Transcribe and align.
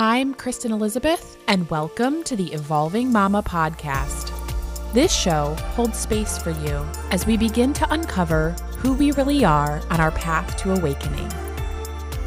I'm 0.00 0.32
Kristen 0.32 0.70
Elizabeth, 0.70 1.38
and 1.48 1.68
welcome 1.70 2.22
to 2.22 2.36
the 2.36 2.52
Evolving 2.52 3.10
Mama 3.10 3.42
podcast. 3.42 4.30
This 4.92 5.12
show 5.12 5.56
holds 5.74 5.98
space 5.98 6.38
for 6.38 6.52
you 6.52 6.86
as 7.10 7.26
we 7.26 7.36
begin 7.36 7.72
to 7.72 7.92
uncover 7.92 8.52
who 8.78 8.92
we 8.92 9.10
really 9.10 9.44
are 9.44 9.82
on 9.90 10.00
our 10.00 10.12
path 10.12 10.56
to 10.58 10.72
awakening. 10.72 11.28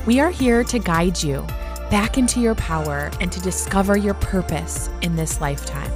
We 0.05 0.19
are 0.19 0.31
here 0.31 0.65
to 0.65 0.79
guide 0.79 1.23
you 1.23 1.47
back 1.89 2.17
into 2.17 2.41
your 2.41 2.55
power 2.55 3.09
and 3.21 3.31
to 3.31 3.39
discover 3.39 3.95
your 3.95 4.15
purpose 4.15 4.89
in 5.01 5.15
this 5.15 5.39
lifetime. 5.39 5.93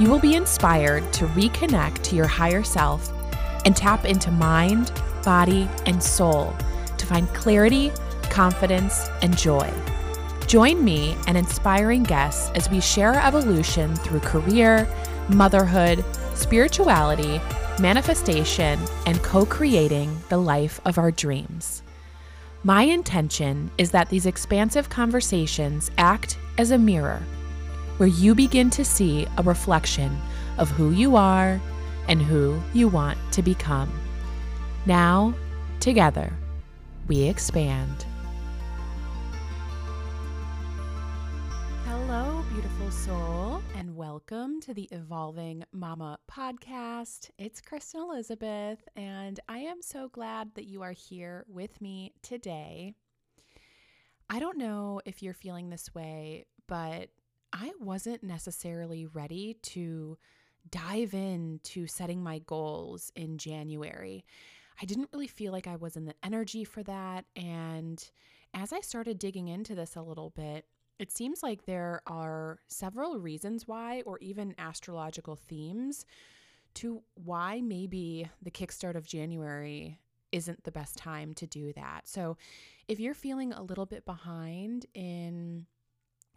You 0.00 0.10
will 0.10 0.18
be 0.18 0.34
inspired 0.34 1.12
to 1.12 1.28
reconnect 1.28 2.02
to 2.02 2.16
your 2.16 2.26
higher 2.26 2.64
self 2.64 3.08
and 3.64 3.76
tap 3.76 4.04
into 4.04 4.32
mind, 4.32 4.90
body, 5.22 5.68
and 5.86 6.02
soul 6.02 6.52
to 6.98 7.06
find 7.06 7.28
clarity, 7.28 7.92
confidence, 8.30 9.08
and 9.22 9.38
joy. 9.38 9.72
Join 10.52 10.84
me 10.84 11.16
and 11.26 11.38
inspiring 11.38 12.02
guests 12.02 12.50
as 12.54 12.68
we 12.68 12.78
share 12.78 13.14
our 13.14 13.26
evolution 13.26 13.96
through 13.96 14.20
career, 14.20 14.86
motherhood, 15.30 16.04
spirituality, 16.34 17.40
manifestation, 17.80 18.78
and 19.06 19.22
co 19.22 19.46
creating 19.46 20.14
the 20.28 20.36
life 20.36 20.78
of 20.84 20.98
our 20.98 21.10
dreams. 21.10 21.82
My 22.64 22.82
intention 22.82 23.70
is 23.78 23.92
that 23.92 24.10
these 24.10 24.26
expansive 24.26 24.90
conversations 24.90 25.90
act 25.96 26.36
as 26.58 26.70
a 26.70 26.76
mirror 26.76 27.22
where 27.96 28.10
you 28.10 28.34
begin 28.34 28.68
to 28.72 28.84
see 28.84 29.26
a 29.38 29.42
reflection 29.42 30.14
of 30.58 30.68
who 30.68 30.90
you 30.90 31.16
are 31.16 31.58
and 32.08 32.20
who 32.20 32.60
you 32.74 32.88
want 32.88 33.16
to 33.32 33.40
become. 33.40 33.90
Now, 34.84 35.32
together, 35.80 36.30
we 37.08 37.22
expand. 37.22 38.04
Welcome 44.30 44.60
to 44.60 44.72
the 44.72 44.88
Evolving 44.92 45.64
Mama 45.72 46.16
podcast. 46.30 47.30
It's 47.38 47.60
Kristen 47.60 48.02
Elizabeth, 48.02 48.78
and 48.94 49.40
I 49.48 49.58
am 49.58 49.82
so 49.82 50.08
glad 50.08 50.54
that 50.54 50.66
you 50.66 50.82
are 50.82 50.92
here 50.92 51.44
with 51.48 51.80
me 51.80 52.12
today. 52.22 52.94
I 54.30 54.38
don't 54.38 54.58
know 54.58 55.00
if 55.04 55.24
you're 55.24 55.34
feeling 55.34 55.70
this 55.70 55.92
way, 55.92 56.44
but 56.68 57.08
I 57.52 57.72
wasn't 57.80 58.22
necessarily 58.22 59.06
ready 59.06 59.54
to 59.54 60.16
dive 60.70 61.14
into 61.14 61.88
setting 61.88 62.22
my 62.22 62.38
goals 62.38 63.10
in 63.16 63.38
January. 63.38 64.24
I 64.80 64.84
didn't 64.84 65.10
really 65.12 65.26
feel 65.26 65.50
like 65.50 65.66
I 65.66 65.74
was 65.74 65.96
in 65.96 66.04
the 66.04 66.14
energy 66.22 66.62
for 66.62 66.84
that. 66.84 67.24
And 67.34 68.08
as 68.54 68.72
I 68.72 68.82
started 68.82 69.18
digging 69.18 69.48
into 69.48 69.74
this 69.74 69.96
a 69.96 70.02
little 70.02 70.30
bit, 70.30 70.64
it 71.02 71.10
seems 71.12 71.42
like 71.42 71.66
there 71.66 72.00
are 72.06 72.60
several 72.68 73.18
reasons 73.18 73.66
why, 73.66 74.02
or 74.06 74.18
even 74.20 74.54
astrological 74.56 75.36
themes 75.36 76.06
to 76.74 77.02
why 77.14 77.60
maybe 77.60 78.30
the 78.40 78.50
kickstart 78.50 78.94
of 78.94 79.06
January 79.06 79.98
isn't 80.30 80.64
the 80.64 80.72
best 80.72 80.96
time 80.96 81.34
to 81.34 81.46
do 81.46 81.72
that. 81.74 82.08
So, 82.08 82.36
if 82.88 83.00
you're 83.00 83.14
feeling 83.14 83.52
a 83.52 83.62
little 83.62 83.84
bit 83.84 84.04
behind 84.04 84.86
in 84.94 85.66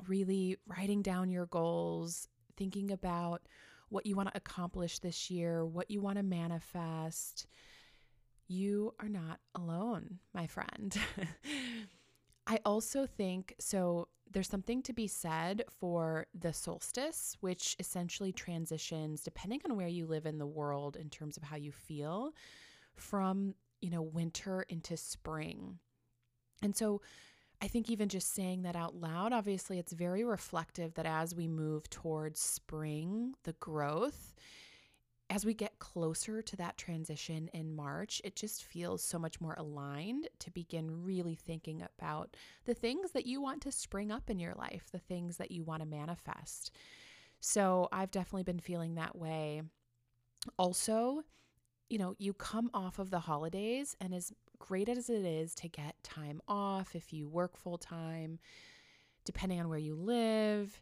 really 0.07 0.57
writing 0.67 1.01
down 1.01 1.29
your 1.29 1.45
goals, 1.45 2.27
thinking 2.57 2.91
about 2.91 3.43
what 3.89 4.05
you 4.05 4.15
want 4.15 4.29
to 4.29 4.37
accomplish 4.37 4.99
this 4.99 5.29
year, 5.29 5.65
what 5.65 5.89
you 5.91 6.01
want 6.01 6.17
to 6.17 6.23
manifest, 6.23 7.47
you 8.47 8.93
are 8.99 9.09
not 9.09 9.39
alone, 9.53 10.19
my 10.33 10.47
friend. 10.47 10.97
I 12.47 12.59
also 12.65 13.05
think 13.05 13.55
so. 13.59 14.07
There's 14.31 14.49
something 14.49 14.81
to 14.83 14.93
be 14.93 15.07
said 15.07 15.63
for 15.79 16.27
the 16.37 16.51
solstice, 16.51 17.37
which 17.39 17.75
essentially 17.79 18.31
transitions, 18.31 19.23
depending 19.23 19.61
on 19.65 19.77
where 19.77 19.87
you 19.87 20.05
live 20.05 20.25
in 20.25 20.37
the 20.37 20.45
world 20.45 20.95
in 20.95 21.09
terms 21.09 21.37
of 21.37 21.43
how 21.43 21.55
you 21.55 21.71
feel, 21.71 22.33
from, 22.95 23.55
you 23.81 23.89
know, 23.89 24.01
winter 24.01 24.63
into 24.63 24.97
spring. 24.97 25.79
And 26.61 26.75
so 26.75 27.01
I 27.61 27.67
think 27.67 27.89
even 27.89 28.09
just 28.09 28.33
saying 28.33 28.63
that 28.63 28.75
out 28.75 28.95
loud, 28.95 29.31
obviously, 29.31 29.79
it's 29.79 29.93
very 29.93 30.23
reflective 30.23 30.95
that 30.95 31.05
as 31.05 31.33
we 31.33 31.47
move 31.47 31.89
towards 31.89 32.39
spring, 32.39 33.35
the 33.43 33.53
growth, 33.53 34.33
as 35.29 35.45
we 35.45 35.53
get 35.53 35.79
closer 35.79 36.41
to 36.41 36.55
that 36.55 36.77
transition 36.77 37.49
in 37.53 37.75
March, 37.75 38.21
it 38.23 38.35
just 38.35 38.63
feels 38.63 39.03
so 39.03 39.17
much 39.17 39.41
more 39.41 39.55
aligned 39.57 40.29
to 40.39 40.51
begin 40.51 41.03
really 41.03 41.35
thinking 41.35 41.81
about 41.81 42.37
the 42.65 42.75
things 42.75 43.11
that 43.11 43.25
you 43.25 43.41
want 43.41 43.61
to 43.63 43.71
spring 43.71 44.11
up 44.11 44.29
in 44.29 44.39
your 44.39 44.53
life, 44.53 44.89
the 44.91 44.99
things 44.99 45.37
that 45.37 45.51
you 45.51 45.63
want 45.63 45.81
to 45.81 45.87
manifest. 45.87 46.71
So 47.39 47.89
I've 47.91 48.11
definitely 48.11 48.43
been 48.43 48.59
feeling 48.59 48.95
that 48.95 49.15
way. 49.15 49.63
Also, 50.57 51.23
you 51.89 51.97
know, 51.97 52.15
you 52.17 52.33
come 52.33 52.69
off 52.73 52.99
of 52.99 53.09
the 53.09 53.19
holidays, 53.19 53.95
and 53.99 54.13
as 54.13 54.31
great 54.59 54.89
as 54.89 55.09
it 55.09 55.25
is 55.25 55.53
to 55.55 55.67
get 55.67 56.01
time 56.03 56.41
off 56.47 56.95
if 56.95 57.13
you 57.13 57.27
work 57.27 57.57
full 57.57 57.77
time, 57.77 58.39
depending 59.23 59.59
on 59.59 59.69
where 59.69 59.77
you 59.79 59.95
live, 59.95 60.81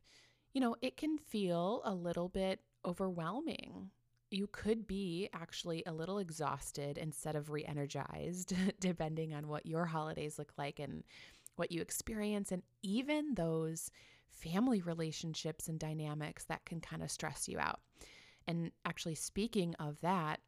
you 0.54 0.62
know, 0.62 0.76
it 0.82 0.98
can 0.98 1.18
feel 1.18 1.82
a 1.86 1.94
little 1.94 2.30
bit 2.30 2.60
overwhelming. 2.86 3.90
You 4.34 4.48
could 4.52 4.88
be 4.88 5.30
actually 5.32 5.84
a 5.86 5.94
little 5.94 6.18
exhausted 6.18 6.98
instead 6.98 7.36
of 7.36 7.52
re 7.52 7.64
energized, 7.66 8.54
depending 8.80 9.34
on 9.34 9.48
what 9.48 9.68
your 9.68 9.86
holidays 9.86 10.40
look 10.40 10.54
like 10.58 10.80
and 10.80 11.04
what 11.56 11.72
you 11.72 11.82
experience, 11.82 12.52
and 12.52 12.64
even 12.82 13.36
those 13.36 13.92
family 14.32 14.82
relationships 14.82 15.68
and 15.68 15.80
dynamics 15.80 16.46
that 16.46 16.66
can 16.66 16.82
kind 16.82 17.04
of 17.04 17.12
stress 17.12 17.48
you 17.48 17.60
out. 17.60 17.80
And 18.48 18.72
actually, 18.86 19.16
speaking 19.16 19.76
of 19.76 20.02
that, 20.02 20.40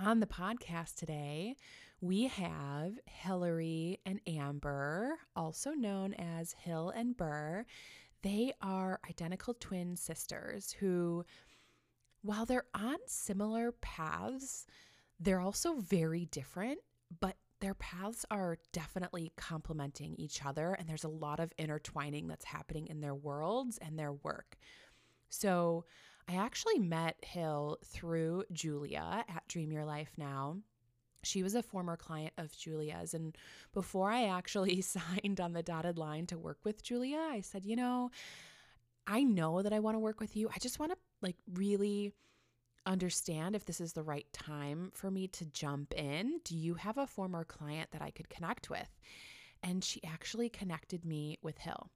on 0.00 0.20
the 0.20 0.26
podcast 0.26 0.94
today, 0.94 1.56
we 2.00 2.28
have 2.28 2.92
Hillary 3.06 3.98
and 4.06 4.20
Amber, 4.26 5.16
also 5.34 5.70
known 5.70 6.14
as 6.14 6.52
Hill 6.52 6.90
and 6.94 7.16
Ber. 7.16 7.66
They 8.22 8.52
are 8.62 9.00
identical 9.08 9.54
twin 9.54 9.96
sisters 9.96 10.72
who, 10.78 11.24
while 12.24 12.46
they're 12.46 12.64
on 12.74 12.96
similar 13.06 13.70
paths, 13.70 14.66
they're 15.20 15.40
also 15.40 15.74
very 15.74 16.24
different, 16.24 16.78
but 17.20 17.36
their 17.60 17.74
paths 17.74 18.24
are 18.30 18.56
definitely 18.72 19.30
complementing 19.36 20.14
each 20.16 20.44
other. 20.44 20.72
And 20.72 20.88
there's 20.88 21.04
a 21.04 21.08
lot 21.08 21.38
of 21.38 21.52
intertwining 21.58 22.26
that's 22.26 22.46
happening 22.46 22.86
in 22.86 23.02
their 23.02 23.14
worlds 23.14 23.78
and 23.78 23.98
their 23.98 24.12
work. 24.12 24.56
So, 25.28 25.84
I 26.26 26.36
actually 26.36 26.78
met 26.78 27.22
Hill 27.22 27.76
through 27.84 28.44
Julia 28.50 29.24
at 29.28 29.46
Dream 29.46 29.70
Your 29.70 29.84
Life 29.84 30.12
Now. 30.16 30.56
She 31.22 31.42
was 31.42 31.54
a 31.54 31.62
former 31.62 31.98
client 31.98 32.32
of 32.38 32.56
Julia's. 32.56 33.12
And 33.12 33.36
before 33.74 34.10
I 34.10 34.28
actually 34.28 34.80
signed 34.80 35.40
on 35.40 35.52
the 35.52 35.62
dotted 35.62 35.98
line 35.98 36.26
to 36.28 36.38
work 36.38 36.60
with 36.64 36.82
Julia, 36.82 37.18
I 37.18 37.42
said, 37.42 37.66
you 37.66 37.76
know, 37.76 38.10
I 39.06 39.22
know 39.22 39.60
that 39.60 39.74
I 39.74 39.80
want 39.80 39.96
to 39.96 40.00
work 40.00 40.18
with 40.18 40.34
you. 40.34 40.48
I 40.48 40.58
just 40.58 40.78
want 40.78 40.92
to 40.92 40.98
like 41.20 41.36
really 41.52 42.12
understand 42.86 43.56
if 43.56 43.64
this 43.64 43.80
is 43.80 43.94
the 43.94 44.02
right 44.02 44.26
time 44.32 44.90
for 44.94 45.10
me 45.10 45.26
to 45.28 45.46
jump 45.46 45.94
in. 45.94 46.40
Do 46.44 46.56
you 46.56 46.74
have 46.74 46.98
a 46.98 47.06
former 47.06 47.44
client 47.44 47.90
that 47.92 48.02
I 48.02 48.10
could 48.10 48.28
connect 48.28 48.68
with? 48.68 48.90
And 49.62 49.82
she 49.82 50.02
actually 50.04 50.50
connected 50.50 51.04
me 51.04 51.38
with 51.42 51.58
Hill 51.58 51.88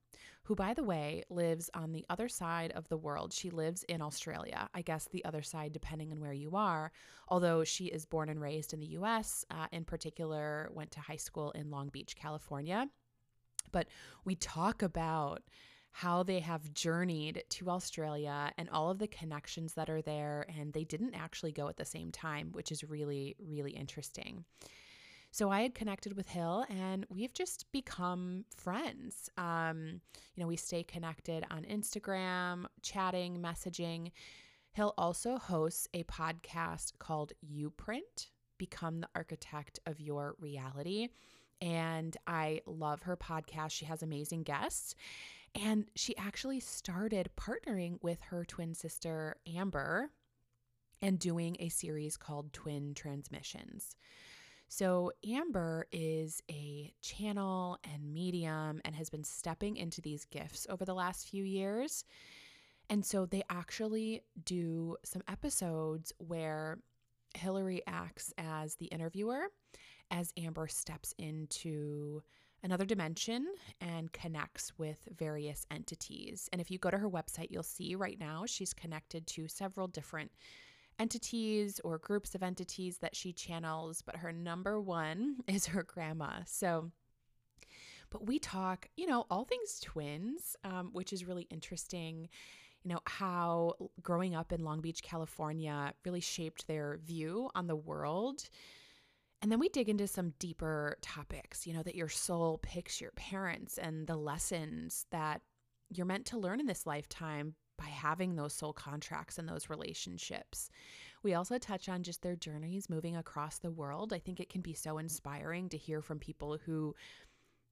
who, 0.49 0.55
by 0.55 0.73
the 0.73 0.83
way, 0.83 1.23
lives 1.29 1.69
on 1.75 1.91
the 1.91 2.03
other 2.09 2.27
side 2.27 2.71
of 2.71 2.89
the 2.89 2.97
world. 2.97 3.31
She 3.31 3.51
lives 3.51 3.83
in 3.83 4.01
Australia, 4.01 4.67
I 4.73 4.81
guess 4.81 5.05
the 5.05 5.23
other 5.23 5.43
side, 5.43 5.73
depending 5.73 6.11
on 6.11 6.19
where 6.19 6.33
you 6.33 6.55
are, 6.55 6.91
although 7.27 7.63
she 7.63 7.85
is 7.85 8.07
born 8.07 8.29
and 8.29 8.41
raised 8.41 8.73
in 8.73 8.79
the 8.79 8.97
US, 8.97 9.45
uh, 9.51 9.67
in 9.71 9.85
particular, 9.85 10.71
went 10.73 10.89
to 10.91 11.01
high 11.01 11.17
school 11.17 11.51
in 11.51 11.69
Long 11.69 11.89
Beach, 11.89 12.15
California. 12.15 12.87
But 13.71 13.89
we 14.25 14.33
talk 14.33 14.81
about 14.81 15.43
how 15.91 16.23
they 16.23 16.39
have 16.39 16.73
journeyed 16.73 17.43
to 17.49 17.69
Australia 17.69 18.51
and 18.57 18.69
all 18.69 18.89
of 18.89 18.99
the 18.99 19.07
connections 19.07 19.73
that 19.73 19.89
are 19.89 20.01
there. 20.01 20.45
And 20.57 20.71
they 20.71 20.83
didn't 20.83 21.15
actually 21.15 21.51
go 21.51 21.67
at 21.67 21.77
the 21.77 21.85
same 21.85 22.11
time, 22.11 22.51
which 22.51 22.71
is 22.71 22.83
really, 22.83 23.35
really 23.39 23.71
interesting. 23.71 24.45
So 25.31 25.51
I 25.51 25.61
had 25.61 25.75
connected 25.75 26.15
with 26.15 26.27
Hill 26.27 26.65
and 26.69 27.05
we've 27.09 27.33
just 27.33 27.71
become 27.71 28.45
friends. 28.55 29.29
Um, 29.37 30.01
you 30.35 30.41
know, 30.41 30.47
we 30.47 30.55
stay 30.55 30.83
connected 30.83 31.45
on 31.51 31.63
Instagram, 31.63 32.65
chatting, 32.81 33.37
messaging. 33.37 34.11
Hill 34.71 34.93
also 34.97 35.37
hosts 35.37 35.87
a 35.93 36.03
podcast 36.03 36.97
called 36.97 37.33
You 37.41 37.69
Print 37.71 38.29
Become 38.57 39.01
the 39.01 39.09
Architect 39.13 39.79
of 39.85 39.99
Your 39.99 40.35
Reality. 40.39 41.09
And 41.61 42.15
I 42.25 42.61
love 42.65 43.03
her 43.03 43.17
podcast. 43.17 43.71
She 43.71 43.85
has 43.85 44.01
amazing 44.01 44.43
guests. 44.43 44.95
And 45.55 45.85
she 45.95 46.15
actually 46.17 46.59
started 46.59 47.29
partnering 47.37 47.97
with 48.01 48.21
her 48.29 48.45
twin 48.45 48.73
sister, 48.75 49.37
Amber, 49.47 50.11
and 51.01 51.19
doing 51.19 51.55
a 51.59 51.69
series 51.69 52.17
called 52.17 52.53
Twin 52.53 52.93
Transmissions. 52.93 53.95
So, 54.67 55.11
Amber 55.27 55.87
is 55.91 56.43
a 56.51 56.93
channel 57.01 57.79
and 57.91 58.13
medium 58.13 58.81
and 58.85 58.95
has 58.95 59.09
been 59.09 59.23
stepping 59.23 59.77
into 59.77 59.99
these 59.99 60.25
gifts 60.25 60.67
over 60.69 60.85
the 60.85 60.93
last 60.93 61.27
few 61.27 61.43
years. 61.43 62.05
And 62.87 63.03
so, 63.03 63.25
they 63.25 63.41
actually 63.49 64.21
do 64.43 64.95
some 65.03 65.23
episodes 65.27 66.13
where 66.19 66.77
Hillary 67.35 67.81
acts 67.87 68.31
as 68.37 68.75
the 68.75 68.85
interviewer 68.87 69.47
as 70.11 70.33
Amber 70.37 70.67
steps 70.67 71.13
into 71.17 72.21
another 72.63 72.85
dimension 72.85 73.47
and 73.81 74.11
connects 74.11 74.73
with 74.77 75.07
various 75.17 75.65
entities. 75.71 76.49
And 76.51 76.59
if 76.59 76.69
you 76.69 76.77
go 76.77 76.91
to 76.91 76.97
her 76.97 77.09
website, 77.09 77.47
you'll 77.49 77.63
see 77.63 77.95
right 77.95 78.19
now 78.19 78.45
she's 78.45 78.73
connected 78.73 79.25
to 79.27 79.47
several 79.47 79.87
different 79.87 80.31
entities 80.99 81.79
or 81.83 81.97
groups 81.97 82.35
of 82.35 82.43
entities 82.43 82.97
that 82.97 83.15
she 83.15 83.31
channels, 83.31 84.01
but 84.01 84.17
her 84.17 84.31
number 84.31 84.79
one 84.79 85.37
is 85.47 85.67
her 85.67 85.83
grandma. 85.83 86.41
So, 86.45 86.91
but 88.09 88.27
we 88.27 88.39
talk, 88.39 88.89
you 88.97 89.05
know, 89.05 89.25
all 89.29 89.45
things 89.45 89.79
twins, 89.79 90.55
um, 90.63 90.89
which 90.93 91.13
is 91.13 91.25
really 91.25 91.47
interesting. 91.49 92.27
You 92.83 92.93
know, 92.93 92.99
how 93.05 93.75
growing 94.01 94.35
up 94.35 94.51
in 94.51 94.63
Long 94.63 94.81
Beach, 94.81 95.03
California 95.03 95.93
really 96.05 96.21
shaped 96.21 96.67
their 96.67 96.99
view 97.03 97.49
on 97.53 97.67
the 97.67 97.75
world 97.75 98.49
and 99.41 99.51
then 99.51 99.59
we 99.59 99.69
dig 99.69 99.89
into 99.89 100.07
some 100.07 100.33
deeper 100.39 100.97
topics, 101.01 101.65
you 101.65 101.73
know, 101.73 101.83
that 101.83 101.95
your 101.95 102.09
soul 102.09 102.59
picks 102.61 102.99
your 102.99 103.11
parents 103.11 103.77
and 103.77 104.05
the 104.07 104.17
lessons 104.17 105.05
that 105.11 105.41
you're 105.89 106.05
meant 106.05 106.25
to 106.27 106.37
learn 106.37 106.59
in 106.59 106.65
this 106.65 106.85
lifetime 106.85 107.55
by 107.77 107.85
having 107.85 108.35
those 108.35 108.53
soul 108.53 108.73
contracts 108.73 109.37
and 109.37 109.47
those 109.47 109.69
relationships. 109.69 110.69
We 111.23 111.33
also 111.33 111.57
touch 111.57 111.87
on 111.87 112.03
just 112.03 112.21
their 112.21 112.35
journeys 112.35 112.89
moving 112.89 113.15
across 113.15 113.59
the 113.59 113.71
world. 113.71 114.11
I 114.11 114.19
think 114.19 114.39
it 114.39 114.49
can 114.49 114.61
be 114.61 114.73
so 114.73 114.97
inspiring 114.97 115.69
to 115.69 115.77
hear 115.77 116.01
from 116.01 116.19
people 116.19 116.59
who, 116.65 116.93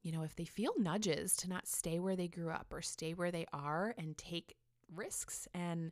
you 0.03 0.13
know, 0.13 0.23
if 0.23 0.35
they 0.35 0.45
feel 0.45 0.71
nudges 0.77 1.35
to 1.37 1.49
not 1.49 1.67
stay 1.67 1.99
where 1.99 2.15
they 2.15 2.29
grew 2.29 2.49
up 2.49 2.67
or 2.71 2.81
stay 2.81 3.13
where 3.13 3.31
they 3.31 3.45
are 3.51 3.93
and 3.97 4.17
take 4.17 4.55
risks 4.95 5.47
and 5.53 5.91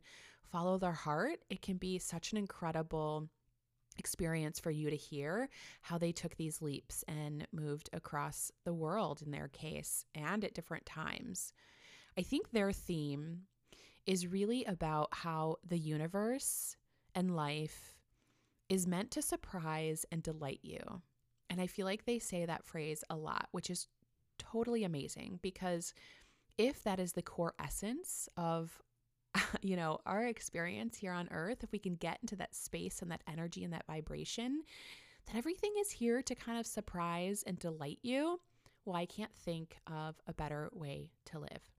follow 0.50 0.78
their 0.78 0.92
heart, 0.92 1.40
it 1.50 1.60
can 1.60 1.76
be 1.76 1.98
such 1.98 2.32
an 2.32 2.38
incredible 2.38 3.28
experience 3.98 4.58
for 4.58 4.70
you 4.70 4.90
to 4.90 4.96
hear 4.96 5.48
how 5.82 5.98
they 5.98 6.12
took 6.12 6.36
these 6.36 6.62
leaps 6.62 7.04
and 7.08 7.46
moved 7.52 7.90
across 7.92 8.50
the 8.64 8.74
world 8.74 9.22
in 9.22 9.30
their 9.30 9.48
case 9.48 10.04
and 10.14 10.44
at 10.44 10.54
different 10.54 10.86
times. 10.86 11.52
I 12.18 12.22
think 12.22 12.50
their 12.50 12.72
theme 12.72 13.42
is 14.06 14.26
really 14.26 14.64
about 14.64 15.08
how 15.12 15.56
the 15.66 15.78
universe 15.78 16.76
and 17.14 17.34
life 17.34 17.96
is 18.68 18.86
meant 18.86 19.10
to 19.12 19.22
surprise 19.22 20.04
and 20.10 20.22
delight 20.22 20.60
you. 20.62 20.80
And 21.50 21.60
I 21.60 21.66
feel 21.66 21.86
like 21.86 22.04
they 22.04 22.18
say 22.18 22.44
that 22.44 22.64
phrase 22.64 23.04
a 23.10 23.16
lot, 23.16 23.48
which 23.52 23.70
is 23.70 23.86
totally 24.38 24.84
amazing 24.84 25.38
because 25.42 25.94
if 26.58 26.82
that 26.84 26.98
is 26.98 27.12
the 27.12 27.22
core 27.22 27.54
essence 27.58 28.28
of 28.36 28.82
you 29.62 29.76
know, 29.76 29.98
our 30.06 30.26
experience 30.26 30.96
here 30.96 31.12
on 31.12 31.28
earth, 31.30 31.62
if 31.62 31.72
we 31.72 31.78
can 31.78 31.94
get 31.96 32.18
into 32.22 32.36
that 32.36 32.54
space 32.54 33.02
and 33.02 33.10
that 33.10 33.22
energy 33.28 33.64
and 33.64 33.72
that 33.72 33.86
vibration, 33.86 34.62
that 35.26 35.36
everything 35.36 35.72
is 35.80 35.90
here 35.90 36.22
to 36.22 36.34
kind 36.34 36.58
of 36.58 36.66
surprise 36.66 37.42
and 37.46 37.58
delight 37.58 37.98
you. 38.02 38.40
Well, 38.84 38.96
I 38.96 39.06
can't 39.06 39.34
think 39.34 39.76
of 39.86 40.16
a 40.26 40.32
better 40.32 40.70
way 40.72 41.10
to 41.26 41.40
live. 41.40 41.75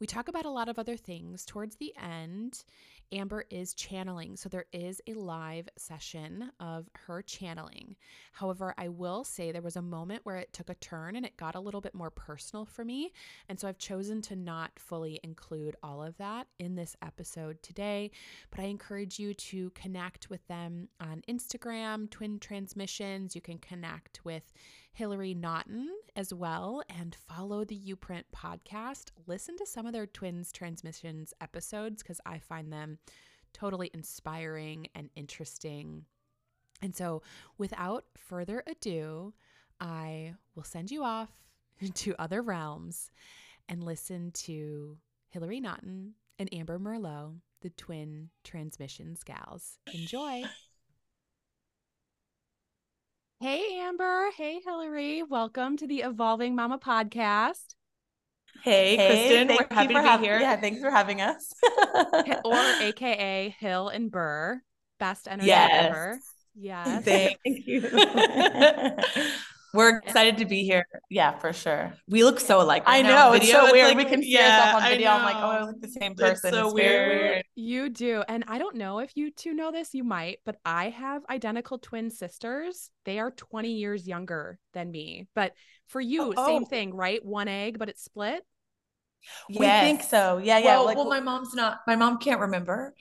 We 0.00 0.06
talk 0.06 0.28
about 0.28 0.44
a 0.44 0.50
lot 0.50 0.68
of 0.68 0.78
other 0.78 0.96
things 0.96 1.44
towards 1.44 1.76
the 1.76 1.92
end. 2.00 2.64
Amber 3.10 3.44
is 3.50 3.72
channeling, 3.72 4.36
so 4.36 4.48
there 4.48 4.66
is 4.72 5.00
a 5.06 5.14
live 5.14 5.68
session 5.78 6.52
of 6.60 6.90
her 7.06 7.22
channeling. 7.22 7.96
However, 8.32 8.74
I 8.76 8.88
will 8.88 9.24
say 9.24 9.50
there 9.50 9.62
was 9.62 9.76
a 9.76 9.82
moment 9.82 10.20
where 10.24 10.36
it 10.36 10.52
took 10.52 10.68
a 10.68 10.74
turn 10.74 11.16
and 11.16 11.24
it 11.24 11.38
got 11.38 11.54
a 11.54 11.60
little 11.60 11.80
bit 11.80 11.94
more 11.94 12.10
personal 12.10 12.66
for 12.66 12.84
me. 12.84 13.12
And 13.48 13.58
so 13.58 13.66
I've 13.66 13.78
chosen 13.78 14.20
to 14.22 14.36
not 14.36 14.72
fully 14.76 15.18
include 15.24 15.76
all 15.82 16.02
of 16.02 16.18
that 16.18 16.48
in 16.58 16.74
this 16.74 16.96
episode 17.00 17.62
today. 17.62 18.10
But 18.50 18.60
I 18.60 18.64
encourage 18.64 19.18
you 19.18 19.32
to 19.32 19.70
connect 19.70 20.28
with 20.28 20.46
them 20.46 20.88
on 21.00 21.22
Instagram, 21.28 22.10
Twin 22.10 22.38
Transmissions. 22.38 23.34
You 23.34 23.40
can 23.40 23.58
connect 23.58 24.22
with 24.24 24.52
Hillary 24.92 25.34
Naughton 25.34 25.88
as 26.16 26.34
well 26.34 26.82
and 26.88 27.14
follow 27.14 27.64
the 27.64 27.80
Uprint 27.92 28.24
podcast. 28.34 29.10
Listen 29.26 29.56
to 29.56 29.66
some 29.66 29.86
of 29.86 29.92
their 29.92 30.06
Twins 30.06 30.52
Transmissions 30.52 31.32
episodes 31.40 32.02
because 32.02 32.20
I 32.26 32.38
find 32.38 32.72
them 32.72 32.98
totally 33.52 33.90
inspiring 33.94 34.88
and 34.94 35.10
interesting. 35.16 36.04
And 36.82 36.94
so, 36.94 37.22
without 37.56 38.04
further 38.16 38.62
ado, 38.66 39.34
I 39.80 40.34
will 40.54 40.64
send 40.64 40.90
you 40.90 41.04
off 41.04 41.30
to 41.94 42.14
other 42.18 42.42
realms 42.42 43.10
and 43.68 43.84
listen 43.84 44.30
to 44.32 44.98
Hillary 45.28 45.60
Naughton 45.60 46.14
and 46.38 46.52
Amber 46.52 46.78
Merlot, 46.78 47.34
the 47.60 47.70
twin 47.70 48.30
transmissions 48.44 49.22
gals. 49.24 49.78
Enjoy. 49.92 50.44
Hey, 53.40 53.78
Amber. 53.78 54.30
Hey, 54.36 54.58
Hillary. 54.64 55.22
Welcome 55.22 55.76
to 55.76 55.86
the 55.86 56.00
Evolving 56.00 56.56
Mama 56.56 56.76
podcast. 56.76 57.76
Hey, 58.64 58.96
hey 58.96 59.28
Kristen. 59.28 59.48
We're 59.56 59.76
happy 59.76 59.94
to 59.94 60.18
be 60.18 60.26
here. 60.26 60.40
Yeah, 60.40 60.56
thanks 60.56 60.80
for 60.80 60.90
having 60.90 61.20
us. 61.20 61.54
or 62.44 62.56
AKA 62.80 63.54
Hill 63.60 63.90
and 63.90 64.10
Ber. 64.10 64.60
Best 64.98 65.28
energy 65.30 65.46
yes. 65.46 65.70
ever. 65.72 66.18
Yes. 66.56 67.04
Thank 67.04 67.38
you. 67.44 67.80
We're 69.74 69.98
excited 69.98 70.38
to 70.38 70.46
be 70.46 70.64
here. 70.64 70.86
Yeah, 71.10 71.38
for 71.38 71.52
sure. 71.52 71.92
We 72.08 72.24
look 72.24 72.40
so 72.40 72.60
alike. 72.60 72.86
Right 72.86 73.04
I 73.04 73.08
know. 73.08 73.32
It's 73.32 73.50
so 73.50 73.70
weird. 73.70 73.88
Like, 73.88 73.96
we 73.96 74.04
can 74.04 74.22
see 74.22 74.32
yeah, 74.32 74.66
ourselves 74.66 74.84
on 74.84 74.90
video. 74.90 75.10
I'm 75.10 75.22
like, 75.22 75.36
oh, 75.36 75.40
I 75.40 75.64
look 75.64 75.80
the 75.80 75.88
same 75.88 76.14
person. 76.14 76.48
It's 76.48 76.56
so 76.56 76.66
it's 76.66 76.74
weird. 76.74 77.08
weird. 77.08 77.44
You 77.54 77.88
do. 77.90 78.22
And 78.28 78.44
I 78.48 78.58
don't 78.58 78.76
know 78.76 79.00
if 79.00 79.16
you 79.16 79.30
two 79.30 79.54
know 79.54 79.70
this, 79.70 79.94
you 79.94 80.04
might, 80.04 80.38
but 80.46 80.56
I 80.64 80.90
have 80.90 81.22
identical 81.28 81.78
twin 81.78 82.10
sisters. 82.10 82.90
They 83.04 83.18
are 83.18 83.30
20 83.30 83.72
years 83.72 84.06
younger 84.06 84.58
than 84.72 84.90
me. 84.90 85.26
But 85.34 85.52
for 85.86 86.00
you, 86.00 86.32
oh, 86.36 86.46
same 86.46 86.62
oh. 86.64 86.66
thing, 86.66 86.94
right? 86.94 87.24
One 87.24 87.48
egg, 87.48 87.78
but 87.78 87.88
it's 87.88 88.02
split. 88.02 88.44
We 89.48 89.66
think 89.66 90.02
so. 90.02 90.38
Yeah, 90.38 90.58
yeah. 90.58 90.64
Well, 90.64 90.84
like, 90.86 90.96
well, 90.96 91.08
my 91.08 91.20
mom's 91.20 91.54
not. 91.54 91.80
My 91.86 91.96
mom 91.96 92.18
can't 92.18 92.40
remember. 92.40 92.94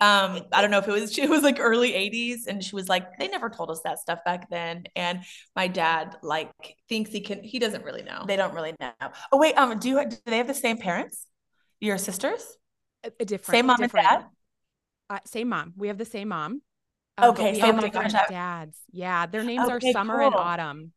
Um, 0.00 0.40
I 0.52 0.60
don't 0.60 0.70
know 0.70 0.78
if 0.78 0.88
it 0.88 0.92
was. 0.92 1.12
She 1.14 1.26
was 1.26 1.42
like 1.42 1.58
early 1.60 1.92
'80s, 1.92 2.46
and 2.46 2.62
she 2.62 2.74
was 2.74 2.88
like, 2.88 3.18
"They 3.18 3.28
never 3.28 3.50
told 3.50 3.70
us 3.70 3.80
that 3.84 3.98
stuff 3.98 4.20
back 4.24 4.50
then." 4.50 4.84
And 4.96 5.24
my 5.54 5.68
dad 5.68 6.16
like 6.22 6.50
thinks 6.88 7.10
he 7.10 7.20
can. 7.20 7.42
He 7.42 7.58
doesn't 7.58 7.84
really 7.84 8.02
know. 8.02 8.24
They 8.26 8.36
don't 8.36 8.54
really 8.54 8.74
know. 8.80 8.92
Oh 9.30 9.38
wait, 9.38 9.54
um, 9.54 9.78
do 9.78 9.88
you 9.88 10.08
do 10.08 10.16
they 10.26 10.38
have 10.38 10.48
the 10.48 10.54
same 10.54 10.78
parents? 10.78 11.26
Your 11.80 11.98
sisters? 11.98 12.44
A, 13.04 13.12
a 13.20 13.24
different. 13.24 13.56
Same 13.56 13.66
mom 13.66 13.76
different. 13.80 14.06
and 14.08 14.20
dad. 14.20 14.28
Uh, 15.10 15.18
same 15.26 15.48
mom. 15.48 15.74
We 15.76 15.88
have 15.88 15.98
the 15.98 16.04
same 16.04 16.28
mom. 16.28 16.62
Um, 17.18 17.30
okay, 17.30 17.60
same 17.60 17.78
different 17.78 18.14
dads. 18.28 18.78
Yeah, 18.90 19.26
their 19.26 19.44
names 19.44 19.68
okay, 19.68 19.90
are 19.90 19.92
Summer 19.92 20.18
cool. 20.18 20.26
and 20.26 20.34
Autumn. 20.34 20.92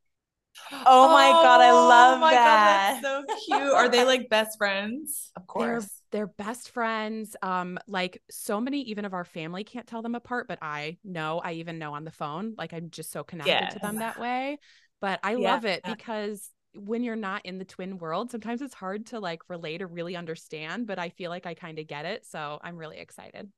Oh 0.71 1.09
my 1.09 1.29
god, 1.29 1.61
I 1.61 1.69
oh 1.69 1.87
love 1.87 2.21
oh 2.21 2.29
that. 2.29 3.01
God, 3.01 3.25
so 3.27 3.35
cute. 3.45 3.73
Are 3.73 3.89
they 3.89 4.03
like 4.03 4.29
best 4.29 4.57
friends? 4.57 5.31
Of 5.35 5.47
course. 5.47 5.89
They're, 6.11 6.21
they're 6.21 6.33
best 6.45 6.71
friends. 6.71 7.35
Um, 7.41 7.77
like 7.87 8.21
so 8.29 8.61
many 8.61 8.81
even 8.83 9.05
of 9.05 9.13
our 9.13 9.25
family 9.25 9.63
can't 9.63 9.85
tell 9.85 10.01
them 10.01 10.15
apart, 10.15 10.47
but 10.47 10.59
I 10.61 10.97
know, 11.03 11.41
I 11.43 11.53
even 11.53 11.77
know 11.77 11.93
on 11.93 12.05
the 12.05 12.11
phone. 12.11 12.55
Like 12.57 12.73
I'm 12.73 12.89
just 12.89 13.11
so 13.11 13.23
connected 13.23 13.51
yes. 13.51 13.73
to 13.73 13.79
them 13.79 13.97
that 13.97 14.19
way. 14.19 14.59
But 15.01 15.19
I 15.23 15.35
yeah. 15.35 15.51
love 15.51 15.65
it 15.65 15.81
because 15.83 16.49
when 16.73 17.03
you're 17.03 17.15
not 17.15 17.45
in 17.45 17.57
the 17.57 17.65
twin 17.65 17.97
world, 17.97 18.31
sometimes 18.31 18.61
it's 18.61 18.73
hard 18.73 19.07
to 19.07 19.19
like 19.19 19.41
relate 19.49 19.81
or 19.81 19.87
really 19.87 20.15
understand, 20.15 20.87
but 20.87 20.99
I 20.99 21.09
feel 21.09 21.29
like 21.29 21.45
I 21.45 21.53
kind 21.53 21.79
of 21.79 21.87
get 21.87 22.05
it. 22.05 22.25
So 22.25 22.59
I'm 22.63 22.77
really 22.77 22.97
excited. 22.97 23.49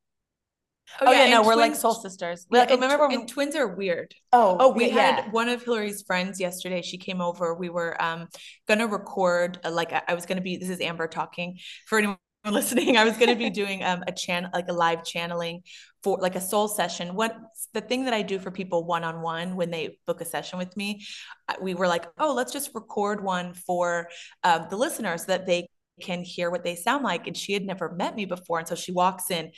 Oh, 1.00 1.06
oh 1.06 1.12
yeah, 1.12 1.26
yeah 1.26 1.30
no, 1.30 1.42
we're 1.42 1.54
like 1.54 1.74
soul 1.74 1.94
sisters. 1.94 2.46
Yeah, 2.50 2.60
like, 2.60 2.70
remember 2.70 3.06
when 3.06 3.20
and 3.20 3.28
twins 3.28 3.54
are 3.54 3.68
weird. 3.68 4.14
Oh, 4.32 4.56
oh, 4.58 4.72
we 4.72 4.88
yeah. 4.88 5.22
had 5.22 5.32
one 5.32 5.48
of 5.48 5.62
Hillary's 5.62 6.02
friends 6.02 6.40
yesterday. 6.40 6.82
She 6.82 6.98
came 6.98 7.20
over. 7.20 7.54
We 7.54 7.68
were 7.68 8.00
um 8.02 8.28
gonna 8.66 8.86
record 8.86 9.58
a, 9.64 9.70
like 9.70 9.92
I 9.92 10.14
was 10.14 10.26
gonna 10.26 10.40
be. 10.40 10.56
This 10.56 10.70
is 10.70 10.80
Amber 10.80 11.06
talking 11.06 11.58
for 11.86 11.98
anyone 11.98 12.18
listening. 12.50 12.96
I 12.96 13.04
was 13.04 13.16
gonna 13.16 13.36
be 13.36 13.50
doing 13.62 13.84
um 13.84 14.02
a 14.06 14.12
channel 14.12 14.50
like 14.52 14.68
a 14.68 14.72
live 14.72 15.04
channeling 15.04 15.62
for 16.02 16.18
like 16.20 16.36
a 16.36 16.40
soul 16.40 16.68
session. 16.68 17.14
What 17.14 17.36
the 17.74 17.80
thing 17.80 18.04
that 18.04 18.14
I 18.14 18.22
do 18.22 18.38
for 18.38 18.50
people 18.50 18.84
one 18.84 19.04
on 19.04 19.20
one 19.20 19.56
when 19.56 19.70
they 19.70 19.98
book 20.06 20.20
a 20.20 20.24
session 20.24 20.58
with 20.58 20.76
me, 20.76 21.04
we 21.60 21.74
were 21.74 21.88
like, 21.88 22.06
oh, 22.18 22.34
let's 22.34 22.52
just 22.52 22.74
record 22.74 23.22
one 23.22 23.54
for 23.54 24.08
uh, 24.44 24.66
the 24.68 24.76
listeners 24.76 25.22
so 25.22 25.32
that 25.32 25.46
they 25.46 25.68
can 26.00 26.22
hear 26.22 26.50
what 26.50 26.64
they 26.64 26.76
sound 26.76 27.04
like. 27.04 27.26
And 27.26 27.36
she 27.36 27.52
had 27.52 27.64
never 27.64 27.90
met 27.90 28.14
me 28.14 28.24
before. 28.24 28.58
And 28.58 28.68
so 28.68 28.74
she 28.74 28.92
walks 28.92 29.30
in 29.30 29.50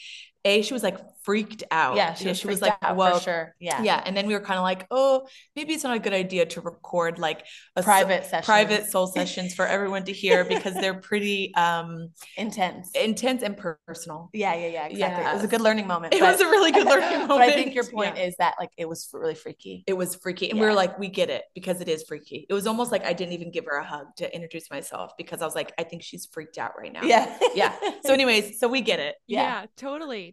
a 0.44 0.62
she 0.62 0.72
was 0.72 0.82
like 0.82 0.98
freaked 1.22 1.64
out. 1.70 1.96
Yeah, 1.96 2.14
she 2.14 2.24
yeah, 2.24 2.30
was, 2.30 2.38
she 2.38 2.46
was 2.46 2.62
like, 2.62 2.74
out 2.80 2.96
whoa, 2.96 3.18
sure. 3.18 3.54
Yeah. 3.60 3.82
yeah. 3.82 4.02
And 4.06 4.16
then 4.16 4.26
we 4.26 4.32
were 4.32 4.40
kind 4.40 4.56
of 4.56 4.62
like, 4.62 4.86
oh, 4.90 5.26
maybe 5.54 5.74
it's 5.74 5.84
not 5.84 5.94
a 5.94 5.98
good 6.00 6.14
idea 6.14 6.46
to 6.46 6.62
record 6.62 7.18
like 7.18 7.44
a 7.76 7.82
so- 7.82 7.84
Private 7.84 8.24
session. 8.24 8.44
private 8.46 8.86
soul 8.86 9.06
sessions 9.06 9.54
for 9.54 9.66
everyone 9.66 10.04
to 10.04 10.12
hear 10.12 10.44
because 10.46 10.72
they're 10.74 10.94
pretty 11.10 11.54
um 11.56 12.08
intense. 12.38 12.90
intense 12.94 13.42
and 13.42 13.56
personal. 13.86 14.30
Yeah, 14.32 14.54
yeah, 14.54 14.68
yeah, 14.68 14.86
exactly. 14.86 15.30
It 15.30 15.34
was 15.34 15.44
a 15.44 15.48
good 15.48 15.60
learning 15.60 15.86
moment. 15.86 16.14
It 16.14 16.20
but- 16.20 16.32
was 16.32 16.40
a 16.40 16.46
really 16.46 16.72
good 16.72 16.86
learning 16.92 17.10
moment. 17.28 17.28
But 17.28 17.40
I 17.42 17.52
think 17.52 17.74
your 17.74 17.84
point 17.84 18.16
Yeah. 18.16 18.24
is 18.24 18.36
that 18.38 18.54
like 18.58 18.70
it 18.78 18.88
was 18.88 19.08
really 19.12 19.34
freaky. 19.34 19.84
it 19.86 19.92
was 19.92 20.14
freaky. 20.16 20.50
And 20.50 20.58
we 20.58 20.64
were 20.64 20.72
like, 20.74 20.98
we 20.98 21.08
get 21.08 21.28
it 21.28 21.44
because 21.54 21.82
it 21.82 21.88
is 21.88 22.02
freaky. 22.08 22.46
It 22.48 22.54
was 22.54 22.66
almost 22.66 22.90
like 22.92 23.04
I 23.04 23.12
didn't 23.12 23.34
even 23.34 23.50
give 23.50 23.66
her 23.66 23.76
a 23.76 23.84
hug 23.84 24.06
to 24.16 24.34
introduce 24.34 24.70
myself 24.70 25.12
because 25.18 25.42
I 25.42 25.44
was 25.44 25.54
like, 25.54 25.72
I 25.78 25.84
think 25.84 26.02
she's 26.02 26.26
freaked 26.32 26.56
out 26.56 26.72
right 26.78 26.92
now. 26.92 27.02
Yeah. 27.02 27.36
Yeah. 27.54 27.74
So, 28.04 28.14
anyways, 28.14 28.58
so 28.58 28.68
we 28.68 28.80
get 28.80 29.00
it. 29.00 29.16
Yeah. 29.26 29.40
Yeah. 29.60 29.66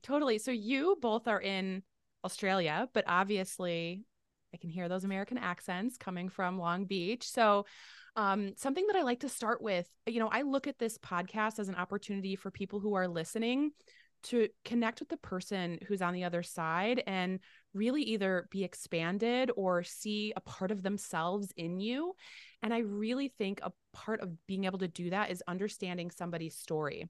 Totally. 0.04 0.38
So 0.38 0.52
you 0.52 0.98
both 1.02 1.28
are 1.28 1.42
in 1.42 1.84
Australia, 2.24 2.90
but 2.94 3.06
obviously 3.08 4.04
I 4.54 4.58
can 4.58 4.70
hear 4.70 4.90
those 4.90 5.04
American 5.04 5.38
accents 5.38 5.98
coming 5.98 6.30
from 6.30 6.58
Long 6.58 6.86
Beach. 6.86 7.30
So 7.30 7.66
um, 8.16 8.54
something 8.56 8.88
that 8.88 8.96
I 8.96 9.04
like 9.04 9.20
to 9.20 9.30
start 9.30 9.62
with, 9.62 9.88
you 10.08 10.20
know, 10.20 10.30
I 10.32 10.42
look 10.42 10.68
at 10.68 10.80
this 10.80 10.98
podcast 10.98 11.60
as 11.60 11.70
an 11.70 11.76
opportunity 11.76 12.36
for 12.36 12.50
people 12.50 12.80
who 12.80 12.96
are 12.96 13.08
listening 13.08 13.72
to 14.24 14.48
connect 14.66 15.00
with 15.00 15.10
the 15.10 15.18
person 15.18 15.78
who's 15.88 16.02
on 16.02 16.14
the 16.14 16.24
other 16.24 16.42
side 16.42 17.04
and 17.06 17.40
really 17.74 18.02
either 18.02 18.48
be 18.50 18.64
expanded 18.64 19.52
or 19.56 19.84
see 19.84 20.34
a 20.36 20.42
part 20.42 20.72
of 20.72 20.82
themselves 20.82 21.54
in 21.56 21.80
you. 21.80 22.16
And 22.64 22.74
I 22.74 22.80
really 22.80 23.28
think 23.38 23.60
a 23.62 23.72
part 23.94 24.22
of 24.22 24.32
being 24.48 24.66
able 24.66 24.80
to 24.80 24.88
do 24.88 25.12
that 25.12 25.30
is 25.30 25.44
understanding 25.48 26.10
somebody's 26.10 26.56
story. 26.56 27.08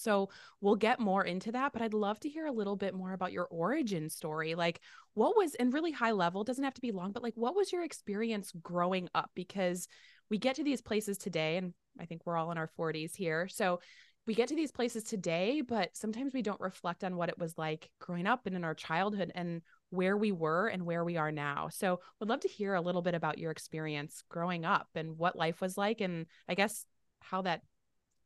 So 0.00 0.30
we'll 0.60 0.76
get 0.76 1.00
more 1.00 1.24
into 1.24 1.52
that, 1.52 1.72
but 1.72 1.82
I'd 1.82 1.94
love 1.94 2.20
to 2.20 2.28
hear 2.28 2.46
a 2.46 2.52
little 2.52 2.76
bit 2.76 2.94
more 2.94 3.12
about 3.12 3.32
your 3.32 3.46
origin 3.46 4.08
story. 4.08 4.54
Like, 4.54 4.80
what 5.14 5.36
was, 5.36 5.54
and 5.54 5.72
really 5.72 5.92
high 5.92 6.12
level, 6.12 6.44
doesn't 6.44 6.64
have 6.64 6.74
to 6.74 6.80
be 6.80 6.92
long, 6.92 7.12
but 7.12 7.22
like, 7.22 7.34
what 7.36 7.56
was 7.56 7.72
your 7.72 7.84
experience 7.84 8.52
growing 8.62 9.08
up? 9.14 9.30
Because 9.34 9.88
we 10.30 10.38
get 10.38 10.56
to 10.56 10.64
these 10.64 10.80
places 10.82 11.18
today, 11.18 11.56
and 11.56 11.74
I 12.00 12.04
think 12.04 12.22
we're 12.24 12.36
all 12.36 12.50
in 12.50 12.58
our 12.58 12.70
40s 12.78 13.14
here. 13.14 13.48
So 13.48 13.80
we 14.26 14.34
get 14.34 14.48
to 14.48 14.54
these 14.54 14.70
places 14.70 15.04
today, 15.04 15.62
but 15.62 15.96
sometimes 15.96 16.34
we 16.34 16.42
don't 16.42 16.60
reflect 16.60 17.02
on 17.02 17.16
what 17.16 17.30
it 17.30 17.38
was 17.38 17.56
like 17.56 17.88
growing 17.98 18.26
up 18.26 18.46
and 18.46 18.54
in 18.54 18.62
our 18.62 18.74
childhood 18.74 19.32
and 19.34 19.62
where 19.88 20.18
we 20.18 20.32
were 20.32 20.68
and 20.68 20.84
where 20.84 21.02
we 21.02 21.16
are 21.16 21.32
now. 21.32 21.70
So 21.70 22.00
would 22.20 22.28
love 22.28 22.40
to 22.40 22.48
hear 22.48 22.74
a 22.74 22.80
little 22.82 23.00
bit 23.00 23.14
about 23.14 23.38
your 23.38 23.50
experience 23.50 24.22
growing 24.28 24.66
up 24.66 24.88
and 24.94 25.16
what 25.16 25.34
life 25.34 25.62
was 25.62 25.78
like, 25.78 26.02
and 26.02 26.26
I 26.46 26.54
guess 26.54 26.84
how 27.20 27.40
that 27.42 27.62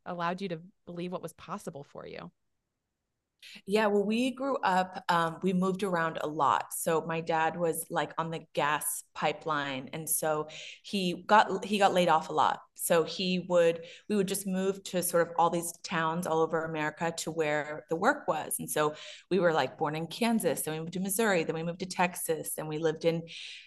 allowed 0.06 0.40
you 0.40 0.48
to 0.48 0.60
believe 0.86 1.12
what 1.12 1.22
was 1.22 1.32
possible 1.32 1.84
for 1.84 2.06
you. 2.06 2.30
Yeah, 3.66 3.86
well, 3.86 4.04
we 4.04 4.30
grew 4.30 4.56
up, 4.58 5.02
um, 5.08 5.38
we 5.42 5.52
moved 5.52 5.82
around 5.82 6.18
a 6.20 6.28
lot. 6.28 6.72
So 6.72 7.04
my 7.06 7.20
dad 7.20 7.56
was 7.56 7.84
like 7.90 8.12
on 8.18 8.30
the 8.30 8.44
gas 8.54 9.04
pipeline. 9.14 9.90
And 9.92 10.08
so 10.08 10.48
he 10.82 11.24
got 11.26 11.64
he 11.64 11.78
got 11.78 11.92
laid 11.92 12.08
off 12.08 12.28
a 12.28 12.32
lot. 12.32 12.60
So 12.74 13.04
he 13.04 13.46
would 13.48 13.84
we 14.08 14.16
would 14.16 14.26
just 14.28 14.46
move 14.46 14.82
to 14.84 15.02
sort 15.02 15.28
of 15.28 15.34
all 15.38 15.50
these 15.50 15.72
towns 15.84 16.26
all 16.26 16.40
over 16.40 16.64
America 16.64 17.12
to 17.18 17.30
where 17.30 17.84
the 17.90 17.96
work 17.96 18.26
was. 18.26 18.56
And 18.58 18.68
so 18.68 18.94
we 19.30 19.38
were 19.38 19.52
like 19.52 19.78
born 19.78 19.94
in 19.94 20.06
Kansas, 20.08 20.62
then 20.62 20.74
we 20.74 20.80
moved 20.80 20.94
to 20.94 21.00
Missouri, 21.00 21.44
then 21.44 21.54
we 21.54 21.62
moved 21.62 21.78
to 21.80 21.86
Texas, 21.86 22.54
and 22.58 22.66
we 22.68 22.78
lived 22.78 23.04
in 23.04 23.22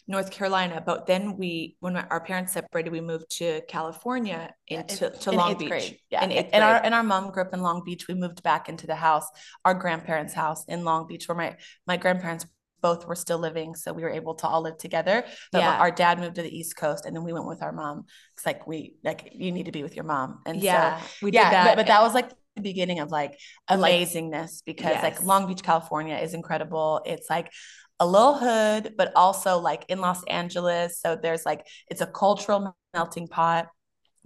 North 0.07 0.31
Carolina. 0.31 0.83
But 0.85 1.05
then 1.05 1.37
we 1.37 1.77
when 1.79 1.95
our 1.95 2.19
parents 2.21 2.53
separated, 2.53 2.91
we 2.91 3.01
moved 3.01 3.29
to 3.37 3.61
California 3.69 4.53
Yeah, 4.69 4.81
into 4.81 5.07
in- 5.13 5.19
to 5.19 5.29
in 5.31 5.37
Long 5.37 5.57
Beach. 5.57 5.69
grade. 5.69 5.97
Yeah. 6.09 6.23
In 6.25 6.31
and 6.31 6.63
our 6.63 6.75
and 6.83 6.93
our 6.93 7.03
mom 7.03 7.31
grew 7.31 7.43
up 7.43 7.53
in 7.53 7.61
Long 7.61 7.83
Beach. 7.85 8.07
We 8.07 8.15
moved 8.15 8.43
back 8.43 8.67
into 8.69 8.85
the 8.87 8.95
house, 8.95 9.27
our 9.63 9.73
grandparents' 9.73 10.33
house 10.33 10.65
in 10.65 10.83
Long 10.83 11.07
Beach, 11.07 11.27
where 11.27 11.37
my 11.37 11.55
my 11.87 11.95
grandparents 11.97 12.45
both 12.87 13.01
were 13.09 13.19
still 13.25 13.39
living. 13.47 13.69
So 13.81 13.87
we 13.97 14.03
were 14.05 14.15
able 14.21 14.35
to 14.41 14.45
all 14.51 14.61
live 14.67 14.77
together. 14.85 15.17
But 15.51 15.61
Yeah. 15.61 15.77
our 15.83 15.91
dad 16.03 16.15
moved 16.23 16.35
to 16.39 16.43
the 16.47 16.55
East 16.59 16.73
Coast 16.83 17.01
and 17.05 17.13
then 17.15 17.23
we 17.27 17.33
went 17.37 17.47
with 17.53 17.61
our 17.65 17.71
mom. 17.81 17.97
It's 18.35 18.45
like 18.49 18.61
we 18.71 18.77
like 19.09 19.19
you 19.43 19.49
need 19.57 19.65
to 19.71 19.75
be 19.79 19.83
with 19.87 19.95
your 19.99 20.07
mom. 20.13 20.29
And 20.47 20.55
yeah, 20.61 20.99
so 21.01 21.05
we 21.25 21.31
yeah, 21.31 21.43
did 21.49 21.53
that. 21.55 21.65
But, 21.67 21.75
but 21.81 21.87
that 21.91 22.01
was 22.05 22.13
like 22.19 22.29
the 22.55 22.61
beginning 22.71 22.99
of 23.03 23.09
like 23.19 23.33
Like- 23.69 23.93
amazingness 23.95 24.51
because 24.71 24.97
like 25.07 25.17
Long 25.31 25.43
Beach, 25.49 25.63
California 25.71 26.17
is 26.25 26.33
incredible. 26.33 27.01
It's 27.05 27.29
like 27.35 27.47
a 27.99 28.05
little 28.15 28.35
hood, 28.45 28.93
but 28.99 29.07
also 29.15 29.51
like 29.69 29.85
in 29.87 29.99
Los 30.07 30.21
Angeles. 30.41 30.89
So 31.03 31.15
there's 31.23 31.45
like 31.45 31.61
it's 31.91 32.01
a 32.01 32.07
cultural 32.23 32.59
melting 32.93 33.27
pot. 33.27 33.67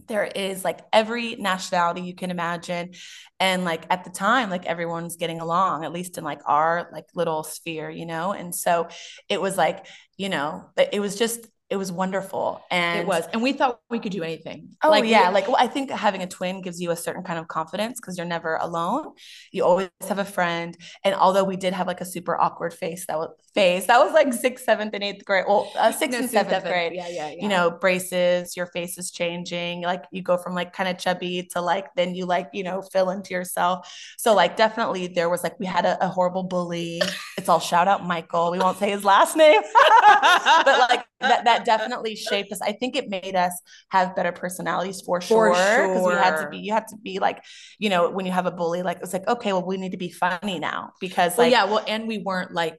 There 0.07 0.25
is 0.25 0.63
like 0.63 0.79
every 0.91 1.35
nationality 1.35 2.01
you 2.01 2.15
can 2.15 2.31
imagine. 2.31 2.93
And 3.39 3.65
like 3.65 3.85
at 3.89 4.03
the 4.03 4.09
time, 4.09 4.49
like 4.49 4.65
everyone's 4.65 5.15
getting 5.15 5.41
along, 5.41 5.85
at 5.85 5.91
least 5.91 6.17
in 6.17 6.23
like 6.23 6.41
our 6.45 6.89
like 6.91 7.05
little 7.13 7.43
sphere, 7.43 7.89
you 7.89 8.05
know? 8.05 8.31
And 8.33 8.53
so 8.53 8.87
it 9.27 9.41
was 9.41 9.57
like, 9.57 9.85
you 10.17 10.29
know, 10.29 10.69
it 10.77 10.99
was 10.99 11.17
just 11.17 11.47
it 11.69 11.75
was 11.77 11.91
wonderful. 11.91 12.61
And 12.71 13.01
it 13.01 13.07
was. 13.07 13.25
And 13.31 13.43
we 13.43 13.53
thought 13.53 13.79
we 13.91 13.99
could 13.99 14.11
do 14.11 14.23
anything. 14.23 14.69
Oh 14.83 14.89
Like, 14.89 15.05
yeah, 15.05 15.27
we- 15.29 15.33
like 15.35 15.47
well, 15.47 15.57
I 15.59 15.67
think 15.67 15.91
having 15.91 16.23
a 16.23 16.27
twin 16.27 16.61
gives 16.61 16.81
you 16.81 16.89
a 16.91 16.95
certain 16.95 17.21
kind 17.23 17.37
of 17.37 17.47
confidence 17.47 17.99
because 17.99 18.17
you're 18.17 18.25
never 18.25 18.55
alone. 18.55 19.13
You 19.51 19.65
always 19.65 19.89
have 20.07 20.17
a 20.19 20.25
friend. 20.25 20.75
And 21.03 21.13
although 21.13 21.43
we 21.43 21.57
did 21.57 21.73
have 21.73 21.85
like 21.85 22.01
a 22.01 22.05
super 22.05 22.39
awkward 22.39 22.73
face 22.73 23.05
that 23.07 23.17
was 23.17 23.29
phase 23.53 23.87
that 23.87 23.99
was 23.99 24.13
like 24.13 24.31
sixth, 24.33 24.65
seventh, 24.65 24.93
and 24.93 25.03
eighth 25.03 25.25
grade. 25.25 25.45
Well, 25.47 25.71
uh, 25.77 25.91
sixth 25.91 26.13
No, 26.13 26.19
and 26.23 26.29
seventh 26.29 26.53
seventh. 26.53 26.71
grade. 26.73 26.93
Yeah, 26.95 27.07
yeah, 27.09 27.29
yeah. 27.29 27.41
You 27.41 27.49
know, 27.49 27.71
braces, 27.71 28.55
your 28.57 28.65
face 28.67 28.97
is 28.97 29.11
changing. 29.11 29.81
Like 29.83 30.05
you 30.11 30.21
go 30.23 30.37
from 30.37 30.55
like 30.55 30.73
kind 30.73 30.89
of 30.89 30.97
chubby 30.97 31.47
to 31.53 31.61
like 31.61 31.85
then 31.95 32.15
you 32.15 32.25
like 32.25 32.49
you 32.53 32.63
know 32.63 32.81
fill 32.81 33.09
into 33.11 33.33
yourself. 33.33 33.87
So 34.17 34.33
like 34.33 34.57
definitely 34.57 35.07
there 35.07 35.29
was 35.29 35.43
like 35.43 35.59
we 35.59 35.65
had 35.67 35.85
a, 35.85 36.03
a 36.03 36.07
horrible 36.07 36.43
bully. 36.43 37.01
It's 37.37 37.47
all 37.49 37.59
shout 37.59 37.87
out 37.87 38.05
Michael. 38.05 38.51
We 38.51 38.59
won't 38.59 38.77
say 38.79 38.89
his 38.89 39.03
last 39.03 39.35
name, 39.37 39.61
but 40.07 40.79
like 40.89 41.05
that 41.21 41.45
that 41.45 41.65
definitely 41.73 42.15
shaped 42.15 42.51
us. 42.51 42.61
I 42.61 42.71
think 42.71 42.95
it 42.95 43.09
made 43.09 43.35
us 43.35 43.51
have 43.89 44.15
better 44.15 44.31
personalities 44.31 45.01
for 45.01 45.19
For 45.21 45.53
sure. 45.53 45.87
Because 45.87 46.05
we 46.07 46.13
had 46.13 46.41
to 46.41 46.49
be, 46.49 46.57
you 46.59 46.73
had 46.73 46.87
to 46.87 46.97
be 46.97 47.19
like, 47.19 47.43
you 47.77 47.89
know, 47.89 48.09
when 48.09 48.25
you 48.25 48.31
have 48.31 48.45
a 48.45 48.51
bully, 48.51 48.81
like 48.83 48.99
it's 49.01 49.13
like, 49.13 49.27
okay, 49.27 49.53
well, 49.53 49.65
we 49.65 49.77
need 49.77 49.91
to 49.91 49.97
be 49.97 50.09
funny 50.11 50.59
now 50.59 50.91
because 50.99 51.37
well, 51.37 51.45
like 51.47 51.51
yeah, 51.51 51.65
well, 51.65 51.83
and 51.87 52.07
we 52.07 52.19
weren't 52.19 52.53
like 52.53 52.77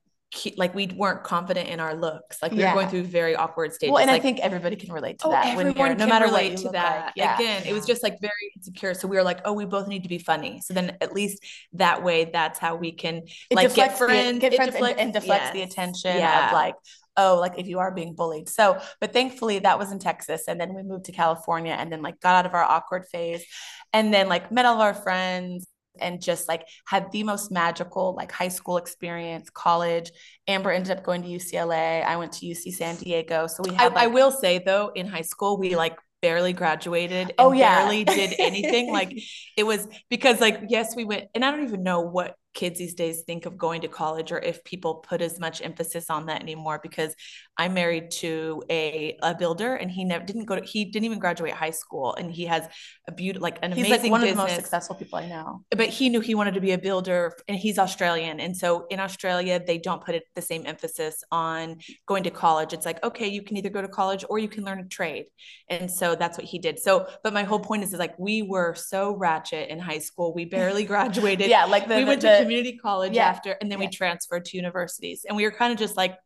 like 0.57 0.73
we 0.77 0.87
weren't 0.87 1.25
confident 1.25 1.69
in 1.69 1.81
our 1.81 1.93
looks. 1.93 2.41
Like 2.41 2.53
we 2.53 2.59
Yeah. 2.59 2.73
were 2.73 2.83
going 2.83 2.89
through 2.89 3.03
very 3.03 3.35
awkward 3.35 3.73
stages. 3.73 3.91
well, 3.93 4.01
and 4.01 4.09
like, 4.13 4.21
I 4.21 4.23
think 4.23 4.39
everybody 4.39 4.77
can 4.77 4.93
relate 4.93 5.19
to 5.19 5.27
oh, 5.27 5.31
that 5.33 5.57
when 5.57 5.67
everyone 5.67 5.89
you're 5.89 5.97
no 5.97 6.05
can 6.05 6.09
matter 6.09 6.27
what 6.27 6.41
relate 6.41 6.57
to 6.59 6.69
that. 6.69 7.07
like. 7.07 7.13
Yeah. 7.17 7.35
Again, 7.35 7.65
it 7.67 7.73
was 7.73 7.85
just 7.85 8.05
like 8.05 8.21
very 8.21 8.53
insecure. 8.55 8.95
So 8.95 9.09
we 9.09 9.17
were 9.17 9.25
like, 9.25 9.41
oh, 9.45 9.53
we 9.53 9.65
both 9.65 9.89
need 9.89 10.05
to 10.05 10.09
be 10.09 10.19
funny. 10.19 10.61
So 10.61 10.73
then 10.73 10.97
at 11.01 11.13
least 11.13 11.45
that 11.73 12.05
way, 12.05 12.31
that's 12.33 12.61
how 12.61 12.77
we 12.77 12.93
can 12.93 13.23
it 13.51 13.57
like 13.57 13.75
get 13.75 13.91
the- 13.91 13.97
friends, 14.07 14.39
get 14.39 14.55
friends 14.55 14.77
and- 14.77 15.13
deflects- 15.13 15.13
deflects 15.13 15.51
the 15.51 15.63
attention 15.63 16.17
Yeah. 16.19 16.47
of 16.47 16.53
like, 16.53 16.77
oh, 17.17 17.37
like 17.41 17.59
if 17.59 17.67
you 17.67 17.79
are 17.81 17.93
being 17.93 18.15
bullied. 18.15 18.49
So, 18.49 18.79
but 19.01 19.13
thankfully 19.13 19.59
that 19.61 19.79
was 19.79 19.93
in 19.93 19.99
Texas, 19.99 20.45
and 20.49 20.61
then 20.61 20.75
we 20.75 20.83
moved 20.83 21.07
to 21.07 21.13
California, 21.13 21.73
and 21.73 21.91
then 21.93 22.03
like 22.03 22.21
got 22.21 22.35
out 22.37 22.47
of 22.47 22.55
our 22.55 22.65
awkward 22.65 23.07
phase, 23.11 23.45
and 23.93 24.13
then 24.13 24.29
like 24.29 24.51
met 24.53 24.65
all 24.67 24.75
of 24.77 24.81
our 24.81 24.95
friends. 24.95 25.67
And 26.01 26.23
just 26.23 26.49
like 26.49 26.67
had 26.87 27.11
the 27.13 27.25
most 27.25 27.51
magical 27.51 28.15
like 28.15 28.31
high 28.33 28.49
school 28.49 28.77
experience, 28.79 29.51
college. 29.51 30.11
Amber 30.47 30.71
ended 30.71 30.97
up 30.97 31.05
going 31.05 31.21
to 31.23 31.29
UCLA. 31.29 32.03
I 32.05 32.17
went 32.17 32.33
to 32.35 32.47
UC 32.47 32.73
San 32.73 32.97
Diego. 32.97 33.49
So 33.49 33.65
we 33.65 33.77
I, 33.77 33.83
had 33.83 33.93
I 33.97 34.07
like, 34.07 34.15
will 34.15 34.31
say 34.31 34.61
though, 34.65 34.93
in 34.95 35.07
high 35.09 35.23
school, 35.23 35.59
we 35.59 35.75
like 35.77 35.99
barely 36.23 36.53
graduated 36.53 37.33
oh, 37.39 37.51
and 37.51 37.55
Oh, 37.57 37.59
yeah. 37.59 37.83
barely 37.83 38.05
did 38.05 38.35
anything. 38.39 38.91
like 38.93 39.13
it 39.57 39.65
was 39.65 39.87
because 40.09 40.41
like 40.41 40.61
yes, 40.69 40.95
we 40.97 41.05
went, 41.05 41.29
and 41.35 41.45
I 41.45 41.51
don't 41.51 41.65
even 41.65 41.83
know 41.83 42.01
what 42.03 42.37
kids 42.53 42.79
these 42.79 42.95
days 42.95 43.23
think 43.27 43.47
of 43.47 43.57
going 43.57 43.81
to 43.83 43.89
college 43.89 44.33
or 44.33 44.39
if 44.39 44.63
people 44.65 44.97
put 44.97 45.21
as 45.23 45.39
much 45.39 45.63
emphasis 45.63 46.11
on 46.11 46.27
that 46.27 46.43
anymore 46.43 46.81
because 46.83 47.15
I'm 47.57 47.75
married 47.75 48.11
to 48.23 48.63
a, 48.71 49.17
a 49.23 49.35
builder 49.35 49.75
and 49.75 49.91
he 49.91 50.05
never 50.05 50.25
didn't 50.25 50.47
go 50.47 50.57
to 50.57 50.63
he 50.65 50.85
didn't 50.87 51.05
even 51.05 51.19
graduate 51.19 51.53
high 51.55 51.71
school 51.71 52.15
and 52.15 52.31
he 52.33 52.47
has 52.47 52.67
a 53.07 53.13
beautiful 53.13 53.43
like 53.43 53.59
an 53.63 53.73
he's 53.73 53.87
amazing 53.87 54.11
like 54.11 54.11
one 54.11 54.21
business 54.23 54.31
of 54.33 54.37
the 54.49 54.53
most 54.53 54.57
successful 54.57 54.97
people 54.97 55.19
I 55.19 55.29
know. 55.29 55.65
but 55.71 55.89
he 55.89 56.09
knew 56.09 56.21
he 56.21 56.35
wanted 56.35 56.55
to 56.55 56.61
be 56.61 56.73
a 56.73 56.79
builder 56.79 57.35
and 57.47 57.57
he's 57.57 57.79
Australian. 57.79 58.41
And 58.41 58.57
so 58.57 58.87
in 58.91 58.99
Australia, 59.01 59.63
they 59.65 59.79
don't 59.79 60.05
put 60.05 60.15
it, 60.15 60.25
the 60.35 60.43
same 60.43 60.67
emphasis 60.67 61.23
on 61.31 61.79
going 62.07 62.25
to 62.25 62.31
college. 62.31 62.73
It's 62.73 62.87
like, 62.87 63.03
okay, 63.05 63.29
you 63.29 63.43
can 63.43 63.57
either 63.57 63.71
go 63.71 63.83
to 63.83 63.89
college 63.89 64.25
or 64.29 64.39
you 64.39 64.49
can 64.49 64.65
learn 64.65 64.81
a 64.81 64.85
trade. 64.89 65.27
And 65.69 65.91
so 65.91 66.15
that's 66.15 66.37
what 66.39 66.47
he 66.47 66.59
did. 66.59 66.79
So, 66.79 67.07
but 67.23 67.33
my 67.33 67.43
whole 67.45 67.61
point 67.61 67.83
is, 67.85 67.93
is 67.93 67.99
like, 67.99 68.19
we 68.19 68.43
were 68.43 68.75
so 68.75 69.15
ratchet 69.17 69.69
in 69.69 69.79
high 69.79 69.99
school. 69.99 70.35
We 70.35 70.45
barely 70.45 70.85
graduated. 70.93 71.49
Yeah, 71.49 71.65
like 71.67 71.87
the, 71.89 71.97
we 71.97 72.01
the- 72.03 72.07
went 72.07 72.21
the- 72.23 72.39
to 72.40 72.40
community 72.43 72.79
college 72.79 73.13
yeah, 73.15 73.27
after, 73.27 73.53
and 73.61 73.71
then 73.71 73.79
we 73.79 73.87
yeah. 73.87 73.91
transferred 73.93 74.45
to 74.47 74.57
universities. 74.57 75.25
And 75.27 75.37
we 75.37 75.45
were 75.45 75.51
kind 75.51 75.73
of 75.73 75.79
just 75.79 75.97
like, 75.97 76.17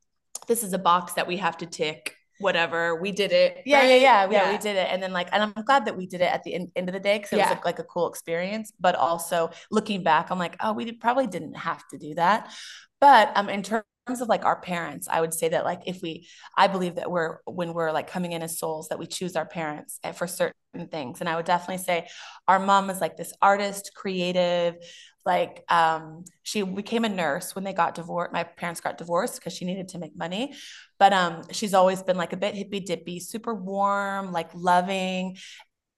this 0.47 0.63
is 0.63 0.73
a 0.73 0.79
box 0.79 1.15
that 1.15 1.27
we 1.27 1.39
have 1.39 1.57
to 1.59 1.67
tick, 1.67 2.17
whatever. 2.39 2.97
We 2.97 3.13
did 3.13 3.33
it. 3.33 3.63
Yeah, 3.65 3.83
yeah, 3.83 3.93
right? 3.93 4.01
yeah, 4.01 4.31
yeah, 4.31 4.53
We 4.53 4.59
did 4.59 4.77
it, 4.77 4.89
and 4.91 5.03
then 5.03 5.13
like, 5.13 5.29
and 5.33 5.43
I'm 5.43 5.65
glad 5.65 5.87
that 5.87 5.97
we 5.97 6.07
did 6.07 6.21
it 6.21 6.33
at 6.33 6.43
the 6.45 6.55
end, 6.55 6.69
end 6.77 6.89
of 6.89 6.93
the 6.93 7.01
day 7.01 7.19
because 7.19 7.33
it 7.33 7.37
was 7.39 7.51
like, 7.51 7.65
like 7.65 7.79
a 7.79 7.85
cool 7.85 8.09
experience. 8.09 8.73
But 8.79 8.95
also 8.95 9.51
looking 9.71 10.03
back, 10.03 10.31
I'm 10.31 10.39
like, 10.39 10.57
oh, 10.61 10.73
we 10.73 10.93
probably 10.93 11.27
didn't 11.27 11.55
have 11.55 11.83
to 11.89 11.99
do 11.99 12.15
that. 12.15 12.53
But 13.01 13.33
um, 13.37 13.49
in 13.49 13.63
terms 13.63 13.85
of 14.21 14.29
like 14.29 14.45
our 14.45 14.61
parents, 14.61 15.09
I 15.11 15.21
would 15.21 15.35
say 15.35 15.49
that 15.51 15.65
like 15.65 15.83
if 15.87 16.01
we, 16.03 16.29
I 16.57 16.67
believe 16.67 16.97
that 16.97 17.11
we're 17.11 17.39
when 17.47 17.73
we're 17.73 17.93
like 17.93 18.11
coming 18.11 18.33
in 18.33 18.43
as 18.43 18.59
souls 18.59 18.89
that 18.89 18.99
we 18.99 19.07
choose 19.07 19.37
our 19.37 19.47
parents 19.47 19.99
eh, 20.05 20.13
for 20.13 20.27
certain 20.27 20.89
things, 20.91 21.21
and 21.21 21.29
I 21.29 21.37
would 21.37 21.47
definitely 21.47 21.85
say 21.85 22.09
our 22.47 22.59
mom 22.59 22.91
is 22.91 23.01
like 23.01 23.17
this 23.17 23.33
artist, 23.41 23.93
creative 23.95 24.77
like 25.27 25.65
um 25.71 26.25
she 26.43 26.63
became 26.63 27.05
a 27.05 27.09
nurse 27.09 27.55
when 27.55 27.65
they 27.65 27.73
got 27.73 27.95
divorced 27.95 28.33
my 28.33 28.45
parents 28.45 28.81
got 28.81 28.99
divorced 28.99 29.37
because 29.37 29.53
she 29.53 29.65
needed 29.65 29.89
to 29.89 29.99
make 29.99 30.17
money. 30.17 30.55
But 30.99 31.13
um 31.13 31.43
she's 31.51 31.75
always 31.75 32.03
been 32.03 32.17
like 32.17 32.33
a 32.33 32.37
bit 32.37 32.55
hippy 32.55 32.81
dippy 32.81 33.21
super 33.21 33.55
warm 33.55 34.33
like 34.33 34.51
loving 34.55 35.37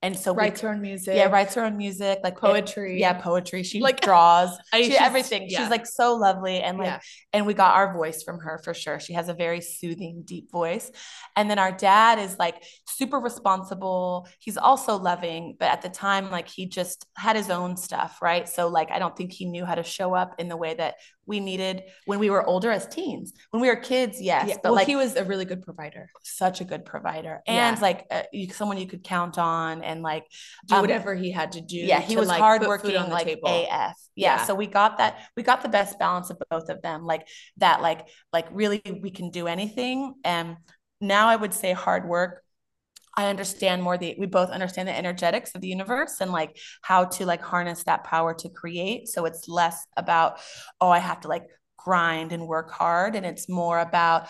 and 0.07 0.17
so 0.19 0.33
writes 0.35 0.63
we, 0.63 0.67
her 0.69 0.73
own 0.75 0.81
music. 0.81 1.15
yeah 1.17 1.27
writes 1.27 1.55
her 1.55 1.65
own 1.65 1.77
music 1.77 2.21
like 2.23 2.35
eh, 2.35 2.41
poetry. 2.41 2.95
it, 2.97 3.01
yeah 3.01 3.13
poetry 3.21 3.63
she 3.63 3.81
Like, 3.81 4.01
draws 4.01 4.51
I- 4.73 4.83
she 4.83 4.97
everything 4.97 5.47
yeah. 5.49 5.59
she's 5.61 5.71
like 5.71 5.87
so 5.87 6.15
lovely 6.15 6.61
and 6.61 6.79
like 6.79 6.87
Yeah. 6.87 7.01
and 7.33 7.47
we 7.47 7.55
got 7.55 7.75
our 7.75 7.93
voice 7.93 8.23
from 8.23 8.39
her 8.41 8.59
for 8.65 8.73
sure 8.75 8.99
she 9.01 9.13
has 9.15 9.29
a 9.29 9.35
very 9.35 9.61
soothing 9.61 10.23
deep 10.25 10.51
voice 10.51 10.91
and 11.37 11.51
then 11.51 11.59
our 11.59 11.73
dad 11.73 12.19
is 12.19 12.39
like 12.39 12.63
super 12.87 13.19
responsible 13.19 14.27
he's 14.39 14.57
also 14.57 14.97
loving 14.97 15.57
but 15.59 15.69
at 15.71 15.83
the 15.83 15.89
time 15.89 16.31
like 16.31 16.49
he 16.49 16.67
just 16.67 17.07
had 17.17 17.37
his 17.37 17.51
own 17.51 17.77
stuff 17.77 18.19
right 18.23 18.49
so 18.49 18.69
like 18.69 18.91
i 18.91 18.99
don't 18.99 19.17
think 19.17 19.33
he 19.33 19.45
knew 19.45 19.65
how 19.65 19.75
to 19.75 19.83
show 19.83 20.15
up 20.15 20.35
in 20.39 20.49
the 20.49 20.57
way 20.57 20.75
that 20.75 20.95
we 21.27 21.41
needed 21.41 21.83
when 22.05 22.19
we 22.19 22.31
were 22.31 22.45
older 22.47 22.71
as 22.71 22.87
teens 22.87 23.33
when 23.51 23.61
we 23.61 23.69
were 23.69 23.77
kids 23.77 24.21
yes 24.21 24.49
Yeah, 24.49 24.55
but 24.63 24.65
well, 24.65 24.75
like 24.75 24.87
he 24.87 24.97
was 24.97 25.17
a 25.17 25.25
really 25.25 25.45
good 25.45 25.63
provider. 25.63 26.09
such 26.23 26.61
a 26.61 26.65
good 26.65 26.85
provider 26.85 27.41
and 27.47 27.77
Yeah. 27.77 27.83
like 27.83 28.07
uh, 28.11 28.23
you, 28.33 28.51
someone 28.53 28.79
you 28.79 28.87
could 28.87 29.05
count 29.05 29.39
on 29.39 29.83
and 29.83 30.03
like 30.03 30.25
Do 30.67 30.77
Um, 30.77 30.81
whatever 30.83 31.15
he 31.15 31.31
had 31.31 31.53
to 31.53 31.61
do. 31.61 31.77
yeah 31.77 32.01
he 32.01 32.15
to, 32.15 32.21
was 32.21 32.29
like, 32.29 32.41
hardworking 32.41 32.97
on 32.97 33.07
the 33.09 33.15
like 33.15 33.27
table. 33.27 33.49
af 33.49 33.67
yeah. 33.71 33.93
Yeah. 34.15 34.45
so 34.45 34.55
we 34.55 34.67
got 34.67 34.99
that 34.99 35.19
we 35.37 35.43
got 35.43 35.63
the 35.63 35.69
best 35.69 35.99
balance 35.99 36.31
of 36.31 36.39
both 36.51 36.69
of 36.69 36.81
them 36.83 37.05
like 37.05 37.27
that 37.59 37.83
like 37.83 38.09
like 38.33 38.47
really 38.53 38.83
we 39.03 39.11
can 39.11 39.31
do 39.31 39.47
anything 39.47 40.15
and 40.25 40.57
now 41.01 41.29
i 41.29 41.37
would 41.37 41.53
say 41.53 41.73
hard 41.73 42.09
work 42.09 42.43
I 43.17 43.29
understand 43.29 43.83
more 43.83 43.97
the 43.97 44.15
we 44.19 44.27
both 44.27 44.51
understand 44.51 44.89
the 44.89 44.97
energetics 44.97 45.55
of 45.55 45.63
the 45.63 45.69
universe 45.69 46.21
and 46.21 46.31
like 46.31 46.59
how 46.83 47.07
to 47.07 47.25
like 47.25 47.41
harness 47.41 47.85
that 47.85 48.05
power 48.05 48.35
to 48.35 48.49
create. 48.51 49.09
So 49.09 49.25
it's 49.25 49.49
less 49.49 49.87
about, 49.97 50.39
oh, 50.81 50.91
I 50.91 50.99
have 50.99 51.23
to 51.23 51.29
like 51.29 51.45
grind 51.87 52.33
and 52.33 52.43
work 52.57 52.71
hard 52.83 53.15
and 53.17 53.25
it's 53.31 53.47
more 53.49 53.79
about 53.89 54.21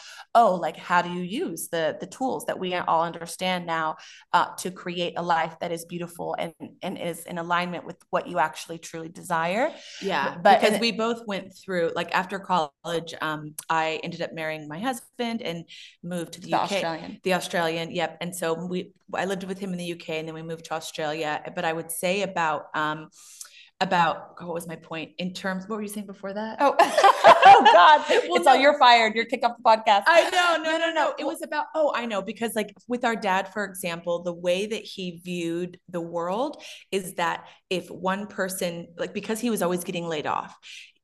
oh 0.41 0.53
like 0.67 0.77
how 0.77 1.01
do 1.07 1.11
you 1.19 1.23
use 1.47 1.63
the 1.75 1.85
the 2.03 2.07
tools 2.19 2.45
that 2.49 2.59
we 2.59 2.69
all 2.75 3.03
understand 3.11 3.61
now 3.79 3.97
uh, 4.37 4.49
to 4.63 4.69
create 4.71 5.15
a 5.17 5.23
life 5.23 5.55
that 5.61 5.73
is 5.77 5.83
beautiful 5.95 6.29
and 6.39 6.53
and 6.83 6.95
is 7.11 7.19
in 7.25 7.39
alignment 7.39 7.83
with 7.89 7.97
what 8.11 8.25
you 8.31 8.37
actually 8.49 8.79
truly 8.89 9.09
desire 9.09 9.67
Yeah, 10.03 10.37
But- 10.43 10.61
because 10.61 10.79
we 10.87 10.91
both 11.07 11.21
went 11.33 11.47
through 11.61 11.87
like 12.01 12.11
after 12.23 12.39
college, 12.39 13.11
um, 13.29 13.43
I 13.83 13.87
ended 14.05 14.21
up 14.27 14.33
marrying 14.41 14.65
my 14.75 14.81
husband 14.89 15.39
and 15.49 15.59
moved 16.15 16.31
to 16.35 16.41
the, 16.41 16.51
the 16.51 16.57
UK. 16.57 16.73
australian 16.73 17.11
The 17.27 17.35
Australian, 17.41 17.87
yep. 18.01 18.11
And 18.23 18.33
so 18.41 18.47
we, 18.73 18.79
I 19.23 19.25
lived 19.33 19.45
with 19.51 19.59
him 19.63 19.71
in 19.75 19.79
the 19.83 19.91
UK, 19.97 20.09
and 20.19 20.27
then 20.29 20.35
we 20.41 20.43
moved 20.53 20.65
to 20.69 20.75
Australia. 20.81 21.31
But 21.57 21.65
I 21.65 21.73
would 21.79 21.91
say 22.03 22.15
about, 22.31 22.61
um, 22.75 22.99
about 23.81 24.43
what 24.43 24.55
was 24.55 24.67
my 24.67 24.77
point? 24.77 25.13
In 25.19 25.35
terms? 25.35 25.69
What 25.69 25.77
were 25.77 25.83
you 25.83 25.89
saying 25.89 26.07
before 26.07 26.33
that? 26.33 26.57
oh, 26.61 26.75
oh 26.81 27.71
god. 27.73 28.05
Well, 28.29 28.37
it's 28.37 28.47
all 28.47 28.57
you're 28.57 28.79
fired. 28.79 29.15
You're 29.15 29.27
kicked 29.27 29.45
off 29.45 29.57
the 29.57 29.63
podcast. 29.63 30.05
I 30.07 30.31
know, 30.31 30.63
no, 30.63 30.79
no, 30.79 30.93
no. 30.93 31.15
It 31.19 31.25
was 31.25 31.43
about, 31.43 31.67
oh, 31.75 31.93
I 31.95 32.07
know, 32.07 32.23
because 32.23 32.55
like 32.55 32.73
with 32.89 33.05
our 33.05 33.17
dad, 33.17 33.53
for 33.53 33.65
example, 33.65 34.23
the 34.23 34.33
way 34.33 34.67
that 34.67 34.83
he 34.83 35.21
viewed 35.23 35.79
the 35.89 36.01
world 36.01 36.63
is 36.91 37.15
that 37.15 37.45
if 37.69 37.91
one 37.91 38.27
person, 38.29 38.89
like, 38.97 39.13
because 39.13 39.41
he 39.41 39.51
was 39.51 39.61
always 39.61 39.85
getting 39.85 40.09
laid 40.09 40.27
off, 40.27 40.57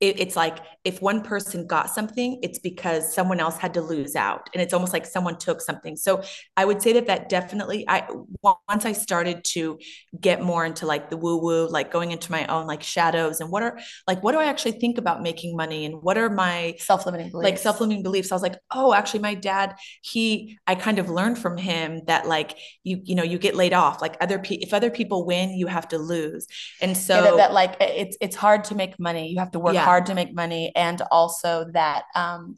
it, 0.03 0.21
it's 0.21 0.37
like 0.37 0.59
if 0.85 1.01
one 1.01 1.23
person 1.23 1.67
got 1.67 1.89
something, 1.89 2.41
it's 2.43 2.59
because 2.59 3.15
someone 3.15 3.39
else 3.39 3.57
had 3.57 3.73
to 3.75 3.81
lose 3.81 4.17
out. 4.17 4.51
And 4.53 4.61
it's 4.61 4.75
almost 4.75 4.93
like 4.93 5.07
someone 5.07 5.39
took 5.39 5.61
something. 5.61 5.95
So 5.97 6.23
I 6.57 6.65
would 6.65 6.83
say 6.83 6.93
that 6.95 7.07
that 7.07 7.29
definitely, 7.29 7.85
I, 7.89 8.09
once 8.43 8.85
I 8.85 8.93
started 8.93 9.45
to 9.55 9.79
get 10.21 10.43
more 10.43 10.65
into 10.67 10.87
like 10.87 11.09
the 11.09 11.17
woo 11.17 11.39
woo, 11.41 11.69
like 11.69 11.93
going 11.93 12.11
into 12.11 12.33
my 12.33 12.47
own 12.47 12.67
like 12.67 12.83
shadows 12.83 13.41
and 13.41 13.51
what 13.51 13.63
are, 13.63 13.79
like, 14.09 14.23
what 14.25 14.33
do 14.33 14.39
I 14.39 14.47
actually 14.47 14.73
think 14.73 14.99
about 14.99 15.23
making 15.23 15.57
money 15.57 15.85
and 15.87 16.03
what 16.03 16.19
are 16.19 16.29
my, 16.29 16.75
self-limiting 16.79 17.31
beliefs 17.31 17.45
like 17.45 17.59
self-limiting 17.59 18.03
beliefs 18.03 18.33
i 18.33 18.35
was 18.35 18.43
like 18.43 18.57
oh 18.73 18.93
actually 18.93 19.21
my 19.21 19.35
dad 19.35 19.75
he 20.03 20.59
i 20.67 20.75
kind 20.75 20.99
of 20.99 21.09
learned 21.09 21.39
from 21.39 21.57
him 21.57 22.01
that 22.07 22.27
like 22.27 22.57
you 22.83 23.01
you 23.05 23.15
know 23.15 23.23
you 23.23 23.39
get 23.39 23.55
laid 23.55 23.73
off 23.73 24.03
like 24.03 24.17
other 24.21 24.39
people 24.39 24.67
if 24.67 24.75
other 24.75 24.91
people 24.91 25.25
win 25.27 25.51
you 25.51 25.67
have 25.67 25.87
to 25.89 25.99
lose 25.99 26.47
and 26.81 26.97
so 26.97 27.15
yeah, 27.15 27.21
that, 27.23 27.37
that 27.37 27.53
like 27.53 27.77
it's 27.81 28.17
it's 28.21 28.37
hard 28.37 28.65
to 28.65 28.75
make 28.75 28.99
money 28.99 29.29
you 29.31 29.39
have 29.39 29.51
to 29.53 29.59
work 29.59 29.75
Yeah. 29.75 29.85
hard 29.85 29.92
to 30.01 30.15
make 30.15 30.35
money 30.35 30.73
and 30.75 31.03
also 31.11 31.67
that 31.73 32.05
um 32.15 32.57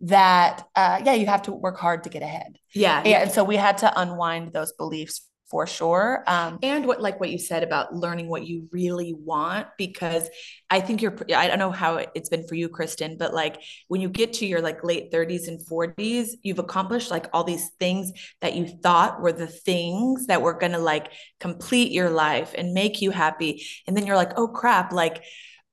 that 0.00 0.66
uh 0.76 1.00
yeah 1.04 1.14
you 1.14 1.26
have 1.26 1.42
to 1.42 1.52
work 1.52 1.78
hard 1.78 2.04
to 2.04 2.10
get 2.10 2.22
ahead. 2.22 2.58
Yeah. 2.74 3.02
Yeah 3.04 3.22
and 3.22 3.32
so 3.32 3.44
we 3.44 3.56
had 3.56 3.78
to 3.78 4.00
unwind 4.00 4.52
those 4.52 4.72
beliefs 4.72 5.28
for 5.50 5.66
sure 5.66 6.24
um 6.26 6.58
and 6.62 6.86
what 6.86 7.02
like 7.02 7.20
what 7.20 7.28
you 7.28 7.38
said 7.38 7.62
about 7.62 7.94
learning 7.94 8.28
what 8.28 8.46
you 8.46 8.66
really 8.72 9.12
want 9.12 9.66
because 9.76 10.28
i 10.70 10.80
think 10.80 11.02
you're 11.02 11.14
i 11.36 11.46
don't 11.46 11.58
know 11.58 11.70
how 11.70 12.04
it's 12.14 12.30
been 12.30 12.46
for 12.48 12.54
you 12.54 12.66
kristen 12.66 13.18
but 13.18 13.34
like 13.34 13.60
when 13.88 14.00
you 14.00 14.08
get 14.08 14.32
to 14.32 14.46
your 14.46 14.62
like 14.62 14.82
late 14.82 15.12
30s 15.12 15.46
and 15.46 15.60
40s 15.60 16.30
you've 16.42 16.58
accomplished 16.58 17.10
like 17.10 17.26
all 17.34 17.44
these 17.44 17.68
things 17.78 18.10
that 18.40 18.54
you 18.54 18.66
thought 18.66 19.20
were 19.20 19.32
the 19.32 19.46
things 19.46 20.26
that 20.28 20.40
were 20.40 20.54
going 20.54 20.72
to 20.72 20.78
like 20.78 21.12
complete 21.40 21.92
your 21.92 22.10
life 22.10 22.54
and 22.56 22.72
make 22.72 23.02
you 23.02 23.10
happy. 23.10 23.66
And 23.86 23.96
then 23.96 24.06
you're 24.06 24.16
like 24.16 24.38
oh 24.38 24.48
crap 24.48 24.92
like 24.92 25.22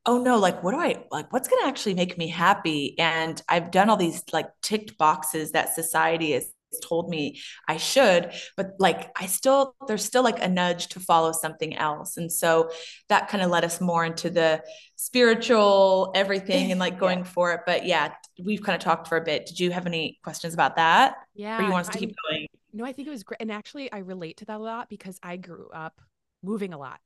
oh 0.05 0.21
no 0.21 0.37
like 0.37 0.63
what 0.63 0.71
do 0.71 0.79
i 0.79 1.03
like 1.11 1.31
what's 1.31 1.47
going 1.47 1.61
to 1.61 1.67
actually 1.67 1.93
make 1.93 2.17
me 2.17 2.27
happy 2.27 2.97
and 2.99 3.41
i've 3.47 3.69
done 3.71 3.89
all 3.89 3.97
these 3.97 4.23
like 4.33 4.47
ticked 4.61 4.97
boxes 4.97 5.51
that 5.51 5.73
society 5.75 6.31
has 6.31 6.51
told 6.81 7.09
me 7.09 7.37
I 7.67 7.75
should, 7.75 8.31
but 8.55 8.75
like 8.79 9.11
I 9.19 9.25
still, 9.25 9.75
there's 9.89 10.05
still 10.05 10.23
like 10.23 10.41
a 10.41 10.47
nudge 10.47 10.87
to 10.89 11.01
follow 11.01 11.33
something 11.33 11.75
else. 11.75 12.15
And 12.15 12.31
so 12.31 12.71
that 13.09 13.27
kind 13.27 13.43
of 13.43 13.51
led 13.51 13.65
us 13.65 13.81
more 13.81 14.05
into 14.05 14.29
the 14.29 14.63
spiritual 14.95 16.11
everything 16.15 16.71
and 16.71 16.79
like 16.79 16.97
going 17.05 17.19
Yeah. 17.19 17.23
for 17.25 17.51
it. 17.53 17.61
But 17.65 17.85
yeah, 17.85 18.13
we've 18.41 18.63
kind 18.63 18.75
of 18.75 18.81
talked 18.81 19.09
for 19.09 19.17
a 19.17 19.21
bit. 19.21 19.45
Did 19.47 19.59
you 19.59 19.71
have 19.71 19.85
any 19.85 20.19
questions 20.23 20.53
about 20.53 20.77
that? 20.77 21.15
Yeah. 21.35 21.59
Or 21.59 21.63
you 21.63 21.71
want 21.71 21.87
us 21.87 21.93
to 21.93 21.99
I'm- 21.99 22.07
keep 22.07 22.15
going? 22.29 22.47
No, 22.73 22.85
I 22.85 22.93
think 22.93 23.05
it 23.05 23.11
was 23.11 23.23
great. 23.23 23.41
And 23.41 23.51
actually, 23.51 23.91
I 23.91 23.97
relate 23.97 24.37
to 24.37 24.45
that 24.45 24.55
a 24.57 24.63
lot 24.63 24.87
because 24.87 25.19
I 25.21 25.35
grew 25.35 25.67
up 25.73 25.99
moving 26.41 26.71
a 26.71 26.77
lot. 26.77 27.01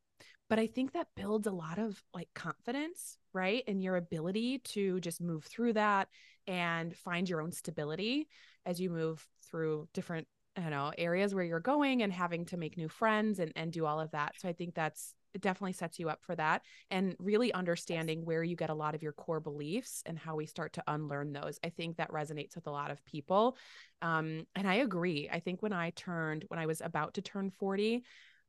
But 0.49 0.59
I 0.59 0.67
think 0.67 0.93
that 0.93 1.07
builds 1.15 1.47
a 1.47 1.51
lot 1.51 1.79
of 1.79 2.01
like 2.13 2.29
confidence, 2.35 3.17
right? 3.33 3.63
And 3.67 3.81
your 3.81 3.95
ability 3.95 4.59
to 4.59 4.99
just 4.99 5.21
move 5.21 5.43
through 5.43 5.73
that 5.73 6.07
and 6.47 6.95
find 6.95 7.27
your 7.27 7.41
own 7.41 7.51
stability 7.51 8.27
as 8.65 8.79
you 8.79 8.89
move 8.89 9.27
through 9.49 9.87
different, 9.93 10.27
you 10.57 10.69
know, 10.69 10.91
areas 10.97 11.33
where 11.33 11.43
you're 11.43 11.59
going 11.59 12.03
and 12.03 12.13
having 12.13 12.45
to 12.45 12.57
make 12.57 12.77
new 12.77 12.89
friends 12.89 13.39
and, 13.39 13.51
and 13.55 13.71
do 13.71 13.85
all 13.85 13.99
of 13.99 14.11
that. 14.11 14.33
So 14.39 14.47
I 14.47 14.53
think 14.53 14.75
that's 14.75 15.13
it 15.33 15.41
definitely 15.41 15.73
sets 15.73 15.99
you 15.99 16.09
up 16.09 16.23
for 16.23 16.33
that 16.33 16.61
and 16.89 17.13
really 17.19 17.51
understanding 17.51 18.23
where 18.23 18.41
you 18.41 18.55
get 18.55 18.69
a 18.69 18.73
lot 18.73 18.95
of 18.95 19.03
your 19.03 19.11
core 19.11 19.41
beliefs 19.41 20.01
and 20.05 20.17
how 20.17 20.33
we 20.35 20.45
start 20.45 20.71
to 20.73 20.83
unlearn 20.87 21.33
those. 21.33 21.59
I 21.61 21.69
think 21.69 21.97
that 21.97 22.09
resonates 22.11 22.55
with 22.55 22.67
a 22.67 22.71
lot 22.71 22.89
of 22.89 23.03
people. 23.03 23.57
Um, 24.01 24.47
and 24.55 24.65
I 24.65 24.75
agree. 24.75 25.29
I 25.29 25.41
think 25.41 25.61
when 25.61 25.73
I 25.73 25.89
turned, 25.89 26.45
when 26.47 26.57
I 26.57 26.65
was 26.67 26.79
about 26.79 27.15
to 27.15 27.21
turn 27.21 27.49
40, 27.49 28.05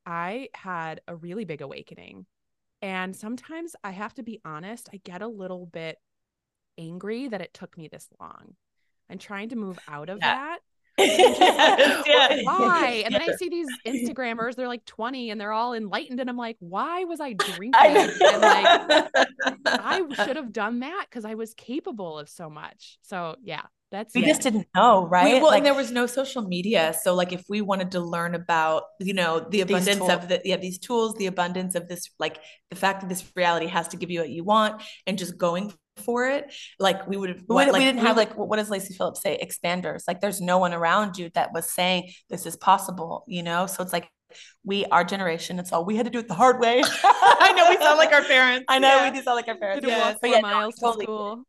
I 0.07 0.49
had 0.55 1.01
a 1.09 1.17
really 1.17 1.45
big 1.45 1.61
awakening. 1.61 2.27
And 2.83 3.17
sometimes 3.17 3.75
I 3.83 3.91
have 3.91 4.15
to 4.15 4.23
be 4.23 4.41
honest, 4.45 4.89
I 4.93 5.01
get 5.03 5.23
a 5.23 5.29
little 5.29 5.67
bit 5.67 5.99
angry 6.79 7.29
that 7.29 7.41
it 7.41 7.53
took 7.55 7.77
me 7.77 7.89
this 7.89 8.09
long. 8.21 8.55
I'm 9.11 9.19
trying 9.19 9.49
to 9.51 9.57
move 9.57 9.79
out 9.89 10.09
of 10.09 10.19
Yeah. 10.19 10.35
that. 10.35 10.59
Yeah. 12.07 12.43
Why? 12.45 13.03
And 13.05 13.15
then 13.15 13.23
I 13.23 13.33
see 13.33 13.49
these 13.49 13.69
Instagrammers, 13.87 14.55
they're 14.55 14.69
like 14.69 14.85
20 14.85 15.31
and 15.31 15.41
they're 15.41 15.53
all 15.53 15.75
enlightened. 15.75 16.21
And 16.21 16.31
I'm 16.31 16.37
like, 16.37 16.57
why 16.61 17.05
was 17.05 17.21
I 17.21 17.33
drinking? 17.39 17.73
I. 17.75 18.11
And 18.21 18.43
like, 18.43 19.27
I 19.67 20.25
should 20.25 20.37
have 20.37 20.53
done 20.53 20.81
that 20.81 21.07
because 21.09 21.25
I 21.25 21.35
was 21.35 21.55
capable 21.55 22.19
of 22.19 22.29
so 22.29 22.49
much. 22.49 22.99
So 23.03 23.37
yeah, 23.43 23.63
that's 23.93 24.15
we 24.15 24.23
it. 24.23 24.27
just 24.27 24.43
didn't 24.43 24.67
know 24.75 25.07
right 25.07 25.35
We- 25.35 25.41
well, 25.41 25.51
Like, 25.51 25.59
and 25.59 25.67
there 25.67 25.75
was 25.75 25.91
no 25.93 26.07
social 26.07 26.43
media. 26.43 26.95
So, 27.03 27.15
like, 27.15 27.33
if 27.33 27.45
we 27.49 27.61
wanted 27.61 27.93
to 27.93 28.01
learn 28.01 28.35
about, 28.35 28.85
you 29.01 29.15
know, 29.15 29.47
the 29.49 29.61
abundance 29.61 30.09
of 30.09 30.29
the, 30.29 30.41
yeah, 30.45 30.57
these 30.57 30.79
tools, 30.79 31.15
the 31.15 31.27
abundance 31.27 31.75
of 31.75 31.89
this, 31.89 32.11
like 32.19 32.39
the 32.71 32.77
fact 32.77 33.01
that 33.03 33.09
this 33.09 33.25
reality 33.37 33.67
has 33.67 33.89
to 33.89 33.97
give 33.97 34.11
you 34.11 34.21
what 34.21 34.31
you 34.31 34.45
want 34.45 34.83
and 35.07 35.17
just 35.19 35.39
going 35.39 35.73
for 36.05 36.29
it, 36.29 36.53
like, 36.79 37.07
we 37.07 37.17
would 37.17 37.31
have, 37.31 37.39
we, 37.49 37.55
what, 37.55 37.73
we 37.73 37.79
didn't 37.79 38.01
have 38.01 38.17
like 38.17 38.37
what 38.37 38.49
what 38.49 38.57
does 38.57 38.69
Lacy 38.71 38.93
Phillips 38.95 39.23
say? 39.23 39.39
Expanders. 39.43 40.03
Like 40.09 40.21
there's 40.21 40.41
no 40.41 40.59
one 40.59 40.75
around 40.75 41.17
you 41.17 41.31
that 41.35 41.53
was 41.55 41.71
saying 41.71 42.13
this 42.29 42.45
is 42.45 42.57
possible, 42.57 43.25
you 43.29 43.43
know? 43.43 43.67
So 43.67 43.83
it's 43.83 43.93
like 43.93 44.09
we, 44.65 44.85
our 44.87 45.05
generation, 45.05 45.59
it's 45.59 45.73
all 45.73 45.85
we 45.87 45.97
had 45.97 46.05
to 46.07 46.11
do 46.11 46.19
it 46.19 46.29
the 46.29 46.35
hard 46.35 46.61
way. 46.61 46.83
I 47.05 47.53
know 47.57 47.71
we 47.71 47.77
sound 47.79 47.97
like 47.99 48.13
our 48.13 48.25
parents. 48.25 48.67
I 48.69 48.79
know 48.79 48.89
Yeah. 48.89 49.11
we 49.11 49.17
do 49.17 49.23
sound 49.23 49.37
like 49.37 49.49
our 49.49 49.57
parents. 49.57 49.83
to 49.83 49.89
Yes. 49.89 50.19
But 50.21 50.29
four 50.29 50.35
yeah, 50.37 50.41
no, 50.43 50.49
miles 50.49 50.75
to 50.75 50.93
school. 51.01 51.45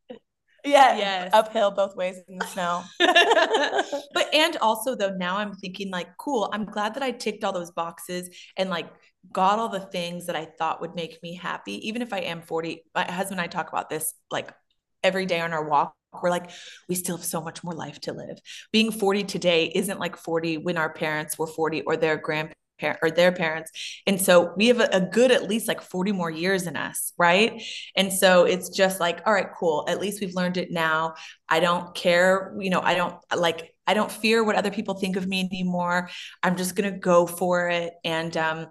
Yeah. 0.68 0.98
Yes. 0.98 1.30
Uphill 1.34 1.72
both 1.72 1.96
ways 1.96 2.20
in 2.28 2.38
the 2.38 2.46
snow. 2.48 2.84
but 4.14 4.34
and 4.34 4.58
also 4.58 4.96
though 4.96 5.16
now 5.16 5.38
i'm 5.38 5.54
thinking 5.56 5.92
like 5.92 6.08
cool 6.18 6.50
i'm 6.54 6.66
glad 6.66 6.94
that 6.94 7.04
i 7.04 7.12
ticked 7.12 7.44
all 7.44 7.54
those 7.54 7.72
boxes 7.72 8.30
and 8.58 8.70
like 8.70 8.88
got 9.32 9.60
all 9.60 9.70
the 9.70 9.80
things 9.80 10.26
that 10.26 10.36
i 10.36 10.46
thought 10.46 10.82
would 10.82 10.96
make 10.96 11.22
me 11.24 11.36
happy 11.36 11.88
even 11.88 12.02
if 12.02 12.14
i 12.14 12.20
am 12.20 12.42
40 12.42 12.84
my 12.96 13.04
husband 13.04 13.40
and 13.40 13.42
i 13.42 13.48
talk 13.48 13.70
about 13.70 13.90
this 13.90 14.14
like 14.32 14.50
every 15.04 15.26
day 15.26 15.40
on 15.40 15.54
our 15.54 15.68
walk 15.68 15.94
we're 16.22 16.30
like 16.30 16.50
we 16.90 16.96
still 16.96 17.18
have 17.18 17.26
so 17.26 17.42
much 17.42 17.64
more 17.64 17.74
life 17.74 18.00
to 18.02 18.14
live 18.14 18.40
being 18.72 18.92
40 18.92 19.24
today 19.24 19.72
isn't 19.74 20.00
like 20.00 20.18
40 20.18 20.58
when 20.58 20.78
our 20.78 20.92
parents 20.92 21.38
were 21.38 21.48
40 21.48 21.84
or 21.84 21.98
their 21.98 22.18
grandparents 22.18 22.56
parent 22.80 23.00
or 23.02 23.12
their 23.12 23.32
parents. 23.32 23.72
And 24.06 24.22
so 24.22 24.54
we 24.56 24.68
have 24.68 24.80
a, 24.80 24.90
a, 24.92 25.02
good 25.02 25.32
at 25.32 25.48
least 25.48 25.68
like 25.68 25.82
40 25.82 26.12
more 26.12 26.30
years 26.30 26.68
in 26.68 26.76
us, 26.76 27.14
right? 27.18 27.62
And 27.96 28.12
so 28.12 28.46
it's 28.46 28.70
just 28.70 29.00
like, 29.00 29.22
all 29.26 29.34
right, 29.34 29.48
cool. 29.58 29.86
At 29.88 30.00
least 30.00 30.22
we've 30.22 30.36
learned 30.36 30.58
it 30.58 30.72
now. 30.72 31.16
I 31.50 31.60
don't 31.60 31.94
care, 31.96 32.56
you 32.60 32.70
know, 32.70 32.82
I 32.82 32.96
don't 32.96 33.16
like 33.36 33.74
I 33.86 33.94
don't 33.94 34.12
fear 34.12 34.44
what 34.44 34.56
other 34.56 34.72
people 34.72 34.96
think 34.96 35.16
of 35.16 35.28
me 35.28 35.48
anymore. 35.52 36.10
I'm 36.44 36.58
just 36.58 36.76
gonna 36.76 36.98
go 36.98 37.26
for 37.26 37.70
it. 37.70 37.94
And 38.04 38.36
um 38.38 38.68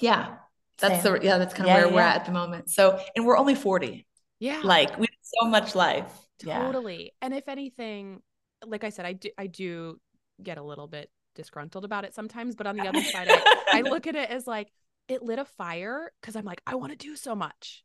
yeah, 0.00 0.36
that's 0.78 1.02
Same. 1.02 1.14
the 1.14 1.24
yeah, 1.24 1.38
that's 1.38 1.54
kind 1.54 1.68
of 1.68 1.74
yeah, 1.74 1.82
where 1.82 1.88
yeah. 1.88 1.94
we're 1.94 2.00
at 2.00 2.16
at 2.16 2.26
the 2.26 2.32
moment. 2.32 2.70
So 2.70 3.00
and 3.16 3.24
we're 3.24 3.38
only 3.38 3.54
40. 3.54 4.06
Yeah. 4.40 4.60
Like 4.62 4.98
we 4.98 5.06
have 5.06 5.42
so 5.42 5.48
much 5.48 5.74
life. 5.74 6.12
Totally. 6.40 7.04
Yeah. 7.04 7.26
And 7.26 7.34
if 7.34 7.48
anything, 7.48 8.22
like 8.64 8.84
I 8.84 8.90
said, 8.90 9.06
I 9.06 9.12
do 9.12 9.30
I 9.38 9.46
do 9.46 10.00
get 10.42 10.58
a 10.58 10.62
little 10.62 10.86
bit 10.86 11.10
disgruntled 11.38 11.86
about 11.86 12.04
it 12.04 12.14
sometimes, 12.14 12.54
but 12.54 12.66
on 12.66 12.76
the 12.76 12.86
other 12.86 13.02
side, 13.02 13.28
I, 13.30 13.64
I 13.78 13.80
look 13.82 14.06
at 14.06 14.14
it 14.14 14.28
as 14.28 14.46
like 14.46 14.70
it 15.08 15.22
lit 15.22 15.38
a 15.38 15.46
fire 15.46 16.12
because 16.20 16.36
I'm 16.36 16.44
like, 16.44 16.60
I 16.66 16.74
want 16.74 16.92
to 16.92 16.98
do 16.98 17.16
so 17.16 17.34
much, 17.34 17.84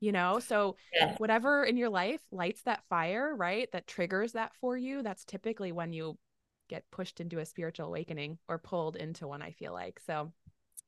you 0.00 0.10
know? 0.10 0.40
So 0.40 0.76
yeah. 0.92 1.14
whatever 1.18 1.62
in 1.62 1.76
your 1.76 1.90
life 1.90 2.20
lights 2.32 2.62
that 2.62 2.82
fire, 2.88 3.32
right? 3.36 3.70
That 3.70 3.86
triggers 3.86 4.32
that 4.32 4.52
for 4.60 4.76
you, 4.76 5.02
that's 5.02 5.24
typically 5.24 5.70
when 5.70 5.92
you 5.92 6.18
get 6.68 6.82
pushed 6.90 7.20
into 7.20 7.38
a 7.38 7.46
spiritual 7.46 7.86
awakening 7.86 8.38
or 8.48 8.58
pulled 8.58 8.96
into 8.96 9.28
one, 9.28 9.42
I 9.42 9.52
feel 9.52 9.72
like. 9.72 10.00
So 10.06 10.32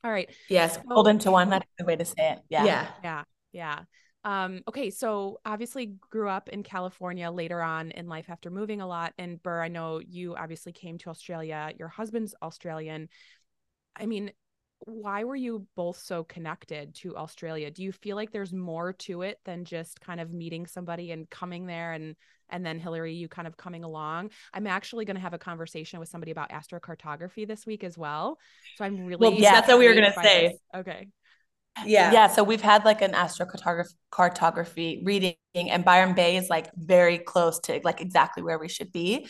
all 0.02 0.10
right. 0.10 0.28
Yes, 0.48 0.74
so, 0.74 0.82
pulled 0.88 1.08
into 1.08 1.30
one. 1.30 1.50
That's 1.50 1.66
the 1.78 1.84
way 1.84 1.96
to 1.96 2.04
say 2.04 2.32
it. 2.32 2.38
Yeah. 2.48 2.64
Yeah. 2.64 2.86
Yeah. 3.02 3.24
Yeah. 3.52 3.80
Um, 4.26 4.62
okay, 4.66 4.90
so 4.90 5.38
obviously 5.46 5.94
grew 6.10 6.28
up 6.28 6.48
in 6.48 6.64
California 6.64 7.30
later 7.30 7.62
on 7.62 7.92
in 7.92 8.08
life 8.08 8.26
after 8.28 8.50
moving 8.50 8.80
a 8.80 8.86
lot. 8.86 9.14
And 9.18 9.40
Ber, 9.40 9.62
I 9.62 9.68
know 9.68 10.00
you 10.00 10.34
obviously 10.34 10.72
came 10.72 10.98
to 10.98 11.10
Australia. 11.10 11.72
Your 11.78 11.86
husband's 11.86 12.34
Australian. 12.42 13.08
I 13.94 14.06
mean, 14.06 14.32
why 14.80 15.22
were 15.22 15.36
you 15.36 15.68
both 15.76 15.98
so 15.98 16.24
connected 16.24 16.96
to 16.96 17.16
Australia? 17.16 17.70
Do 17.70 17.84
you 17.84 17.92
feel 17.92 18.16
like 18.16 18.32
there's 18.32 18.52
more 18.52 18.92
to 18.94 19.22
it 19.22 19.38
than 19.44 19.64
just 19.64 20.00
kind 20.00 20.20
of 20.20 20.32
meeting 20.32 20.66
somebody 20.66 21.12
and 21.12 21.30
coming 21.30 21.66
there 21.66 21.92
and 21.92 22.16
and 22.48 22.64
then 22.64 22.78
Hillary, 22.78 23.14
you 23.14 23.28
kind 23.28 23.46
of 23.46 23.56
coming 23.56 23.84
along? 23.84 24.30
I'm 24.52 24.66
actually 24.66 25.04
going 25.04 25.16
to 25.16 25.22
have 25.22 25.34
a 25.34 25.38
conversation 25.38 26.00
with 26.00 26.08
somebody 26.08 26.32
about 26.32 26.50
astrocartography 26.50 27.46
this 27.46 27.64
week 27.64 27.84
as 27.84 27.96
well. 27.96 28.38
So 28.76 28.84
I'm 28.84 29.06
really 29.06 29.30
well, 29.30 29.32
yeah, 29.32 29.54
that's 29.54 29.68
what 29.68 29.78
we 29.78 29.86
were 29.86 29.94
going 29.94 30.12
to 30.12 30.20
say. 30.20 30.48
This. 30.48 30.58
Okay 30.80 31.08
yeah. 31.84 32.12
Yeah 32.12 32.26
so 32.28 32.42
we've 32.42 32.62
had 32.62 32.84
like 32.84 33.02
an 33.02 33.12
astrocartography 33.12 35.04
reading 35.04 35.34
and 35.54 35.84
byron 35.84 36.14
bay 36.14 36.36
is 36.36 36.48
like 36.48 36.70
very 36.76 37.18
close 37.18 37.58
to 37.60 37.80
like 37.84 38.00
exactly 38.00 38.42
where 38.42 38.58
we 38.58 38.68
should 38.68 38.92
be. 38.92 39.26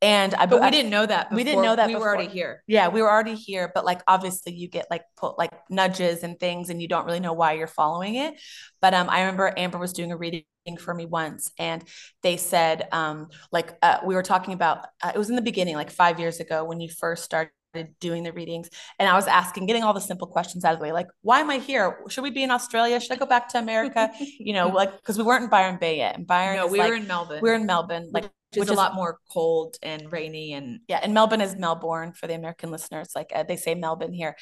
And 0.00 0.34
I, 0.34 0.46
but 0.46 0.60
we 0.60 0.66
I, 0.66 0.70
didn't 0.70 0.90
know 0.90 1.04
that 1.06 1.32
we 1.32 1.44
didn't 1.44 1.62
know 1.62 1.76
that 1.76 1.86
we 1.86 1.94
before. 1.94 2.08
were 2.08 2.14
already 2.14 2.28
here. 2.28 2.62
Yeah 2.66 2.88
we 2.88 3.02
were 3.02 3.10
already 3.10 3.34
here 3.34 3.70
but 3.74 3.84
like 3.84 4.02
obviously 4.06 4.54
you 4.54 4.68
get 4.68 4.86
like 4.90 5.02
put 5.16 5.38
like 5.38 5.52
nudges 5.68 6.22
and 6.22 6.38
things 6.38 6.70
and 6.70 6.80
you 6.80 6.88
don't 6.88 7.06
really 7.06 7.20
know 7.20 7.32
why 7.32 7.52
you're 7.52 7.66
following 7.66 8.14
it. 8.14 8.34
But 8.80 8.94
um 8.94 9.08
i 9.10 9.20
remember 9.20 9.52
amber 9.56 9.78
was 9.78 9.92
doing 9.92 10.12
a 10.12 10.16
reading 10.16 10.44
for 10.78 10.94
me 10.94 11.06
once 11.06 11.50
and 11.58 11.82
they 12.22 12.36
said 12.36 12.86
um 12.92 13.28
like 13.50 13.76
uh, 13.82 13.98
we 14.04 14.14
were 14.14 14.22
talking 14.22 14.54
about 14.54 14.86
uh, 15.02 15.10
it 15.14 15.18
was 15.18 15.30
in 15.30 15.36
the 15.36 15.42
beginning 15.42 15.74
like 15.74 15.90
five 15.90 16.20
years 16.20 16.38
ago 16.38 16.64
when 16.64 16.80
you 16.80 16.88
first 16.88 17.24
started 17.24 17.50
doing 18.00 18.22
the 18.22 18.32
readings 18.32 18.68
and 18.98 19.08
I 19.08 19.14
was 19.14 19.26
asking, 19.26 19.66
getting 19.66 19.82
all 19.82 19.92
the 19.92 20.00
simple 20.00 20.26
questions 20.26 20.64
out 20.64 20.72
of 20.72 20.78
the 20.78 20.82
way, 20.82 20.92
like, 20.92 21.06
why 21.22 21.40
am 21.40 21.50
I 21.50 21.58
here? 21.58 21.98
Should 22.08 22.22
we 22.22 22.30
be 22.30 22.42
in 22.42 22.50
Australia? 22.50 23.00
Should 23.00 23.12
I 23.12 23.16
go 23.16 23.26
back 23.26 23.48
to 23.50 23.58
America? 23.58 24.10
you 24.38 24.52
know, 24.52 24.68
like, 24.68 24.94
because 24.96 25.18
we 25.18 25.24
weren't 25.24 25.44
in 25.44 25.50
Byron 25.50 25.78
Bay 25.78 25.98
yet. 25.98 26.16
And 26.16 26.26
Byron, 26.26 26.56
no, 26.56 26.66
we 26.66 26.78
like, 26.78 26.90
were 26.90 26.96
in 26.96 27.06
Melbourne. 27.06 27.40
We 27.42 27.50
are 27.50 27.54
in 27.54 27.66
Melbourne, 27.66 28.10
like, 28.12 28.24
which, 28.24 28.60
which 28.60 28.68
is 28.68 28.70
a 28.70 28.74
lot 28.74 28.94
more 28.94 29.18
cold 29.32 29.76
and 29.82 30.10
rainy. 30.10 30.54
And 30.54 30.80
yeah, 30.88 31.00
and 31.02 31.14
Melbourne 31.14 31.40
is 31.40 31.56
Melbourne 31.56 32.12
for 32.12 32.26
the 32.26 32.34
American 32.34 32.70
listeners. 32.70 33.10
Like 33.14 33.30
uh, 33.34 33.44
they 33.44 33.56
say 33.56 33.74
Melbourne 33.74 34.12
here. 34.12 34.36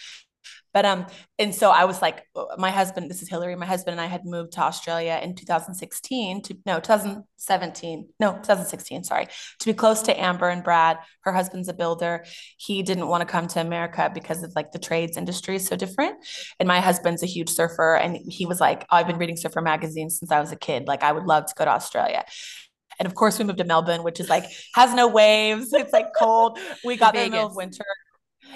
But 0.74 0.84
um, 0.84 1.06
and 1.38 1.54
so 1.54 1.70
I 1.70 1.84
was 1.84 2.02
like, 2.02 2.24
uh, 2.36 2.44
my 2.58 2.70
husband, 2.70 3.10
this 3.10 3.22
is 3.22 3.28
Hillary, 3.28 3.56
my 3.56 3.66
husband 3.66 3.92
and 3.92 4.00
I 4.00 4.06
had 4.06 4.24
moved 4.24 4.52
to 4.52 4.60
Australia 4.60 5.18
in 5.22 5.34
2016 5.34 6.42
to 6.42 6.58
no 6.66 6.78
2017, 6.78 8.08
no 8.20 8.32
2016, 8.32 9.04
sorry, 9.04 9.26
to 9.60 9.66
be 9.66 9.72
close 9.72 10.02
to 10.02 10.20
Amber 10.20 10.48
and 10.48 10.62
Brad. 10.62 10.98
Her 11.22 11.32
husband's 11.32 11.68
a 11.68 11.72
builder. 11.72 12.24
He 12.58 12.82
didn't 12.82 13.08
want 13.08 13.22
to 13.22 13.26
come 13.26 13.48
to 13.48 13.60
America 13.60 14.10
because 14.12 14.42
of 14.42 14.52
like 14.54 14.72
the 14.72 14.78
trades 14.78 15.16
industry 15.16 15.56
is 15.56 15.66
so 15.66 15.74
different. 15.74 16.16
And 16.60 16.66
my 16.66 16.80
husband's 16.80 17.22
a 17.22 17.26
huge 17.26 17.48
surfer, 17.50 17.96
and 17.96 18.18
he 18.28 18.46
was 18.46 18.60
like, 18.60 18.82
oh, 18.90 18.96
I've 18.96 19.06
been 19.06 19.18
reading 19.18 19.36
surfer 19.36 19.62
magazines 19.62 20.18
since 20.18 20.30
I 20.30 20.40
was 20.40 20.52
a 20.52 20.56
kid. 20.56 20.86
Like 20.86 21.02
I 21.02 21.12
would 21.12 21.24
love 21.24 21.46
to 21.46 21.54
go 21.56 21.64
to 21.64 21.70
Australia. 21.70 22.24
And 22.98 23.06
of 23.06 23.14
course, 23.14 23.38
we 23.38 23.44
moved 23.44 23.58
to 23.58 23.64
Melbourne, 23.64 24.02
which 24.02 24.20
is 24.20 24.28
like 24.28 24.44
has 24.74 24.92
no 24.94 25.08
waves. 25.08 25.72
It's 25.72 25.92
like 25.92 26.08
cold. 26.16 26.58
We 26.84 26.96
got 26.96 27.14
there 27.14 27.24
in 27.24 27.30
the 27.30 27.36
middle 27.36 27.50
of 27.50 27.56
winter. 27.56 27.84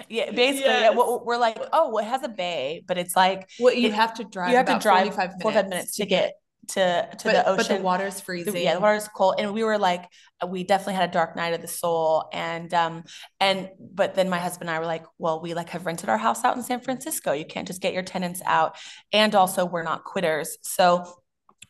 Yeah, 0.09 0.31
basically, 0.31 0.70
yes. 0.70 0.94
yeah, 0.94 1.18
we're 1.24 1.38
like, 1.38 1.59
oh, 1.72 1.90
well, 1.90 2.05
it 2.05 2.09
has 2.09 2.22
a 2.22 2.28
bay, 2.28 2.83
but 2.87 2.98
it's 2.98 3.16
like, 3.16 3.48
well, 3.59 3.74
you 3.74 3.88
it, 3.88 3.94
have 3.94 4.14
to 4.14 4.24
drive. 4.24 4.50
You 4.50 4.57
have 4.57 4.66
to 4.66 4.78
drive 4.78 5.14
45 5.14 5.16
minutes, 5.16 5.42
45 5.42 5.68
minutes 5.68 5.96
to 5.96 6.07
get 6.07 6.35
to 6.68 7.09
to 7.18 7.24
but, 7.24 7.33
the 7.33 7.48
ocean. 7.48 7.57
But 7.68 7.76
the 7.76 7.83
water's 7.83 8.20
freezing. 8.20 8.52
The, 8.52 8.61
yeah, 8.61 8.74
the 8.74 8.81
water's 8.81 9.09
cold, 9.09 9.37
and 9.38 9.52
we 9.52 9.64
were 9.64 9.78
like, 9.78 10.05
we 10.46 10.64
definitely 10.64 10.94
had 10.94 11.09
a 11.09 11.12
dark 11.12 11.37
night 11.37 11.55
of 11.55 11.61
the 11.61 11.68
soul, 11.68 12.28
and 12.33 12.72
um, 12.72 13.05
and 13.40 13.70
but 13.78 14.14
then 14.14 14.28
my 14.28 14.38
husband 14.38 14.68
and 14.68 14.76
I 14.76 14.81
were 14.81 14.87
like, 14.87 15.05
well, 15.18 15.40
we 15.40 15.55
like 15.55 15.70
have 15.70 15.87
rented 15.87 16.09
our 16.09 16.18
house 16.18 16.44
out 16.44 16.57
in 16.57 16.62
San 16.62 16.81
Francisco. 16.81 17.33
You 17.33 17.44
can't 17.44 17.66
just 17.66 17.83
get 17.83 17.92
your 17.94 18.02
tenants 18.02 18.42
out, 18.44 18.76
and 19.12 19.35
also 19.35 19.64
we're 19.64 19.83
not 19.83 20.05
quitters, 20.05 20.59
so 20.62 21.05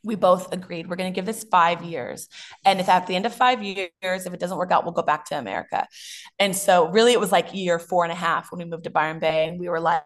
we 0.05 0.15
both 0.15 0.53
agreed 0.53 0.89
we're 0.89 0.97
going 0.97 1.13
to 1.13 1.15
give 1.15 1.27
this 1.27 1.45
five 1.45 1.83
years. 1.83 2.29
And 2.65 2.81
if 2.81 2.89
at 2.89 3.07
the 3.07 3.15
end 3.15 3.27
of 3.27 3.35
five 3.35 3.63
years, 3.63 3.91
if 4.03 4.33
it 4.33 4.41
doesn't 4.41 4.59
work 4.59 4.73
out, 4.73 4.85
we'll 4.85 4.93
go 4.93 5.03
back 5.03 5.27
to 5.27 5.39
America. 5.39 5.87
And 6.39 6.55
so, 6.57 6.89
really, 6.91 7.13
it 7.13 7.21
was 7.21 7.31
like 7.31 7.55
year 7.55 7.79
four 7.79 8.05
and 8.05 8.13
a 8.13 8.17
half 8.17 8.51
when 8.51 8.59
we 8.59 8.65
moved 8.65 8.85
to 8.85 8.91
Byron 8.91 9.21
Bay. 9.21 9.49
And 9.49 9.61
we 9.61 9.69
were 9.69 9.81
like, 9.81 10.05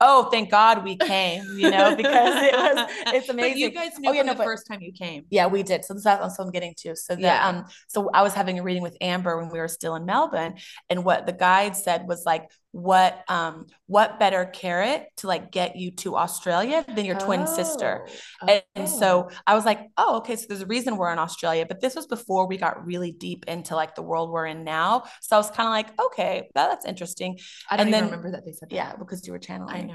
oh, 0.00 0.24
thank 0.30 0.50
God 0.50 0.84
we 0.84 0.96
came, 0.96 1.42
you 1.56 1.70
know, 1.70 1.96
because 1.96 2.42
it 2.42 2.52
was, 2.54 2.90
it's 3.14 3.28
amazing. 3.28 3.52
But 3.52 3.58
you 3.58 3.70
guys 3.70 3.98
knew 3.98 4.10
oh, 4.10 4.12
yeah, 4.12 4.22
no, 4.22 4.32
the 4.32 4.38
but, 4.38 4.44
first 4.44 4.66
time 4.66 4.80
you 4.80 4.92
came. 4.92 5.24
Yeah, 5.30 5.46
we 5.46 5.62
did. 5.62 5.84
So, 5.84 5.94
that's 5.94 6.38
what 6.38 6.44
I'm 6.44 6.50
getting 6.50 6.74
to. 6.78 6.96
So, 6.96 7.14
that, 7.14 7.22
yeah. 7.22 7.48
um, 7.48 7.64
so 7.88 8.10
I 8.12 8.22
was 8.22 8.34
having 8.34 8.58
a 8.58 8.62
reading 8.62 8.82
with 8.82 8.96
Amber 9.00 9.38
when 9.38 9.50
we 9.50 9.58
were 9.58 9.68
still 9.68 9.94
in 9.94 10.04
Melbourne. 10.04 10.56
And 10.88 11.04
what 11.04 11.26
the 11.26 11.32
guide 11.32 11.76
said 11.76 12.06
was 12.06 12.24
like, 12.26 12.50
what 12.72 13.24
um 13.28 13.66
what 13.86 14.20
better 14.20 14.44
carrot 14.44 15.06
to 15.16 15.26
like 15.26 15.50
get 15.50 15.76
you 15.76 15.90
to 15.90 16.16
Australia 16.16 16.84
than 16.94 17.04
your 17.04 17.18
twin 17.18 17.46
sister. 17.46 18.06
Oh, 18.42 18.46
and, 18.46 18.62
and, 18.76 18.88
so 18.88 19.28
I 19.46 19.54
was 19.54 19.64
like, 19.64 19.88
oh, 19.96 20.18
okay, 20.18 20.36
so 20.36 20.46
there's 20.48 20.62
a 20.62 20.66
reason 20.66 20.96
we're 20.96 21.12
in 21.12 21.18
Australia, 21.18 21.66
but 21.66 21.80
this 21.80 21.96
was 21.96 22.06
before 22.06 22.46
we 22.46 22.56
got 22.56 22.86
really 22.86 23.10
deep 23.10 23.44
into 23.48 23.74
like 23.74 23.96
the 23.96 24.02
world 24.02 24.30
we're 24.30 24.46
in 24.46 24.62
now. 24.62 25.04
So 25.20 25.36
I 25.36 25.38
was 25.38 25.50
kind 25.50 25.66
of 25.66 25.72
like, 25.72 26.00
okay, 26.06 26.48
that, 26.54 26.68
that's 26.68 26.86
interesting. 26.86 27.38
I 27.70 27.76
don't 27.76 27.86
and 27.86 27.94
then, 27.94 28.04
remember 28.04 28.30
that 28.32 28.44
they 28.44 28.52
said 28.52 28.70
that. 28.70 28.76
Yeah, 28.76 28.94
because 28.96 29.26
you 29.26 29.32
were 29.32 29.40
channeling. 29.40 29.74
I 29.74 29.82
know. 29.82 29.94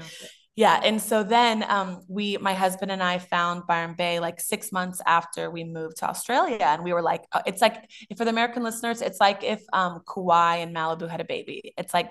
Yeah. 0.54 0.80
And 0.82 1.00
so 1.00 1.22
then 1.22 1.64
um, 1.68 2.00
we, 2.08 2.38
my 2.38 2.54
husband 2.54 2.90
and 2.90 3.02
I 3.02 3.18
found 3.18 3.66
Byron 3.66 3.94
Bay 3.96 4.20
like 4.20 4.40
six 4.40 4.72
months 4.72 5.02
after 5.06 5.50
we 5.50 5.64
moved 5.64 5.98
to 5.98 6.08
Australia. 6.08 6.62
And 6.62 6.82
we 6.82 6.94
were 6.94 7.02
like, 7.02 7.24
uh, 7.32 7.42
it's 7.44 7.60
like, 7.60 7.90
for 8.16 8.24
the 8.24 8.30
American 8.30 8.62
listeners, 8.62 9.02
it's 9.02 9.20
like 9.20 9.44
if 9.44 9.62
um, 9.74 10.00
Kauai 10.06 10.56
and 10.56 10.74
Malibu 10.74 11.10
had 11.10 11.20
a 11.20 11.26
baby. 11.26 11.74
It's 11.76 11.92
like 11.92 12.10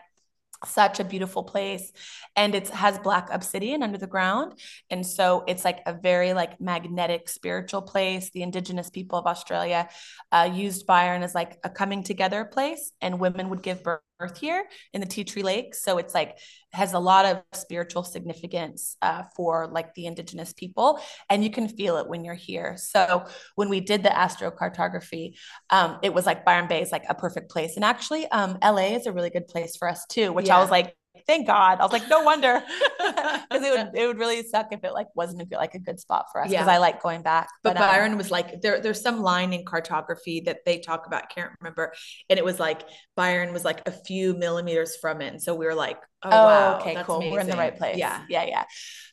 such 0.66 1.00
a 1.00 1.04
beautiful 1.04 1.44
place. 1.44 1.92
And 2.36 2.56
it 2.56 2.70
has 2.70 2.98
black 3.00 3.30
obsidian 3.32 3.84
under 3.84 3.98
the 3.98 4.08
ground. 4.08 4.60
And 4.90 5.06
so 5.06 5.44
it's 5.48 5.66
like 5.66 5.82
a 5.86 5.94
very 5.94 6.34
like 6.34 6.60
magnetic 6.62 7.30
spiritual 7.30 7.82
place. 7.82 8.32
The 8.32 8.42
indigenous 8.42 8.90
people 8.90 9.20
of 9.20 9.26
australia 9.26 9.90
uh, 10.32 10.50
used 10.54 10.86
byron 10.86 11.24
as 11.24 11.36
like 11.36 11.58
a 11.64 11.70
coming 11.70 12.04
together 12.04 12.46
place. 12.46 12.92
And 13.02 13.20
women 13.20 13.50
would 13.50 13.62
give 13.62 13.84
birth 13.84 14.02
here 14.40 14.66
in 14.94 15.02
the 15.02 15.08
tea 15.08 15.24
tree 15.24 15.44
lake. 15.44 15.76
So 15.76 15.98
it's 15.98 16.14
like 16.14 16.38
has 16.72 16.94
a 16.94 17.00
lot 17.00 17.26
of 17.26 17.42
spiritual 17.54 18.04
significance 18.04 18.98
uh, 19.02 19.24
for 19.36 19.68
like 19.68 19.94
the 19.94 20.06
indigenous 20.06 20.52
people 20.54 21.00
and 21.30 21.44
you 21.44 21.50
can 21.50 21.68
feel 21.70 21.98
it 21.98 22.08
when 22.08 22.26
you're 22.26 22.34
here. 22.34 22.76
So 22.78 23.26
when 23.56 23.70
we 23.70 23.80
did 23.80 24.04
the 24.04 24.10
astrocartography 24.10 25.36
um, 25.70 26.00
it 26.02 26.14
was 26.14 26.26
like 26.26 26.46
byron 26.46 26.68
bay 26.68 26.82
is 26.82 26.92
like 26.92 27.06
a 27.08 27.16
perfect 27.16 27.50
place. 27.50 27.76
And 27.76 27.86
actually 27.86 28.28
um, 28.28 28.58
la 28.62 28.78
is 28.78 29.06
a 29.06 29.12
really 29.12 29.30
good 29.30 29.48
place 29.48 29.76
for 29.76 29.88
us 29.88 30.06
too 30.08 30.34
which 30.34 30.48
yeah. 30.48 30.58
i 30.58 30.60
was 30.60 30.70
like 30.70 30.96
thank 31.28 31.48
God. 31.48 31.80
I 31.80 31.84
was 31.84 31.92
like, 31.92 32.08
no 32.10 32.22
wonder, 32.22 32.62
because 32.98 33.64
it 33.64 33.72
would 33.72 33.92
it 33.96 34.08
would 34.08 34.18
really 34.18 34.44
suck 34.44 34.68
if 34.72 34.84
it 34.84 34.94
like 34.94 35.08
wasn't 35.16 35.42
a 35.42 35.46
good, 35.46 35.58
like 35.58 35.76
a 35.76 35.80
good 35.80 36.00
spot 36.00 36.28
for 36.32 36.42
us. 36.42 36.50
Because 36.50 36.68
yeah. 36.68 36.74
I 36.74 36.78
like 36.78 37.02
going 37.02 37.22
back. 37.22 37.50
But, 37.64 37.76
but 37.76 37.82
um, 37.82 37.90
Byron 37.90 38.12
um, 38.14 38.18
was 38.18 38.32
like, 38.32 38.62
there 38.62 38.82
there's 38.82 39.02
some 39.02 39.22
line 39.22 39.54
in 39.54 39.66
cartography 39.66 40.42
that 40.42 40.60
they 40.66 40.80
talk 40.80 41.08
about. 41.08 41.30
Can't 41.30 41.52
remember, 41.62 41.94
and 42.30 42.40
it 42.40 42.46
was 42.46 42.60
like 42.60 42.84
Byron 43.16 43.54
was 43.54 43.66
like 43.66 43.88
a 43.88 43.92
few 43.92 44.34
millimeters 44.34 44.98
from 44.98 45.22
it, 45.22 45.28
and 45.28 45.42
so 45.42 45.56
we 45.56 45.66
were 45.66 45.76
like, 45.76 45.98
oh, 46.24 46.30
oh 46.32 46.46
wow, 46.46 46.80
okay, 46.80 47.02
cool, 47.04 47.18
amazing. 47.18 47.34
we're 47.34 47.40
in 47.40 47.48
the 47.48 47.58
right 47.58 47.78
place. 47.78 47.98
Yeah, 47.98 48.24
yeah, 48.30 48.46
yeah. 48.46 48.64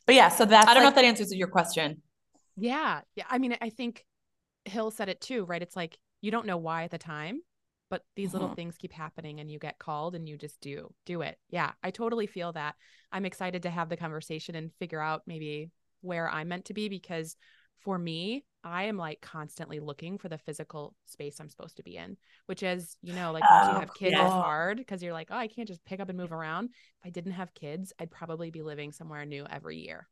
But 0.05 0.15
yeah, 0.15 0.29
so 0.29 0.45
that's 0.45 0.67
I 0.67 0.73
don't 0.73 0.83
like, 0.83 0.83
know 0.83 0.89
if 0.89 0.95
that 0.95 1.05
answers 1.05 1.33
your 1.33 1.47
question. 1.47 2.01
Yeah, 2.57 3.01
yeah. 3.15 3.25
I 3.29 3.37
mean, 3.39 3.57
I 3.61 3.69
think 3.69 4.05
Hill 4.65 4.91
said 4.91 5.09
it 5.09 5.21
too, 5.21 5.45
right? 5.45 5.61
It's 5.61 5.75
like 5.75 5.97
you 6.21 6.31
don't 6.31 6.45
know 6.45 6.57
why 6.57 6.83
at 6.83 6.91
the 6.91 6.97
time 6.97 7.41
but 7.93 8.01
these 8.15 8.29
mm-hmm. 8.29 8.39
little 8.39 8.55
things 8.55 8.75
keep 8.75 8.91
happening 8.91 9.39
and 9.39 9.51
you 9.51 9.59
get 9.59 9.77
called 9.77 10.15
and 10.15 10.27
you 10.27 10.35
just 10.35 10.59
do 10.61 10.91
do 11.05 11.21
it 11.21 11.37
yeah 11.51 11.73
i 11.83 11.91
totally 11.91 12.25
feel 12.25 12.51
that 12.51 12.73
i'm 13.11 13.23
excited 13.23 13.61
to 13.61 13.69
have 13.69 13.87
the 13.87 13.95
conversation 13.95 14.55
and 14.55 14.73
figure 14.79 14.99
out 14.99 15.21
maybe 15.27 15.69
where 16.01 16.27
i'm 16.27 16.47
meant 16.47 16.65
to 16.65 16.73
be 16.73 16.89
because 16.89 17.35
for 17.83 17.99
me, 17.99 18.45
I 18.63 18.83
am 18.83 18.95
like 18.95 19.19
constantly 19.19 19.81
looking 19.81 20.17
for 20.17 20.29
the 20.29 20.37
physical 20.37 20.95
space 21.05 21.37
I'm 21.39 21.49
supposed 21.49 21.75
to 21.75 21.83
be 21.83 21.97
in, 21.97 22.15
which 22.45 22.63
is, 22.63 22.95
you 23.01 23.11
know, 23.11 23.33
like 23.33 23.43
once 23.43 23.67
you 23.67 23.75
Oh, 23.75 23.79
have 23.81 23.93
kids, 23.93 24.13
yeah. 24.13 24.23
it's 24.23 24.31
hard 24.31 24.77
because 24.77 25.03
you're 25.03 25.11
like, 25.11 25.27
oh, 25.31 25.35
I 25.35 25.47
can't 25.47 25.67
just 25.67 25.83
pick 25.83 25.99
up 25.99 26.07
and 26.07 26.17
move 26.17 26.31
around. 26.31 26.69
If 27.01 27.07
I 27.07 27.09
didn't 27.09 27.33
have 27.33 27.53
kids, 27.53 27.91
I'd 27.99 28.09
probably 28.09 28.51
be 28.51 28.61
living 28.61 28.93
somewhere 28.93 29.25
new 29.25 29.45
every 29.49 29.79
year 29.79 30.07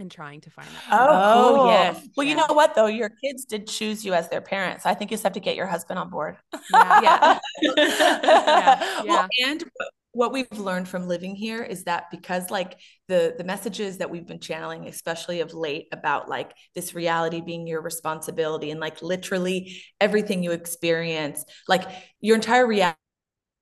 and 0.00 0.10
trying 0.10 0.40
to 0.42 0.50
find 0.50 0.68
that. 0.68 0.82
Oh, 0.90 1.08
Oh, 1.10 1.54
cool. 1.56 1.66
yes. 1.68 2.08
Well, 2.16 2.26
you 2.26 2.34
know 2.34 2.46
what 2.48 2.74
though? 2.74 2.86
Your 2.86 3.10
kids 3.22 3.44
did 3.44 3.66
choose 3.66 4.04
you 4.04 4.14
as 4.14 4.28
their 4.28 4.40
parents. 4.40 4.86
I 4.86 4.94
think 4.94 5.10
you 5.10 5.16
just 5.16 5.24
have 5.24 5.34
to 5.34 5.40
get 5.40 5.56
your 5.56 5.66
husband 5.66 5.98
on 5.98 6.10
board. 6.10 6.36
Yeah. 6.72 7.00
yeah. 7.02 7.38
yeah. 7.76 9.02
Well, 9.04 9.28
and 9.46 9.62
what- 9.62 9.88
what 10.12 10.32
we've 10.32 10.50
learned 10.58 10.88
from 10.88 11.06
living 11.06 11.36
here 11.36 11.62
is 11.62 11.84
that 11.84 12.10
because 12.10 12.50
like 12.50 12.76
the 13.06 13.32
the 13.38 13.44
messages 13.44 13.98
that 13.98 14.10
we've 14.10 14.26
been 14.26 14.40
channeling, 14.40 14.88
especially 14.88 15.38
of 15.40 15.54
late, 15.54 15.86
about 15.92 16.28
like 16.28 16.50
this 16.74 16.94
reality 16.94 17.40
being 17.40 17.64
your 17.64 17.80
responsibility 17.80 18.72
and 18.72 18.80
like 18.80 19.02
literally 19.02 19.80
everything 20.00 20.42
you 20.42 20.50
experience, 20.50 21.44
like 21.68 21.84
your 22.20 22.34
entire 22.34 22.66
reality 22.66 22.96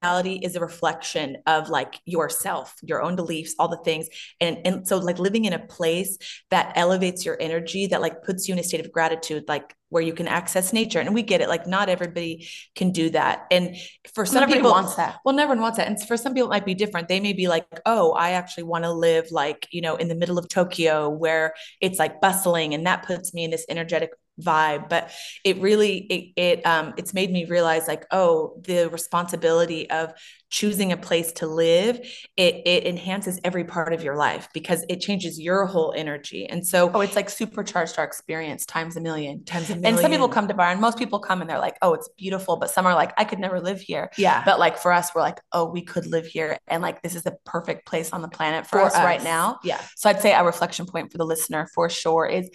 is 0.02 0.54
a 0.54 0.60
reflection 0.60 1.36
of 1.46 1.68
like 1.68 1.98
yourself 2.04 2.74
your 2.82 3.02
own 3.02 3.16
beliefs 3.16 3.54
all 3.58 3.68
the 3.68 3.78
things 3.78 4.06
and 4.40 4.58
and 4.64 4.86
so 4.86 4.98
like 4.98 5.18
living 5.18 5.44
in 5.44 5.52
a 5.52 5.58
place 5.58 6.16
that 6.50 6.72
elevates 6.76 7.24
your 7.24 7.36
energy 7.40 7.88
that 7.88 8.00
like 8.00 8.22
puts 8.22 8.46
you 8.46 8.54
in 8.54 8.60
a 8.60 8.62
state 8.62 8.80
of 8.80 8.92
gratitude 8.92 9.44
like 9.48 9.74
where 9.90 10.02
you 10.02 10.12
can 10.12 10.28
access 10.28 10.72
nature 10.72 11.00
and 11.00 11.14
we 11.14 11.22
get 11.22 11.40
it 11.40 11.48
like 11.48 11.66
not 11.66 11.88
everybody 11.88 12.46
can 12.76 12.92
do 12.92 13.10
that 13.10 13.46
and 13.50 13.74
for 14.14 14.24
some 14.24 14.48
people 14.48 14.70
wants 14.70 14.94
that. 14.96 15.18
well, 15.24 15.34
no 15.34 15.46
one 15.46 15.60
wants 15.60 15.78
that. 15.78 15.86
And 15.86 16.00
for 16.06 16.16
some 16.16 16.34
people, 16.34 16.48
it 16.48 16.54
might 16.54 16.66
be 16.66 16.74
different. 16.74 17.08
They 17.08 17.20
may 17.20 17.32
be 17.32 17.48
like, 17.48 17.66
oh, 17.86 18.12
I 18.12 18.30
actually 18.30 18.64
want 18.64 18.84
to 18.84 18.92
live 18.92 19.30
like, 19.30 19.66
you 19.70 19.80
know, 19.80 19.96
in 19.96 20.08
the 20.08 20.14
middle 20.14 20.38
of 20.38 20.48
Tokyo 20.48 21.08
where 21.08 21.54
it's 21.80 21.98
like 21.98 22.20
bustling 22.20 22.74
and 22.74 22.86
that 22.86 23.04
puts 23.04 23.34
me 23.34 23.44
in 23.44 23.50
this 23.50 23.66
energetic 23.68 24.10
vibe. 24.40 24.88
But 24.88 25.10
it 25.44 25.58
really, 25.58 25.96
it, 25.98 26.40
it 26.40 26.66
um, 26.66 26.94
it's 26.96 27.14
made 27.14 27.30
me 27.30 27.44
realize 27.44 27.88
like, 27.88 28.06
oh, 28.10 28.60
the 28.64 28.88
responsibility 28.88 29.90
of 29.90 30.12
choosing 30.50 30.92
a 30.92 30.96
place 30.96 31.32
to 31.32 31.46
live, 31.46 31.98
it, 32.36 32.62
it 32.66 32.86
enhances 32.86 33.38
every 33.44 33.64
part 33.64 33.92
of 33.92 34.02
your 34.02 34.16
life 34.16 34.48
because 34.54 34.82
it 34.88 35.00
changes 35.00 35.38
your 35.38 35.66
whole 35.66 35.92
energy. 35.94 36.46
And 36.46 36.66
so 36.66 36.90
Oh, 36.94 37.00
it's 37.00 37.16
like 37.16 37.28
supercharged 37.28 37.98
our 37.98 38.04
experience 38.04 38.64
times 38.64 38.96
a 38.96 39.00
million. 39.00 39.44
times 39.44 39.68
a 39.68 39.74
million 39.74 39.84
And 39.94 39.98
some 39.98 40.10
people 40.10 40.28
come 40.28 40.48
to 40.48 40.54
Byron. 40.54 40.80
Most 40.80 40.96
people 40.98 41.18
come 41.18 41.42
and 41.42 41.50
they're 41.50 41.58
like, 41.58 41.76
"Oh, 41.82 41.92
it's 41.92 42.08
beautiful," 42.16 42.56
but 42.56 42.70
some 42.70 42.86
are 42.86 42.94
like, 42.94 43.12
"I 43.18 43.24
could 43.24 43.38
never 43.38 43.60
live 43.60 43.80
here." 43.80 44.10
yeah. 44.16 44.42
But 44.44 44.58
like 44.58 44.78
for 44.78 44.90
us, 44.90 45.14
we're 45.14 45.20
like, 45.20 45.38
"Oh, 45.52 45.66
we 45.66 45.82
could 45.82 46.06
live 46.06 46.26
here," 46.26 46.56
and 46.66 46.82
like 46.82 47.02
this 47.02 47.14
is 47.14 47.24
the 47.24 47.36
perfect 47.44 47.86
place 47.86 48.12
on 48.12 48.22
the 48.22 48.28
planet 48.28 48.66
for, 48.66 48.78
For 48.78 48.86
us, 48.86 48.94
right 48.94 49.22
now. 49.22 49.58
Yeah. 49.62 49.80
So 49.96 50.08
I'd 50.08 50.22
say 50.22 50.32
a 50.32 50.44
reflection 50.44 50.86
point 50.86 51.12
for 51.12 51.18
the 51.18 51.26
listener 51.26 51.68
for 51.74 51.90
sure 51.90 52.26
is 52.26 52.48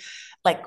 like 0.43 0.65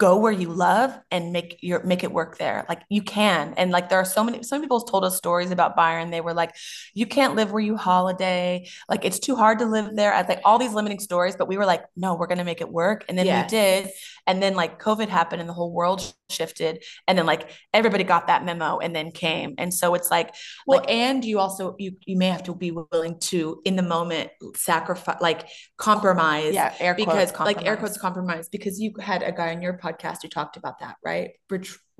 go 0.00 0.16
where 0.16 0.32
you 0.32 0.48
love 0.48 0.98
and 1.10 1.30
make 1.30 1.58
your 1.60 1.84
make 1.84 2.02
it 2.02 2.10
work 2.10 2.38
there. 2.38 2.64
Like 2.70 2.80
you 2.88 3.02
can. 3.02 3.52
And 3.58 3.70
like 3.70 3.90
there 3.90 3.98
are 3.98 4.04
so 4.06 4.24
many 4.24 4.42
some 4.42 4.62
people 4.62 4.80
told 4.80 5.04
us 5.04 5.14
stories 5.16 5.50
about 5.50 5.76
Byron. 5.76 6.10
They 6.10 6.22
were 6.22 6.32
like, 6.32 6.56
you 6.94 7.06
can't 7.06 7.36
live 7.36 7.52
where 7.52 7.62
you 7.62 7.76
holiday. 7.76 8.66
Like 8.88 9.04
it's 9.04 9.18
too 9.18 9.36
hard 9.36 9.58
to 9.58 9.66
live 9.66 9.94
there. 9.94 10.14
I 10.14 10.22
like 10.22 10.40
all 10.42 10.58
these 10.58 10.72
limiting 10.72 11.00
stories, 11.00 11.36
but 11.36 11.48
we 11.48 11.58
were 11.58 11.66
like, 11.66 11.84
no, 11.96 12.14
we're 12.14 12.28
gonna 12.28 12.44
make 12.44 12.62
it 12.62 12.72
work. 12.72 13.04
And 13.08 13.18
then 13.18 13.26
Yes. 13.26 13.44
we 13.44 13.56
did. 13.56 13.90
And 14.26 14.42
then 14.42 14.54
like 14.54 14.80
COVID 14.82 15.08
happened 15.08 15.40
and 15.40 15.48
the 15.48 15.54
whole 15.54 15.72
world 15.72 16.12
shifted. 16.28 16.84
And 17.08 17.18
then 17.18 17.26
like 17.26 17.50
everybody 17.74 18.04
got 18.04 18.26
that 18.28 18.44
memo 18.44 18.78
and 18.78 18.94
then 18.94 19.10
came. 19.10 19.54
And 19.58 19.72
so 19.72 19.94
it's 19.94 20.10
like 20.10 20.34
Well, 20.66 20.80
like 20.80 20.90
and 20.90 21.24
you 21.24 21.38
also 21.38 21.76
you 21.78 21.96
you 22.06 22.16
may 22.16 22.28
have 22.28 22.44
to 22.44 22.54
be 22.54 22.70
willing 22.70 23.18
to 23.20 23.60
in 23.64 23.76
the 23.76 23.82
moment 23.82 24.30
sacrifice 24.56 25.20
like 25.20 25.48
compromise. 25.76 26.54
yeah, 26.54 26.74
air 26.78 26.94
quotes, 26.94 27.32
Because 27.32 27.46
like 27.46 27.66
air 27.66 27.76
quotes 27.76 27.98
compromise 27.98 28.48
because 28.48 28.80
you 28.80 28.92
had 29.00 29.22
a 29.22 29.32
guy 29.32 29.54
on 29.54 29.62
your 29.62 29.78
podcast 29.78 30.18
who 30.22 30.28
talked 30.28 30.56
about 30.56 30.78
that, 30.80 30.96
right? 31.04 31.30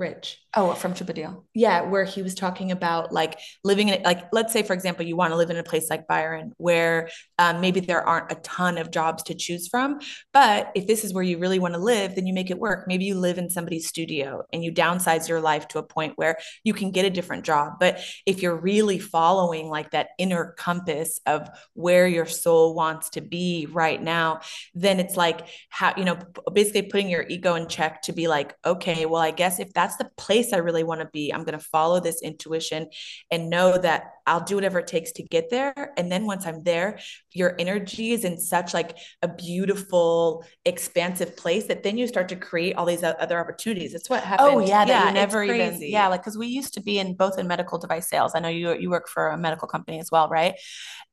Rich. 0.01 0.39
Oh, 0.57 0.73
from 0.73 0.95
Chippewa. 0.95 1.35
Yeah, 1.55 1.83
where 1.83 2.05
he 2.05 2.23
was 2.23 2.35
talking 2.35 2.73
about 2.73 3.13
like 3.13 3.39
living 3.63 3.89
in 3.89 4.03
like 4.03 4.25
let's 4.33 4.53
say 4.53 4.65
for 4.65 4.73
example 4.73 5.07
you 5.07 5.15
want 5.15 5.31
to 5.31 5.37
live 5.37 5.51
in 5.51 5.57
a 5.57 5.63
place 5.63 5.89
like 5.89 6.09
Byron 6.09 6.53
where 6.57 7.09
um, 7.39 7.61
maybe 7.61 7.79
there 7.79 8.03
aren't 8.03 8.33
a 8.33 8.35
ton 8.37 8.77
of 8.77 8.91
jobs 8.91 9.23
to 9.25 9.35
choose 9.35 9.69
from, 9.69 10.01
but 10.33 10.73
if 10.75 10.89
this 10.89 11.05
is 11.05 11.15
where 11.15 11.23
you 11.23 11.39
really 11.39 11.61
want 11.61 11.75
to 11.75 11.81
live, 11.81 12.17
then 12.17 12.27
you 12.27 12.35
make 12.35 12.51
it 12.51 12.59
work. 12.59 12.89
Maybe 12.89 13.05
you 13.05 13.15
live 13.15 13.39
in 13.39 13.49
somebody's 13.49 13.87
studio 13.87 14.43
and 14.53 14.65
you 14.65 14.73
downsize 14.73 15.29
your 15.29 15.41
life 15.41 15.69
to 15.69 15.79
a 15.79 15.85
point 15.85 16.15
where 16.17 16.37
you 16.65 16.75
can 16.75 16.91
get 16.91 17.05
a 17.05 17.11
different 17.11 17.45
job. 17.45 17.75
But 17.79 18.01
if 18.27 18.43
you're 18.43 18.61
really 18.61 18.99
following 18.99 19.69
like 19.69 19.93
that 19.93 20.09
inner 20.19 20.55
compass 20.59 21.21
of 21.27 21.49
where 21.75 22.09
your 22.09 22.27
soul 22.27 22.75
wants 22.75 23.11
to 23.11 23.21
be 23.21 23.69
right 23.71 24.03
now, 24.03 24.41
then 24.75 24.99
it's 24.99 25.17
like 25.17 25.47
how 25.69 25.95
you 25.97 26.05
know 26.05 26.19
basically 26.53 26.83
putting 26.83 27.09
your 27.09 27.25
ego 27.29 27.55
in 27.55 27.69
check 27.69 28.03
to 28.03 28.13
be 28.13 28.27
like, 28.27 28.57
okay, 28.65 29.07
well 29.07 29.23
I 29.23 29.31
guess 29.31 29.61
if 29.61 29.73
that's 29.73 29.90
the 29.97 30.11
place 30.17 30.53
I 30.53 30.59
really 30.59 30.85
want 30.85 31.01
to 31.01 31.09
be, 31.13 31.33
I'm 31.33 31.45
going 31.45 31.59
to 31.59 31.65
follow 31.65 32.01
this 32.01 32.23
intuition 32.23 32.89
and 33.31 33.51
know 33.51 33.79
that 33.79 34.13
I'll 34.27 34.45
do 34.45 34.55
whatever 34.55 34.79
it 34.79 34.87
takes 34.87 35.13
to 35.13 35.23
get 35.23 35.51
there. 35.51 35.93
And 35.97 36.11
then 36.11 36.27
once 36.27 36.47
I'm 36.47 36.63
there, 36.63 36.99
your 37.33 37.57
energy 37.59 38.13
is 38.13 38.25
in 38.25 38.39
such 38.39 38.75
like 38.75 38.97
a 39.23 39.29
beautiful, 39.29 40.45
expansive 40.65 41.37
place 41.37 41.67
that 41.67 41.83
then 41.83 41.99
you 41.99 42.07
start 42.07 42.29
to 42.29 42.37
create 42.37 42.77
all 42.77 42.87
these 42.87 43.03
other 43.03 43.39
opportunities. 43.39 43.93
That's 43.93 44.11
what 44.11 44.23
happens. 44.23 44.49
Oh 44.53 44.59
yeah, 44.61 44.85
that 44.85 45.03
you 45.03 45.09
it's 45.09 45.15
never 45.15 45.43
even 45.43 45.81
yeah, 45.83 46.09
like 46.09 46.23
because 46.23 46.39
we 46.39 46.47
used 46.47 46.75
to 46.75 46.81
be 46.83 46.99
in 46.99 47.15
both 47.15 47.39
in 47.39 47.47
medical 47.49 47.79
device 47.79 48.09
sales. 48.09 48.33
I 48.35 48.41
know 48.41 48.49
you 48.49 48.73
you 48.75 48.91
work 48.91 49.09
for 49.09 49.31
a 49.31 49.39
medical 49.39 49.67
company 49.67 49.99
as 49.99 50.11
well, 50.11 50.29
right? 50.29 50.55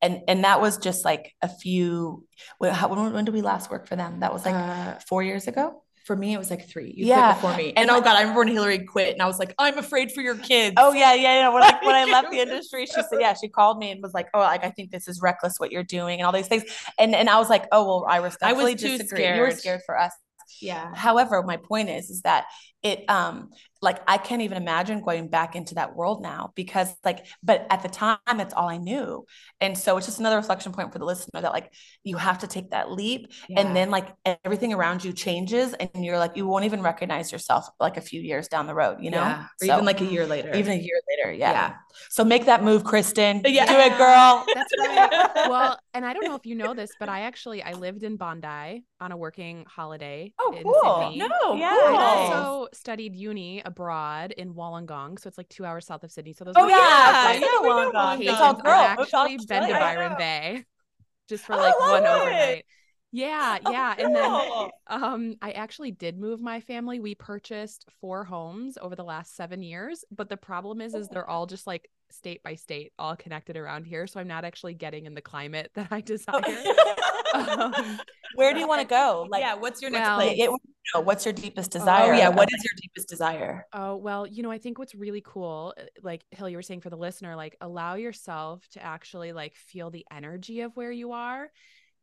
And 0.01 0.21
and 0.27 0.43
that 0.43 0.61
was 0.61 0.77
just 0.77 1.05
like 1.05 1.33
a 1.41 1.49
few. 1.49 2.25
When, 2.59 2.73
when 3.13 3.25
did 3.25 3.33
we 3.33 3.41
last 3.41 3.71
work 3.71 3.87
for 3.87 3.95
them? 3.95 4.19
That 4.19 4.33
was 4.33 4.45
like 4.45 4.53
Uh, 4.53 4.99
four 5.07 5.23
years 5.23 5.47
ago. 5.47 5.83
For 6.07 6.15
me, 6.15 6.33
it 6.33 6.37
was 6.39 6.49
like 6.49 6.67
three. 6.67 6.93
You 6.95 7.05
Yeah, 7.05 7.33
quit 7.33 7.35
before 7.41 7.57
me. 7.57 7.69
and 7.69 7.77
And, 7.79 7.89
oh 7.91 7.95
like- 7.95 8.05
God, 8.05 8.15
I 8.15 8.21
remember 8.21 8.39
when 8.39 8.47
Hillary 8.47 8.79
quit 8.79 9.13
and 9.13 9.21
I 9.21 9.27
was 9.27 9.37
like, 9.39 9.53
I'm 9.59 9.77
afraid 9.77 10.11
for 10.13 10.21
your 10.21 10.37
kids. 10.37 10.75
Oh 10.79 10.93
yeah, 10.93 11.13
yeah, 11.13 11.39
yeah. 11.41 11.49
When 11.49 11.61
I 11.61 11.77
when 11.83 11.95
I 11.95 12.05
left 12.05 12.31
the 12.31 12.39
industry, 12.39 12.85
she 12.85 12.93
said, 12.93 13.19
yeah, 13.19 13.33
she 13.33 13.49
called 13.49 13.77
me 13.77 13.91
and 13.91 14.01
was 14.01 14.13
like, 14.13 14.29
oh, 14.33 14.39
like 14.39 14.63
I 14.63 14.71
think 14.71 14.89
this 14.89 15.07
is 15.07 15.21
reckless 15.21 15.59
what 15.59 15.71
you're 15.71 15.83
doing 15.83 16.19
and 16.19 16.25
all 16.25 16.31
these 16.33 16.47
things. 16.47 16.63
And 16.97 17.13
and 17.13 17.29
I 17.29 17.37
was 17.37 17.49
like, 17.49 17.65
oh 17.71 17.85
well, 17.85 18.05
I 18.09 18.17
respectfully 18.17 18.75
too 18.75 18.97
disagree. 18.97 19.25
You 19.27 19.41
were 19.41 19.51
scared. 19.51 19.59
scared 19.59 19.81
for 19.85 19.99
us. 19.99 20.13
Yeah. 20.61 20.95
However, 20.95 21.43
my 21.43 21.57
point 21.57 21.89
is, 21.89 22.09
is 22.09 22.21
that 22.21 22.45
it 22.81 23.03
um 23.09 23.49
like 23.81 23.99
I 24.07 24.17
can't 24.17 24.41
even 24.41 24.57
imagine 24.57 25.01
going 25.01 25.27
back 25.29 25.55
into 25.55 25.75
that 25.75 25.95
world 25.95 26.21
now 26.21 26.51
because 26.55 26.89
like, 27.03 27.25
but 27.43 27.65
at 27.69 27.83
the 27.83 27.89
time 27.89 28.17
that's 28.35 28.53
all 28.53 28.69
I 28.69 28.77
knew. 28.77 29.25
And 29.61 29.77
so 29.77 29.97
it's 29.97 30.05
just 30.07 30.19
another 30.19 30.37
reflection 30.37 30.71
point 30.71 30.93
for 30.93 30.99
the 30.99 31.05
listener 31.05 31.41
that 31.41 31.51
like 31.51 31.71
you 32.03 32.17
have 32.17 32.39
to 32.39 32.47
take 32.47 32.71
that 32.71 32.91
leap 32.91 33.31
and 33.55 33.75
then 33.75 33.89
like 33.91 34.07
everything 34.45 34.73
around 34.73 35.03
you 35.03 35.13
changes 35.13 35.73
and 35.73 36.05
you're 36.05 36.17
like 36.17 36.35
you 36.37 36.47
won't 36.47 36.65
even 36.65 36.81
recognize 36.81 37.31
yourself 37.31 37.67
like 37.79 37.97
a 37.97 38.01
few 38.01 38.21
years 38.21 38.47
down 38.47 38.67
the 38.67 38.75
road, 38.75 38.97
you 39.01 39.11
know? 39.11 39.17
Yeah. 39.21 39.43
Or 39.61 39.65
So- 39.67 39.73
even 39.73 39.85
like 39.85 40.01
a 40.01 40.05
year 40.05 40.25
later. 40.25 40.53
even 40.55 40.73
a 40.73 40.81
year 40.81 40.99
later, 41.09 41.31
yeah. 41.33 41.51
Yeah. 41.51 41.73
So 42.09 42.23
make 42.23 42.45
that 42.45 42.63
move, 42.63 42.83
Kristen. 42.83 43.41
Yeah. 43.47 43.65
Do 43.65 43.73
it, 43.77 43.97
girl. 43.97 44.45
That's 44.53 44.71
right. 44.79 45.49
well, 45.49 45.79
and 45.93 46.05
I 46.05 46.13
don't 46.13 46.25
know 46.25 46.35
if 46.35 46.45
you 46.45 46.53
know 46.55 46.73
this, 46.73 46.91
but 46.99 47.09
I 47.09 47.21
actually 47.21 47.63
I 47.63 47.73
lived 47.73 48.03
in 48.03 48.17
Bondi 48.17 48.83
on 48.99 49.11
a 49.11 49.17
working 49.17 49.65
holiday 49.67 50.33
Oh, 50.39 50.53
in 50.55 50.63
cool. 50.63 51.09
Sydney. 51.11 51.27
No, 51.27 51.55
Yeah. 51.55 51.69
I 51.71 52.33
also 52.35 52.67
studied 52.73 53.15
uni 53.15 53.63
abroad 53.67 54.31
in 54.33 54.53
Wollongong, 54.55 55.19
so 55.19 55.27
it's 55.27 55.37
like 55.37 55.49
two 55.49 55.65
hours 55.65 55.85
south 55.87 56.03
of 56.03 56.11
Sydney. 56.11 56.33
So 56.33 56.45
those 56.45 56.55
Oh 56.55 56.63
are 56.63 56.69
yeah, 56.69 56.77
yeah, 56.77 57.33
yeah, 57.33 57.33
yeah, 57.41 57.61
we 57.61 57.73
know 57.73 57.91
Wollongong. 57.93 58.21
It's 58.27 58.41
all 58.41 58.53
I've 58.63 58.63
girl. 58.63 58.95
actually 58.99 59.37
been 59.37 59.67
to 59.67 59.75
Byron 59.75 60.15
Bay 60.15 60.65
just 61.29 61.45
for 61.45 61.53
Oh, 61.53 61.59
like 61.59 61.79
one 61.79 62.05
it. 62.05 62.07
overnight. 62.07 62.65
Yeah, 63.11 63.59
Oh, 63.65 63.71
yeah. 63.71 63.95
And 63.97 64.15
then 64.15 64.41
um 64.87 65.35
I 65.41 65.51
actually 65.51 65.91
did 65.91 66.17
move 66.19 66.41
my 66.41 66.59
family. 66.61 66.99
We 66.99 67.15
purchased 67.15 67.85
four 68.01 68.25
homes 68.25 68.77
over 68.81 68.95
the 68.95 69.03
last 69.03 69.35
7 69.35 69.63
years, 69.63 70.03
but 70.11 70.29
the 70.29 70.37
problem 70.37 70.81
is 70.81 70.95
is 70.95 71.09
they're 71.09 71.29
all 71.29 71.45
just 71.45 71.67
like 71.67 71.89
state 72.09 72.43
by 72.43 72.55
state, 72.55 72.93
all 72.97 73.15
connected 73.15 73.57
around 73.57 73.85
here, 73.85 74.07
so 74.07 74.19
I'm 74.19 74.27
not 74.27 74.45
actually 74.45 74.73
getting 74.73 75.05
in 75.05 75.13
the 75.13 75.21
climate 75.21 75.71
that 75.75 75.87
I 75.91 76.01
desire. 76.01 76.41
um, 77.33 77.99
Where 78.35 78.53
do 78.53 78.59
you 78.59 78.67
want 78.67 78.81
to 78.81 78.87
go? 78.87 79.27
Like, 79.29 79.41
yeah. 79.41 79.55
What's 79.55 79.81
your 79.81 79.91
next 79.91 80.07
well, 80.07 80.17
place? 80.17 80.39
it- 80.39 80.51
what's 81.03 81.25
your 81.25 81.33
deepest 81.33 81.71
desire? 81.71 82.13
Oh 82.13 82.17
yeah. 82.17 82.29
What 82.29 82.47
is 82.49 82.63
your 82.63 82.73
deepest 82.81 83.09
desire? 83.09 83.65
Oh, 83.73 83.97
well, 83.97 84.25
you 84.25 84.41
know, 84.41 84.51
I 84.51 84.57
think 84.57 84.79
what's 84.79 84.95
really 84.95 85.21
cool, 85.25 85.73
uh, 85.77 85.83
like 86.01 86.23
Hill, 86.31 86.49
you 86.49 86.55
were 86.55 86.61
saying 86.61 86.81
for 86.81 86.89
the 86.89 86.97
listener, 86.97 87.35
like 87.35 87.57
allow 87.61 87.95
yourself 87.95 88.65
to 88.71 88.83
actually 88.83 89.33
like 89.33 89.55
feel 89.55 89.89
the 89.89 90.05
energy 90.11 90.61
of 90.61 90.75
where 90.77 90.91
you 90.91 91.11
are. 91.11 91.51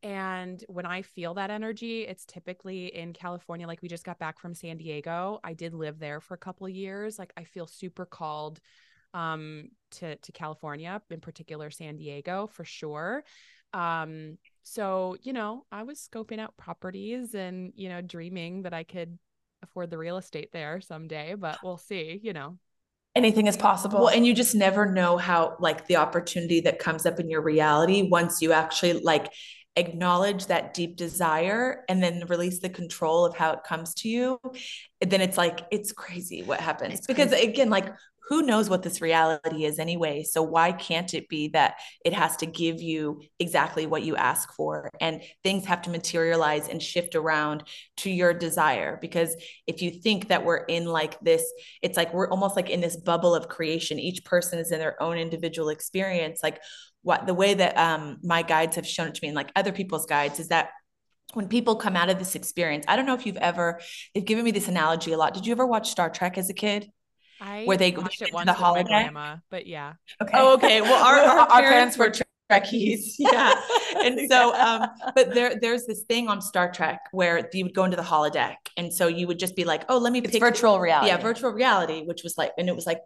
And 0.03 0.63
when 0.69 0.85
I 0.85 1.01
feel 1.01 1.33
that 1.35 1.51
energy, 1.51 2.03
it's 2.03 2.27
typically 2.27 2.95
in 2.95 3.15
California. 3.15 3.67
Like 3.67 3.81
we 3.81 3.89
just 3.89 4.05
got 4.05 4.19
back 4.19 4.39
from 4.39 4.55
San 4.55 4.77
Diego. 4.77 5.41
I 5.43 5.55
did 5.55 5.73
live 5.73 5.99
there 5.99 6.21
for 6.21 6.35
a 6.35 6.39
couple 6.39 6.67
of 6.67 6.75
years. 6.75 7.19
Like 7.19 7.33
I 7.39 7.45
feel 7.45 7.67
super 7.67 8.05
called 8.05 8.61
um 9.15 9.69
to 9.93 10.17
to 10.17 10.33
California, 10.33 11.01
in 11.11 11.21
particular 11.21 11.71
San 11.71 11.97
Diego 11.97 12.47
for 12.47 12.65
sure. 12.65 13.25
Um 13.73 14.39
so, 14.63 15.17
you 15.23 15.33
know, 15.33 15.65
I 15.71 15.83
was 15.83 16.07
scoping 16.13 16.39
out 16.41 16.57
properties 16.57 17.35
and, 17.35 17.73
you 17.77 17.89
know, 17.89 18.01
dreaming 18.01 18.63
that 18.63 18.73
I 18.75 18.83
could 18.83 19.19
afford 19.63 19.91
the 19.91 19.99
real 19.99 20.17
estate 20.17 20.51
there 20.53 20.81
someday, 20.81 21.35
but 21.35 21.59
we'll 21.63 21.77
see, 21.79 22.21
you 22.23 22.33
know. 22.33 22.59
Anything 23.15 23.47
is 23.47 23.57
possible. 23.57 24.01
Well, 24.01 24.09
and 24.09 24.27
you 24.27 24.35
just 24.35 24.55
never 24.57 24.87
know 24.91 25.17
how 25.17 25.57
like 25.61 25.87
the 25.87 25.97
opportunity 25.97 26.61
that 26.63 26.81
comes 26.81 27.07
up 27.07 27.21
in 27.21 27.31
your 27.31 27.43
reality 27.43 28.09
once 28.09 28.43
you 28.43 28.53
actually 28.53 28.95
like 28.95 29.33
acknowledge 29.77 30.47
that 30.47 30.75
deep 30.75 30.97
desire 30.97 31.85
and 31.89 32.03
then 32.03 32.25
release 32.29 32.61
the 32.61 32.69
control 32.69 33.25
of 33.25 33.37
how 33.37 33.53
it 33.53 33.65
comes 33.65 33.93
to 33.95 34.09
you 34.09 34.39
then 35.01 35.21
it's 35.21 35.37
like 35.37 35.61
it's 35.73 35.91
crazy 35.91 36.45
what 36.45 36.61
happens 36.61 36.95
It's 36.95 37.07
because 37.09 37.31
crazy. 37.31 37.49
again 37.49 37.71
like 37.71 37.93
who 38.29 38.43
knows 38.43 38.71
what 38.71 38.83
this 38.83 39.01
reality 39.01 39.65
is 39.65 39.79
anyway 39.79 40.23
so 40.23 40.43
why 40.43 40.73
can't 40.73 41.15
it 41.15 41.29
be 41.29 41.49
that 41.49 41.75
it 42.05 42.13
has 42.13 42.37
to 42.37 42.47
give 42.47 42.81
you 42.81 43.21
exactly 43.39 43.87
what 43.87 44.03
you 44.03 44.17
ask 44.17 44.53
for 44.55 44.89
and 45.01 45.23
things 45.43 45.65
have 45.67 45.83
to 45.83 45.91
materialize 45.91 46.69
and 46.69 46.83
shift 46.83 47.15
around 47.15 47.65
to 47.97 48.11
your 48.11 48.33
desire? 48.33 48.99
Because 49.01 49.37
if 49.67 49.83
you 49.83 49.91
think 49.91 50.29
that 50.29 50.45
we're 50.45 50.65
in 50.65 50.85
like 50.85 51.19
this 51.21 51.45
it's 51.83 51.97
like 51.97 52.13
we're 52.15 52.29
almost 52.29 52.57
like 52.57 52.71
in 52.71 52.81
this 52.81 52.97
bubble 52.97 53.35
of 53.35 53.49
creation. 53.49 53.99
Each 53.99 54.25
person 54.25 54.59
is 54.59 54.73
in 54.73 54.79
their 54.79 55.01
own 55.03 55.19
individual 55.19 55.69
experience. 55.69 56.41
Like 56.43 56.61
what 57.03 57.27
the 57.27 57.35
way 57.35 57.55
that 57.55 57.77
um, 57.77 58.19
my 58.23 58.43
guides 58.43 58.77
have 58.77 58.87
shown 58.87 59.09
it 59.09 59.15
to 59.15 59.21
me 59.23 59.29
and 59.29 59.37
like 59.37 59.53
other 59.55 59.73
people's 59.73 60.07
guides 60.07 60.41
is 60.41 60.49
that 60.49 60.71
when 61.35 61.49
people 61.49 61.77
come 61.77 61.97
out 61.97 62.11
of 62.11 62.19
this 62.19 62.37
experience 62.37 62.85
i 62.87 62.95
don't 62.95 63.07
know 63.07 63.15
if 63.15 63.27
you've 63.27 63.37
ever 63.39 63.81
they've 64.15 64.25
given 64.25 64.45
me 64.45 64.53
this 64.53 64.69
analogy 64.69 65.13
a 65.13 65.19
lot. 65.19 65.35
Did 65.35 65.47
you 65.47 65.53
ever 65.53 65.67
watch 65.67 65.91
star 65.91 66.09
trek 66.09 66.39
as 66.39 66.49
a 66.49 66.55
kid 66.55 66.89
I 67.45 67.65
Where 67.65 67.77
they 67.77 67.93
watched 67.93 68.21
went 68.21 68.23
it 68.23 68.33
to 68.33 68.35
once 68.35 68.47
the 68.47 68.55
with 68.57 68.71
my 68.73 68.85
holodeck? 68.85 68.85
grandma, 68.85 69.37
but 69.51 69.67
yeah. 69.67 69.95
Okay. 70.23 70.33
Oh, 70.33 70.55
okay. 70.55 70.81
Well, 70.81 71.03
our, 71.05 71.17
our, 71.21 71.47
Our 71.51 71.63
parents, 71.63 71.97
parents 71.97 71.99
were 71.99 72.09
were 72.09 72.15
Trekkies. 72.51 73.15
Yeah. 73.19 73.55
And 74.03 74.21
so, 74.29 74.55
um, 74.55 74.89
but 75.15 75.33
there, 75.35 75.55
there's 75.61 75.87
this 75.87 76.03
thing 76.03 76.29
on 76.29 76.41
Star 76.43 76.71
Trek 76.71 77.01
where 77.13 77.49
you 77.53 77.65
would 77.65 77.75
go 77.75 77.85
into 77.85 77.97
the 77.97 78.03
holodeck. 78.03 78.57
And 78.77 78.93
so 78.93 79.07
you 79.07 79.27
would 79.29 79.39
just 79.39 79.57
be 79.57 79.65
like, 79.65 79.85
oh, 79.89 79.99
let 79.99 80.13
me 80.13 80.21
It's 80.21 80.33
pick 80.33 80.41
virtual 80.41 80.79
reality. 80.79 81.09
Yeah, 81.09 81.17
virtual 81.17 81.53
reality, 81.53 82.03
which 82.05 82.23
was 82.23 82.37
like, 82.37 82.53
and 82.59 82.69
it 82.69 82.75
was 82.75 82.87
like 82.87 83.01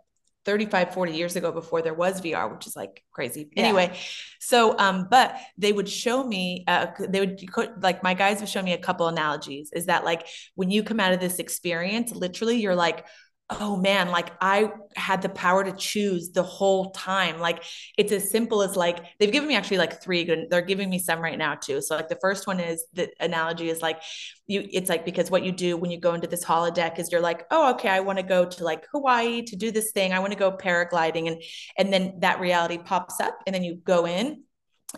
35, 0.44 0.94
40 0.94 1.12
years 1.12 1.37
ago 1.37 1.53
before 1.53 1.83
there 1.83 1.94
was 1.94 2.20
VR, 2.20 2.53
which 2.53 2.66
is 2.66 2.74
like 2.74 3.05
crazy. 3.12 3.48
Yeah. 3.55 3.64
Anyway, 3.64 3.96
so, 4.40 4.77
um, 4.79 5.07
but 5.11 5.37
they 5.59 5.72
would 5.72 5.88
show 5.88 6.24
me, 6.27 6.64
uh, 6.66 6.87
they 7.09 7.20
would 7.20 7.40
like, 7.83 8.03
my 8.03 8.14
guys 8.14 8.40
would 8.40 8.48
show 8.48 8.62
me 8.62 8.72
a 8.72 8.79
couple 8.79 9.07
analogies 9.09 9.70
is 9.72 9.87
that 9.87 10.05
like, 10.05 10.27
when 10.55 10.70
you 10.70 10.83
come 10.83 11.01
out 11.01 11.12
of 11.12 11.20
this 11.20 11.38
experience, 11.38 12.12
literally 12.12 12.57
you're 12.61 12.74
like, 12.74 13.05
oh 13.50 13.76
man, 13.76 14.08
like 14.11 14.30
I 14.42 14.72
had 14.94 15.22
the 15.22 15.30
power 15.30 15.64
to 15.64 15.72
choose 15.72 16.30
the 16.30 16.42
whole 16.42 16.90
time. 16.90 17.38
Like 17.40 17.64
it's 17.96 18.12
as 18.12 18.30
simple 18.30 18.62
as 18.62 18.76
like 18.76 18.98
they've 19.18 19.32
given 19.32 19.48
me 19.48 19.56
actually 19.56 19.78
like 19.78 20.02
three 20.02 20.24
good, 20.24 20.48
they're 20.50 20.61
giving 20.61 20.90
me 20.90 20.98
some 20.98 21.20
right 21.20 21.38
now 21.38 21.54
too. 21.54 21.80
So 21.80 21.96
like 21.96 22.08
the 22.08 22.18
first 22.20 22.46
one 22.46 22.61
is 22.61 22.84
the 22.92 23.08
analogy 23.20 23.70
is 23.70 23.80
like 23.80 24.02
you 24.46 24.68
it's 24.70 24.90
like 24.90 25.06
because 25.06 25.30
what 25.30 25.44
you 25.44 25.52
do 25.52 25.78
when 25.78 25.90
you 25.90 25.98
go 25.98 26.12
into 26.12 26.26
this 26.26 26.44
holodeck 26.44 26.98
is 26.98 27.11
you're 27.11 27.22
like, 27.22 27.46
oh, 27.50 27.70
okay, 27.74 27.88
I 27.88 28.00
want 28.00 28.18
to 28.18 28.22
go 28.22 28.44
to 28.44 28.64
like 28.64 28.87
Hawaii 28.92 29.42
to 29.42 29.56
do 29.56 29.70
this 29.70 29.92
thing. 29.92 30.12
I 30.12 30.18
want 30.18 30.32
to 30.32 30.38
go 30.38 30.52
paragliding. 30.52 31.28
And 31.28 31.42
and 31.78 31.90
then 31.90 32.20
that 32.20 32.40
reality 32.40 32.76
pops 32.76 33.18
up 33.18 33.38
and 33.46 33.54
then 33.54 33.64
you 33.64 33.76
go 33.76 34.06
in 34.06 34.42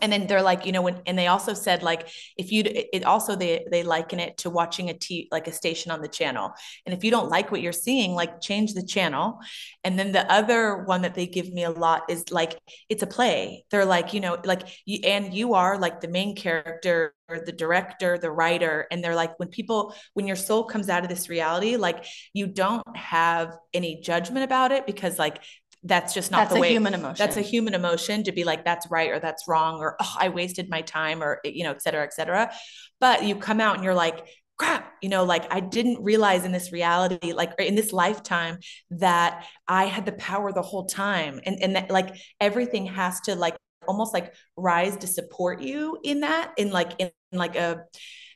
and 0.02 0.12
then 0.12 0.26
they're 0.26 0.42
like 0.42 0.66
you 0.66 0.72
know 0.72 0.82
when 0.82 1.00
and 1.06 1.18
they 1.18 1.26
also 1.26 1.54
said 1.54 1.82
like 1.82 2.08
if 2.36 2.52
you 2.52 2.62
it 2.66 3.04
also 3.04 3.36
they 3.36 3.64
they 3.70 3.82
liken 3.82 4.20
it 4.20 4.36
to 4.38 4.50
watching 4.50 4.90
a 4.90 4.94
t 4.94 5.28
like 5.30 5.46
a 5.46 5.52
station 5.52 5.90
on 5.90 6.00
the 6.00 6.08
channel. 6.08 6.52
And 6.86 6.94
if 6.94 7.04
you 7.04 7.10
don't 7.10 7.28
like 7.28 7.50
what 7.50 7.60
you're 7.60 7.72
seeing 7.72 8.12
like 8.12 8.40
change 8.40 8.74
the 8.74 8.84
channel. 8.84 9.38
And 9.84 9.98
then 9.98 10.12
the 10.12 10.30
other 10.30 10.84
one 10.84 11.02
that 11.02 11.14
they 11.14 11.26
give 11.26 11.52
me 11.52 11.64
a 11.64 11.70
lot 11.70 12.02
is 12.08 12.30
like 12.30 12.58
it's 12.88 13.02
a 13.02 13.06
play. 13.06 13.64
They're 13.70 13.84
like 13.84 14.12
you 14.14 14.20
know 14.20 14.38
like 14.44 14.62
you 14.84 15.00
and 15.04 15.32
you 15.34 15.54
are 15.54 15.78
like 15.78 16.00
the 16.00 16.08
main 16.08 16.36
character 16.36 17.14
the 17.28 17.52
director 17.52 18.18
the 18.18 18.30
writer. 18.30 18.86
And 18.90 19.04
they're 19.04 19.14
like 19.14 19.38
when 19.38 19.48
people 19.48 19.94
when 20.14 20.26
your 20.26 20.36
soul 20.36 20.64
comes 20.64 20.88
out 20.88 21.02
of 21.02 21.08
this 21.08 21.28
reality 21.28 21.76
like 21.76 22.04
you 22.32 22.46
don't 22.46 22.96
have 22.96 23.56
any 23.72 24.00
judgment 24.00 24.44
about 24.44 24.72
it 24.72 24.86
because 24.86 25.18
like 25.18 25.42
that's 25.82 26.12
just 26.12 26.30
not 26.30 26.38
That's 26.40 26.52
the 26.52 26.58
a 26.58 26.60
way 26.60 26.70
human 26.72 26.94
emotion. 26.94 27.16
that's 27.18 27.36
a 27.36 27.42
human 27.42 27.74
emotion 27.74 28.24
to 28.24 28.32
be 28.32 28.44
like 28.44 28.64
that's 28.64 28.90
right 28.90 29.10
or 29.10 29.18
that's 29.18 29.48
wrong 29.48 29.80
or 29.80 29.96
oh, 30.00 30.16
i 30.18 30.28
wasted 30.28 30.68
my 30.68 30.82
time 30.82 31.22
or 31.22 31.40
you 31.44 31.64
know 31.64 31.70
et 31.70 31.82
cetera 31.82 32.02
et 32.04 32.12
cetera 32.12 32.52
but 33.00 33.24
you 33.24 33.34
come 33.36 33.60
out 33.60 33.76
and 33.76 33.84
you're 33.84 33.94
like 33.94 34.26
crap 34.58 34.92
you 35.00 35.08
know 35.08 35.24
like 35.24 35.50
i 35.50 35.58
didn't 35.58 36.02
realize 36.02 36.44
in 36.44 36.52
this 36.52 36.70
reality 36.70 37.32
like 37.32 37.54
in 37.58 37.74
this 37.74 37.94
lifetime 37.94 38.58
that 38.90 39.46
i 39.66 39.86
had 39.86 40.04
the 40.04 40.12
power 40.12 40.52
the 40.52 40.60
whole 40.60 40.84
time 40.84 41.40
and 41.46 41.62
and 41.62 41.76
that 41.76 41.90
like 41.90 42.14
everything 42.40 42.84
has 42.84 43.18
to 43.22 43.34
like 43.34 43.56
almost 43.88 44.12
like 44.12 44.34
rise 44.58 44.96
to 44.98 45.06
support 45.06 45.62
you 45.62 45.98
in 46.04 46.20
that 46.20 46.52
in 46.58 46.70
like 46.70 46.92
in 46.98 47.10
like 47.32 47.56
a 47.56 47.84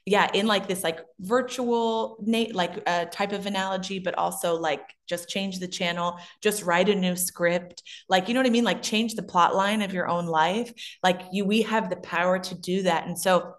yeah 0.07 0.29
in 0.35 0.47
like 0.47 0.69
this 0.69 0.85
like 0.85 1.01
virtual 1.21 2.17
nate 2.21 2.55
like 2.55 2.83
uh, 2.87 3.07
type 3.07 3.33
of 3.33 3.47
analogy 3.47 3.99
but 3.99 4.17
also 4.17 4.55
like 4.55 4.95
just 5.07 5.29
change 5.29 5.59
the 5.59 5.69
channel 5.69 6.19
just 6.43 6.63
write 6.63 6.89
a 6.89 6.95
new 6.95 7.17
script. 7.17 7.83
Like 8.09 8.29
you 8.29 8.35
know 8.35 8.41
what 8.41 8.47
i 8.47 8.51
mean? 8.51 8.65
Like 8.65 8.83
change 8.83 9.15
the 9.15 9.23
plot 9.23 9.55
line 9.55 9.83
of 9.83 9.93
your 9.93 10.09
own 10.09 10.27
life. 10.27 10.73
Like 11.03 11.23
you 11.33 11.45
we 11.45 11.63
have 11.63 11.91
the 11.91 11.97
power 11.97 12.39
to 12.39 12.55
do 12.55 12.83
that 12.83 13.07
and 13.07 13.19
so 13.19 13.55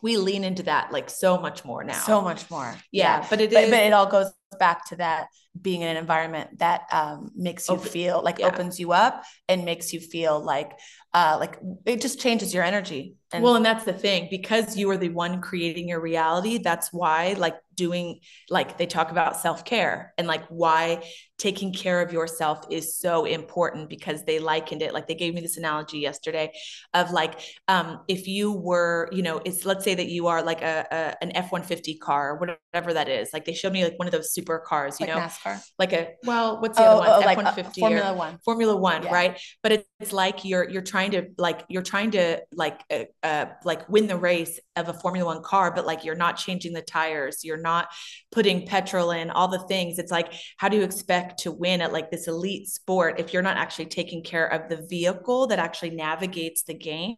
we 0.00 0.16
lean 0.16 0.44
into 0.44 0.62
that 0.64 0.92
like 0.92 1.10
so 1.10 1.38
much 1.38 1.64
more 1.64 1.82
now. 1.82 1.94
So 1.94 2.20
much 2.20 2.48
more. 2.50 2.76
yeah, 2.92 3.26
but 3.28 3.40
it 3.40 3.50
but, 3.52 3.64
is 3.64 3.70
but 3.70 3.80
it 3.80 3.92
all 3.92 4.06
goes 4.06 4.30
back 4.58 4.86
to 4.88 4.96
that 4.96 5.28
being 5.60 5.82
in 5.82 5.88
an 5.88 5.96
environment 5.96 6.58
that 6.58 6.82
um, 6.92 7.30
makes 7.34 7.68
you 7.68 7.74
Open- 7.74 7.88
feel 7.88 8.22
like 8.22 8.38
yeah. 8.38 8.46
opens 8.46 8.78
you 8.78 8.92
up 8.92 9.24
and 9.48 9.64
makes 9.64 9.92
you 9.92 10.00
feel 10.00 10.40
like 10.40 10.72
uh, 11.14 11.36
like 11.40 11.58
it 11.86 12.00
just 12.00 12.20
changes 12.20 12.52
your 12.52 12.62
energy. 12.62 13.14
And 13.32 13.44
well 13.44 13.56
and 13.56 13.64
that's 13.64 13.84
the 13.84 13.92
thing 13.92 14.28
because 14.30 14.74
you 14.76 14.88
are 14.90 14.96
the 14.96 15.10
one 15.10 15.42
creating 15.42 15.86
your 15.86 16.00
reality 16.00 16.56
that's 16.56 16.90
why 16.94 17.34
like 17.36 17.56
doing 17.74 18.20
like 18.48 18.78
they 18.78 18.86
talk 18.86 19.10
about 19.10 19.36
self-care 19.36 20.14
and 20.16 20.26
like 20.26 20.46
why 20.48 21.04
taking 21.36 21.74
care 21.74 22.00
of 22.00 22.10
yourself 22.10 22.64
is 22.70 22.98
so 22.98 23.26
important 23.26 23.90
because 23.90 24.24
they 24.24 24.38
likened 24.38 24.80
it 24.80 24.94
like 24.94 25.06
they 25.06 25.14
gave 25.14 25.34
me 25.34 25.42
this 25.42 25.58
analogy 25.58 25.98
yesterday 25.98 26.50
of 26.94 27.10
like 27.10 27.38
um 27.68 28.00
if 28.08 28.26
you 28.26 28.50
were 28.50 29.10
you 29.12 29.22
know 29.22 29.42
it's 29.44 29.66
let's 29.66 29.84
say 29.84 29.94
that 29.94 30.08
you 30.08 30.26
are 30.28 30.42
like 30.42 30.62
a, 30.62 30.86
a 30.90 31.22
an 31.22 31.30
F150 31.32 32.00
car 32.00 32.38
whatever 32.38 32.94
that 32.94 33.10
is 33.10 33.28
like 33.34 33.44
they 33.44 33.52
showed 33.52 33.74
me 33.74 33.84
like 33.84 33.98
one 33.98 34.08
of 34.08 34.12
those 34.12 34.32
super 34.32 34.58
cars 34.58 34.98
you 34.98 35.06
like 35.06 35.14
know 35.14 35.20
NASCAR. 35.20 35.47
Like 35.78 35.92
a 35.92 36.14
well 36.24 36.60
what's 36.60 36.76
the 36.78 36.84
other 36.84 37.00
one? 37.00 37.20
like 37.26 37.38
uh, 37.38 37.52
F150 37.52 37.68
or- 37.68 37.80
Formula 37.80 38.14
One. 38.14 38.38
Formula 38.44 38.76
One, 38.76 39.02
Yeah. 39.02 39.12
right? 39.12 39.40
But 39.62 39.72
it- 39.72 39.86
it's 40.00 40.12
like 40.12 40.44
you're 40.44 40.68
you're 40.68 40.82
trying 40.94 41.10
to 41.10 41.28
like 41.38 41.64
you're 41.68 41.82
trying 41.82 42.12
to 42.12 42.40
like 42.52 42.80
uh, 42.90 43.04
uh 43.24 43.46
like 43.64 43.88
win 43.88 44.06
the 44.06 44.16
race 44.16 44.60
of 44.76 44.88
a 44.88 44.92
Formula 44.92 45.26
One 45.34 45.42
car, 45.42 45.72
but 45.74 45.84
like 45.86 46.04
you're 46.04 46.14
not 46.14 46.36
changing 46.36 46.72
the 46.72 46.82
tires, 46.82 47.44
you're 47.44 47.56
not 47.72 47.88
putting 48.30 48.64
petrol 48.64 49.10
in, 49.10 49.30
all 49.30 49.48
the 49.48 49.58
things. 49.66 49.98
It's 49.98 50.12
like 50.12 50.32
how 50.56 50.68
do 50.68 50.76
you 50.76 50.84
expect 50.84 51.40
to 51.40 51.50
win 51.50 51.80
at 51.80 51.92
like 51.92 52.10
this 52.12 52.28
elite 52.28 52.68
sport 52.68 53.18
if 53.18 53.32
you're 53.32 53.42
not 53.42 53.56
actually 53.56 53.86
taking 53.86 54.22
care 54.22 54.46
of 54.46 54.68
the 54.68 54.86
vehicle 54.88 55.48
that 55.48 55.58
actually 55.58 55.90
navigates 55.90 56.62
the 56.62 56.74
game? 56.74 57.16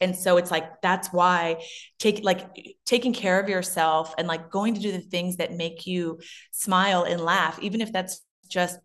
And 0.00 0.16
so 0.16 0.38
it's 0.38 0.50
like 0.50 0.80
that's 0.82 1.08
why 1.12 1.62
take 1.98 2.24
like 2.24 2.40
taking 2.86 3.12
care 3.12 3.38
of 3.38 3.48
yourself 3.48 4.14
and 4.16 4.26
like 4.26 4.50
going 4.50 4.74
to 4.74 4.80
do 4.80 4.90
the 4.92 5.00
things 5.00 5.36
that 5.36 5.52
make 5.52 5.86
you 5.86 6.18
smile 6.52 7.02
and 7.02 7.20
laugh, 7.20 7.45
even 7.60 7.80
if 7.80 7.92
that's 7.92 8.20
just 8.48 8.78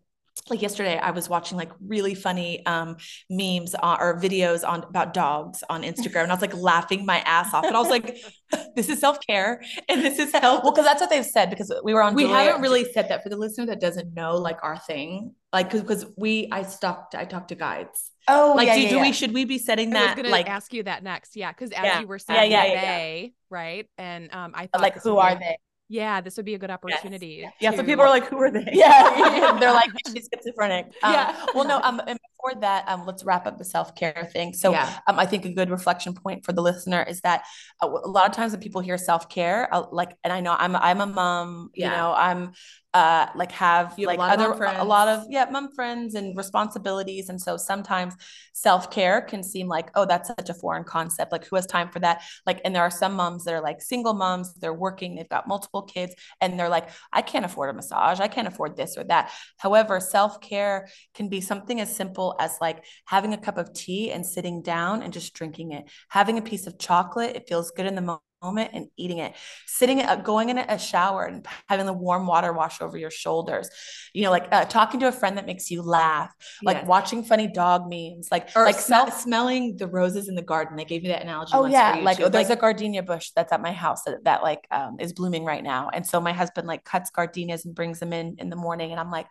like 0.48 0.62
yesterday 0.62 0.96
i 0.98 1.10
was 1.10 1.28
watching 1.28 1.58
like 1.58 1.70
really 1.86 2.14
funny 2.14 2.64
um 2.66 2.96
memes 3.30 3.74
on, 3.74 3.98
or 4.00 4.18
videos 4.18 4.66
on 4.66 4.82
about 4.84 5.12
dogs 5.12 5.62
on 5.68 5.82
instagram 5.82 6.22
and 6.22 6.32
i 6.32 6.34
was 6.34 6.40
like 6.40 6.56
laughing 6.56 7.04
my 7.04 7.18
ass 7.20 7.52
off 7.54 7.64
and 7.64 7.76
i 7.76 7.80
was 7.80 7.90
like 7.90 8.16
this 8.76 8.88
is 8.88 8.98
self-care 8.98 9.62
and 9.90 10.02
this 10.02 10.18
is 10.18 10.32
health 10.32 10.62
Well, 10.64 10.72
because 10.72 10.86
that's 10.86 11.00
what 11.00 11.10
they've 11.10 11.24
said. 11.24 11.48
Because 11.50 11.72
we 11.84 11.92
were 11.94 12.02
on. 12.02 12.14
we 12.14 12.22
Julia- 12.22 12.36
haven't 12.44 12.62
really 12.62 12.84
said 12.92 13.08
that 13.10 13.22
for 13.22 13.28
the 13.28 13.36
listener 13.36 13.66
that 13.66 13.80
doesn't 13.80 14.14
know 14.14 14.36
like 14.36 14.58
our 14.62 14.78
thing 14.78 15.34
like 15.52 15.70
because 15.70 16.06
we 16.16 16.48
i 16.50 16.62
stopped 16.62 17.14
i 17.14 17.24
talked 17.26 17.48
to 17.48 17.54
guides 17.54 18.10
Oh, 18.28 18.54
like 18.56 18.68
yeah, 18.68 18.76
do, 18.76 18.80
yeah, 18.82 18.88
do 18.88 18.96
yeah. 18.96 19.02
we 19.02 19.12
should 19.12 19.32
we 19.34 19.44
be 19.44 19.58
setting 19.58 19.90
that 19.90 20.02
I 20.02 20.06
was 20.06 20.14
gonna 20.16 20.28
like 20.28 20.48
ask 20.48 20.72
you 20.72 20.84
that 20.84 21.02
next. 21.02 21.34
Yeah, 21.36 21.50
because 21.52 21.72
as 21.72 21.84
Yeah. 21.84 22.00
you 22.00 22.06
were 22.06 22.20
saying, 22.20 22.52
yeah, 22.52 22.64
yeah, 22.64 22.72
yeah, 22.72 22.74
yeah. 22.82 22.96
they 22.98 23.32
right, 23.50 23.86
and 23.98 24.32
um, 24.32 24.52
I 24.54 24.66
thought 24.68 24.80
like 24.80 25.02
who 25.02 25.16
are 25.18 25.30
a- 25.32 25.38
they? 25.38 25.56
Yeah, 25.92 26.22
this 26.22 26.36
would 26.38 26.46
be 26.46 26.54
a 26.54 26.58
good 26.58 26.70
opportunity. 26.70 27.52
yeah 27.60 27.70
so 27.70 27.82
people 27.82 28.02
are 28.02 28.08
like 28.08 28.24
who 28.26 28.38
are 28.38 28.50
they 28.50 28.66
Yeah, 28.72 29.56
they're 29.60 29.72
like 29.74 29.90
she's 30.06 30.28
schizophrenic. 30.32 30.86
Um, 31.02 31.12
Yeah. 31.12 31.46
Well, 31.54 31.66
no. 31.66 31.80
Um, 31.82 32.00
and 32.06 32.18
before 32.18 32.60
that, 32.62 32.88
um, 32.88 33.04
let's 33.06 33.24
wrap 33.24 33.46
up 33.46 33.58
the 33.58 33.64
self 33.64 33.94
care 33.94 34.28
thing. 34.32 34.54
So, 34.54 34.72
Yeah. 34.72 34.98
um, 35.06 35.18
I 35.18 35.26
think 35.26 35.44
a 35.44 35.52
good 35.52 35.68
reflection 35.70 36.14
point 36.14 36.44
for 36.46 36.52
the 36.52 36.62
listener 36.62 37.02
is 37.02 37.20
that 37.20 37.44
uh, 37.82 37.88
a 37.88 38.08
lot 38.08 38.26
of 38.26 38.32
times 38.32 38.52
when 38.52 38.60
people 38.62 38.80
hear 38.80 38.96
self 38.98 39.28
care, 39.28 39.68
uh, 39.74 39.84
like, 39.92 40.16
and 40.24 40.32
I 40.32 40.40
know 40.40 40.56
I'm 40.58 40.74
I'm 40.76 41.00
a 41.00 41.06
mom. 41.06 41.70
You 41.74 41.82
Yeah. 41.82 41.90
know, 41.90 42.12
I'm 42.16 42.52
uh 42.94 43.26
like 43.34 43.52
have 43.52 43.94
You 43.96 44.08
have 44.08 44.16
like 44.18 44.18
lot 44.18 44.38
other 44.38 44.54
friends. 44.54 44.78
a 44.80 44.84
lot 44.84 45.08
of 45.08 45.24
yeah 45.30 45.46
mom 45.50 45.72
friends 45.74 46.14
and 46.14 46.36
responsibilities, 46.36 47.28
and 47.30 47.40
so 47.40 47.56
sometimes 47.56 48.14
self 48.52 48.90
care 48.90 49.22
can 49.22 49.42
seem 49.42 49.66
like 49.68 49.90
oh 49.94 50.04
that's 50.04 50.28
such 50.28 50.50
a 50.50 50.54
foreign 50.54 50.84
concept. 50.84 51.32
Like 51.32 51.46
who 51.46 51.56
has 51.56 51.66
time 51.66 51.88
for 51.88 52.00
that? 52.00 52.22
Like, 52.46 52.60
and 52.64 52.74
there 52.74 52.82
are 52.82 52.90
some 52.90 53.14
moms 53.14 53.44
that 53.44 53.54
are 53.54 53.62
like 53.62 53.80
single 53.80 54.12
moms. 54.14 54.52
They're 54.54 54.74
working. 54.74 55.14
They've 55.14 55.28
got 55.28 55.48
multiple 55.48 55.82
kids, 55.82 56.14
and 56.40 56.58
they're 56.58 56.68
like 56.68 56.90
I 57.12 57.22
can't 57.22 57.44
afford 57.44 57.70
a 57.70 57.72
massage. 57.72 58.20
I 58.20 58.28
can't 58.28 58.48
afford 58.48 58.76
this 58.76 58.96
or 58.98 59.04
that. 59.04 59.32
However, 59.58 59.98
self 60.00 60.40
care 60.40 60.88
can 61.14 61.28
be 61.28 61.40
something 61.40 61.80
as 61.80 61.94
simple 61.94 62.36
as 62.38 62.56
like 62.60 62.84
having 63.06 63.32
a 63.32 63.38
cup 63.38 63.56
of 63.58 63.72
tea 63.72 64.10
and 64.12 64.24
sitting 64.26 64.62
down 64.62 65.02
and 65.02 65.12
just 65.12 65.32
drinking 65.34 65.72
it, 65.72 65.84
having 66.08 66.38
a 66.38 66.42
piece 66.42 66.66
of 66.66 66.78
chocolate. 66.78 67.36
It 67.36 67.48
feels 67.48 67.70
good 67.70 67.86
in 67.86 67.94
the 67.94 68.00
moment 68.02 68.22
moment 68.42 68.70
and 68.72 68.88
eating 68.96 69.18
it 69.18 69.34
sitting 69.66 70.00
uh, 70.00 70.16
going 70.16 70.48
in 70.48 70.58
a 70.58 70.78
shower 70.78 71.24
and 71.24 71.46
having 71.68 71.86
the 71.86 71.92
warm 71.92 72.26
water 72.26 72.52
wash 72.52 72.80
over 72.80 72.96
your 72.96 73.10
shoulders 73.10 73.68
you 74.12 74.22
know 74.24 74.30
like 74.30 74.48
uh, 74.52 74.64
talking 74.64 75.00
to 75.00 75.08
a 75.08 75.12
friend 75.12 75.38
that 75.38 75.46
makes 75.46 75.70
you 75.70 75.82
laugh 75.82 76.30
like 76.64 76.78
Yes. 76.78 76.86
watching 76.86 77.22
funny 77.22 77.46
dog 77.48 77.82
memes 77.88 78.28
like 78.30 78.48
or 78.56 78.64
like 78.64 78.76
like 78.88 79.12
smelling 79.12 79.76
the 79.76 79.86
roses 79.86 80.28
in 80.28 80.34
the 80.34 80.42
garden. 80.42 80.76
They 80.76 80.84
gave 80.84 81.02
me 81.02 81.08
that 81.08 81.22
analogy. 81.22 81.52
Oh 81.54 81.66
yeah, 81.66 82.00
like 82.02 82.16
too. 82.18 82.28
there's 82.28 82.50
a 82.50 82.56
gardenia 82.56 83.02
bush 83.02 83.30
that's 83.36 83.52
at 83.52 83.60
my 83.60 83.72
house 83.72 84.04
that, 84.04 84.24
that 84.24 84.42
like 84.42 84.66
um, 84.70 84.96
is 84.98 85.12
blooming 85.12 85.44
right 85.44 85.62
now, 85.62 85.90
and 85.92 86.06
so 86.06 86.20
my 86.20 86.32
husband 86.32 86.66
like 86.66 86.84
cuts 86.84 87.10
gardenias 87.10 87.64
and 87.64 87.74
brings 87.74 88.00
them 88.00 88.12
in 88.12 88.36
in 88.38 88.48
the 88.50 88.56
morning, 88.56 88.90
and 88.90 88.98
I'm 89.00 89.10
like, 89.10 89.26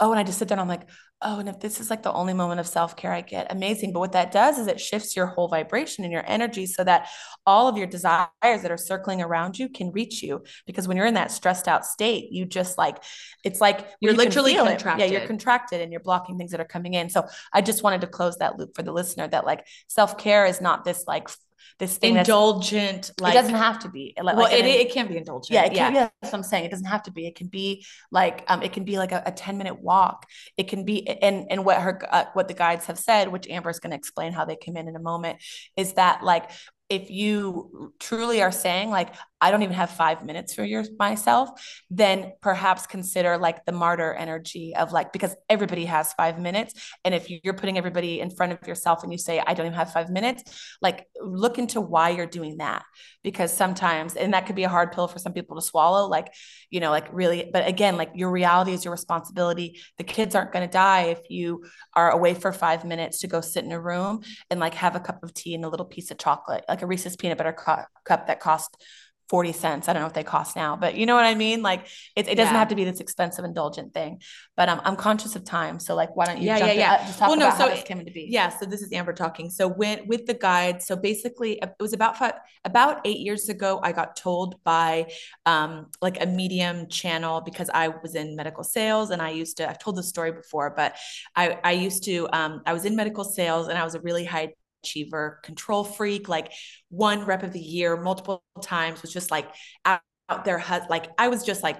oh, 0.00 0.10
and 0.10 0.18
I 0.18 0.24
just 0.24 0.38
sit 0.38 0.48
there 0.48 0.56
and 0.56 0.60
I'm 0.60 0.68
like, 0.68 0.88
oh, 1.22 1.38
and 1.38 1.48
if 1.48 1.58
this 1.60 1.80
is 1.80 1.88
like 1.88 2.02
the 2.02 2.12
only 2.12 2.34
moment 2.34 2.60
of 2.60 2.66
self 2.66 2.96
care 2.96 3.12
I 3.12 3.20
get, 3.20 3.50
amazing. 3.50 3.92
But 3.92 4.00
what 4.00 4.12
that 4.12 4.32
does 4.32 4.58
is 4.58 4.66
it 4.66 4.80
shifts 4.80 5.16
your 5.16 5.26
whole 5.26 5.48
vibration 5.48 6.04
and 6.04 6.12
your 6.12 6.24
energy 6.26 6.66
so 6.66 6.84
that 6.84 7.08
all 7.46 7.68
of 7.68 7.76
your 7.76 7.86
desires 7.86 8.28
that 8.42 8.70
are 8.70 8.76
circling 8.76 9.22
around 9.22 9.58
you 9.58 9.68
can 9.68 9.92
reach 9.92 10.22
you. 10.22 10.44
Because 10.66 10.86
when 10.88 10.96
you're 10.96 11.06
in 11.06 11.14
that 11.14 11.30
stressed 11.30 11.68
out 11.68 11.86
state, 11.86 12.32
you 12.32 12.44
just 12.44 12.76
like 12.76 13.02
it's 13.44 13.60
like 13.60 13.86
You're 14.00 14.12
you 14.12 14.18
literally 14.18 14.54
it. 14.54 14.82
Yeah, 14.84 15.04
you're 15.04 15.26
contracted 15.26 15.80
and 15.80 15.92
you're 15.92 16.00
blocking 16.00 16.36
things 16.36 16.50
that 16.50 16.60
are 16.60 16.66
coming 16.66 16.94
in. 16.94 17.08
So 17.08 17.26
I 17.52 17.60
just 17.60 17.82
wanted 17.82 18.02
to 18.02 18.06
close 18.06 18.36
that 18.38 18.58
loop 18.58 18.74
for 18.74 18.82
the 18.82 18.92
listener 18.92 19.28
that 19.28 19.46
like 19.46 19.66
self 19.88 20.18
care 20.18 20.46
is 20.46 20.60
not 20.60 20.84
this 20.84 21.04
like 21.06 21.28
this 21.78 21.96
thing 21.98 22.14
that's 22.14 22.28
indulgent. 22.28 23.10
Like 23.20 23.34
it 23.34 23.36
doesn't 23.36 23.54
have 23.54 23.80
to 23.80 23.88
be. 23.88 24.14
Like, 24.20 24.36
well, 24.36 24.52
it, 24.52 24.64
it 24.64 24.92
can 24.92 25.08
be 25.08 25.16
indulgent. 25.16 25.54
yeah, 25.54 25.64
it 25.64 25.74
can 25.74 25.92
be. 25.92 25.98
That's 25.98 26.12
what 26.22 26.34
I'm 26.34 26.42
saying. 26.42 26.64
It 26.64 26.70
doesn't 26.70 26.86
have 26.86 27.02
to 27.04 27.12
be. 27.12 27.26
It 27.26 27.34
can 27.34 27.48
be 27.48 27.84
like 28.10 28.44
um, 28.48 28.62
it 28.62 28.72
can 28.72 28.84
be 28.84 28.98
like 28.98 29.12
a, 29.12 29.22
a 29.26 29.32
10 29.32 29.58
minute 29.58 29.80
walk. 29.80 30.26
It 30.56 30.68
can 30.68 30.84
be 30.84 31.06
and 31.08 31.46
and 31.50 31.64
what 31.64 31.80
her 31.80 32.00
uh, 32.10 32.24
what 32.34 32.48
the 32.48 32.54
guides 32.54 32.86
have 32.86 32.98
said, 32.98 33.28
which 33.28 33.48
Amber's 33.48 33.80
going 33.80 33.90
to 33.90 33.96
explain 33.96 34.32
how 34.32 34.44
they 34.44 34.56
come 34.56 34.76
in 34.76 34.88
in 34.88 34.96
a 34.96 35.00
moment, 35.00 35.42
is 35.76 35.94
that 35.94 36.22
like 36.22 36.50
if 36.88 37.10
you 37.10 37.92
truly 37.98 38.42
are 38.42 38.52
saying 38.52 38.90
like 38.90 39.14
I 39.40 39.50
don't 39.50 39.62
even 39.62 39.74
have 39.74 39.90
five 39.90 40.24
minutes 40.24 40.54
for 40.54 40.64
your 40.64 40.84
myself, 40.98 41.50
then 41.90 42.32
perhaps 42.40 42.86
consider 42.86 43.36
like 43.36 43.64
the 43.66 43.72
martyr 43.72 44.14
energy 44.14 44.74
of 44.74 44.92
like 44.92 45.12
because 45.12 45.34
everybody 45.50 45.84
has 45.84 46.12
five 46.14 46.38
minutes, 46.38 46.74
and 47.04 47.14
if 47.14 47.28
you're 47.28 47.54
putting 47.54 47.76
everybody 47.76 48.20
in 48.20 48.30
front 48.30 48.52
of 48.52 48.66
yourself 48.66 49.02
and 49.02 49.12
you 49.12 49.18
say 49.18 49.42
I 49.44 49.54
don't 49.54 49.66
even 49.66 49.76
have 49.76 49.92
five 49.92 50.08
minutes, 50.08 50.76
like 50.80 51.06
look 51.20 51.58
into 51.58 51.80
why 51.80 52.10
you're 52.10 52.26
doing 52.26 52.58
that. 52.58 52.84
Because 53.22 53.52
sometimes 53.52 54.16
and 54.16 54.34
that 54.34 54.46
could 54.46 54.56
be 54.56 54.64
a 54.64 54.68
hard 54.68 54.92
pill 54.92 55.08
for 55.08 55.18
some 55.18 55.32
people 55.32 55.56
to 55.56 55.62
swallow 55.62 56.08
like 56.08 56.32
you 56.70 56.80
know 56.80 56.90
like 56.90 57.08
really 57.12 57.48
but 57.52 57.66
again 57.66 57.96
like 57.96 58.10
your 58.14 58.30
reality 58.30 58.72
is 58.72 58.84
your 58.84 58.92
responsibility. 58.92 59.80
The 59.98 60.04
kids 60.04 60.34
aren't 60.34 60.52
going 60.52 60.66
to 60.66 60.72
die 60.72 61.04
if 61.04 61.20
you 61.28 61.64
are 61.94 62.10
away 62.10 62.34
for 62.34 62.52
five 62.52 62.84
minutes 62.84 63.20
to 63.20 63.26
go 63.26 63.40
sit 63.40 63.64
in 63.64 63.72
a 63.72 63.80
room 63.80 64.22
and 64.50 64.60
like 64.60 64.74
have 64.74 64.96
a 64.96 65.00
cup 65.00 65.22
of 65.22 65.34
tea 65.34 65.54
and 65.54 65.64
a 65.64 65.68
little 65.68 65.86
piece 65.86 66.10
of 66.10 66.18
chocolate 66.18 66.64
like 66.68 66.82
a 66.82 66.86
reese's 66.86 67.16
peanut 67.16 67.38
butter 67.38 67.52
cu- 67.52 67.82
cup 68.04 68.26
that 68.26 68.40
cost 68.40 68.76
40 69.28 69.52
cents. 69.52 69.88
I 69.88 69.92
don't 69.92 70.02
know 70.02 70.06
what 70.06 70.14
they 70.14 70.24
cost 70.24 70.56
now, 70.56 70.76
but 70.76 70.94
you 70.96 71.06
know 71.06 71.14
what 71.14 71.24
I 71.24 71.34
mean? 71.34 71.62
Like 71.62 71.86
it, 72.14 72.28
it 72.28 72.34
doesn't 72.36 72.52
Yeah. 72.52 72.58
have 72.58 72.68
to 72.68 72.74
be 72.74 72.84
this 72.84 73.00
expensive, 73.00 73.44
indulgent 73.44 73.94
thing, 73.94 74.20
but 74.56 74.68
um, 74.68 74.80
I'm 74.84 74.96
conscious 74.96 75.34
of 75.36 75.44
time. 75.44 75.78
So 75.80 75.94
like, 75.94 76.14
why 76.14 76.26
don't 76.26 76.38
you 76.38 76.44
Yeah, 76.44 76.58
jump 76.58 76.74
yeah, 76.74 76.78
yeah. 76.98 77.06
just 77.06 77.18
talk 77.18 77.28
Well, 77.28 77.36
no, 77.38 77.46
about 77.46 77.58
how 77.58 77.68
so 77.68 77.74
this 77.74 77.84
came 77.84 78.00
into 78.00 78.12
being? 78.12 78.32
Yeah, 78.32 78.48
so 78.50 78.66
this 78.66 78.82
is 78.82 78.92
Amber 78.92 79.12
talking. 79.12 79.50
So 79.50 79.68
when 79.68 80.06
with 80.06 80.26
the 80.26 80.34
guide, 80.34 80.82
so 80.82 80.96
basically 80.96 81.58
it 81.60 81.70
was 81.80 81.92
about 81.92 82.16
five, 82.18 82.34
about 82.64 83.00
eight 83.04 83.18
years 83.20 83.48
ago, 83.48 83.80
I 83.82 83.92
got 83.92 84.16
told 84.16 84.62
by 84.64 85.06
um 85.46 85.86
like 86.02 86.22
a 86.22 86.26
medium 86.26 86.88
channel 86.88 87.40
because 87.40 87.70
I 87.72 87.88
was 87.88 88.14
in 88.14 88.36
medical 88.36 88.64
sales 88.64 89.10
and 89.10 89.20
I 89.22 89.30
used 89.30 89.56
to 89.58 89.68
I've 89.68 89.78
told 89.78 89.96
this 89.96 90.08
story 90.08 90.32
before, 90.32 90.72
but 90.76 90.96
I 91.34 91.58
I 91.64 91.72
used 91.72 92.04
to 92.04 92.28
um 92.32 92.62
I 92.66 92.72
was 92.72 92.84
in 92.84 92.96
medical 92.96 93.24
sales 93.24 93.68
and 93.68 93.78
I 93.78 93.84
was 93.84 93.94
a 93.94 94.00
really 94.00 94.24
high 94.24 94.54
achiever, 94.84 95.40
control 95.42 95.82
freak, 95.84 96.28
like 96.28 96.52
one 96.90 97.24
rep 97.24 97.42
of 97.42 97.52
the 97.52 97.60
year, 97.60 97.96
multiple 97.96 98.44
times, 98.62 99.02
was 99.02 99.12
just 99.12 99.30
like 99.30 99.48
out, 99.84 100.00
out 100.28 100.44
there, 100.44 100.62
like 100.88 101.06
I 101.18 101.28
was 101.28 101.44
just 101.44 101.62
like 101.62 101.78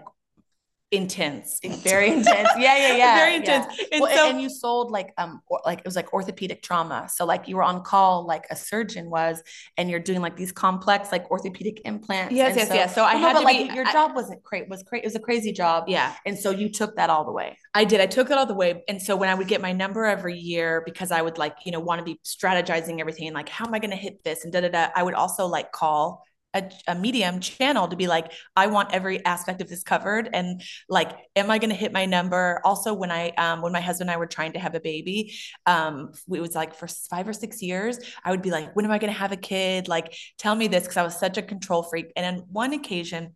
intense, 0.96 1.60
Very 1.82 2.10
intense. 2.10 2.48
Yeah, 2.56 2.76
yeah, 2.76 2.96
yeah. 2.96 3.16
very 3.16 3.32
yeah. 3.32 3.36
intense. 3.38 3.80
And 3.92 4.00
well, 4.00 4.16
so 4.16 4.30
and 4.30 4.40
you 4.40 4.48
sold 4.48 4.90
like 4.90 5.12
um 5.18 5.40
or, 5.46 5.60
like 5.64 5.78
it 5.80 5.84
was 5.84 5.96
like 5.96 6.12
orthopedic 6.12 6.62
trauma. 6.62 7.08
So 7.12 7.24
like 7.24 7.48
you 7.48 7.56
were 7.56 7.62
on 7.62 7.82
call 7.82 8.26
like 8.26 8.46
a 8.50 8.56
surgeon 8.56 9.10
was, 9.10 9.42
and 9.76 9.90
you're 9.90 10.00
doing 10.00 10.20
like 10.20 10.36
these 10.36 10.52
complex 10.52 11.12
like 11.12 11.30
orthopedic 11.30 11.82
implants. 11.84 12.34
Yes, 12.34 12.50
and 12.50 12.56
yes, 12.56 12.68
so, 12.68 12.74
yes. 12.74 12.94
So 12.94 13.04
I 13.04 13.14
no, 13.14 13.18
had 13.20 13.32
but, 13.34 13.38
to 13.40 13.44
like 13.44 13.68
be- 13.68 13.74
your 13.74 13.86
I- 13.86 13.92
job 13.92 14.14
wasn't 14.14 14.42
great. 14.42 14.68
Was 14.68 14.82
great. 14.82 15.02
It 15.02 15.06
was 15.06 15.16
a 15.16 15.20
crazy 15.20 15.52
job. 15.52 15.84
yeah. 15.88 16.14
And 16.26 16.38
so 16.38 16.50
you 16.50 16.68
took 16.70 16.96
that 16.96 17.10
all 17.10 17.24
the 17.24 17.32
way. 17.32 17.58
I 17.74 17.84
did. 17.84 18.00
I 18.00 18.06
took 18.06 18.30
it 18.30 18.38
all 18.38 18.46
the 18.46 18.54
way. 18.54 18.84
And 18.88 19.02
so 19.02 19.16
when 19.16 19.28
I 19.28 19.34
would 19.34 19.48
get 19.48 19.60
my 19.60 19.72
number 19.72 20.04
every 20.04 20.38
year, 20.38 20.82
because 20.84 21.10
I 21.10 21.20
would 21.22 21.38
like, 21.38 21.56
you 21.64 21.72
know, 21.72 21.80
want 21.80 21.98
to 21.98 22.04
be 22.04 22.20
strategizing 22.24 23.00
everything, 23.00 23.32
like, 23.32 23.48
how 23.48 23.66
am 23.66 23.74
I 23.74 23.78
going 23.80 23.90
to 23.90 23.96
hit 23.96 24.22
this? 24.22 24.44
And 24.44 24.52
da 24.52 24.60
da 24.60 24.68
da. 24.68 24.88
I 24.94 25.02
would 25.02 25.14
also 25.14 25.46
like 25.46 25.72
call 25.72 26.24
a, 26.54 26.70
a 26.86 26.94
medium 26.94 27.40
channel 27.40 27.88
to 27.88 27.96
be 27.96 28.06
like, 28.06 28.32
I 28.56 28.68
want 28.68 28.92
every 28.92 29.24
aspect 29.24 29.60
of 29.60 29.68
this 29.68 29.82
covered. 29.82 30.30
And 30.32 30.62
like, 30.88 31.12
am 31.36 31.50
I 31.50 31.58
going 31.58 31.70
to 31.70 31.76
hit 31.76 31.92
my 31.92 32.06
number? 32.06 32.60
Also, 32.64 32.94
when 32.94 33.10
I, 33.10 33.30
um, 33.30 33.60
when 33.60 33.72
my 33.72 33.80
husband 33.80 34.08
and 34.08 34.14
I 34.14 34.18
were 34.18 34.26
trying 34.26 34.52
to 34.52 34.58
have 34.58 34.74
a 34.74 34.80
baby, 34.80 35.34
um, 35.66 36.12
it 36.32 36.40
was 36.40 36.54
like 36.54 36.74
for 36.74 36.86
five 36.86 37.28
or 37.28 37.32
six 37.32 37.60
years, 37.60 37.98
I 38.24 38.30
would 38.30 38.42
be 38.42 38.50
like, 38.50 38.74
when 38.74 38.84
am 38.84 38.90
I 38.90 38.98
going 38.98 39.12
to 39.12 39.18
have 39.18 39.32
a 39.32 39.36
kid? 39.36 39.88
Like, 39.88 40.16
tell 40.38 40.54
me 40.54 40.68
this. 40.68 40.86
Cause 40.86 40.96
I 40.96 41.02
was 41.02 41.18
such 41.18 41.36
a 41.36 41.42
control 41.42 41.82
freak. 41.82 42.12
And 42.16 42.24
on 42.40 42.46
one 42.50 42.72
occasion, 42.72 43.34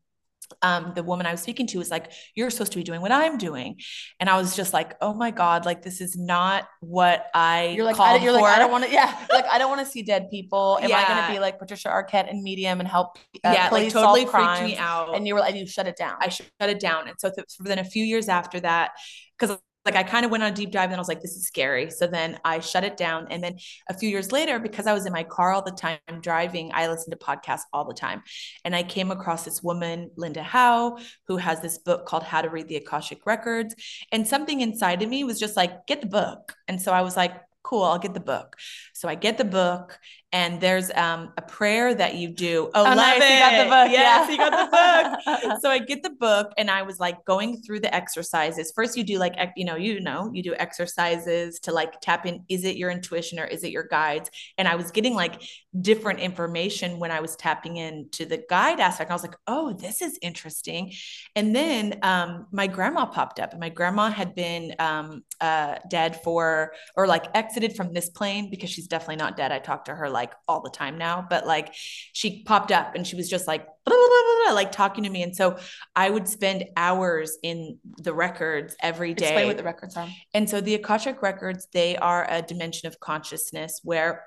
um, 0.63 0.93
the 0.95 1.03
woman 1.03 1.27
I 1.27 1.33
was 1.33 1.41
speaking 1.43 1.67
to 1.69 1.79
was 1.79 1.91
like, 1.91 2.13
You're 2.35 2.51
supposed 2.51 2.73
to 2.73 2.79
be 2.79 2.85
doing 2.85 3.01
what 3.01 3.13
I'm 3.13 3.39
doing. 3.39 3.81
And 4.21 4.29
I 4.29 4.37
was 4.37 4.57
just 4.57 4.73
like, 4.73 4.95
Oh 5.01 5.15
my 5.15 5.31
God, 5.31 5.67
like 5.67 5.83
this 5.83 6.01
is 6.01 6.17
not 6.17 6.69
what 6.81 7.27
I 7.35 7.69
You're 7.69 7.85
like, 7.85 7.99
I, 7.99 8.17
you're 8.17 8.33
like. 8.33 8.45
I 8.45 8.59
don't 8.59 8.71
want 8.71 8.85
to. 8.85 8.91
Yeah, 8.91 9.27
like 9.31 9.47
I 9.47 9.59
don't 9.59 9.71
want 9.71 9.85
to 9.87 9.91
see 9.91 10.03
dead 10.03 10.29
people. 10.31 10.79
Am 10.83 10.93
I 10.93 11.05
gonna 11.07 11.33
be 11.33 11.39
like 11.39 11.59
Patricia 11.59 11.89
Arquette 11.89 12.31
and 12.31 12.43
Medium 12.43 12.81
and 12.81 12.89
help? 12.89 13.19
Uh, 13.45 13.53
yeah, 13.55 13.69
like 13.71 13.93
totally 13.93 14.27
freaked 14.27 14.63
me 14.63 14.77
out. 14.77 15.15
And 15.15 15.27
you 15.27 15.35
were, 15.35 15.45
and 15.45 15.57
you 15.57 15.67
shut 15.67 15.87
it 15.87 15.97
down. 15.97 16.17
I 16.21 16.29
shut 16.29 16.49
it 16.61 16.81
down. 16.81 17.09
And 17.09 17.17
so 17.19 17.31
th- 17.31 17.47
then 17.61 17.79
a 17.79 17.85
few 17.85 18.05
years 18.05 18.29
after 18.29 18.61
that, 18.61 18.93
because 19.39 19.59
like 19.85 19.97
I 19.97 20.03
kind 20.03 20.25
of 20.25 20.31
went 20.31 20.43
on 20.43 20.53
a 20.53 20.55
deep 20.55 20.71
dive 20.71 20.91
and 20.91 20.97
I 20.97 20.99
was 20.99 21.09
like, 21.09 21.23
this 21.23 21.37
is 21.37 21.47
scary. 21.47 21.91
So 21.91 22.07
then 22.07 22.39
I 22.45 22.61
shut 22.61 22.85
it 22.85 22.97
down. 22.97 23.29
And 23.31 23.43
then 23.43 23.57
a 23.89 23.95
few 23.95 24.09
years 24.09 24.33
later, 24.33 24.59
because 24.59 24.87
I 24.87 24.93
was 24.93 25.07
in 25.07 25.13
my 25.13 25.25
car 25.25 25.53
all 25.53 25.63
the 25.63 25.71
time 25.71 25.99
driving, 26.21 26.71
I 26.75 26.89
listened 26.89 27.17
to 27.19 27.25
podcasts 27.25 27.63
all 27.73 27.85
the 27.85 27.95
time. 27.95 28.23
And 28.65 28.77
I 28.77 28.83
came 28.83 29.11
across 29.11 29.45
this 29.45 29.63
woman, 29.63 30.11
Linda 30.17 30.43
Howe, 30.43 30.99
who 31.27 31.37
has 31.39 31.61
this 31.63 31.79
book 31.79 32.07
called 32.07 32.23
How 32.23 32.43
to 32.43 32.51
Read 32.51 32.69
the 32.69 32.77
Akashic 32.77 33.25
Records. 33.25 33.75
And 34.13 34.27
something 34.27 34.61
inside 34.61 35.03
of 35.03 35.09
me 35.09 35.25
was 35.25 35.41
just 35.41 35.57
like, 35.57 35.87
get 35.87 36.01
the 36.01 36.07
book. 36.07 36.55
And 36.67 36.83
so 36.83 36.93
I 36.93 37.03
was 37.03 37.17
like, 37.17 37.33
cool, 37.63 37.83
I'll 37.83 37.99
get 37.99 38.15
the 38.15 38.21
book. 38.21 38.57
So 38.95 39.09
I 39.09 39.15
get 39.15 39.37
the 39.37 39.45
book, 39.45 39.99
and 40.33 40.61
there's 40.61 40.91
um, 40.91 41.33
a 41.37 41.43
prayer 41.43 41.95
that 41.95 42.17
you 42.17 42.29
do. 42.29 42.71
Oh, 42.75 42.85
nice. 42.85 43.21
it. 43.23 43.33
You 43.33 43.39
got 43.39 43.65
the 43.65 43.71
book. 43.71 43.93
Yes, 43.93 44.29
yeah. 44.29 44.31
you 44.31 44.37
got 44.37 44.51
the 44.51 44.71
book 44.71 45.59
so 45.61 45.71
I 45.71 45.79
get 45.79 46.03
the 46.03 46.11
book 46.11 46.53
and 46.57 46.71
I 46.71 46.83
was 46.83 46.99
like 47.01 47.25
going 47.25 47.61
through 47.63 47.81
the 47.81 47.95
exercises. 47.95 48.73
First, 48.75 48.97
you 48.97 49.05
do 49.05 49.19
like, 49.19 49.35
you 49.57 49.65
know, 49.65 49.77
you 49.77 50.01
know, 50.01 50.31
you 50.33 50.43
do 50.43 50.55
exercises 50.55 51.59
to 51.61 51.73
like 51.73 52.01
tap 52.01 52.27
in, 52.27 52.45
is 52.49 52.65
it 52.65 52.77
your 52.77 52.91
intuition 52.91 53.39
or 53.39 53.45
is 53.45 53.65
it 53.65 53.71
your 53.71 53.85
guides? 53.85 54.31
And 54.57 54.69
I 54.69 54.77
was 54.77 54.91
getting 54.91 55.15
like 55.15 55.43
different 55.81 56.21
information 56.21 56.99
when 56.99 57.11
I 57.11 57.21
was 57.21 57.37
tapping 57.37 57.77
into 57.77 58.25
the 58.25 58.43
guide 58.49 58.81
aspect. 58.81 59.11
I 59.11 59.15
was 59.15 59.23
like, 59.23 59.37
oh, 59.47 59.73
this 59.73 60.03
is 60.03 60.19
interesting. 60.23 60.93
And 61.37 61.55
then 61.55 61.99
um, 62.03 62.47
my 62.51 62.67
grandma 62.67 63.07
popped 63.07 63.41
up 63.41 63.53
and 63.53 63.61
my 63.61 63.69
grandma 63.69 64.11
had 64.11 64.35
been 64.35 64.75
um, 64.79 65.23
uh, 65.41 65.77
dead 65.91 66.23
for, 66.23 66.73
or 66.97 67.07
like 67.07 67.27
exited 67.35 67.77
from 67.77 67.93
this 67.93 68.09
plane 68.11 68.51
because 68.51 68.71
she's 68.71 68.87
definitely 68.87 69.17
not 69.17 69.37
dead. 69.37 69.53
I 69.53 69.59
talked 69.59 69.87
to 69.87 69.95
her 69.95 70.09
like 70.19 70.33
all 70.49 70.61
the 70.61 70.71
time 70.71 70.99
now, 70.99 71.25
but 71.31 71.47
like 71.47 71.73
she 71.73 72.43
popped 72.43 72.73
up 72.73 72.97
and 72.97 73.07
she 73.07 73.15
was 73.15 73.31
just 73.31 73.47
like, 73.47 73.65
blah, 73.85 73.95
blah, 73.95 74.45
blah, 74.45 74.55
like 74.55 74.73
talking 74.73 75.05
to 75.05 75.11
me. 75.11 75.23
And 75.23 75.35
so 75.35 75.59
I 75.95 76.11
would 76.11 76.27
spend 76.27 76.65
hours 76.77 77.39
in 77.43 77.79
the 77.99 78.13
records 78.13 78.75
every 78.83 79.15
day. 79.15 79.27
Explain 79.27 79.47
what 79.47 79.57
the 79.57 79.63
records 79.63 79.97
are. 79.97 80.09
And 80.35 80.51
so 80.51 80.61
the 80.61 80.75
Akashic 80.75 81.23
records, 81.23 81.69
they 81.73 81.97
are 81.97 82.27
a 82.29 82.43
dimension 82.43 82.89
of 82.89 82.99
consciousness 82.99 83.81
where 83.85 84.25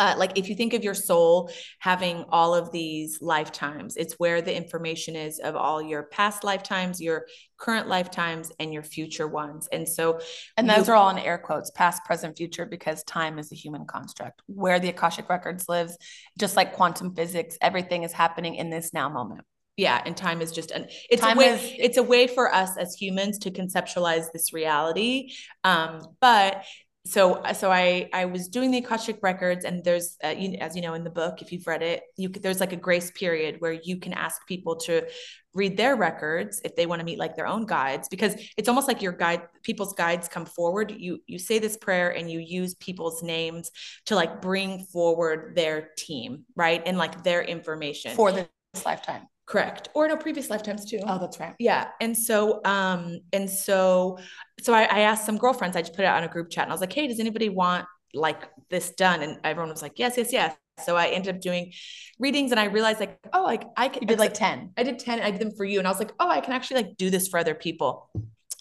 uh, 0.00 0.14
like 0.16 0.32
if 0.38 0.48
you 0.48 0.54
think 0.56 0.72
of 0.74 0.82
your 0.82 0.94
soul 0.94 1.50
having 1.78 2.24
all 2.30 2.54
of 2.54 2.72
these 2.72 3.10
lifetimes, 3.20 3.96
it's 3.96 4.14
where 4.14 4.40
the 4.42 4.54
information 4.62 5.14
is 5.14 5.38
of 5.38 5.54
all 5.54 5.80
your 5.82 6.02
past 6.04 6.42
lifetimes, 6.42 7.00
your 7.00 7.26
current 7.58 7.86
lifetimes, 7.86 8.50
and 8.58 8.72
your 8.72 8.82
future 8.82 9.28
ones. 9.28 9.68
And 9.70 9.86
so, 9.86 10.18
And 10.56 10.68
those 10.68 10.86
you- 10.88 10.94
are 10.94 10.96
all 10.96 11.10
in 11.10 11.18
air 11.18 11.38
quotes, 11.38 11.70
past, 11.70 12.02
present, 12.04 12.36
future, 12.36 12.66
because 12.66 13.04
time 13.04 13.38
is 13.38 13.52
a 13.52 13.54
human 13.54 13.84
construct. 13.86 14.40
Where 14.46 14.80
the 14.80 14.88
Akashic 14.88 15.28
Records 15.28 15.68
lives, 15.68 15.96
just 16.38 16.56
like 16.56 16.72
quantum 16.72 17.14
physics, 17.14 17.58
everything 17.60 18.02
is 18.02 18.12
happening 18.12 18.54
in 18.56 18.70
this 18.70 18.92
now 18.94 19.08
moment. 19.10 19.42
yeah, 19.76 20.02
and 20.04 20.14
time 20.16 20.42
is 20.42 20.52
just 20.52 20.70
an 20.72 20.88
it's 21.08 21.22
Time 21.22 21.38
a 21.38 21.40
way 21.40 21.48
is- 21.54 21.72
it's 21.86 21.96
a 21.96 22.02
way 22.02 22.26
for 22.26 22.52
us 22.54 22.76
as 22.76 22.94
humans 22.94 23.38
to 23.44 23.50
conceptualize 23.50 24.26
this 24.32 24.52
reality. 24.52 25.32
Um, 25.64 25.92
but 26.20 26.64
so 27.06 27.42
so 27.54 27.70
I 27.70 28.10
I 28.12 28.26
was 28.26 28.48
doing 28.48 28.70
the 28.70 28.78
Akashic 28.78 29.18
records 29.22 29.64
and 29.64 29.82
there's 29.82 30.16
uh, 30.22 30.28
you, 30.28 30.58
as 30.60 30.76
you 30.76 30.82
know 30.82 30.94
in 30.94 31.02
the 31.02 31.10
book 31.10 31.40
if 31.40 31.50
you've 31.50 31.66
read 31.66 31.82
it 31.82 32.02
you 32.16 32.28
there's 32.28 32.60
like 32.60 32.72
a 32.72 32.76
grace 32.76 33.10
period 33.12 33.56
where 33.60 33.72
you 33.72 33.96
can 33.96 34.12
ask 34.12 34.46
people 34.46 34.76
to 34.80 35.06
read 35.54 35.76
their 35.76 35.96
records 35.96 36.60
if 36.64 36.76
they 36.76 36.86
want 36.86 37.00
to 37.00 37.04
meet 37.04 37.18
like 37.18 37.36
their 37.36 37.46
own 37.46 37.64
guides 37.64 38.08
because 38.08 38.34
it's 38.56 38.68
almost 38.68 38.86
like 38.86 39.00
your 39.00 39.12
guide 39.12 39.42
people's 39.62 39.94
guides 39.94 40.28
come 40.28 40.44
forward. 40.44 40.94
You 40.96 41.20
you 41.26 41.38
say 41.38 41.58
this 41.58 41.76
prayer 41.76 42.10
and 42.10 42.30
you 42.30 42.38
use 42.38 42.74
people's 42.74 43.22
names 43.22 43.70
to 44.06 44.14
like 44.14 44.40
bring 44.42 44.84
forward 44.84 45.54
their 45.56 45.88
team 45.96 46.44
right 46.54 46.82
and 46.84 46.98
like 46.98 47.24
their 47.24 47.42
information. 47.42 48.14
For 48.14 48.30
this 48.30 48.46
lifetime 48.84 49.26
correct 49.50 49.88
or 49.94 50.06
no 50.06 50.16
previous 50.16 50.48
lifetimes 50.48 50.84
too 50.84 51.00
oh 51.06 51.18
that's 51.18 51.40
right 51.40 51.54
yeah 51.58 51.88
and 52.00 52.16
so 52.16 52.60
um 52.64 53.18
and 53.32 53.50
so 53.50 54.16
so 54.60 54.72
I, 54.72 54.82
I 54.82 55.00
asked 55.00 55.26
some 55.26 55.38
girlfriends 55.38 55.76
i 55.76 55.80
just 55.80 55.94
put 55.94 56.04
it 56.04 56.08
on 56.08 56.22
a 56.22 56.28
group 56.28 56.50
chat 56.50 56.64
and 56.64 56.72
i 56.72 56.74
was 56.74 56.80
like 56.80 56.92
hey 56.92 57.08
does 57.08 57.18
anybody 57.18 57.48
want 57.48 57.84
like 58.14 58.48
this 58.70 58.90
done 58.90 59.22
and 59.22 59.40
everyone 59.42 59.70
was 59.70 59.82
like 59.82 59.98
yes 59.98 60.16
yes 60.16 60.32
yes 60.32 60.54
so 60.84 60.96
I 60.96 61.08
ended 61.08 61.34
up 61.34 61.40
doing 61.40 61.72
readings 62.18 62.50
and 62.50 62.60
I 62.60 62.64
realized 62.64 63.00
like, 63.00 63.18
oh, 63.32 63.42
like 63.42 63.64
I 63.76 63.88
could, 63.88 64.02
you 64.02 64.08
did 64.08 64.18
like 64.18 64.34
10. 64.34 64.72
I 64.76 64.82
did 64.82 64.98
10. 64.98 65.20
I 65.20 65.30
did 65.30 65.40
them 65.40 65.52
for 65.56 65.64
you. 65.64 65.78
And 65.78 65.86
I 65.86 65.90
was 65.90 65.98
like, 65.98 66.12
oh, 66.18 66.28
I 66.28 66.40
can 66.40 66.52
actually 66.52 66.82
like 66.82 66.96
do 66.96 67.10
this 67.10 67.28
for 67.28 67.38
other 67.38 67.54
people. 67.54 68.08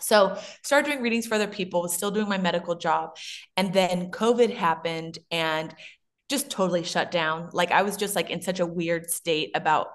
So 0.02 0.38
started 0.64 0.90
doing 0.90 1.02
readings 1.02 1.28
for 1.28 1.36
other 1.36 1.48
people, 1.48 1.82
was 1.82 1.94
still 1.94 2.12
doing 2.12 2.30
my 2.30 2.38
medical 2.38 2.76
job. 2.76 3.18
And 3.58 3.74
then 3.74 4.12
COVID 4.12 4.54
happened 4.54 5.20
and 5.30 5.74
just 6.30 6.50
totally 6.50 6.84
shut 6.84 7.12
down. 7.12 7.50
Like 7.54 7.72
I 7.72 7.82
was 7.82 7.98
just 7.98 8.16
like 8.16 8.30
in 8.30 8.42
such 8.42 8.60
a 8.60 8.66
weird 8.66 9.10
state 9.10 9.52
about 9.56 9.88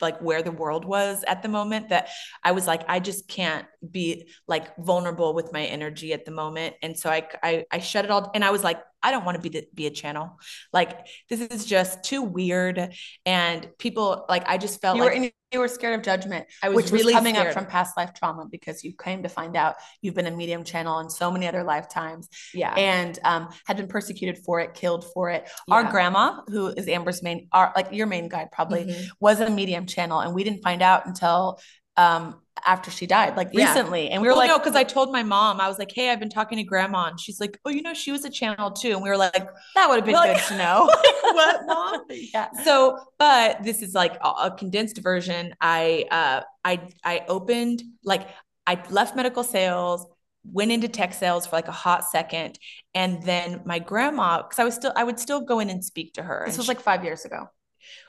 like 0.00 0.20
where 0.20 0.42
the 0.42 0.52
world 0.52 0.84
was 0.84 1.24
at 1.26 1.42
the 1.42 1.48
moment 1.48 1.88
that 1.90 2.08
I 2.42 2.52
was 2.52 2.66
like, 2.66 2.82
I 2.88 3.00
just 3.00 3.28
can't 3.28 3.66
be 3.90 4.28
like 4.46 4.76
vulnerable 4.76 5.34
with 5.34 5.52
my 5.52 5.64
energy 5.64 6.12
at 6.12 6.24
the 6.24 6.30
moment. 6.30 6.74
And 6.82 6.98
so 6.98 7.10
I, 7.10 7.28
I, 7.42 7.64
I 7.70 7.78
shut 7.78 8.04
it 8.04 8.10
all. 8.10 8.30
And 8.34 8.44
I 8.44 8.50
was 8.50 8.64
like, 8.64 8.80
I 9.02 9.10
don't 9.10 9.24
want 9.24 9.36
to 9.36 9.42
be 9.42 9.48
the, 9.48 9.66
be 9.74 9.86
a 9.86 9.90
channel. 9.90 10.38
Like 10.72 11.06
this 11.28 11.40
is 11.40 11.64
just 11.64 12.02
too 12.02 12.22
weird. 12.22 12.94
And 13.24 13.68
people 13.78 14.26
like 14.28 14.48
I 14.48 14.58
just 14.58 14.80
felt 14.80 14.96
you 14.96 15.02
like 15.02 15.10
were 15.10 15.16
in, 15.16 15.30
you 15.52 15.60
were 15.60 15.68
scared 15.68 15.98
of 15.98 16.04
judgment, 16.04 16.46
I 16.62 16.68
was 16.68 16.76
which 16.76 16.92
really 16.92 17.04
was 17.06 17.14
coming 17.14 17.34
scared. 17.36 17.48
up 17.48 17.54
from 17.54 17.66
past 17.66 17.96
life 17.96 18.12
trauma 18.12 18.46
because 18.50 18.84
you 18.84 18.92
came 18.92 19.22
to 19.22 19.28
find 19.28 19.56
out 19.56 19.76
you've 20.02 20.14
been 20.14 20.26
a 20.26 20.30
medium 20.30 20.64
channel 20.64 20.98
in 20.98 21.08
so 21.08 21.30
many 21.30 21.46
other 21.46 21.64
lifetimes 21.64 22.28
yeah. 22.52 22.74
and 22.74 23.18
um, 23.24 23.48
had 23.66 23.76
been 23.76 23.88
persecuted 23.88 24.38
for 24.44 24.60
it, 24.60 24.74
killed 24.74 25.06
for 25.14 25.30
it. 25.30 25.48
Our 25.70 25.84
grandma, 25.84 26.42
who 26.48 26.66
is 26.68 26.88
Amber's 26.88 27.22
main, 27.22 27.48
our 27.52 27.72
like 27.74 27.92
your 27.92 28.06
main 28.06 28.28
guide 28.28 28.50
probably, 28.52 28.84
Mhm. 28.86 29.08
was 29.20 29.40
a 29.40 29.48
medium 29.48 29.86
channel, 29.86 30.20
and 30.20 30.34
we 30.34 30.44
didn't 30.44 30.62
find 30.62 30.82
out 30.82 31.06
until 31.06 31.60
um, 31.96 32.40
after 32.66 32.90
she 32.90 33.06
died, 33.06 33.36
like 33.36 33.48
Yeah. 33.52 33.68
recently. 33.68 34.10
And 34.10 34.22
we 34.22 34.28
were 34.28 34.32
well, 34.34 34.38
like, 34.40 34.48
no, 34.48 34.58
because 34.58 34.74
I 34.76 34.84
told 34.84 35.12
my 35.12 35.22
mom, 35.22 35.60
I 35.60 35.68
was 35.68 35.78
like, 35.78 35.92
hey, 35.92 36.10
I've 36.10 36.20
been 36.20 36.28
talking 36.30 36.58
to 36.58 36.64
grandma. 36.64 37.08
And 37.08 37.18
she's 37.20 37.40
like, 37.40 37.58
oh, 37.64 37.70
you 37.70 37.82
know, 37.82 37.94
she 37.94 38.12
was 38.12 38.24
a 38.24 38.30
channel 38.30 38.70
too. 38.70 38.90
And 38.92 39.02
we 39.02 39.08
were 39.08 39.16
like, 39.16 39.48
that 39.74 39.88
would 39.88 39.96
have 39.96 40.04
been 40.04 40.14
Like- 40.14 40.36
good 40.38 40.46
to 40.48 40.58
know. 40.58 40.86
what, 41.22 41.60
mom? 41.66 42.00
yeah. 42.10 42.48
so 42.64 42.98
but 43.18 43.62
this 43.62 43.82
is 43.82 43.94
like 43.94 44.14
a, 44.22 44.28
a 44.46 44.54
condensed 44.56 44.98
version 44.98 45.54
i 45.60 46.04
uh 46.10 46.40
i 46.64 46.80
i 47.04 47.22
opened 47.28 47.82
like 48.02 48.26
i 48.66 48.80
left 48.90 49.14
medical 49.14 49.42
sales 49.44 50.06
went 50.44 50.72
into 50.72 50.88
tech 50.88 51.12
sales 51.12 51.46
for 51.46 51.56
like 51.56 51.68
a 51.68 51.72
hot 51.72 52.04
second 52.04 52.58
and 52.94 53.22
then 53.24 53.60
my 53.66 53.78
grandma 53.78 54.42
because 54.42 54.58
i 54.58 54.64
was 54.64 54.74
still 54.74 54.92
i 54.96 55.04
would 55.04 55.18
still 55.20 55.40
go 55.42 55.58
in 55.60 55.68
and 55.70 55.84
speak 55.84 56.12
to 56.14 56.22
her 56.22 56.44
This 56.46 56.56
was 56.56 56.66
she- 56.66 56.70
like 56.70 56.80
five 56.80 57.04
years 57.04 57.24
ago. 57.24 57.48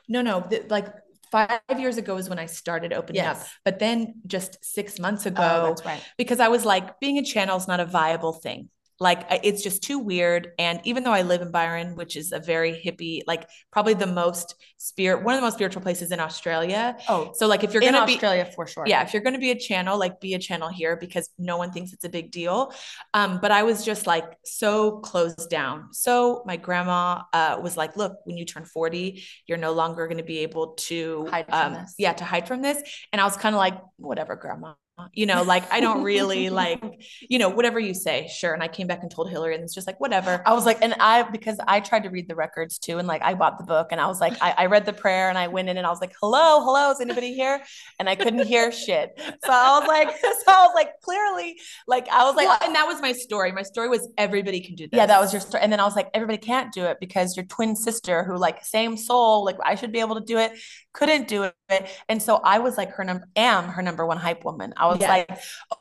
no 0.08 0.22
no 0.22 0.48
like 0.70 0.88
five 1.32 1.62
years 1.78 1.98
ago 1.98 2.18
is 2.18 2.30
when 2.30 2.40
i 2.40 2.46
started 2.46 2.94
opening 2.94 3.22
up 3.22 3.38
Yes. 3.38 3.50
but 3.66 3.80
then 3.80 4.16
just 4.28 4.58
six 4.64 5.00
months 5.00 5.26
oh, 5.26 5.30
ago 5.30 5.76
Oh, 5.78 5.84
right. 5.86 6.04
because 6.18 6.40
I 6.40 6.48
was 6.48 6.66
like, 6.66 7.00
being 7.00 7.18
a 7.18 7.24
channel 7.24 7.58
is 7.58 7.68
not 7.68 7.80
a 7.80 7.86
viable 7.86 8.34
thing. 8.34 8.70
Like 9.00 9.26
it's 9.44 9.64
just 9.64 9.82
too 9.82 10.00
weird. 10.00 10.52
And 10.60 10.82
even 10.84 11.04
though 11.04 11.14
I 11.14 11.22
live 11.22 11.42
in 11.42 11.52
Byron, 11.52 11.96
which 11.96 12.18
is 12.18 12.32
a 12.34 12.40
very 12.40 12.74
hippie, 12.74 13.22
like 13.28 13.48
probably 13.72 13.94
the 13.94 14.08
most 14.08 14.56
spirit, 14.78 15.24
one 15.24 15.36
of 15.36 15.42
the 15.42 15.46
most 15.46 15.54
spiritual 15.56 15.82
places 15.82 16.12
in 16.12 16.20
Australia. 16.20 16.98
Oh, 17.08 17.32
So 17.34 17.48
like 17.48 17.64
if 17.64 17.74
you're 17.74 17.82
in 17.82 17.94
gonna 17.94 18.06
be 18.06 18.14
Australia 18.14 18.46
for 18.56 18.68
sure. 18.68 18.84
yeah, 18.88 19.04
if 19.04 19.14
you're 19.14 19.24
going 19.24 19.34
to 19.36 19.40
be 19.40 19.52
a 19.52 19.58
channel, 19.60 19.98
like 19.98 20.20
be 20.20 20.34
a 20.34 20.40
channel 20.40 20.68
here 20.70 20.98
because 20.98 21.30
no 21.38 21.58
one 21.58 21.72
thinks 21.72 21.94
it's 21.94 22.04
a 22.04 22.10
big 22.10 22.32
deal. 22.32 22.74
Um, 23.14 23.40
but 23.42 23.52
I 23.52 23.64
was 23.64 23.86
just 23.86 24.06
like 24.08 24.26
so 24.44 25.00
closed 25.00 25.50
down. 25.50 25.94
So 25.94 26.44
my 26.46 26.58
grandma 26.58 27.24
uh, 27.34 27.60
was 27.62 27.78
like, 27.78 27.96
"Look, 27.96 28.14
when 28.26 28.38
you 28.38 28.46
turn 28.46 28.66
40, 28.66 29.24
you're 29.48 29.58
no 29.58 29.72
longer 29.72 30.08
going 30.08 30.18
to 30.18 30.24
be 30.24 30.40
able 30.40 30.74
to 30.90 31.28
Hide 31.28 31.46
from 31.48 31.54
um, 31.58 31.74
this. 31.74 31.96
yeah, 31.98 32.14
to 32.14 32.24
hide 32.26 32.48
from 32.48 32.62
this." 32.62 32.82
And 33.14 33.22
I 33.22 33.24
was 33.24 33.38
kind 33.38 33.56
of 33.56 33.60
like, 33.60 33.80
"Whatever, 33.98 34.36
grandma." 34.36 34.74
You 35.14 35.26
know, 35.26 35.44
like 35.44 35.72
I 35.72 35.80
don't 35.80 36.04
really 36.04 36.50
like, 36.64 36.82
you 37.22 37.40
know, 37.40 37.50
whatever 37.50 37.80
you 37.80 37.94
say, 37.94 38.30
sure. 38.34 38.54
And 38.54 38.64
I 38.64 38.68
came 38.68 38.88
back 38.88 39.02
and 39.02 39.12
told 39.12 39.30
Hilary, 39.30 39.56
and 39.56 39.64
it's 39.64 39.74
just 39.74 39.88
like, 39.88 40.00
whatever. 40.00 40.42
I 40.46 40.54
was 40.54 40.66
like, 40.66 40.80
and 40.82 40.94
I 41.00 41.24
because 41.24 41.58
I 41.68 41.80
tried 41.80 42.04
to 42.04 42.10
read 42.10 42.28
the 42.28 42.36
records 42.36 42.78
too, 42.80 42.98
and 42.98 43.08
like 43.08 43.22
I 43.22 43.34
bought 43.34 43.58
the 43.58 43.64
book, 43.64 43.88
and 43.92 44.00
I 44.00 44.08
was 44.08 44.20
like, 44.22 44.34
I, 44.42 44.54
I 44.58 44.66
read 44.68 44.86
the 44.86 44.94
prayer, 44.94 45.30
and 45.30 45.38
I 45.38 45.48
went 45.48 45.70
in, 45.70 45.78
and 45.78 45.86
I 45.86 45.90
was 45.90 46.02
like, 46.02 46.14
hello, 46.22 46.64
hello, 46.64 46.92
is 46.92 47.02
anybody 47.02 47.34
here? 47.34 47.62
And 48.00 48.10
I 48.10 48.16
couldn't 48.16 48.46
hear 48.46 48.72
shit. 48.86 49.12
So 49.18 49.52
I 49.52 49.80
was 49.80 49.88
like, 49.88 50.10
so 50.22 50.52
I 50.52 50.66
was 50.66 50.72
like, 50.76 51.00
clearly, 51.02 51.60
like 51.88 52.08
I 52.10 52.26
was 52.26 52.36
like, 52.36 52.48
Well, 52.48 52.60
and 52.64 52.76
that 52.76 52.86
was 52.88 53.02
my 53.02 53.12
story. 53.12 53.52
My 53.52 53.64
story 53.64 53.90
was 53.90 54.08
everybody 54.18 54.62
can 54.62 54.76
do 54.76 54.88
this. 54.88 54.98
yeah, 54.98 55.06
that 55.06 55.20
was 55.20 55.34
your 55.34 55.42
story. 55.42 55.64
And 55.64 55.72
then 55.72 55.80
I 55.80 55.84
was 55.86 55.96
like, 55.96 56.10
everybody 56.14 56.38
can't 56.38 56.72
do 56.74 56.86
it 56.86 56.98
because 57.00 57.36
your 57.36 57.46
twin 57.46 57.76
sister, 57.76 58.24
who 58.24 58.36
like 58.38 58.64
same 58.66 58.98
soul, 58.98 59.44
like 59.46 59.58
I 59.64 59.76
should 59.76 59.92
be 59.92 60.00
able 60.00 60.16
to 60.16 60.26
do 60.26 60.38
it, 60.38 60.52
couldn't 61.00 61.30
do 61.30 61.44
it. 61.44 61.90
And 62.10 62.22
so 62.22 62.42
I 62.44 62.60
was 62.60 62.78
like 62.78 62.92
her 62.92 63.06
number, 63.06 63.26
am 63.38 63.70
her 63.70 63.82
number 63.82 64.06
one 64.06 64.18
hype 64.18 64.44
woman. 64.44 64.74
I 64.76 64.88
was 64.88 65.00
like, 65.00 65.30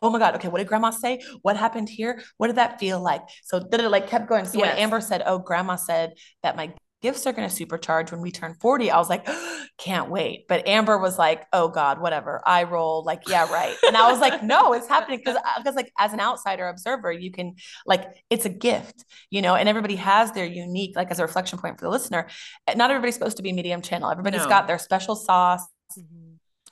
oh 0.00 0.10
my 0.10 0.20
god, 0.20 0.36
okay, 0.36 0.46
what 0.46 0.58
did 0.58 0.68
grandma 0.68 0.90
say? 0.90 1.20
What 1.42 1.56
happened 1.56 1.88
here? 1.88 2.22
What 2.36 2.46
did 2.46 2.56
that 2.56 2.78
feel 2.78 3.00
like? 3.00 3.22
So 3.42 3.58
did 3.58 3.80
it 3.80 3.88
like 3.88 4.06
kept 4.06 4.28
going. 4.28 4.44
So 4.44 4.58
Yes. 4.58 4.68
when 4.68 4.78
Amber 4.78 5.00
said, 5.00 5.22
oh, 5.26 5.38
grandma 5.38 5.74
said 5.74 6.12
that 6.44 6.56
my 6.56 6.72
gifts 7.01 7.26
are 7.26 7.32
going 7.32 7.49
to 7.49 7.66
supercharge. 7.66 8.11
When 8.11 8.20
we 8.20 8.30
turn 8.30 8.55
40 8.61 8.90
i 8.90 8.99
was 8.99 9.09
like 9.09 9.26
can't 9.78 10.11
wait. 10.11 10.46
But 10.49 10.66
amber 10.66 10.99
was 10.99 11.18
like 11.18 11.46
oh 11.53 11.68
god 11.68 12.01
whatever. 12.01 12.42
I 12.44 12.64
roll 12.64 13.05
like 13.05 13.28
yeah 13.28 13.51
right. 13.53 13.76
And 13.86 13.96
i 13.96 14.11
was 14.11 14.20
like 14.20 14.42
no 14.42 14.72
it's 14.72 14.88
happening. 14.88 15.18
Because 15.18 15.36
because 15.59 15.74
like 15.74 15.92
as 15.99 16.12
an 16.12 16.20
outsider 16.20 16.68
observer 16.68 17.12
you 17.12 17.30
can 17.30 17.55
like 17.86 18.05
it's 18.30 18.44
a 18.44 18.51
gift 18.51 19.05
you 19.30 19.42
know 19.42 19.55
and 19.55 19.68
everybody 19.68 19.96
has 19.96 20.32
their 20.32 20.46
unique 20.46 20.96
like 20.96 21.11
as 21.11 21.18
a 21.18 21.22
reflection 21.22 21.59
point 21.59 21.78
for 21.78 21.84
the 21.86 21.90
listener 21.90 22.26
eh, 22.66 22.74
not 22.74 22.90
everybody's 22.90 23.14
supposed 23.14 23.36
to 23.36 23.42
be 23.42 23.53
medium 23.53 23.80
channel. 23.82 24.11
Everybody's 24.11 24.42
No. 24.42 24.49
got 24.49 24.66
their 24.66 24.78
special 24.78 25.14
sauce 25.16 25.66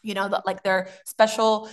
you 0.03 0.14
know, 0.14 0.31
like 0.47 0.62
their 0.62 0.89
special 1.05 1.68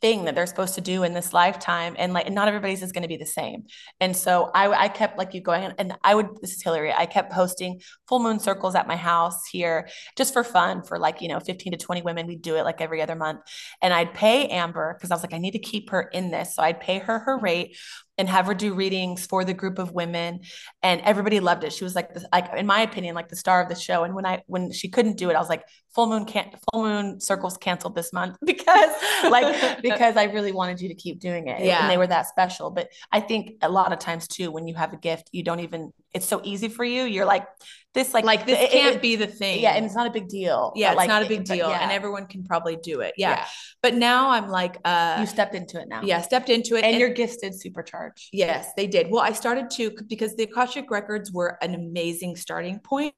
thing 0.00 0.24
that 0.24 0.34
they're 0.34 0.46
supposed 0.46 0.74
to 0.76 0.80
do 0.80 1.02
in 1.02 1.14
this 1.14 1.32
lifetime. 1.32 1.96
And 1.98 2.12
like, 2.12 2.30
not 2.30 2.46
everybody's 2.46 2.82
is 2.82 2.92
going 2.92 3.02
to 3.02 3.08
be 3.08 3.16
the 3.16 3.26
same. 3.26 3.64
And 4.00 4.16
so 4.16 4.50
I, 4.54 4.84
I 4.84 4.88
kept 4.88 5.18
like 5.18 5.34
you 5.34 5.40
going 5.40 5.72
and 5.78 5.96
I 6.04 6.14
would, 6.14 6.28
this 6.40 6.52
is 6.52 6.62
Hilary, 6.62 6.92
I 6.92 7.06
kept 7.06 7.32
posting 7.32 7.80
full 8.08 8.20
moon 8.20 8.38
circles 8.38 8.74
at 8.74 8.86
my 8.86 8.96
house 8.96 9.46
here 9.46 9.88
just 10.16 10.32
for 10.32 10.44
fun 10.44 10.82
for 10.82 10.98
like, 10.98 11.20
you 11.20 11.28
know, 11.28 11.40
15 11.40 11.72
to 11.72 11.78
20 11.78 12.02
women. 12.02 12.26
We'd 12.26 12.42
do 12.42 12.56
it 12.56 12.62
like 12.62 12.80
every 12.80 13.02
other 13.02 13.16
month. 13.16 13.40
And 13.82 13.92
I'd 13.92 14.14
pay 14.14 14.46
Amber 14.48 14.94
because 14.94 15.10
I 15.10 15.14
was 15.14 15.22
like, 15.22 15.34
I 15.34 15.38
need 15.38 15.52
to 15.52 15.58
keep 15.58 15.90
her 15.90 16.02
in 16.02 16.30
this. 16.30 16.54
So 16.54 16.62
I'd 16.62 16.80
pay 16.80 16.98
her 16.98 17.18
her 17.20 17.38
rate 17.38 17.76
and 18.16 18.28
have 18.28 18.46
her 18.46 18.54
do 18.54 18.74
readings 18.74 19.26
for 19.26 19.44
the 19.44 19.54
group 19.54 19.78
of 19.78 19.92
women 19.92 20.40
and 20.82 21.00
everybody 21.02 21.40
loved 21.40 21.64
it. 21.64 21.72
She 21.72 21.84
was 21.84 21.94
like 21.94 22.14
the, 22.14 22.26
like 22.32 22.52
in 22.56 22.66
my 22.66 22.82
opinion 22.82 23.14
like 23.14 23.28
the 23.28 23.36
star 23.36 23.62
of 23.62 23.68
the 23.68 23.74
show. 23.74 24.04
And 24.04 24.14
when 24.14 24.26
i 24.26 24.42
when 24.46 24.72
she 24.72 24.88
couldn't 24.88 25.16
do 25.16 25.30
it 25.30 25.34
i 25.34 25.40
was 25.40 25.48
like 25.48 25.64
full 25.94 26.06
moon 26.06 26.24
can't 26.24 26.54
full 26.72 26.84
moon 26.84 27.20
circles 27.20 27.56
canceled 27.56 27.94
this 27.94 28.12
month 28.12 28.36
because 28.44 28.90
like 29.30 29.80
because 29.82 30.16
i 30.16 30.24
really 30.24 30.52
wanted 30.52 30.80
you 30.80 30.88
to 30.88 30.94
keep 30.94 31.20
doing 31.20 31.48
it. 31.48 31.64
Yeah. 31.64 31.82
and 31.82 31.90
they 31.90 31.96
were 31.96 32.06
that 32.06 32.26
special. 32.26 32.70
But 32.70 32.88
i 33.12 33.20
think 33.20 33.56
a 33.62 33.68
lot 33.68 33.92
of 33.92 33.98
times 33.98 34.28
too 34.28 34.50
when 34.50 34.68
you 34.68 34.74
have 34.74 34.92
a 34.92 34.96
gift 34.96 35.30
you 35.32 35.42
don't 35.42 35.60
even 35.60 35.92
it's 36.12 36.26
so 36.26 36.40
easy 36.44 36.68
for 36.68 36.84
you. 36.84 37.02
You're 37.02 37.24
like 37.24 37.46
this 37.94 38.12
like 38.12 38.24
like 38.24 38.46
this 38.46 38.60
it- 38.60 38.70
can't 38.70 38.96
it- 38.96 39.02
be 39.02 39.16
the 39.16 39.26
thing. 39.26 39.60
yeah 39.60 39.72
and 39.72 39.84
it's 39.84 39.94
not 39.94 40.06
a 40.06 40.10
big 40.10 40.28
deal 40.28 40.72
yeah, 40.76 40.90
it's 40.90 40.96
like, 40.96 41.08
not 41.08 41.22
a 41.22 41.28
big 41.28 41.44
deal, 41.44 41.70
and 41.70 41.92
everyone 41.92 42.26
can 42.26 42.44
probably 42.44 42.76
do 42.76 43.00
it. 43.00 43.14
Yeah. 43.16 43.46
but 43.82 43.94
now 43.94 44.30
I'm 44.30 44.48
like, 44.48 44.78
uh, 44.84 45.18
you 45.20 45.26
stepped 45.26 45.54
into 45.54 45.80
it 45.80 45.88
now 45.88 46.02
yeah, 46.02 46.20
stepped 46.20 46.48
into 46.48 46.76
it, 46.76 46.84
and, 46.84 46.98
your 46.98 47.10
gifts 47.10 47.36
did 47.38 47.52
supercharge 47.52 48.28
Yes, 48.32 48.72
they 48.76 48.86
did. 48.86 49.10
Well, 49.10 49.20
I 49.20 49.32
started 49.32 49.70
to 49.70 49.96
because 50.08 50.36
the 50.36 50.44
Akashic 50.44 50.90
records 50.90 51.32
were 51.32 51.58
an 51.62 51.74
amazing 51.74 52.36
starting 52.36 52.78
point. 52.80 53.14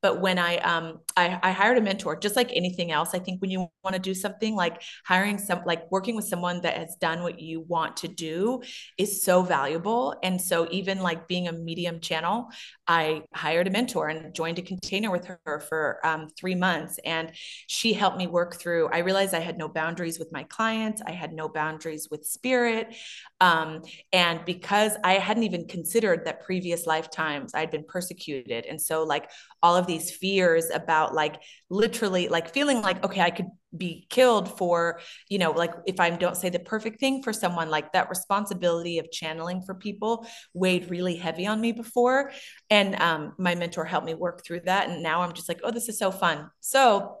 But 0.00 0.20
when 0.20 0.38
I 0.38 0.56
um 0.58 1.00
I, 1.16 1.38
I 1.42 1.52
hired 1.52 1.78
a 1.78 1.80
mentor, 1.80 2.16
just 2.16 2.36
like 2.36 2.50
anything 2.52 2.90
else, 2.92 3.10
I 3.14 3.18
think 3.18 3.40
when 3.40 3.50
you 3.50 3.68
want 3.84 3.94
to 3.94 4.00
do 4.00 4.14
something 4.14 4.54
like 4.54 4.82
hiring 5.04 5.38
some 5.38 5.62
like 5.66 5.90
working 5.90 6.16
with 6.16 6.26
someone 6.26 6.60
that 6.62 6.76
has 6.76 6.96
done 7.00 7.22
what 7.22 7.40
you 7.40 7.60
want 7.60 7.96
to 7.98 8.08
do 8.08 8.62
is 8.98 9.22
so 9.22 9.42
valuable. 9.42 10.14
And 10.22 10.40
so 10.40 10.68
even 10.70 11.00
like 11.00 11.28
being 11.28 11.48
a 11.48 11.52
medium 11.52 12.00
channel, 12.00 12.48
I 12.86 13.22
hired 13.34 13.66
a 13.66 13.70
mentor 13.70 14.08
and 14.08 14.34
joined 14.34 14.58
a 14.58 14.62
container 14.62 15.10
with 15.10 15.26
her 15.26 15.60
for 15.68 15.98
um, 16.04 16.28
three 16.38 16.54
months. 16.54 16.98
And 17.04 17.32
she 17.66 17.92
helped 17.92 18.18
me 18.18 18.26
work 18.26 18.60
through. 18.60 18.88
I 18.88 18.98
realized 18.98 19.34
I 19.34 19.40
had 19.40 19.58
no 19.58 19.68
boundaries 19.68 20.18
with 20.18 20.32
my 20.32 20.44
clients. 20.44 21.02
I 21.06 21.12
had 21.12 21.32
no 21.32 21.48
boundaries 21.48 22.08
with 22.10 22.24
spirit. 22.24 22.94
Um, 23.40 23.82
and 24.12 24.44
because 24.44 24.92
I 25.04 25.14
hadn't 25.14 25.42
even 25.44 25.66
considered 25.66 26.24
that 26.24 26.44
previous 26.44 26.86
lifetimes 26.86 27.54
I'd 27.54 27.70
been 27.70 27.84
persecuted. 27.84 28.66
And 28.66 28.80
so, 28.80 29.02
like, 29.02 29.30
all 29.62 29.76
of 29.76 29.86
these 29.86 30.10
fears 30.10 30.70
about 30.70 31.14
like 31.14 31.40
literally 31.70 32.28
like 32.28 32.52
feeling 32.52 32.82
like 32.82 33.02
okay 33.04 33.20
i 33.20 33.30
could 33.30 33.46
be 33.74 34.06
killed 34.10 34.58
for 34.58 35.00
you 35.30 35.38
know 35.38 35.50
like 35.50 35.72
if 35.86 35.98
i 35.98 36.10
don't 36.10 36.36
say 36.36 36.50
the 36.50 36.58
perfect 36.58 37.00
thing 37.00 37.22
for 37.22 37.32
someone 37.32 37.70
like 37.70 37.92
that 37.92 38.08
responsibility 38.10 38.98
of 38.98 39.10
channeling 39.10 39.62
for 39.62 39.74
people 39.74 40.26
weighed 40.52 40.90
really 40.90 41.16
heavy 41.16 41.46
on 41.46 41.60
me 41.60 41.72
before. 41.72 42.32
And 42.70 43.00
um, 43.00 43.34
my 43.38 43.54
mentor 43.54 43.84
helped 43.84 44.06
me 44.06 44.14
work 44.14 44.44
through 44.44 44.60
that. 44.66 44.88
And 44.88 45.02
now 45.02 45.22
i'm 45.22 45.32
just 45.32 45.48
like 45.48 45.60
oh 45.64 45.70
this 45.70 45.88
is 45.88 45.98
so 45.98 46.10
fun. 46.10 46.50
So 46.60 47.16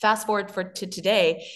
fast 0.00 0.26
forward 0.26 0.50
for 0.50 0.64
to 0.64 0.86
today 0.86 1.46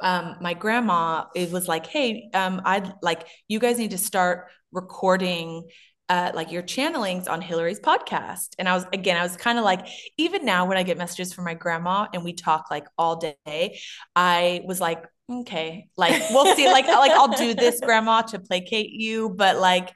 um, 0.00 0.36
my 0.40 0.54
grandma 0.54 1.24
it 1.34 1.50
was 1.50 1.66
like 1.66 1.86
hey 1.86 2.30
um, 2.32 2.62
i'd 2.64 2.92
like 3.02 3.26
you 3.48 3.58
guys 3.58 3.78
need 3.78 3.90
to 3.90 3.98
start 3.98 4.46
recording 4.72 5.68
uh, 6.08 6.32
like 6.34 6.50
your 6.50 6.62
channelings 6.62 7.28
on 7.28 7.40
Hilary's 7.40 7.80
podcast. 7.80 8.48
And 8.58 8.68
I 8.68 8.74
was, 8.74 8.86
again, 8.92 9.16
I 9.16 9.22
was 9.22 9.36
kind 9.36 9.58
of 9.58 9.64
like, 9.64 9.86
even 10.16 10.44
now 10.44 10.66
when 10.66 10.78
I 10.78 10.82
get 10.82 10.98
messages 10.98 11.32
from 11.32 11.44
my 11.44 11.54
grandma 11.54 12.06
and 12.12 12.24
we 12.24 12.32
talk 12.32 12.70
like 12.70 12.86
all 12.96 13.16
day, 13.16 13.80
I 14.16 14.62
was 14.64 14.80
like, 14.80 15.04
okay, 15.30 15.88
like 15.96 16.22
we'll 16.30 16.54
see, 16.56 16.66
like, 16.66 16.86
like 16.86 17.12
I'll 17.12 17.28
do 17.28 17.54
this 17.54 17.80
grandma 17.84 18.22
to 18.22 18.38
placate 18.38 18.90
you, 18.90 19.28
but 19.30 19.58
like, 19.58 19.92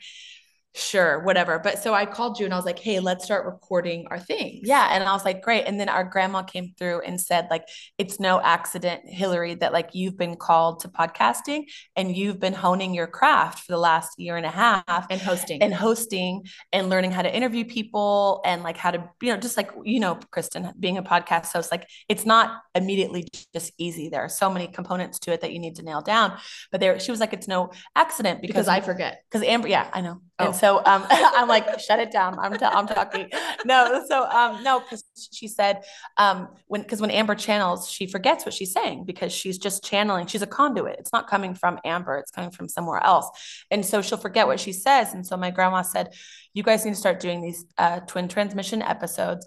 sure, 0.75 1.21
whatever. 1.21 1.59
But 1.59 1.83
so 1.83 1.93
I 1.93 2.07
called 2.07 2.39
you 2.39 2.47
and 2.47 2.55
I 2.55 2.57
was 2.57 2.65
like, 2.65 2.79
hey, 2.79 3.01
let's 3.01 3.25
start 3.25 3.45
recording 3.45 4.07
our 4.11 4.19
things. 4.19 4.61
Yeah. 4.65 4.89
And 4.91 5.05
I 5.05 5.13
was 5.13 5.25
like, 5.25 5.43
great. 5.43 5.65
And 5.65 5.79
then 5.79 5.89
our 5.89 6.05
grandma 6.05 6.43
came 6.43 6.73
through 6.79 7.03
and 7.03 7.21
said, 7.21 7.49
like, 7.51 7.67
it's 7.99 8.19
no 8.19 8.41
accident, 8.41 9.03
Hilary, 9.05 9.55
that 9.57 9.73
like 9.73 9.91
you've 9.93 10.17
been 10.17 10.37
called 10.37 10.81
to 10.81 10.89
podcasting 10.89 11.65
and 11.95 12.17
you've 12.17 12.41
been 12.41 12.55
honing 12.55 12.95
your 12.95 13.07
craft 13.07 13.61
for 13.61 13.73
the 13.73 13.79
last 13.79 14.19
year 14.19 14.37
and 14.37 14.47
a 14.47 14.51
half 14.51 15.07
and 15.11 15.21
hosting 15.21 15.63
and 15.63 15.75
hosting 15.75 16.45
and 16.73 16.89
learning 16.89 17.11
how 17.11 17.23
to 17.23 17.35
interview 17.35 17.65
people 17.65 18.41
and 18.45 18.63
like 18.63 18.77
how 18.79 18.91
to, 18.91 19.11
you 19.21 19.33
know, 19.33 19.39
just 19.39 19.57
like, 19.57 19.71
you 19.85 20.01
know, 20.01 20.19
Kristen, 20.31 20.73
being 20.81 20.97
a 20.97 21.03
podcast 21.03 21.53
host, 21.53 21.71
like 21.71 21.87
it's 22.09 22.25
not 22.25 22.63
immediately 22.75 23.29
just 23.53 23.73
easy. 23.77 24.09
There 24.09 24.23
are 24.23 24.29
so 24.29 24.51
many 24.51 24.69
components 24.69 25.19
to 25.21 25.33
it 25.33 25.43
that 25.43 25.53
you 25.53 25.59
need 25.59 25.77
to 25.77 25.83
nail 25.83 26.01
down. 26.01 26.39
But 26.71 26.81
there, 26.81 26.99
she 26.99 27.11
was 27.11 27.21
like, 27.21 27.35
it's 27.35 27.49
no 27.49 27.73
accident 27.95 28.41
because, 28.41 28.55
because 28.55 28.69
I 28.69 28.81
forget. 28.81 29.23
Because 29.31 29.47
Amber, 29.47 29.69
yeah, 29.69 29.89
I 29.93 30.01
know. 30.01 30.21
Oh. 30.43 30.47
And 30.47 30.57
so 30.57 30.79
um, 30.85 31.07
I'm 31.11 31.49
like, 31.49 31.81
shut 31.81 32.01
it 32.01 32.11
down. 32.11 32.39
I'm, 32.39 32.59
t- 32.59 32.65
I'm 32.65 32.87
talking. 32.87 33.29
No, 33.65 34.05
so 34.09 34.25
um, 34.29 34.63
no, 34.63 34.81
because 34.81 35.05
she 35.33 35.49
said 35.49 35.83
um, 36.17 36.49
when 36.67 36.83
because 36.83 37.01
when 37.01 37.11
Amber 37.11 37.35
channels, 37.35 37.89
she 37.89 38.07
forgets 38.07 38.45
what 38.45 38.55
she's 38.55 38.73
saying 38.73 39.05
because 39.05 39.33
she's 39.33 39.59
just 39.59 39.85
channeling. 39.85 40.27
She's 40.27 40.43
a 40.43 40.47
conduit. 40.47 40.97
It's 40.99 41.13
not 41.13 41.29
coming 41.29 41.55
from 41.55 41.79
Amber. 41.85 42.19
It's 42.19 42.31
coming 42.31 42.51
from 42.51 42.69
somewhere 42.69 43.03
else. 43.05 43.29
And 43.71 43.85
so 43.85 44.03
she'll 44.03 44.19
forget 44.19 44.47
what 44.47 44.61
she 44.61 44.73
says. 44.73 45.15
And 45.15 45.27
so 45.27 45.37
my 45.37 45.51
grandma 45.51 45.83
said, 45.83 46.13
you 46.55 46.63
guys 46.63 46.85
need 46.85 46.93
to 46.93 46.97
start 46.97 47.21
doing 47.21 47.41
these 47.41 47.65
uh, 47.79 48.01
twin 48.01 48.29
transmission 48.29 48.83
episodes 48.83 49.47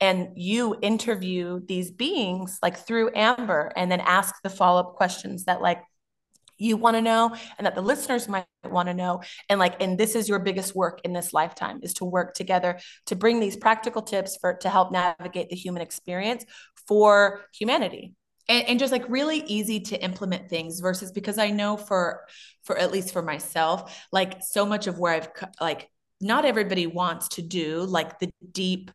and 0.00 0.28
you 0.36 0.76
interview 0.82 1.60
these 1.66 1.90
beings 1.90 2.58
like 2.62 2.76
through 2.78 3.10
Amber 3.14 3.72
and 3.76 3.90
then 3.90 4.00
ask 4.00 4.34
the 4.42 4.50
follow 4.50 4.80
up 4.80 4.94
questions 4.94 5.44
that 5.44 5.60
like 5.60 5.82
you 6.58 6.76
want 6.76 6.96
to 6.96 7.02
know 7.02 7.34
and 7.58 7.66
that 7.66 7.74
the 7.74 7.82
listeners 7.82 8.28
might 8.28 8.46
want 8.64 8.88
to 8.88 8.94
know. 8.94 9.22
And 9.48 9.58
like 9.58 9.80
and 9.82 9.98
this 9.98 10.14
is 10.14 10.28
your 10.28 10.38
biggest 10.38 10.74
work 10.74 11.00
in 11.04 11.12
this 11.12 11.32
lifetime 11.32 11.80
is 11.82 11.94
to 11.94 12.04
work 12.04 12.34
together 12.34 12.78
to 13.06 13.16
bring 13.16 13.40
these 13.40 13.56
practical 13.56 14.02
tips 14.02 14.36
for 14.40 14.54
to 14.54 14.68
help 14.68 14.92
navigate 14.92 15.50
the 15.50 15.56
human 15.56 15.82
experience 15.82 16.44
for 16.86 17.44
humanity. 17.52 18.14
And, 18.48 18.68
and 18.68 18.78
just 18.78 18.92
like 18.92 19.04
really 19.08 19.38
easy 19.46 19.80
to 19.80 20.00
implement 20.00 20.48
things 20.48 20.78
versus 20.78 21.10
because 21.10 21.36
i 21.36 21.50
know 21.50 21.76
for 21.76 22.22
for 22.62 22.78
at 22.78 22.92
least 22.92 23.12
for 23.12 23.20
myself 23.20 24.06
like 24.12 24.40
so 24.40 24.64
much 24.64 24.86
of 24.86 25.00
where 25.00 25.14
i've 25.14 25.28
like 25.60 25.90
not 26.20 26.44
everybody 26.44 26.86
wants 26.86 27.28
to 27.28 27.42
do 27.42 27.80
like 27.82 28.20
the 28.20 28.30
deep 28.52 28.92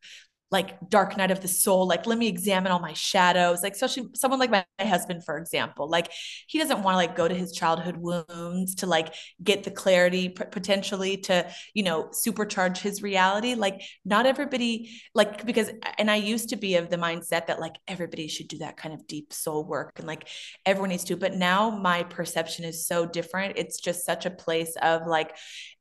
like 0.52 0.78
dark 0.90 1.16
night 1.16 1.32
of 1.32 1.40
the 1.40 1.48
soul 1.48 1.88
like 1.88 2.06
let 2.06 2.18
me 2.18 2.28
examine 2.28 2.72
all 2.72 2.80
my 2.80 2.94
shadows 2.94 3.64
like 3.64 3.74
especially 3.74 4.08
someone 4.14 4.40
like 4.40 4.52
my, 4.52 4.66
my 4.78 4.86
husband 4.86 5.24
for 5.24 5.38
example 5.38 5.90
like 5.90 6.12
he 6.48 6.60
doesn't 6.60 6.84
want 6.84 6.94
to 6.94 6.98
like 6.98 7.16
go 7.16 7.28
to 7.28 7.34
his 7.34 7.54
childhood 7.54 7.96
wounds 7.98 8.76
to 8.76 8.86
like 8.86 9.14
get 9.42 9.64
the 9.64 9.72
clarity 9.72 10.30
p- 10.30 10.44
potentially 10.52 11.18
to 11.18 11.50
you 11.74 11.84
know 11.84 12.10
supercharge 12.10 12.78
his 12.78 13.02
reality 13.02 13.56
like 13.56 13.82
not 14.04 14.26
everybody 14.26 14.92
like 15.16 15.46
because 15.46 15.70
and 15.98 16.12
i 16.12 16.18
used 16.18 16.50
to 16.50 16.58
be 16.58 16.76
of 16.76 16.90
the 16.90 16.98
mindset 16.98 17.48
that 17.48 17.60
like 17.60 17.76
everybody 17.88 18.28
should 18.28 18.50
do 18.50 18.58
that 18.58 18.76
kind 18.76 18.94
of 18.94 19.08
deep 19.08 19.32
soul 19.32 19.64
work 19.64 19.94
and 19.98 20.08
like 20.08 20.28
everyone 20.66 20.90
needs 20.90 21.06
to 21.06 21.16
but 21.16 21.34
now 21.34 21.70
my 21.70 22.04
perception 22.04 22.66
is 22.66 22.86
so 22.86 23.06
different 23.06 23.54
it's 23.58 23.80
just 23.80 24.06
such 24.06 24.26
a 24.26 24.32
place 24.32 24.76
of 24.82 25.08
like 25.08 25.36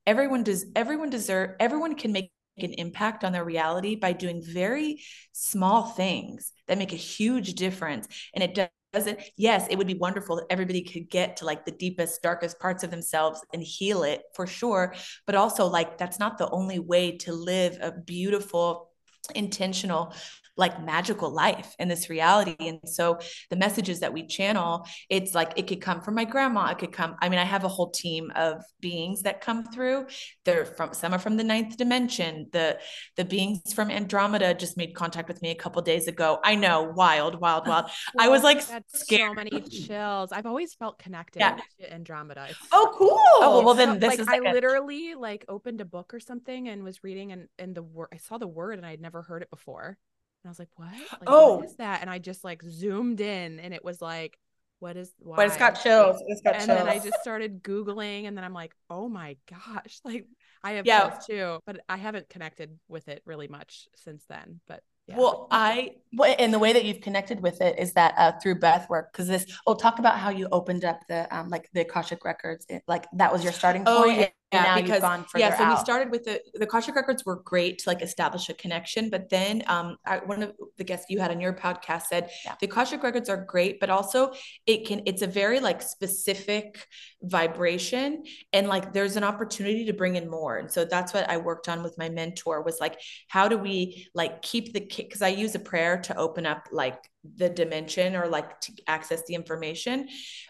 everyone 0.06 0.44
does 0.44 0.66
everyone 0.76 1.10
deserve 1.10 1.50
everyone 1.58 1.94
can 1.96 2.12
make 2.12 2.30
an 2.62 2.74
impact 2.74 3.24
on 3.24 3.32
their 3.32 3.44
reality 3.44 3.94
by 3.94 4.12
doing 4.12 4.42
very 4.42 5.02
small 5.32 5.84
things 5.84 6.52
that 6.68 6.78
make 6.78 6.92
a 6.92 6.96
huge 6.96 7.54
difference. 7.54 8.06
And 8.34 8.42
it 8.44 8.70
doesn't, 8.92 9.20
yes, 9.36 9.66
it 9.70 9.78
would 9.78 9.86
be 9.86 9.94
wonderful 9.94 10.38
if 10.38 10.46
everybody 10.50 10.82
could 10.82 11.08
get 11.10 11.36
to 11.38 11.44
like 11.44 11.64
the 11.64 11.72
deepest, 11.72 12.22
darkest 12.22 12.58
parts 12.58 12.82
of 12.82 12.90
themselves 12.90 13.44
and 13.52 13.62
heal 13.62 14.02
it 14.02 14.22
for 14.34 14.46
sure. 14.46 14.94
But 15.26 15.34
also, 15.34 15.66
like, 15.66 15.98
that's 15.98 16.18
not 16.18 16.38
the 16.38 16.50
only 16.50 16.78
way 16.78 17.16
to 17.18 17.32
live 17.32 17.78
a 17.80 17.92
beautiful, 17.92 18.90
intentional 19.34 20.14
like 20.60 20.84
magical 20.84 21.30
life 21.30 21.74
in 21.78 21.88
this 21.88 22.08
reality. 22.08 22.54
And 22.60 22.78
so 22.84 23.18
the 23.48 23.56
messages 23.56 24.00
that 24.00 24.12
we 24.12 24.26
channel, 24.26 24.86
it's 25.08 25.34
like 25.34 25.54
it 25.56 25.66
could 25.66 25.80
come 25.80 26.00
from 26.00 26.14
my 26.14 26.24
grandma. 26.24 26.70
It 26.70 26.78
could 26.78 26.92
come. 26.92 27.16
I 27.20 27.28
mean, 27.28 27.40
I 27.40 27.44
have 27.44 27.64
a 27.64 27.68
whole 27.68 27.90
team 27.90 28.30
of 28.36 28.62
beings 28.80 29.22
that 29.22 29.40
come 29.40 29.64
through. 29.64 30.06
They're 30.44 30.64
from 30.64 30.94
some 30.94 31.12
are 31.12 31.18
from 31.18 31.36
the 31.36 31.44
ninth 31.44 31.76
dimension. 31.76 32.46
The 32.52 32.78
the 33.16 33.24
beings 33.24 33.72
from 33.72 33.90
Andromeda 33.90 34.54
just 34.54 34.76
made 34.76 34.94
contact 34.94 35.26
with 35.26 35.42
me 35.42 35.50
a 35.50 35.54
couple 35.54 35.82
days 35.82 36.06
ago. 36.06 36.38
I 36.44 36.54
know, 36.54 36.92
wild, 36.94 37.40
wild, 37.40 37.66
wild. 37.66 37.86
well, 37.86 37.90
I 38.18 38.28
was 38.28 38.42
like 38.42 38.62
oh 38.70 38.80
scared. 38.94 39.30
So 39.30 39.34
many 39.34 39.60
chills. 39.62 40.30
I've 40.32 40.46
always 40.46 40.74
felt 40.74 40.98
connected 40.98 41.40
yeah. 41.40 41.58
to 41.80 41.92
Andromeda. 41.92 42.46
It's 42.50 42.58
oh, 42.72 42.94
cool. 42.96 43.18
Oh, 43.40 43.62
well, 43.64 43.74
then 43.74 43.98
this 43.98 44.10
like, 44.10 44.20
is 44.20 44.26
like 44.26 44.44
I 44.44 44.50
a- 44.50 44.52
literally 44.52 45.14
like 45.14 45.44
opened 45.48 45.80
a 45.80 45.84
book 45.84 46.12
or 46.12 46.20
something 46.20 46.68
and 46.68 46.84
was 46.84 47.02
reading 47.02 47.32
and 47.32 47.48
and 47.58 47.74
the 47.74 47.82
word 47.82 48.08
I 48.12 48.18
saw 48.18 48.38
the 48.38 48.46
word 48.46 48.78
and 48.78 48.86
I 48.86 48.90
had 48.90 49.00
never 49.00 49.22
heard 49.22 49.42
it 49.42 49.50
before. 49.50 49.96
And 50.42 50.48
I 50.48 50.50
was 50.50 50.58
like, 50.58 50.68
what? 50.76 50.92
Like, 50.92 51.22
oh, 51.26 51.56
what 51.56 51.66
is 51.66 51.76
that? 51.76 52.00
And 52.00 52.08
I 52.08 52.18
just 52.18 52.44
like 52.44 52.62
zoomed 52.62 53.20
in 53.20 53.60
and 53.60 53.74
it 53.74 53.84
was 53.84 54.00
like, 54.00 54.38
what 54.78 54.96
is 54.96 55.12
why? 55.18 55.36
But 55.36 55.46
it's 55.46 55.58
got 55.58 55.72
chills. 55.72 56.22
It's 56.26 56.40
got 56.40 56.54
and 56.54 56.64
chills. 56.64 56.78
then 56.78 56.88
I 56.88 56.98
just 56.98 57.20
started 57.20 57.62
Googling 57.62 58.26
and 58.26 58.36
then 58.36 58.44
I'm 58.44 58.54
like, 58.54 58.72
oh 58.88 59.08
my 59.08 59.36
gosh. 59.48 60.00
Like 60.04 60.26
I 60.62 60.72
have 60.72 60.86
yeah. 60.86 61.18
too, 61.26 61.58
but 61.66 61.80
I 61.88 61.96
haven't 61.96 62.28
connected 62.28 62.78
with 62.88 63.08
it 63.08 63.22
really 63.26 63.48
much 63.48 63.88
since 63.96 64.24
then. 64.28 64.60
But 64.66 64.82
yeah. 65.06 65.16
Well, 65.16 65.48
I 65.50 65.96
and 66.38 66.52
the 66.52 66.58
way 66.58 66.72
that 66.72 66.84
you've 66.84 67.00
connected 67.00 67.42
with 67.42 67.60
it 67.60 67.78
is 67.78 67.92
that 67.94 68.14
uh, 68.16 68.32
through 68.42 68.56
breath 68.56 68.88
work 68.88 69.12
because 69.12 69.28
this. 69.28 69.46
Oh, 69.66 69.74
talk 69.74 69.98
about 69.98 70.18
how 70.18 70.30
you 70.30 70.48
opened 70.52 70.84
up 70.84 71.00
the 71.08 71.34
um 71.36 71.50
like 71.50 71.68
the 71.74 71.82
Akashic 71.82 72.24
records. 72.24 72.64
It, 72.68 72.82
like 72.86 73.06
that 73.14 73.32
was 73.32 73.44
your 73.44 73.52
starting 73.52 73.82
oh, 73.86 74.04
point. 74.04 74.16
Oh, 74.16 74.20
yeah 74.20 74.28
yeah, 74.52 74.80
because 74.80 75.02
yeah, 75.36 75.56
so 75.56 75.64
out. 75.64 75.78
we 75.78 75.84
started 75.84 76.10
with 76.10 76.24
the 76.24 76.40
the 76.54 76.64
Akashic 76.64 76.96
records 76.96 77.24
were 77.24 77.36
great 77.36 77.78
to 77.78 77.88
like 77.88 78.02
establish 78.02 78.48
a 78.48 78.54
connection, 78.54 79.08
but 79.08 79.28
then 79.30 79.62
um, 79.66 79.96
I, 80.04 80.18
one 80.18 80.42
of 80.42 80.52
the 80.76 80.84
guests 80.84 81.06
you 81.08 81.20
had 81.20 81.30
on 81.30 81.40
your 81.40 81.52
podcast 81.52 82.02
said 82.04 82.30
yeah. 82.44 82.56
the 82.60 82.66
Akashic 82.66 83.02
records 83.02 83.28
are 83.28 83.36
great, 83.36 83.78
but 83.78 83.90
also 83.90 84.32
it 84.66 84.86
can 84.86 85.02
it's 85.06 85.22
a 85.22 85.26
very 85.26 85.60
like 85.60 85.82
specific 85.82 86.86
vibration, 87.22 88.24
and 88.52 88.66
like 88.66 88.92
there's 88.92 89.16
an 89.16 89.24
opportunity 89.24 89.84
to 89.86 89.92
bring 89.92 90.16
in 90.16 90.28
more, 90.28 90.58
and 90.58 90.70
so 90.70 90.84
that's 90.84 91.14
what 91.14 91.28
I 91.30 91.36
worked 91.36 91.68
on 91.68 91.82
with 91.82 91.96
my 91.96 92.08
mentor 92.08 92.62
was 92.62 92.80
like 92.80 92.98
how 93.28 93.48
do 93.48 93.56
we 93.56 94.08
like 94.14 94.42
keep 94.42 94.72
the 94.72 94.80
because 94.80 95.22
I 95.22 95.28
use 95.28 95.54
a 95.54 95.60
prayer 95.60 95.98
to 96.02 96.16
open 96.16 96.46
up 96.46 96.68
like 96.72 97.09
the 97.36 97.48
dimension 97.48 98.16
or 98.16 98.26
like 98.28 98.60
to 98.62 98.72
access 98.86 99.22
the 99.26 99.34
information. 99.34 100.08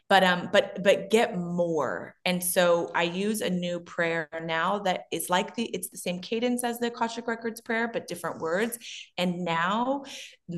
But 0.08 0.24
um 0.24 0.48
but 0.52 0.82
but 0.82 1.10
get 1.10 1.36
more. 1.36 2.14
And 2.24 2.42
so 2.42 2.90
i 2.94 3.02
use 3.02 3.40
a 3.40 3.50
new 3.50 3.80
prayer 3.80 4.28
now 4.44 4.80
that 4.80 5.02
is 5.10 5.30
like 5.30 5.54
the 5.54 5.64
it's 5.64 5.88
the 5.88 5.98
same 5.98 6.20
cadence 6.20 6.64
as 6.64 6.78
the 6.78 6.88
akashic 6.88 7.26
records 7.26 7.60
prayer 7.60 7.88
but 7.88 8.08
different 8.08 8.40
words. 8.40 8.78
And 9.18 9.44
now 9.44 10.04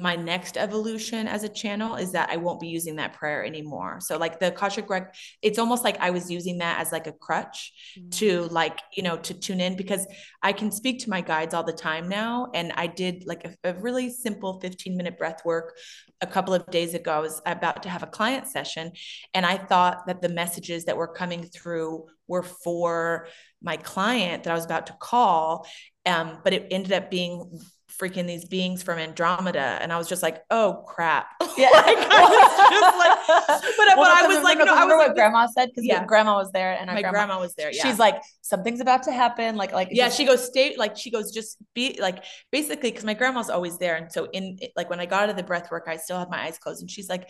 my 0.00 0.16
next 0.16 0.56
evolution 0.56 1.26
as 1.26 1.44
a 1.44 1.48
channel 1.48 1.96
is 1.96 2.12
that 2.12 2.30
i 2.30 2.36
won't 2.36 2.60
be 2.60 2.68
using 2.68 2.96
that 2.96 3.12
prayer 3.12 3.44
anymore 3.44 3.98
so 4.00 4.16
like 4.16 4.38
the 4.38 4.48
akashic 4.48 4.88
rec 4.88 5.14
it's 5.42 5.58
almost 5.58 5.84
like 5.84 5.98
i 6.00 6.10
was 6.10 6.30
using 6.30 6.58
that 6.58 6.80
as 6.80 6.92
like 6.92 7.06
a 7.06 7.12
crutch 7.12 7.72
mm-hmm. 7.98 8.08
to 8.10 8.42
like 8.44 8.80
you 8.92 9.02
know 9.02 9.16
to 9.16 9.34
tune 9.34 9.60
in 9.60 9.76
because 9.76 10.06
i 10.42 10.52
can 10.52 10.70
speak 10.70 10.98
to 10.98 11.10
my 11.10 11.20
guides 11.20 11.54
all 11.54 11.64
the 11.64 11.72
time 11.72 12.08
now 12.08 12.48
and 12.54 12.72
i 12.76 12.86
did 12.86 13.24
like 13.26 13.44
a, 13.44 13.70
a 13.70 13.74
really 13.74 14.10
simple 14.10 14.60
15 14.60 14.96
minute 14.96 15.18
breath 15.18 15.44
work 15.44 15.74
a 16.22 16.26
couple 16.26 16.54
of 16.54 16.64
days 16.70 16.94
ago, 16.94 17.12
I 17.12 17.18
was 17.18 17.42
about 17.44 17.82
to 17.82 17.88
have 17.88 18.04
a 18.04 18.06
client 18.06 18.46
session, 18.46 18.92
and 19.34 19.44
I 19.44 19.58
thought 19.58 20.06
that 20.06 20.22
the 20.22 20.28
messages 20.28 20.84
that 20.84 20.96
were 20.96 21.08
coming 21.08 21.42
through 21.42 22.06
were 22.28 22.44
for 22.44 23.26
my 23.60 23.76
client 23.76 24.44
that 24.44 24.52
I 24.52 24.54
was 24.54 24.64
about 24.64 24.86
to 24.86 24.96
call. 24.98 25.66
Um, 26.06 26.38
but 26.44 26.52
it 26.52 26.68
ended 26.70 26.92
up 26.92 27.10
being 27.10 27.60
freaking 28.00 28.26
these 28.26 28.44
beings 28.44 28.82
from 28.82 28.98
Andromeda. 28.98 29.78
And 29.80 29.92
I 29.92 29.98
was 29.98 30.08
just 30.08 30.22
like, 30.22 30.42
oh 30.50 30.84
crap. 30.86 31.26
Yeah. 31.58 31.68
like, 31.70 31.98
I 31.98 32.22
was 32.22 32.70
just 32.70 32.98
like, 32.98 33.72
but, 33.76 33.96
Well, 33.96 33.96
but 33.96 34.24
I 34.24 34.26
was 34.26 34.42
like, 34.42 34.58
remember, 34.58 34.64
no, 34.66 34.72
I 34.72 34.82
remember 34.82 34.96
was 34.96 35.02
what 35.02 35.08
like, 35.08 35.16
grandma 35.16 35.46
said 35.46 35.68
because 35.68 35.84
Yeah. 35.84 36.04
grandma 36.06 36.36
was 36.36 36.50
there 36.52 36.72
and 36.78 36.86
my 36.86 37.00
grandma, 37.02 37.10
grandma 37.10 37.40
was 37.40 37.54
there. 37.54 37.70
Yeah. 37.72 37.82
she's 37.82 37.98
like 37.98 38.20
something's 38.40 38.80
about 38.80 39.02
to 39.04 39.12
happen 39.12 39.56
like 39.56 39.72
like 39.72 39.88
yeah 39.92 40.08
she 40.08 40.24
goes 40.24 40.44
stay 40.44 40.74
like 40.76 40.96
she 40.96 41.10
goes 41.10 41.30
just 41.32 41.58
be 41.74 41.96
like 42.00 42.24
basically 42.50 42.90
because 42.90 43.04
my 43.04 43.14
grandma's 43.14 43.48
always 43.50 43.78
there 43.78 43.96
and 43.96 44.10
so 44.12 44.26
in 44.32 44.58
like 44.76 44.90
when 44.90 45.00
i 45.00 45.06
got 45.06 45.22
out 45.24 45.30
of 45.30 45.36
the 45.36 45.42
breath 45.42 45.70
work 45.70 45.84
i 45.88 45.96
still 45.96 46.18
had 46.18 46.28
my 46.28 46.42
eyes 46.44 46.58
closed 46.58 46.80
and 46.82 46.90
she's 46.90 47.08
like 47.08 47.28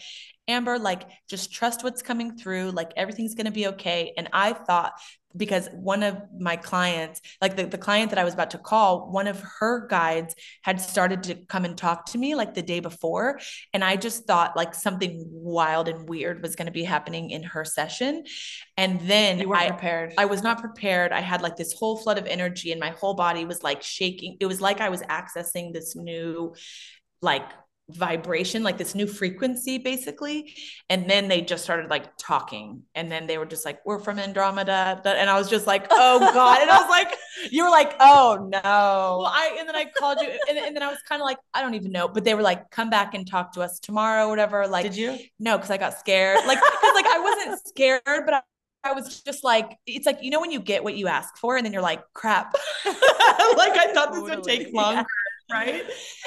amber 0.48 0.78
like 0.78 1.02
just 1.28 1.52
trust 1.52 1.84
what's 1.84 2.02
coming 2.02 2.36
through 2.36 2.70
like 2.70 2.90
everything's 2.96 3.34
going 3.34 3.46
to 3.46 3.52
be 3.52 3.68
okay 3.68 4.12
and 4.16 4.28
i 4.32 4.52
thought 4.52 4.92
because 5.36 5.68
one 5.72 6.02
of 6.02 6.16
my 6.38 6.56
clients 6.56 7.20
like 7.40 7.56
the, 7.56 7.64
the 7.66 7.78
client 7.78 8.10
that 8.10 8.18
i 8.18 8.24
was 8.24 8.34
about 8.34 8.50
to 8.50 8.58
call 8.58 9.10
one 9.10 9.26
of 9.26 9.42
her 9.58 9.86
guides 9.88 10.34
had 10.62 10.80
started 10.80 11.22
to 11.22 11.34
come 11.46 11.64
and 11.64 11.76
talk 11.76 12.06
to 12.06 12.18
me 12.18 12.34
like 12.34 12.54
the 12.54 12.62
day 12.62 12.80
before 12.80 13.38
and 13.72 13.84
i 13.84 13.96
just 13.96 14.24
thought 14.26 14.56
like 14.56 14.74
something 14.74 15.24
wild 15.28 15.88
and 15.88 16.08
weird 16.08 16.42
was 16.42 16.56
going 16.56 16.66
to 16.66 16.72
be 16.72 16.84
happening 16.84 17.30
in 17.30 17.42
her 17.42 17.64
session 17.64 18.24
and 18.76 19.00
then 19.02 19.38
you 19.38 19.48
weren't 19.48 19.62
I, 19.62 19.68
prepared 19.68 20.12
I 20.18 20.24
was 20.26 20.42
not 20.42 20.60
prepared. 20.60 21.12
I 21.12 21.20
had 21.20 21.42
like 21.42 21.56
this 21.56 21.72
whole 21.72 21.96
flood 21.96 22.18
of 22.18 22.26
energy 22.26 22.72
and 22.72 22.80
my 22.80 22.90
whole 22.90 23.14
body 23.14 23.44
was 23.44 23.62
like 23.62 23.82
shaking. 23.82 24.36
It 24.40 24.46
was 24.46 24.60
like 24.60 24.80
I 24.80 24.88
was 24.88 25.02
accessing 25.02 25.72
this 25.72 25.96
new 25.96 26.54
like 27.20 27.48
vibration, 27.94 28.62
like 28.62 28.78
this 28.78 28.94
new 28.94 29.06
frequency 29.06 29.78
basically. 29.78 30.54
And 30.88 31.08
then 31.08 31.28
they 31.28 31.40
just 31.40 31.64
started 31.64 31.90
like 31.90 32.16
talking. 32.18 32.82
And 32.94 33.10
then 33.10 33.26
they 33.26 33.38
were 33.38 33.46
just 33.46 33.64
like, 33.64 33.80
we're 33.84 33.98
from 33.98 34.18
Andromeda. 34.18 35.00
And 35.04 35.28
I 35.28 35.38
was 35.38 35.48
just 35.48 35.66
like, 35.66 35.86
oh 35.90 36.18
God. 36.32 36.60
And 36.62 36.70
I 36.70 36.78
was 36.78 36.90
like, 36.90 37.16
you 37.50 37.64
were 37.64 37.70
like 37.70 37.94
oh 38.00 38.48
no 38.50 38.60
well, 38.62 39.26
I, 39.26 39.56
and 39.58 39.68
then 39.68 39.76
I 39.76 39.86
called 39.96 40.18
you 40.20 40.28
and, 40.48 40.58
and 40.58 40.76
then 40.76 40.82
I 40.82 40.88
was 40.88 40.98
kind 41.08 41.20
of 41.20 41.26
like, 41.26 41.38
I 41.54 41.62
don't 41.62 41.74
even 41.74 41.92
know. 41.92 42.08
But 42.08 42.24
they 42.24 42.34
were 42.34 42.42
like, 42.42 42.70
come 42.70 42.90
back 42.90 43.14
and 43.14 43.26
talk 43.26 43.52
to 43.54 43.62
us 43.62 43.80
tomorrow, 43.80 44.28
whatever. 44.28 44.66
Like, 44.66 44.84
did 44.84 44.96
you 44.96 45.18
no, 45.38 45.56
because 45.56 45.70
I 45.70 45.76
got 45.76 45.98
scared. 45.98 46.38
Like, 46.46 46.58
because 46.58 46.94
like 46.94 47.06
I 47.06 47.18
wasn't 47.18 47.66
scared, 47.66 48.02
but 48.04 48.34
I, 48.34 48.40
I 48.84 48.92
was 48.92 49.22
just 49.22 49.44
like, 49.44 49.78
it's 49.86 50.06
like, 50.06 50.18
you 50.22 50.30
know, 50.30 50.40
when 50.40 50.50
you 50.50 50.60
get 50.60 50.82
what 50.82 50.96
you 50.96 51.06
ask 51.06 51.36
for, 51.36 51.56
and 51.56 51.64
then 51.64 51.72
you're 51.72 51.82
like, 51.82 52.02
crap. 52.14 52.54
like 52.84 52.96
I 53.76 53.92
thought 53.94 54.12
this 54.12 54.22
would 54.22 54.42
take 54.42 54.72
longer. 54.72 55.04
Right. 55.62 55.84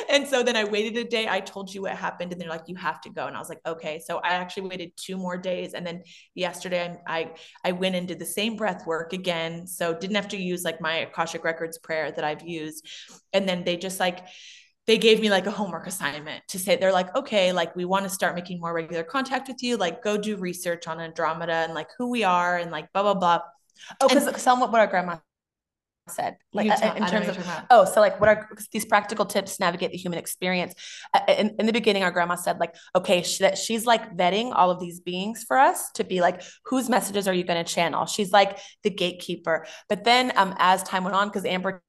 And 0.10 0.28
so 0.28 0.44
then 0.44 0.56
I 0.56 0.64
waited 0.66 0.98
a 0.98 1.08
day. 1.08 1.28
I 1.28 1.40
told 1.40 1.74
you 1.74 1.84
what 1.84 1.94
happened, 1.94 2.32
and 2.32 2.40
they're 2.40 2.50
like, 2.50 2.68
you 2.68 2.76
have 2.76 3.02
to 3.02 3.10
go. 3.10 3.26
And 3.26 3.36
I 3.36 3.40
was 3.40 3.50
like, 3.50 3.62
okay. 3.66 4.00
So 4.06 4.18
I 4.20 4.30
actually 4.30 4.68
waited 4.70 4.92
two 4.96 5.18
more 5.18 5.38
days. 5.38 5.74
And 5.74 5.86
then 5.86 6.04
yesterday 6.36 6.98
I 7.08 7.16
I, 7.16 7.32
I 7.64 7.72
went 7.72 7.96
and 7.96 8.08
did 8.08 8.20
the 8.20 8.26
same 8.26 8.56
breath 8.56 8.86
work 8.86 9.14
again. 9.14 9.68
So 9.68 9.94
didn't 9.94 10.16
have 10.16 10.28
to 10.30 10.38
use 10.38 10.64
like 10.64 10.80
my 10.80 10.98
Akashic 10.98 11.44
Records 11.44 11.78
prayer 11.78 12.12
that 12.12 12.24
I've 12.24 12.48
used. 12.48 12.88
And 13.34 13.48
then 13.50 13.64
they 13.64 13.78
just 13.78 14.00
like 14.00 14.26
they 14.88 14.98
gave 14.98 15.20
me 15.20 15.30
like 15.30 15.48
a 15.48 15.52
homework 15.52 15.88
assignment 15.88 16.48
to 16.48 16.60
say 16.60 16.76
they're 16.76 16.92
like 16.92 17.16
okay 17.16 17.52
like 17.52 17.76
we 17.76 17.86
want 17.86 18.04
to 18.04 18.10
start 18.10 18.36
making 18.36 18.60
more 18.60 18.74
regular 18.74 19.04
contact 19.04 19.48
with 19.48 19.62
you 19.64 19.78
like 19.78 20.04
go 20.04 20.18
do 20.18 20.38
research 20.38 20.88
on 20.88 21.00
andromeda 21.00 21.54
and 21.54 21.74
like 21.74 21.90
who 21.98 22.08
we 22.08 22.24
are 22.24 22.58
and 22.58 22.72
like 22.72 22.92
blah 22.94 23.02
blah 23.02 23.14
blah 23.14 23.40
oh 24.02 24.08
because 24.08 24.26
tell 24.44 24.56
them 24.56 24.62
what, 24.62 24.72
what 24.72 24.82
our 24.82 24.88
grandma 24.88 25.18
said 26.08 26.38
like 26.54 26.70
uh, 26.70 26.94
in 26.96 27.06
terms 27.08 27.28
of 27.28 27.36
you're 27.36 27.44
talking 27.44 27.44
about. 27.44 27.66
Oh, 27.72 27.86
so 27.86 28.00
like 28.00 28.20
what 28.20 28.30
are 28.30 28.50
these 28.72 28.86
practical 28.86 29.26
tips 29.26 29.58
to 29.58 29.64
navigate 29.64 29.92
the 29.92 29.98
human 29.98 30.20
experience? 30.20 30.74
Uh, 31.14 31.22
In, 31.28 31.56
in 31.60 31.66
the 31.66 31.74
beginning, 31.74 32.04
our 32.04 32.12
grandma 32.12 32.36
said 32.36 32.60
like, 32.60 32.76
okay, 32.96 33.24
she, 33.24 33.44
that 33.44 33.58
she's 33.58 33.86
like 33.86 34.16
vetting 34.16 34.52
all 34.56 34.70
of 34.70 34.80
these 34.80 35.00
beings 35.00 35.44
for 35.48 35.58
us 35.58 35.92
to 35.96 36.04
be 36.04 36.22
like, 36.22 36.44
whose 36.66 36.90
messages 36.90 37.28
are 37.28 37.34
you 37.34 37.44
going 37.44 37.64
to 37.64 37.74
channel? 37.74 38.06
She's 38.06 38.32
like 38.32 38.60
the 38.84 38.90
gatekeeper. 38.92 39.66
But 39.90 40.04
then 40.04 40.32
um, 40.36 40.56
as 40.60 40.84
time 40.84 41.04
went 41.04 41.16
on, 41.16 41.28
because 41.28 41.46
Amber, 41.46 41.82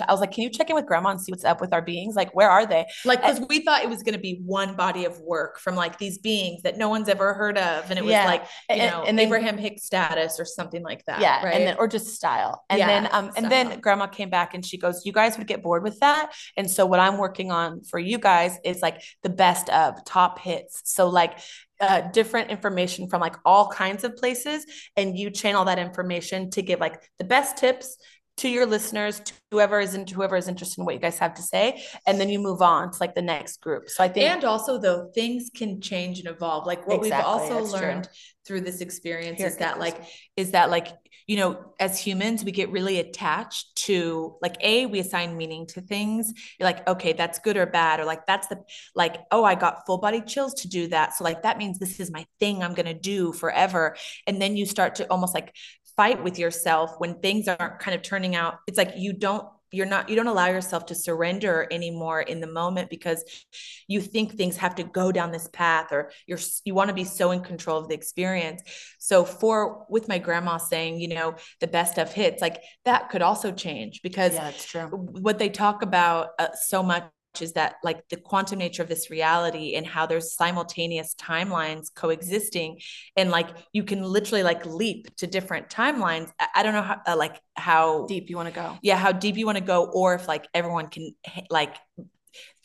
I 0.00 0.10
was 0.10 0.20
like, 0.20 0.32
can 0.32 0.42
you 0.44 0.48
check 0.50 0.70
in 0.70 0.76
with 0.76 0.86
grandma 0.86 1.10
and 1.10 1.20
see 1.20 1.30
what's 1.32 1.44
up 1.44 1.60
with 1.60 1.72
our 1.74 1.82
beings? 1.82 2.14
Like, 2.14 2.34
where 2.34 2.48
are 2.50 2.64
they? 2.66 2.86
like 3.04 3.20
because 3.20 3.40
we 3.48 3.60
thought 3.60 3.82
it 3.82 3.90
was 3.90 4.02
going 4.02 4.14
to 4.14 4.20
be 4.20 4.40
one 4.44 4.74
body 4.74 5.04
of 5.04 5.20
work 5.20 5.58
from 5.58 5.74
like 5.76 5.98
these 5.98 6.16
beings 6.18 6.62
that 6.62 6.78
no 6.78 6.88
one's 6.88 7.08
ever 7.08 7.34
heard 7.34 7.58
of 7.58 7.90
and 7.90 7.98
it 7.98 8.02
was 8.02 8.12
Yeah. 8.12 8.24
like 8.24 8.42
you 8.70 8.76
And- 8.76 8.90
know 8.90 9.02
and 9.02 9.18
then- 9.18 9.26
abraham 9.26 9.58
hicks 9.58 9.84
status 9.84 10.40
or 10.40 10.44
something 10.44 10.82
like 10.82 11.04
that 11.06 11.20
yeah 11.20 11.44
right 11.44 11.54
and 11.54 11.66
then 11.66 11.76
or 11.78 11.86
just 11.88 12.08
style 12.14 12.64
and 12.70 12.78
Yeah, 12.78 12.86
then 12.86 13.08
um 13.12 13.30
and 13.36 13.50
then 13.50 13.80
grandma 13.80 14.06
came 14.06 14.30
back 14.30 14.54
and 14.54 14.64
she 14.64 14.78
goes 14.78 15.02
you 15.04 15.12
guys 15.12 15.36
would 15.38 15.46
get 15.46 15.62
bored 15.62 15.82
with 15.82 15.98
that 16.00 16.32
and 16.56 16.70
so 16.70 16.86
what 16.86 17.00
i'm 17.00 17.18
working 17.18 17.50
on 17.50 17.82
for 17.82 17.98
you 17.98 18.18
guys 18.18 18.58
is 18.64 18.80
like 18.82 19.02
the 19.22 19.28
best 19.30 19.68
of 19.70 20.02
top 20.04 20.38
hits 20.38 20.80
so 20.84 21.08
like 21.08 21.38
uh, 21.80 22.00
different 22.12 22.50
information 22.50 23.08
from 23.08 23.20
like 23.20 23.34
all 23.44 23.66
kinds 23.68 24.04
of 24.04 24.16
places 24.16 24.64
and 24.96 25.18
you 25.18 25.30
channel 25.30 25.64
that 25.64 25.78
information 25.80 26.48
to 26.50 26.62
give 26.62 26.78
like 26.78 27.02
the 27.18 27.24
best 27.24 27.56
tips 27.56 27.96
to 28.38 28.48
your 28.48 28.66
listeners 28.66 29.20
to 29.20 29.32
whoever 29.50 29.78
is 29.80 29.94
into 29.94 30.14
whoever 30.14 30.36
is 30.36 30.48
interested 30.48 30.80
in 30.80 30.84
what 30.86 30.94
you 30.94 31.00
guys 31.00 31.18
have 31.18 31.34
to 31.34 31.42
say 31.42 31.82
and 32.06 32.20
then 32.20 32.28
you 32.28 32.38
move 32.38 32.62
on 32.62 32.90
to 32.90 32.96
like 33.00 33.14
the 33.14 33.22
next 33.22 33.60
group. 33.60 33.88
So 33.88 34.02
i 34.02 34.08
think 34.08 34.28
and 34.28 34.44
also 34.44 34.78
though 34.78 35.10
things 35.14 35.50
can 35.54 35.80
change 35.80 36.18
and 36.18 36.28
evolve. 36.28 36.66
Like 36.66 36.86
what 36.86 36.98
Exactly, 36.98 37.18
we've 37.18 37.26
also 37.26 37.60
that's 37.60 37.72
true. 37.72 37.80
learned 37.80 38.08
through 38.46 38.62
this 38.62 38.80
experience 38.80 39.38
Here 39.38 39.46
is 39.48 39.56
that 39.58 39.78
like 39.78 40.02
is 40.36 40.52
that 40.52 40.70
like 40.70 40.88
you 41.28 41.36
know 41.36 41.72
as 41.78 42.00
humans 42.00 42.44
we 42.44 42.50
get 42.50 42.70
really 42.72 42.98
attached 42.98 43.76
to 43.76 44.36
like 44.42 44.56
a 44.60 44.86
we 44.86 44.98
assign 44.98 45.36
meaning 45.36 45.66
to 45.68 45.80
things. 45.80 46.32
You're 46.58 46.66
like 46.66 46.86
okay 46.88 47.12
that's 47.12 47.38
good 47.38 47.56
or 47.56 47.66
bad 47.66 48.00
or 48.00 48.04
like 48.04 48.26
that's 48.26 48.48
the 48.48 48.60
like 48.96 49.18
oh 49.30 49.44
i 49.44 49.54
got 49.54 49.86
full 49.86 49.98
body 49.98 50.20
chills 50.22 50.54
to 50.54 50.68
do 50.68 50.88
that. 50.88 51.14
So 51.14 51.22
like 51.24 51.42
that 51.42 51.58
means 51.58 51.78
this 51.78 52.00
is 52.00 52.10
my 52.10 52.24
thing 52.40 52.62
i'm 52.62 52.74
going 52.74 52.86
to 52.86 52.94
do 52.94 53.32
forever. 53.32 53.96
And 54.26 54.42
then 54.42 54.56
you 54.56 54.66
start 54.66 54.96
to 54.96 55.06
almost 55.06 55.34
like 55.34 55.54
fight 55.96 56.22
with 56.22 56.38
yourself 56.38 56.94
when 56.98 57.20
things 57.20 57.48
aren't 57.48 57.78
kind 57.78 57.94
of 57.94 58.02
turning 58.02 58.34
out. 58.34 58.58
It's 58.66 58.78
like 58.78 58.94
you 58.96 59.12
don't 59.12 59.46
you're 59.72 59.86
not 59.86 60.08
you 60.08 60.16
don't 60.16 60.26
allow 60.26 60.46
yourself 60.46 60.86
to 60.86 60.94
surrender 60.94 61.66
anymore 61.70 62.20
in 62.20 62.40
the 62.40 62.46
moment 62.46 62.90
because 62.90 63.24
you 63.88 64.00
think 64.00 64.32
things 64.32 64.58
have 64.58 64.74
to 64.74 64.84
go 64.84 65.10
down 65.10 65.32
this 65.32 65.48
path 65.52 65.88
or 65.90 66.12
you're 66.26 66.38
you 66.64 66.74
want 66.74 66.88
to 66.88 66.94
be 66.94 67.04
so 67.04 67.30
in 67.30 67.42
control 67.42 67.78
of 67.78 67.88
the 67.88 67.94
experience. 67.94 68.62
So 68.98 69.24
for 69.24 69.86
with 69.88 70.08
my 70.08 70.18
grandma 70.18 70.58
saying 70.58 71.00
you 71.00 71.08
know 71.08 71.34
the 71.60 71.66
best 71.66 71.98
of 71.98 72.12
hits 72.12 72.42
like 72.42 72.62
that 72.84 73.08
could 73.08 73.22
also 73.22 73.50
change 73.50 74.02
because 74.02 74.34
yeah 74.34 74.44
that's 74.44 74.66
true. 74.66 74.86
what 74.88 75.38
they 75.38 75.48
talk 75.48 75.82
about 75.82 76.30
uh, 76.38 76.48
so 76.54 76.82
much 76.82 77.04
is 77.40 77.52
that 77.54 77.76
like 77.82 78.06
the 78.08 78.16
quantum 78.16 78.58
nature 78.58 78.82
of 78.82 78.88
this 78.88 79.10
reality 79.10 79.74
and 79.74 79.86
how 79.86 80.04
there's 80.04 80.34
simultaneous 80.34 81.14
timelines 81.14 81.86
coexisting 81.94 82.78
and 83.16 83.30
like 83.30 83.48
you 83.72 83.84
can 83.84 84.02
literally 84.02 84.42
like 84.42 84.66
leap 84.66 85.14
to 85.16 85.26
different 85.26 85.70
timelines. 85.70 86.30
I, 86.38 86.48
I 86.56 86.62
don't 86.62 86.74
know 86.74 86.82
how 86.82 87.00
uh, 87.06 87.16
like 87.16 87.40
how 87.56 88.06
deep 88.06 88.28
you 88.28 88.36
want 88.36 88.48
to 88.48 88.54
go. 88.54 88.76
Yeah 88.82 88.96
how 88.96 89.12
deep 89.12 89.36
you 89.36 89.46
want 89.46 89.58
to 89.58 89.64
go 89.64 89.86
or 89.86 90.14
if 90.14 90.28
like 90.28 90.46
everyone 90.52 90.88
can 90.88 91.14
like 91.48 91.76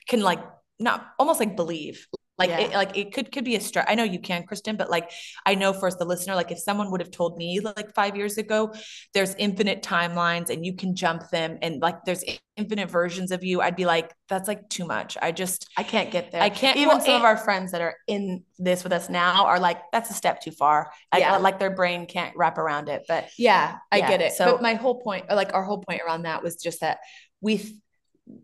can 0.07 0.21
like 0.21 0.43
not 0.79 1.07
almost 1.19 1.39
like 1.39 1.55
believe 1.55 2.07
like 2.37 2.49
Yeah. 2.49 2.59
it, 2.59 2.71
like 2.73 2.97
it 2.97 3.13
could 3.13 3.31
could 3.31 3.43
be 3.45 3.55
a 3.55 3.59
stretch. 3.59 3.85
I 3.89 3.95
know 3.95 4.03
you 4.03 4.19
can, 4.19 4.43
Kristen, 4.43 4.75
but 4.77 4.89
like 4.89 5.11
I 5.45 5.55
know 5.55 5.73
for 5.73 5.89
the 5.91 6.05
listener, 6.05 6.35
like 6.35 6.51
if 6.51 6.59
someone 6.59 6.91
would 6.91 7.01
have 7.01 7.11
told 7.11 7.37
me 7.37 7.59
like 7.59 7.93
five 7.95 8.15
years 8.15 8.37
ago, 8.37 8.73
there's 9.13 9.33
infinite 9.35 9.81
timelines 9.81 10.49
and 10.49 10.65
you 10.65 10.73
can 10.75 10.95
jump 10.95 11.29
them, 11.29 11.57
and 11.61 11.81
like 11.81 12.03
there's 12.05 12.23
infinite 12.55 12.89
versions 12.89 13.31
of 13.31 13.43
you, 13.43 13.61
I'd 13.61 13.75
be 13.75 13.85
like, 13.85 14.11
that's 14.29 14.47
like 14.47 14.67
too 14.69 14.85
much. 14.85 15.17
I 15.21 15.31
just 15.31 15.67
I 15.77 15.83
can't 15.83 16.09
get 16.11 16.31
there. 16.31 16.41
I 16.41 16.49
can't- 16.49 16.75
Even 16.77 16.89
well, 16.89 17.01
some 17.01 17.15
of 17.15 17.21
our 17.23 17.37
friends 17.37 17.71
that 17.71 17.81
are 17.81 17.95
in 18.07 18.43
this 18.57 18.83
with 18.83 18.93
us 18.93 19.09
now 19.09 19.45
are 19.45 19.59
like, 19.59 19.79
that's 19.91 20.09
a 20.09 20.13
step 20.13 20.41
too 20.41 20.49
far. 20.51 20.91
Like, 21.13 21.21
Yeah. 21.21 21.37
like 21.37 21.59
their 21.59 21.69
brain 21.69 22.07
can't 22.07 22.35
wrap 22.35 22.57
around 22.57 22.89
it. 22.89 23.03
But 23.07 23.29
Yeah, 23.37 23.77
I 23.91 23.97
Yeah, 23.97 24.07
get 24.07 24.21
it. 24.21 24.33
so- 24.33 24.53
but 24.53 24.61
my 24.63 24.73
whole 24.73 24.99
point, 25.01 25.25
or 25.29 25.35
like 25.35 25.53
our 25.53 25.63
whole 25.63 25.83
point 25.87 26.01
around 26.05 26.23
that 26.23 26.41
was 26.41 26.55
just 26.55 26.81
that 26.81 26.97
we, 27.41 27.79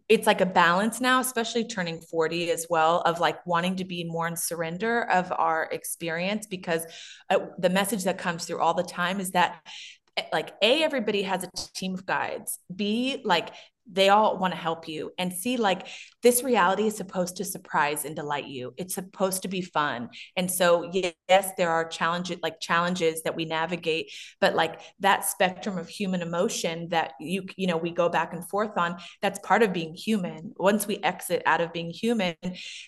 it's 0.09 0.27
like 0.27 0.41
a 0.41 0.45
balance 0.45 1.01
now, 1.01 1.19
especially 1.19 1.65
turning 1.65 1.99
40 1.99 2.51
as 2.51 2.67
well, 2.69 3.01
of 3.01 3.19
like 3.19 3.45
wanting 3.45 3.77
to 3.77 3.85
be 3.85 4.03
more 4.03 4.27
in 4.27 4.35
surrender 4.35 5.09
of 5.09 5.31
our 5.31 5.69
experience 5.71 6.47
because 6.47 6.85
uh, 7.29 7.39
the 7.57 7.69
message 7.69 8.03
that 8.03 8.17
comes 8.17 8.45
through 8.45 8.59
all 8.59 8.73
the 8.73 8.83
time 8.83 9.19
is 9.19 9.31
that 9.31 9.61
eh, 10.17 10.23
like 10.31 10.53
a 10.61 10.83
everybody 10.83 11.23
has 11.23 11.43
a 11.43 11.49
team 11.73 11.93
of 11.93 12.05
guides. 12.05 12.59
B 12.73 13.21
like 13.23 13.49
they 13.91 14.09
all 14.09 14.37
want 14.37 14.53
to 14.53 14.59
help 14.59 14.87
you. 14.87 15.11
And 15.17 15.33
see 15.33 15.57
like 15.57 15.87
this 16.21 16.43
reality 16.43 16.87
is 16.87 16.95
supposed 16.95 17.37
to 17.37 17.45
surprise 17.45 18.05
and 18.05 18.15
delight 18.15 18.47
you. 18.47 18.73
It's 18.77 18.95
supposed 18.95 19.41
to 19.43 19.47
be 19.47 19.61
fun. 19.61 20.09
And 20.37 20.49
so 20.49 20.89
yes 20.91 21.51
there 21.57 21.69
are 21.69 21.87
challenges 21.87 22.37
like 22.41 22.59
challenges 22.59 23.23
that 23.23 23.35
we 23.35 23.45
navigate 23.45 24.11
but 24.39 24.55
like 24.55 24.79
that 24.99 25.25
spectrum 25.25 25.77
of 25.77 25.87
human 25.87 26.21
emotion 26.21 26.87
that 26.89 27.13
you 27.19 27.45
you 27.57 27.67
know 27.67 27.77
we 27.77 27.91
go 27.91 28.09
back 28.09 28.33
and 28.33 28.47
forth 28.49 28.77
on 28.77 28.97
that's 29.21 29.39
part 29.39 29.63
of 29.63 29.73
being 29.73 29.93
human. 29.93 30.53
Once 30.57 30.87
we 30.87 30.97
exit 30.97 31.43
out 31.45 31.61
of 31.61 31.73
being 31.73 31.89
human 31.89 32.35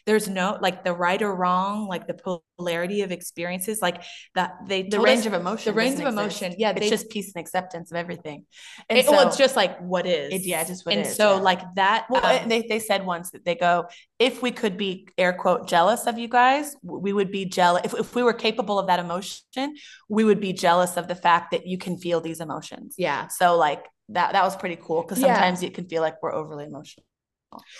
there's 0.05 0.27
no 0.27 0.57
like 0.61 0.83
the 0.83 0.93
right 0.93 1.21
or 1.21 1.35
wrong 1.35 1.87
like 1.87 2.07
the 2.07 2.13
polarity 2.57 3.01
of 3.01 3.11
experiences 3.11 3.81
like 3.81 4.01
that 4.33 4.53
they 4.67 4.83
the 4.83 4.99
range 4.99 5.25
of 5.25 5.33
emotion. 5.33 5.73
the 5.73 5.77
range 5.77 5.95
of 5.95 5.99
exist. 6.07 6.13
emotion 6.17 6.55
yeah 6.57 6.71
It's 6.71 6.79
they 6.79 6.89
just 6.89 7.09
peace 7.09 7.33
and 7.35 7.41
acceptance 7.41 7.91
of 7.91 7.97
everything. 7.97 8.45
And 8.89 8.97
it, 8.99 9.05
well, 9.09 9.27
it's 9.27 9.37
just 9.37 9.55
like 9.55 9.77
what 9.79 10.05
is. 10.05 10.33
It- 10.33 10.45
yeah, 10.45 10.63
just 10.63 10.85
what 10.85 10.95
and 10.95 11.05
is, 11.05 11.15
so 11.15 11.35
yeah. 11.35 11.41
like 11.41 11.61
that. 11.75 12.05
Well, 12.09 12.25
um, 12.25 12.47
they, 12.49 12.61
they 12.67 12.79
said 12.79 13.05
once 13.05 13.31
that 13.31 13.43
they 13.45 13.55
go, 13.55 13.85
if 14.19 14.41
we 14.41 14.51
could 14.51 14.77
be 14.77 15.07
air 15.17 15.33
quote 15.33 15.67
jealous 15.67 16.07
of 16.07 16.17
you 16.17 16.27
guys, 16.29 16.75
we 16.83 17.11
would 17.13 17.31
be 17.31 17.45
jealous. 17.45 17.81
If, 17.85 17.93
if 17.93 18.15
we 18.15 18.23
were 18.23 18.33
capable 18.33 18.79
of 18.79 18.87
that 18.87 18.99
emotion, 18.99 19.75
we 20.09 20.23
would 20.23 20.39
be 20.39 20.53
jealous 20.53 20.97
of 20.97 21.07
the 21.07 21.15
fact 21.15 21.51
that 21.51 21.65
you 21.67 21.77
can 21.77 21.97
feel 21.97 22.21
these 22.21 22.39
emotions. 22.39 22.95
yeah, 22.97 23.27
So 23.27 23.57
like 23.57 23.83
that 24.09 24.33
that 24.33 24.43
was 24.43 24.55
pretty 24.55 24.77
cool 24.81 25.01
because 25.01 25.19
Yeah. 25.19 25.33
sometimes 25.33 25.61
it 25.63 25.73
can 25.73 25.87
feel 25.87 26.01
like 26.01 26.21
we're 26.21 26.33
overly 26.33 26.65
emotional. 26.65 27.03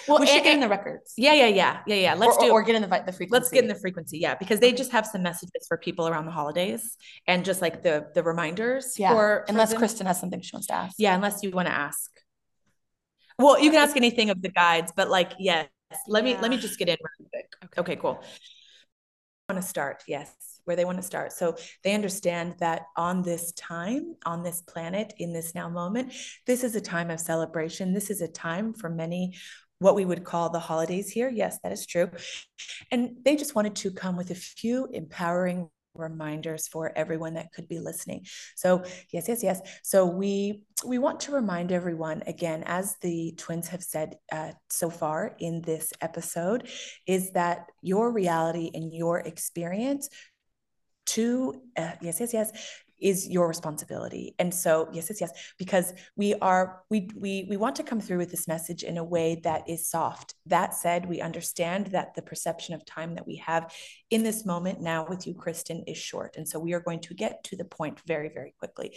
Well, 0.07 0.19
We 0.19 0.28
should 0.28 0.38
and, 0.38 0.43
get- 0.45 0.53
in 0.55 0.59
the 0.59 0.69
records. 0.69 1.13
Yeah, 1.17 1.34
yeah, 1.34 1.47
yeah, 1.47 1.80
yeah, 1.88 1.95
yeah. 1.95 2.13
Let's 2.13 2.38
or, 2.38 2.45
do. 2.45 2.51
or 2.51 2.63
get 2.63 2.76
in 2.76 2.82
the 2.82 2.88
the 2.88 3.11
frequency. 3.11 3.28
let's 3.32 3.49
get 3.49 3.63
in 3.63 3.67
the 3.67 3.76
frequency, 3.76 4.17
yeah, 4.19 4.36
because 4.36 4.59
they 4.59 4.71
just 4.71 4.91
have 4.91 5.05
some 5.05 5.23
messages 5.23 5.65
for 5.67 5.78
people 5.78 6.07
around 6.07 6.26
the 6.26 6.32
holidays 6.32 6.97
and 7.28 7.43
just 7.45 7.61
like 7.61 7.84
the 7.84 8.07
the 8.13 8.23
reminders. 8.23 8.97
yeah. 8.97 9.09
For, 9.09 9.15
for 9.15 9.45
unless 9.49 9.69
them. 9.71 9.80
Kristen 9.80 10.07
has 10.07 10.19
something 10.19 10.41
she 10.41 10.51
wants 10.55 10.67
to 10.67 10.73
ask. 10.76 10.95
Yeah, 10.97 11.15
unless 11.15 11.43
you 11.43 11.51
want 11.51 11.67
to 11.67 11.73
ask. 11.73 12.11
Well, 13.38 13.59
you 13.59 13.69
can 13.69 13.80
ask 13.80 13.97
anything 13.97 14.30
of 14.30 14.41
the 14.41 14.49
guides, 14.49 14.93
but 14.95 15.09
like, 15.09 15.34
yes, 15.39 15.67
let 16.07 16.23
me 16.23 16.38
let 16.38 16.49
me 16.49 16.57
just 16.57 16.80
get 16.80 16.88
in 16.89 16.97
real 17.01 17.30
quick. 17.30 17.47
Okay. 17.65 17.82
Okay, 17.82 17.95
cool. 17.97 18.23
Want 19.49 19.61
to 19.61 19.67
start? 19.67 20.03
Yes, 20.07 20.34
where 20.63 20.76
they 20.76 20.86
want 20.86 20.97
to 20.97 21.03
start. 21.03 21.32
So 21.34 21.55
they 21.84 21.93
understand 21.93 22.55
that 22.59 22.84
on 22.97 23.21
this 23.21 23.51
time, 23.51 24.15
on 24.26 24.41
this 24.41 24.61
planet, 24.61 25.13
in 25.19 25.34
this 25.34 25.53
now 25.53 25.69
moment, 25.69 26.13
this 26.47 26.63
is 26.63 26.76
a 26.76 26.82
time 26.82 27.11
of 27.11 27.19
celebration. 27.19 27.93
This 27.93 28.09
is 28.09 28.21
a 28.21 28.28
time 28.28 28.73
for 28.73 28.89
many 28.89 29.36
what 29.80 29.95
we 29.95 30.05
would 30.05 30.23
call 30.23 30.49
the 30.49 30.59
holidays 30.59 31.09
here. 31.09 31.30
Yes, 31.30 31.59
that 31.63 31.71
is 31.71 31.86
true. 31.86 32.09
And 32.91 33.17
they 33.23 33.36
just 33.36 33.55
wanted 33.55 33.76
to 33.78 33.91
come 33.91 34.15
with 34.17 34.32
a 34.32 34.36
few 34.36 34.88
empowering 34.91 35.69
reminders 35.95 36.67
for 36.67 36.91
everyone 36.95 37.36
that 37.36 37.51
could 37.53 37.67
be 37.67 37.80
listening. 37.80 38.26
So, 38.55 38.84
yes, 39.11 39.28
yes, 39.28 39.43
yes. 39.43 39.61
So 39.84 40.05
we 40.05 40.63
we 40.86 40.97
want 40.97 41.21
to 41.21 41.32
remind 41.32 41.71
everyone 41.71 42.23
again, 42.28 42.63
as 42.65 42.97
the 43.01 43.34
twins 43.38 43.69
have 43.69 43.82
said 43.84 44.15
uh, 44.32 44.51
so 44.69 44.89
far 44.89 45.36
in 45.39 45.61
this 45.61 45.93
episode, 46.01 46.69
is 47.07 47.32
that 47.32 47.67
your 47.82 48.11
reality 48.11 48.71
and 48.73 48.93
your 48.93 49.19
experience 49.19 50.09
to 51.05 51.61
uh, 51.78 51.91
yes, 52.01 52.19
yes, 52.19 52.34
yes 52.34 52.51
is 52.99 53.27
your 53.27 53.47
responsibility. 53.47 54.35
And 54.39 54.53
so 54.53 54.87
yes 54.91 55.09
yes 55.09 55.21
yes 55.21 55.53
because 55.57 55.93
we 56.15 56.33
are 56.35 56.83
we 56.89 57.09
we 57.15 57.45
we 57.49 57.57
want 57.57 57.75
to 57.77 57.83
come 57.83 57.99
through 57.99 58.17
with 58.17 58.31
this 58.31 58.47
message 58.47 58.83
in 58.83 58.97
a 58.97 59.03
way 59.03 59.41
that 59.43 59.69
is 59.69 59.89
soft. 59.89 60.35
That 60.45 60.73
said 60.73 61.07
we 61.07 61.21
understand 61.21 61.87
that 61.87 62.15
the 62.15 62.21
perception 62.21 62.75
of 62.75 62.85
time 62.85 63.15
that 63.15 63.27
we 63.27 63.37
have 63.37 63.73
in 64.09 64.23
this 64.23 64.45
moment 64.45 64.81
now 64.81 65.05
with 65.07 65.27
you 65.27 65.33
kristen 65.33 65.83
is 65.87 65.97
short. 65.97 66.37
And 66.37 66.47
so 66.47 66.59
we 66.59 66.73
are 66.73 66.79
going 66.79 67.01
to 67.01 67.13
get 67.13 67.43
to 67.45 67.55
the 67.55 67.65
point 67.65 67.99
very 68.05 68.29
very 68.29 68.53
quickly. 68.59 68.95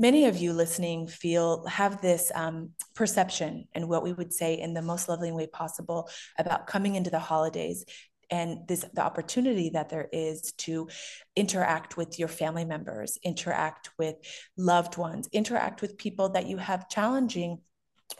Many 0.00 0.26
of 0.26 0.36
you 0.36 0.52
listening 0.52 1.08
feel 1.08 1.66
have 1.66 2.00
this 2.00 2.30
um, 2.32 2.70
perception 2.94 3.66
and 3.74 3.88
what 3.88 4.04
we 4.04 4.12
would 4.12 4.32
say 4.32 4.54
in 4.54 4.72
the 4.72 4.82
most 4.82 5.08
loving 5.08 5.34
way 5.34 5.48
possible 5.48 6.08
about 6.38 6.68
coming 6.68 6.94
into 6.94 7.10
the 7.10 7.18
holidays 7.18 7.84
and 8.30 8.66
this 8.68 8.84
the 8.92 9.02
opportunity 9.02 9.70
that 9.70 9.88
there 9.88 10.08
is 10.12 10.52
to 10.58 10.88
interact 11.36 11.96
with 11.96 12.18
your 12.18 12.28
family 12.28 12.64
members 12.64 13.18
interact 13.22 13.90
with 13.98 14.16
loved 14.56 14.96
ones 14.96 15.28
interact 15.32 15.82
with 15.82 15.98
people 15.98 16.30
that 16.30 16.46
you 16.46 16.56
have 16.56 16.88
challenging 16.88 17.58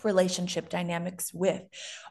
relationship 0.05 0.69
dynamics 0.69 1.33
with. 1.33 1.63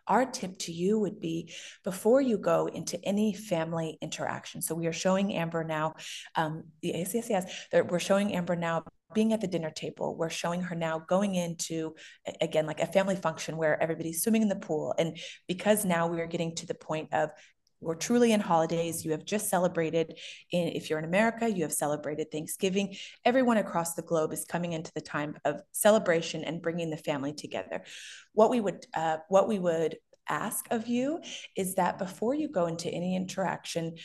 Our 0.08 0.26
tip 0.26 0.58
to 0.60 0.72
you 0.72 1.00
would 1.00 1.20
be 1.20 1.54
before 1.84 2.22
you 2.22 2.38
go 2.38 2.68
into 2.68 3.00
any 3.04 3.34
family 3.34 3.98
interaction 4.02 4.62
so 4.62 4.74
we 4.74 4.88
are 4.88 4.94
showing 4.94 5.34
amber 5.36 5.64
now 5.64 5.94
um, 6.36 6.64
yes 6.82 7.14
yes 7.14 7.30
yes 7.30 7.68
we're 7.74 8.00
showing 8.00 8.34
amber 8.34 8.56
now 8.56 8.84
being 9.14 9.34
at 9.34 9.42
the 9.42 9.48
dinner 9.48 9.72
table. 9.72 10.16
We're 10.16 10.30
showing 10.30 10.62
her 10.62 10.76
now 10.76 11.00
going 11.00 11.36
into 11.36 11.96
again 12.42 12.66
like 12.66 12.82
a 12.82 12.86
family 12.86 13.16
function 13.16 13.58
where 13.58 13.82
everybody's 13.82 14.22
swimming 14.22 14.42
in 14.42 14.50
the 14.50 14.56
pool. 14.56 14.94
And 14.98 15.18
because 15.48 15.86
now 15.86 16.08
we 16.08 16.22
are 16.22 16.28
getting 16.28 16.56
to 16.56 16.68
the 16.68 16.74
point 16.74 17.14
of 17.14 17.30
we're 17.82 17.96
truly 17.96 18.32
in 18.32 18.40
holidays. 18.40 19.06
You 19.06 19.12
have 19.12 19.26
just 19.26 19.50
celebrated, 19.50 20.18
in, 20.52 20.70
if 20.70 20.90
you're 20.90 21.00
in 21.00 21.06
America, 21.06 21.50
you 21.50 21.64
have 21.64 21.74
celebrated 21.74 22.32
Thanksgiving. 22.32 22.96
Everyone 23.24 23.58
across 23.58 23.94
the 23.94 24.02
globe 24.02 24.34
is 24.34 24.46
coming 24.46 24.74
into 24.74 24.92
the 24.94 25.02
time 25.02 25.38
of 25.46 25.62
celebration 25.72 26.44
and 26.44 26.62
bringing 26.62 26.90
the 26.90 26.98
family 26.98 27.34
together. 27.34 27.84
What 28.34 28.50
we 28.50 28.60
would, 28.60 28.86
uh, 28.96 29.18
what 29.30 29.48
we 29.48 29.60
would 29.60 29.98
ask 30.30 30.66
of 30.72 30.88
you 30.88 31.20
is 31.56 31.76
that 31.76 32.00
before 32.00 32.34
you 32.34 32.50
go 32.50 32.66
into 32.66 32.90
any 32.90 33.16
interaction, 33.16 33.96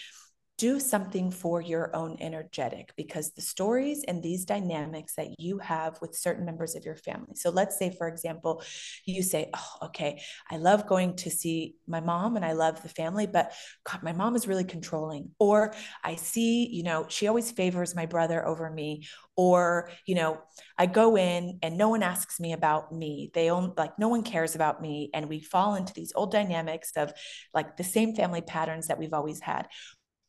do 0.63 0.79
something 0.79 1.29
for 1.33 1.61
your 1.61 1.91
own 1.97 2.17
energetic 2.21 2.93
because 2.97 3.33
the 3.33 3.43
stories 3.43 4.05
and 4.07 4.23
these 4.23 4.45
dynamics 4.45 5.17
that 5.17 5.27
you 5.41 5.59
have 5.59 6.01
with 6.01 6.15
certain 6.15 6.45
members 6.45 6.77
of 6.77 6.85
your 6.85 6.95
family. 6.95 7.35
So 7.35 7.51
let's 7.51 7.77
say, 7.77 7.93
for 7.99 8.07
example, 8.07 8.63
you 9.05 9.25
say, 9.25 9.51
Oh, 9.57 9.87
okay, 9.87 10.23
I 10.49 10.59
love 10.59 10.87
going 10.87 11.17
to 11.17 11.31
see 11.33 11.75
my 11.89 11.99
mom 11.99 12.37
and 12.37 12.45
I 12.45 12.53
love 12.53 12.81
the 12.81 12.89
family, 12.89 13.27
but 13.27 13.53
God, 13.83 14.05
my 14.05 14.13
mom 14.13 14.37
is 14.37 14.47
really 14.47 14.63
controlling. 14.63 15.31
Or 15.41 15.75
I 16.05 16.15
see, 16.15 16.69
you 16.69 16.85
know, 16.85 17.07
she 17.09 17.27
always 17.27 17.51
favors 17.51 17.97
my 17.97 18.07
brother 18.07 18.47
over 18.47 18.71
me. 18.71 19.09
Or, 19.35 19.91
you 20.07 20.15
know, 20.15 20.43
I 20.79 20.87
go 20.87 21.17
in 21.17 21.59
and 21.65 21.77
no 21.77 21.89
one 21.89 22.05
asks 22.05 22.39
me 22.39 22.53
about 22.53 22.93
me. 22.93 23.33
They 23.35 23.51
own 23.51 23.73
like 23.77 23.99
no 23.99 24.07
one 24.07 24.23
cares 24.23 24.55
about 24.55 24.81
me. 24.81 25.11
And 25.13 25.29
we 25.29 25.41
fall 25.41 25.75
into 25.75 25.93
these 25.93 26.13
old 26.15 26.31
dynamics 26.31 26.93
of 26.97 27.13
like 27.53 27.77
the 27.77 27.83
same 27.83 28.15
family 28.15 28.43
patterns 28.43 28.87
that 28.87 28.99
we've 28.99 29.15
always 29.15 29.41
had 29.41 29.67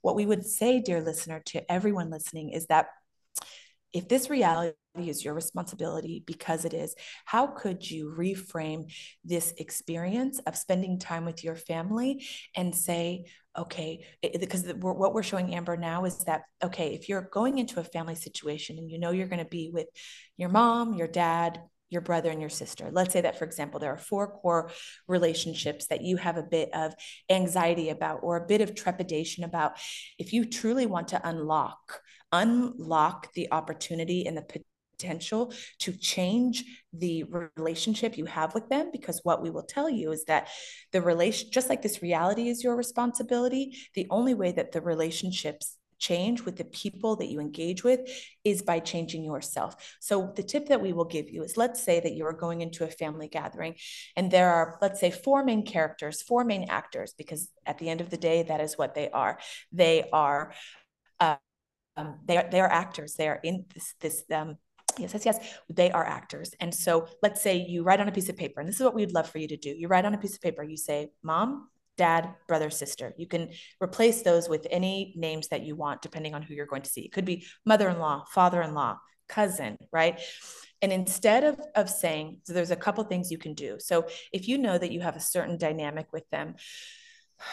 what 0.03 0.15
we 0.15 0.27
would 0.27 0.45
say, 0.45 0.81
dear 0.81 1.01
listener, 1.01 1.41
to 1.47 1.71
everyone 1.71 2.11
listening 2.11 2.51
is 2.51 2.67
that 2.67 2.87
if 3.93 4.09
this 4.09 4.29
reality 4.29 4.75
is 4.97 5.23
your 5.23 5.33
responsibility 5.33 6.23
because 6.27 6.65
it 6.65 6.73
is, 6.73 6.93
how 7.25 7.47
could 7.47 7.89
you 7.89 8.13
reframe 8.17 8.91
this 9.23 9.53
experience 9.57 10.39
of 10.45 10.57
spending 10.57 10.99
time 10.99 11.25
with 11.25 11.43
your 11.43 11.55
family 11.55 12.25
and 12.55 12.75
say, 12.75 13.25
okay, 13.57 14.05
because 14.21 14.65
what 14.81 15.13
we're 15.13 15.23
showing 15.23 15.53
Amber 15.55 15.77
now 15.77 16.05
is 16.05 16.17
that, 16.25 16.41
okay, 16.63 16.93
if 16.93 17.07
you're 17.07 17.29
going 17.31 17.59
into 17.59 17.79
a 17.79 17.83
family 17.83 18.15
situation 18.15 18.77
and 18.77 18.91
you 18.91 18.99
know 18.99 19.11
you're 19.11 19.27
going 19.27 19.43
to 19.43 19.49
be 19.49 19.69
with 19.71 19.87
your 20.37 20.49
mom, 20.49 20.95
your 20.95 21.07
dad, 21.07 21.61
your 21.93 22.01
brother 22.01 22.29
and 22.29 22.41
your 22.41 22.49
sister. 22.49 22.89
Let's 22.91 23.13
say 23.13 23.21
that, 23.21 23.37
for 23.37 23.45
example, 23.45 23.79
there 23.79 23.93
are 23.93 23.97
four 23.97 24.27
core 24.27 24.71
relationships 25.07 25.87
that 25.87 26.01
you 26.01 26.17
have 26.17 26.37
a 26.37 26.43
bit 26.43 26.73
of 26.73 26.93
anxiety 27.29 27.89
about 27.89 28.19
or 28.23 28.37
a 28.37 28.45
bit 28.45 28.61
of 28.61 28.75
trepidation 28.75 29.43
about. 29.43 29.77
If 30.17 30.33
you 30.33 30.45
truly 30.45 30.85
want 30.85 31.09
to 31.09 31.21
unlock, 31.27 32.01
unlock 32.31 33.31
the 33.33 33.51
opportunity 33.51 34.25
and 34.25 34.35
the 34.35 34.45
potential 34.97 35.53
to 35.79 35.91
change 35.91 36.63
the 36.93 37.23
relationship 37.57 38.17
you 38.17 38.25
have 38.25 38.53
with 38.53 38.69
them 38.69 38.89
because 38.91 39.19
what 39.23 39.41
we 39.41 39.49
will 39.49 39.63
tell 39.63 39.89
you 39.89 40.11
is 40.11 40.25
that 40.25 40.47
the 40.91 41.01
relation 41.01 41.49
just 41.51 41.69
like 41.69 41.81
this 41.81 42.01
reality 42.01 42.47
is 42.47 42.63
your 42.63 42.75
responsibility 42.75 43.75
the 43.95 44.07
only 44.09 44.33
way 44.33 44.51
that 44.51 44.71
the 44.71 44.81
relationships 44.81 45.77
change 45.99 46.43
with 46.43 46.57
the 46.57 46.65
people 46.65 47.15
that 47.17 47.29
you 47.29 47.39
engage 47.39 47.83
with 47.83 48.01
is 48.43 48.61
by 48.61 48.79
changing 48.79 49.23
yourself. 49.23 49.75
So, 49.99 50.31
the 50.35 50.43
tip 50.43 50.67
that 50.67 50.81
we 50.81 50.93
will 50.93 51.05
give 51.05 51.29
you 51.29 51.43
is 51.43 51.57
let's 51.57 51.81
say 51.81 51.99
that 51.99 52.13
you 52.13 52.25
are 52.25 52.33
going 52.33 52.61
into 52.61 52.83
a 52.83 52.89
family 52.89 53.27
gathering 53.27 53.75
and 54.15 54.29
there 54.31 54.49
are, 54.51 54.77
let's 54.81 54.99
say, 54.99 55.11
four 55.11 55.43
main 55.43 55.65
characters, 55.65 56.21
four 56.21 56.43
main 56.43 56.65
actors, 56.69 57.13
because 57.17 57.49
at 57.65 57.77
the 57.77 57.89
end 57.89 58.01
of 58.01 58.09
the 58.09 58.17
day, 58.17 58.43
that 58.43 58.61
is 58.61 58.77
what 58.77 58.95
they 58.95 59.09
are. 59.09 59.39
They 59.71 60.09
are. 60.11 60.53
Uh, 61.19 61.37
um, 61.95 62.19
they 62.25 62.37
are 62.37 62.49
they 62.49 62.59
are 62.59 62.71
actors. 62.71 63.13
They 63.15 63.27
are 63.27 63.39
in 63.43 63.65
this 63.73 63.93
this 63.99 64.23
um, 64.31 64.57
Yes, 64.97 65.13
yes, 65.13 65.25
yes. 65.25 65.57
They 65.69 65.91
are 65.91 66.05
actors. 66.05 66.53
And 66.59 66.73
so 66.73 67.07
let's 67.21 67.41
say 67.41 67.57
you 67.57 67.83
write 67.83 67.99
on 67.99 68.07
a 68.07 68.11
piece 68.11 68.29
of 68.29 68.37
paper, 68.37 68.59
and 68.59 68.69
this 68.69 68.75
is 68.75 68.83
what 68.83 68.93
we'd 68.93 69.11
love 69.11 69.29
for 69.29 69.39
you 69.39 69.47
to 69.47 69.57
do. 69.57 69.69
You 69.69 69.87
write 69.87 70.05
on 70.05 70.13
a 70.13 70.17
piece 70.17 70.35
of 70.35 70.41
paper, 70.41 70.63
you 70.63 70.77
say, 70.77 71.09
Mom, 71.23 71.69
dad, 71.97 72.33
brother, 72.47 72.69
sister. 72.69 73.13
You 73.17 73.27
can 73.27 73.49
replace 73.81 74.21
those 74.21 74.49
with 74.49 74.67
any 74.69 75.13
names 75.15 75.49
that 75.49 75.63
you 75.63 75.75
want, 75.75 76.01
depending 76.01 76.33
on 76.33 76.41
who 76.41 76.53
you're 76.53 76.65
going 76.65 76.81
to 76.81 76.89
see. 76.89 77.01
It 77.01 77.11
could 77.11 77.25
be 77.25 77.45
mother 77.65 77.89
in 77.89 77.99
law, 77.99 78.25
father 78.31 78.61
in 78.61 78.73
law, 78.73 78.97
cousin, 79.29 79.77
right? 79.91 80.19
And 80.81 80.91
instead 80.91 81.43
of, 81.43 81.59
of 81.75 81.89
saying, 81.89 82.39
so 82.43 82.53
there's 82.53 82.71
a 82.71 82.75
couple 82.75 83.03
things 83.03 83.31
you 83.31 83.37
can 83.37 83.53
do. 83.53 83.77
So 83.79 84.07
if 84.31 84.47
you 84.47 84.57
know 84.57 84.77
that 84.77 84.91
you 84.91 85.01
have 85.01 85.15
a 85.15 85.21
certain 85.21 85.57
dynamic 85.57 86.07
with 86.11 86.29
them, 86.29 86.55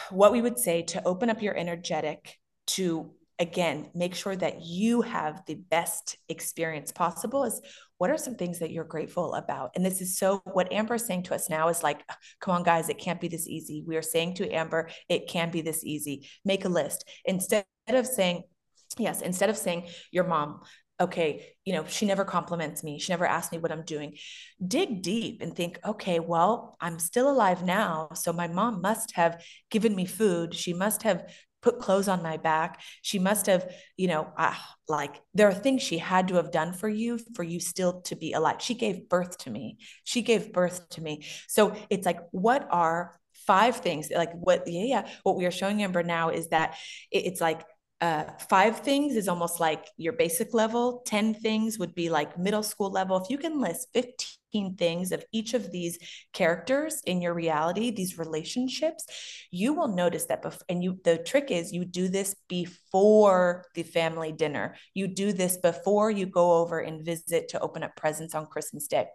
what 0.09 0.31
we 0.31 0.41
would 0.41 0.59
say 0.59 0.83
to 0.83 1.03
open 1.05 1.29
up 1.29 1.41
your 1.41 1.55
energetic 1.55 2.37
to 2.67 3.11
again 3.39 3.89
make 3.93 4.15
sure 4.15 4.35
that 4.35 4.61
you 4.61 5.01
have 5.01 5.41
the 5.47 5.55
best 5.55 6.17
experience 6.29 6.91
possible 6.91 7.43
is 7.43 7.61
what 7.97 8.09
are 8.09 8.17
some 8.17 8.35
things 8.35 8.59
that 8.59 8.71
you're 8.71 8.83
grateful 8.83 9.33
about 9.33 9.71
and 9.75 9.85
this 9.85 10.01
is 10.01 10.17
so 10.17 10.41
what 10.53 10.71
amber 10.71 10.95
is 10.95 11.05
saying 11.05 11.23
to 11.23 11.35
us 11.35 11.49
now 11.49 11.67
is 11.67 11.83
like 11.83 12.03
come 12.39 12.55
on 12.55 12.63
guys 12.63 12.89
it 12.89 12.99
can't 12.99 13.21
be 13.21 13.27
this 13.27 13.47
easy 13.47 13.83
we 13.87 13.95
are 13.95 14.01
saying 14.01 14.33
to 14.33 14.49
amber 14.51 14.89
it 15.09 15.27
can 15.27 15.49
be 15.49 15.61
this 15.61 15.83
easy 15.83 16.27
make 16.45 16.65
a 16.65 16.69
list 16.69 17.07
instead 17.25 17.65
of 17.89 18.05
saying 18.05 18.43
yes 18.97 19.21
instead 19.21 19.49
of 19.49 19.57
saying 19.57 19.87
your 20.11 20.25
mom 20.25 20.61
okay, 21.01 21.55
you 21.65 21.73
know, 21.73 21.83
she 21.87 22.05
never 22.05 22.23
compliments 22.23 22.83
me. 22.83 22.99
She 22.99 23.11
never 23.11 23.25
asks 23.25 23.51
me 23.51 23.57
what 23.57 23.71
I'm 23.71 23.83
doing. 23.83 24.17
Dig 24.65 25.01
deep 25.01 25.41
and 25.41 25.55
think, 25.55 25.79
okay, 25.83 26.19
well, 26.19 26.77
I'm 26.79 26.99
still 26.99 27.29
alive 27.29 27.63
now. 27.63 28.09
So 28.13 28.31
my 28.31 28.47
mom 28.47 28.81
must 28.81 29.15
have 29.15 29.43
given 29.71 29.95
me 29.95 30.05
food. 30.05 30.53
She 30.53 30.73
must 30.73 31.01
have 31.01 31.23
put 31.61 31.79
clothes 31.79 32.07
on 32.07 32.23
my 32.23 32.37
back. 32.37 32.81
She 33.01 33.19
must 33.19 33.45
have, 33.45 33.71
you 33.97 34.07
know, 34.07 34.31
uh, 34.37 34.53
like 34.87 35.21
there 35.33 35.47
are 35.47 35.53
things 35.53 35.81
she 35.81 35.97
had 35.97 36.27
to 36.29 36.35
have 36.35 36.51
done 36.51 36.73
for 36.73 36.89
you 36.89 37.19
for 37.35 37.43
you 37.43 37.59
still 37.59 38.01
to 38.01 38.15
be 38.15 38.33
alive. 38.33 38.61
She 38.61 38.73
gave 38.73 39.07
birth 39.09 39.37
to 39.39 39.49
me. 39.49 39.77
She 40.03 40.21
gave 40.21 40.51
birth 40.51 40.89
to 40.89 41.01
me. 41.01 41.25
So 41.47 41.75
it's 41.89 42.05
like, 42.05 42.19
what 42.31 42.67
are 42.71 43.19
five 43.47 43.77
things 43.77 44.09
like 44.15 44.31
what 44.33 44.67
yeah 44.67 44.83
yeah 44.83 45.07
what 45.23 45.35
we 45.35 45.45
are 45.45 45.51
showing 45.51 45.81
amber 45.81 46.03
now 46.03 46.29
is 46.29 46.49
that 46.49 46.75
it, 47.09 47.25
it's 47.25 47.41
like 47.41 47.63
uh, 48.01 48.23
five 48.49 48.79
things 48.79 49.15
is 49.15 49.27
almost 49.27 49.59
like 49.59 49.85
your 49.97 50.13
basic 50.13 50.53
level 50.53 51.03
10 51.05 51.35
things 51.35 51.77
would 51.77 51.93
be 51.93 52.09
like 52.09 52.37
middle 52.37 52.63
school 52.63 52.91
level 52.91 53.17
if 53.17 53.29
you 53.29 53.37
can 53.37 53.59
list 53.59 53.87
15 53.93 54.40
things 54.51 55.11
of 55.11 55.23
each 55.31 55.53
of 55.53 55.71
these 55.71 55.97
characters 56.33 57.01
in 57.05 57.21
your 57.21 57.33
reality, 57.33 57.91
these 57.91 58.17
relationships, 58.17 59.05
you 59.51 59.73
will 59.73 59.87
notice 59.87 60.25
that. 60.25 60.43
Bef- 60.43 60.61
and 60.69 60.83
you, 60.83 60.99
the 61.03 61.17
trick 61.17 61.51
is 61.51 61.71
you 61.71 61.85
do 61.85 62.07
this 62.07 62.35
before 62.47 63.65
the 63.75 63.83
family 63.83 64.31
dinner. 64.31 64.75
You 64.93 65.07
do 65.07 65.33
this 65.33 65.57
before 65.57 66.11
you 66.11 66.25
go 66.25 66.53
over 66.53 66.79
and 66.79 67.05
visit 67.05 67.49
to 67.49 67.59
open 67.59 67.83
up 67.83 67.95
presents 67.95 68.35
on 68.35 68.45
Christmas 68.45 68.87
Day. 68.87 69.05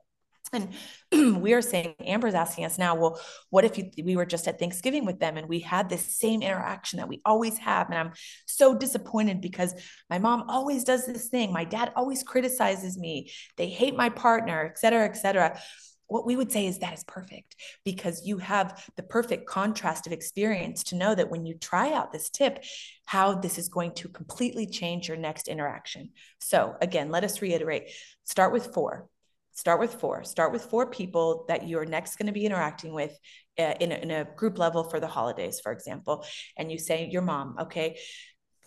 And 0.52 0.72
we 1.42 1.52
are 1.52 1.62
saying, 1.62 1.94
Amber's 2.00 2.34
asking 2.34 2.64
us 2.64 2.78
now, 2.78 2.94
well, 2.94 3.20
what 3.50 3.64
if 3.64 3.78
you, 3.78 3.90
we 4.02 4.16
were 4.16 4.26
just 4.26 4.48
at 4.48 4.58
Thanksgiving 4.58 5.04
with 5.04 5.18
them 5.18 5.36
and 5.36 5.48
we 5.48 5.60
had 5.60 5.88
this 5.88 6.04
same 6.04 6.42
interaction 6.42 6.98
that 6.98 7.08
we 7.08 7.20
always 7.24 7.58
have? 7.58 7.88
And 7.90 7.98
I'm 7.98 8.12
so 8.46 8.74
disappointed 8.74 9.40
because 9.40 9.74
my 10.10 10.18
mom 10.18 10.44
always 10.48 10.84
does 10.84 11.06
this 11.06 11.28
thing. 11.28 11.52
My 11.52 11.64
dad 11.64 11.92
always 11.96 12.22
criticizes 12.22 12.98
me. 12.98 13.30
They 13.56 13.68
hate 13.68 13.96
my 13.96 14.08
partner, 14.08 14.64
et 14.64 14.78
cetera, 14.78 15.04
et 15.04 15.16
cetera. 15.16 15.60
What 16.08 16.24
we 16.24 16.36
would 16.36 16.52
say 16.52 16.66
is 16.66 16.78
that 16.78 16.94
is 16.94 17.02
perfect 17.02 17.56
because 17.84 18.24
you 18.24 18.38
have 18.38 18.88
the 18.96 19.02
perfect 19.02 19.48
contrast 19.48 20.06
of 20.06 20.12
experience 20.12 20.84
to 20.84 20.96
know 20.96 21.14
that 21.14 21.30
when 21.30 21.46
you 21.46 21.54
try 21.54 21.92
out 21.92 22.12
this 22.12 22.30
tip, 22.30 22.64
how 23.06 23.34
this 23.34 23.58
is 23.58 23.68
going 23.68 23.92
to 23.94 24.08
completely 24.08 24.66
change 24.66 25.08
your 25.08 25.16
next 25.16 25.48
interaction. 25.48 26.10
So, 26.40 26.76
again, 26.80 27.10
let 27.10 27.24
us 27.24 27.42
reiterate 27.42 27.90
start 28.24 28.52
with 28.52 28.72
four 28.72 29.08
start 29.56 29.80
with 29.80 29.94
four. 29.94 30.22
Start 30.22 30.52
with 30.52 30.62
four 30.62 30.86
people 30.86 31.46
that 31.48 31.66
you're 31.66 31.86
next 31.86 32.16
going 32.16 32.26
to 32.26 32.32
be 32.32 32.46
interacting 32.46 32.92
with 32.92 33.18
uh, 33.58 33.74
in, 33.80 33.90
a, 33.90 33.94
in 33.96 34.10
a 34.10 34.24
group 34.36 34.58
level 34.58 34.84
for 34.84 35.00
the 35.00 35.06
holidays 35.08 35.60
for 35.60 35.72
example. 35.72 36.24
And 36.56 36.70
you 36.70 36.78
say 36.78 37.08
your 37.10 37.22
mom 37.22 37.56
okay? 37.62 37.98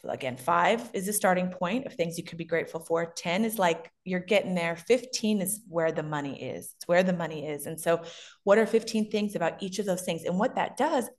Again 0.07 0.37
five 0.37 0.89
is 0.93 1.05
the 1.05 1.13
starting 1.13 1.49
point 1.49 1.85
of 1.85 1.93
things 1.93 2.17
you 2.17 2.23
can 2.23 2.37
be 2.37 2.45
grateful 2.45 2.79
for. 2.79 3.13
10 3.15 3.45
is 3.45 3.59
like 3.59 3.91
you're 4.03 4.19
getting 4.21 4.55
there. 4.55 4.75
15 4.75 5.41
is 5.41 5.61
where 5.67 5.91
the 5.91 6.03
money 6.03 6.41
is. 6.41 6.73
It's 6.77 6.87
where 6.87 7.03
the 7.03 7.13
money 7.13 7.47
is. 7.47 7.65
And 7.65 7.79
so 7.79 8.01
what 8.43 8.57
are 8.57 8.65
15 8.65 9.11
things 9.11 9.35
about 9.35 9.61
each 9.61 9.77
of 9.77 9.85
those 9.85 10.03
things? 10.03 10.23
And 10.23 10.39
what 10.39 10.55
that 10.55 10.77
does 10.77 11.09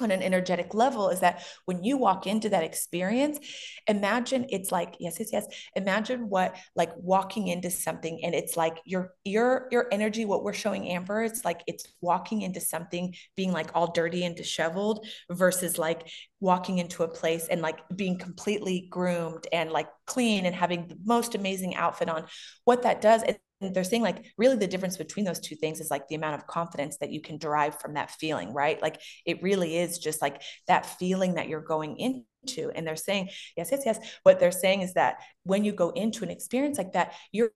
on 0.00 0.10
an 0.10 0.22
energetic 0.22 0.74
level 0.74 1.10
is 1.10 1.20
that 1.20 1.44
when 1.66 1.84
you 1.84 1.96
walk 1.96 2.26
into 2.26 2.48
that 2.48 2.64
experience 2.64 3.38
imagine 3.86 4.46
it's 4.48 4.72
like 4.72 4.96
yes 4.98 5.16
yes 5.18 5.28
yes 5.32 5.46
imagine 5.76 6.28
what 6.28 6.56
like 6.74 6.90
walking 6.96 7.48
into 7.48 7.70
something 7.70 8.20
and 8.24 8.34
it's 8.34 8.56
like 8.56 8.78
your 8.84 9.12
your 9.24 9.68
your 9.70 9.88
energy 9.92 10.24
what 10.24 10.44
we're 10.44 10.52
showing 10.52 10.88
amber 10.88 11.22
it's 11.22 11.44
like 11.44 11.62
it's 11.66 11.84
walking 12.00 12.42
into 12.42 12.60
something 12.60 13.14
being 13.36 13.52
like 13.52 13.70
all 13.74 13.92
dirty 13.92 14.24
and 14.24 14.34
disheveled 14.36 15.06
versus 15.30 15.76
like 15.76 16.08
walking 16.42 16.78
into 16.78 17.04
a 17.04 17.08
place 17.08 17.46
and 17.48 17.62
like 17.62 17.78
being 17.94 18.18
completely 18.18 18.88
groomed 18.90 19.46
and 19.52 19.70
like 19.70 19.88
clean 20.06 20.44
and 20.44 20.54
having 20.54 20.88
the 20.88 20.98
most 21.04 21.36
amazing 21.36 21.76
outfit 21.76 22.08
on. 22.08 22.24
What 22.64 22.82
that 22.82 23.00
does 23.00 23.22
they're 23.70 23.84
saying 23.84 24.02
like 24.02 24.24
really 24.36 24.56
the 24.56 24.66
difference 24.66 24.96
between 24.96 25.24
those 25.24 25.40
two 25.40 25.56
things 25.56 25.80
is 25.80 25.90
like 25.90 26.08
the 26.08 26.14
amount 26.14 26.34
of 26.34 26.46
confidence 26.46 26.98
that 26.98 27.10
you 27.10 27.20
can 27.20 27.38
derive 27.38 27.78
from 27.80 27.94
that 27.94 28.10
feeling 28.10 28.52
right? 28.52 28.80
Like 28.82 29.00
it 29.26 29.42
really 29.42 29.76
is 29.76 29.98
just 29.98 30.20
like 30.22 30.42
that 30.66 30.86
feeling 30.86 31.34
that 31.34 31.48
you're 31.48 31.60
going 31.60 31.96
into. 31.96 32.70
And 32.74 32.86
they're 32.86 32.96
saying 32.96 33.28
yes 33.56 33.68
yes 33.70 33.82
yes. 33.86 33.98
What 34.24 34.40
they're 34.40 34.50
saying 34.50 34.82
is 34.82 34.94
that 34.94 35.18
when 35.44 35.64
you 35.64 35.72
go 35.72 35.90
into 35.90 36.24
an 36.24 36.30
experience 36.30 36.76
like 36.76 36.92
that 36.92 37.14
you're 37.30 37.52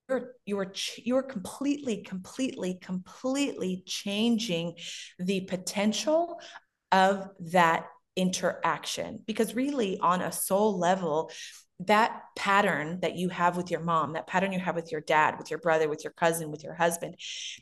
you're 0.46 0.72
you're 0.96 1.22
completely 1.22 2.02
completely 2.02 2.78
completely 2.80 3.82
changing 3.86 4.76
the 5.18 5.40
potential 5.42 6.40
of 6.92 7.28
that 7.52 7.86
interaction. 8.16 9.20
Because 9.26 9.54
really 9.54 9.98
on 9.98 10.22
a 10.22 10.32
soul 10.32 10.78
level 10.78 11.30
that 11.80 12.22
pattern 12.34 13.00
that 13.00 13.16
you 13.16 13.28
have 13.28 13.56
with 13.56 13.70
your 13.70 13.80
mom, 13.80 14.14
that 14.14 14.26
pattern 14.26 14.52
you 14.52 14.58
have 14.58 14.74
with 14.74 14.90
your 14.90 15.02
dad, 15.02 15.36
with 15.38 15.50
your 15.50 15.58
brother, 15.58 15.88
with 15.88 16.04
your 16.04 16.12
cousin, 16.12 16.50
with 16.50 16.64
your 16.64 16.74
husband, 16.74 17.16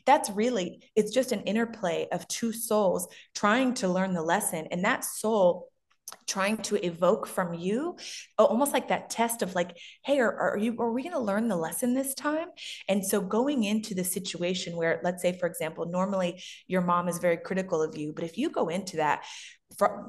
that's 0.05 0.29
really, 0.29 0.81
it's 0.95 1.13
just 1.13 1.31
an 1.31 1.41
interplay 1.41 2.07
of 2.11 2.27
two 2.27 2.53
souls 2.53 3.07
trying 3.33 3.73
to 3.73 3.89
learn 3.89 4.13
the 4.13 4.21
lesson. 4.21 4.67
And 4.71 4.85
that 4.85 5.03
soul 5.03 5.69
trying 6.27 6.57
to 6.57 6.83
evoke 6.85 7.27
from 7.27 7.53
you 7.53 7.97
almost 8.37 8.73
like 8.73 8.87
that 8.87 9.09
test 9.09 9.41
of 9.41 9.55
like 9.55 9.75
hey 10.03 10.19
are, 10.19 10.35
are 10.35 10.57
you 10.57 10.75
are 10.79 10.91
we 10.91 11.01
going 11.01 11.13
to 11.13 11.19
learn 11.19 11.47
the 11.47 11.55
lesson 11.55 11.93
this 11.93 12.13
time 12.13 12.47
and 12.87 13.05
so 13.05 13.19
going 13.21 13.63
into 13.63 13.93
the 13.93 14.03
situation 14.03 14.75
where 14.75 14.99
let's 15.03 15.21
say 15.21 15.37
for 15.37 15.47
example 15.47 15.85
normally 15.85 16.41
your 16.67 16.81
mom 16.81 17.07
is 17.07 17.17
very 17.17 17.37
critical 17.37 17.81
of 17.81 17.97
you 17.97 18.13
but 18.13 18.23
if 18.23 18.37
you 18.37 18.49
go 18.49 18.69
into 18.69 18.97
that 18.97 19.23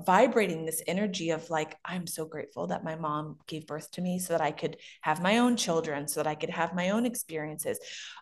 vibrating 0.05 0.65
this 0.65 0.83
energy 0.87 1.31
of 1.31 1.49
like 1.51 1.77
i'm 1.85 2.07
so 2.07 2.25
grateful 2.25 2.69
that 2.69 2.85
my 2.85 2.95
mom 2.95 3.37
gave 3.49 3.67
birth 3.67 3.91
to 3.91 4.01
me 4.01 4.19
so 4.19 4.33
that 4.33 4.41
i 4.43 4.53
could 4.53 4.77
have 5.01 5.23
my 5.23 5.39
own 5.39 5.57
children 5.57 6.07
so 6.07 6.21
that 6.21 6.27
i 6.29 6.35
could 6.35 6.51
have 6.51 6.75
my 6.75 6.91
own 6.91 7.07
experiences. 7.07 7.79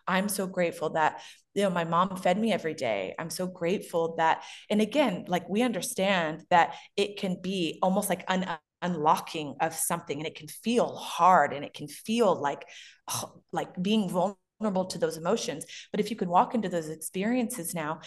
I'm 0.07 0.29
so 0.29 0.47
grateful 0.47 0.91
that 0.91 1.21
you 1.53 1.63
know 1.63 1.69
my 1.69 1.83
mom 1.83 2.15
fed 2.17 2.37
me 2.37 2.51
every 2.51 2.73
day. 2.73 3.15
I'm 3.17 3.29
so 3.29 3.47
grateful 3.47 4.15
that 4.17 4.43
and 4.69 4.81
again 4.81 5.25
like 5.27 5.47
we 5.49 5.61
understand 5.61 6.43
that 6.49 6.75
it 6.95 7.17
can 7.17 7.37
be 7.41 7.79
almost 7.81 8.09
like 8.09 8.23
an 8.27 8.57
unlocking 8.81 9.55
of 9.61 9.73
something 9.73 10.17
and 10.19 10.27
it 10.27 10.35
can 10.35 10.47
feel 10.47 10.95
hard 10.95 11.53
and 11.53 11.65
it 11.65 11.73
can 11.73 11.87
feel 11.87 12.39
like 12.39 12.65
oh, 13.09 13.41
like 13.51 13.81
being 13.81 14.09
vulnerable 14.09 14.39
vulnerable 14.59 14.85
to 14.85 14.97
those 14.97 15.17
emotions. 15.17 15.65
But 15.91 15.99
if 15.99 16.09
you 16.09 16.15
can 16.15 16.29
walk 16.29 16.55
into 16.55 16.69
those 16.69 16.89
experiences 16.89 17.73
now 17.73 17.99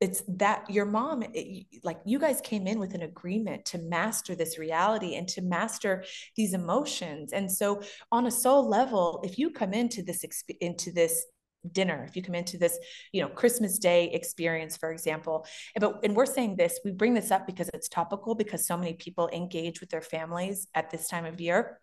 it's 0.00 0.22
that 0.28 0.68
your 0.70 0.84
mom 0.84 1.22
eh, 1.22 1.28
it, 1.34 1.66
like 1.82 1.98
you 2.04 2.18
guys 2.18 2.40
came 2.40 2.66
in 2.66 2.78
with 2.78 2.94
an 2.94 3.02
agreement 3.02 3.64
to 3.66 3.78
master 3.78 4.34
this 4.34 4.58
reality 4.58 5.14
and 5.14 5.26
to 5.28 5.42
master 5.42 6.04
these 6.36 6.54
emotions. 6.54 7.32
And 7.32 7.50
so 7.50 7.82
on 8.12 8.26
a 8.26 8.30
soul 8.30 8.68
level 8.68 9.20
if 9.24 9.38
you 9.38 9.50
come 9.50 9.72
into 9.72 10.02
this 10.02 10.24
into 10.60 10.92
this 10.92 11.26
dinner 11.72 12.04
if 12.08 12.14
you 12.14 12.22
come 12.22 12.36
into 12.36 12.56
this 12.56 12.78
you 13.12 13.20
know 13.20 13.28
christmas 13.28 13.78
day 13.80 14.08
experience 14.12 14.76
for 14.76 14.92
example 14.92 15.44
but 15.80 15.98
and 16.04 16.14
we're 16.14 16.24
saying 16.26 16.54
this 16.54 16.78
we 16.84 16.92
bring 16.92 17.12
this 17.12 17.32
up 17.32 17.44
because 17.44 17.68
it's 17.74 17.88
topical 17.88 18.36
because 18.36 18.64
so 18.64 18.76
many 18.76 18.94
people 18.94 19.28
engage 19.32 19.80
with 19.80 19.90
their 19.90 20.00
families 20.00 20.68
at 20.76 20.90
this 20.90 21.08
time 21.08 21.24
of 21.24 21.40
year 21.40 21.80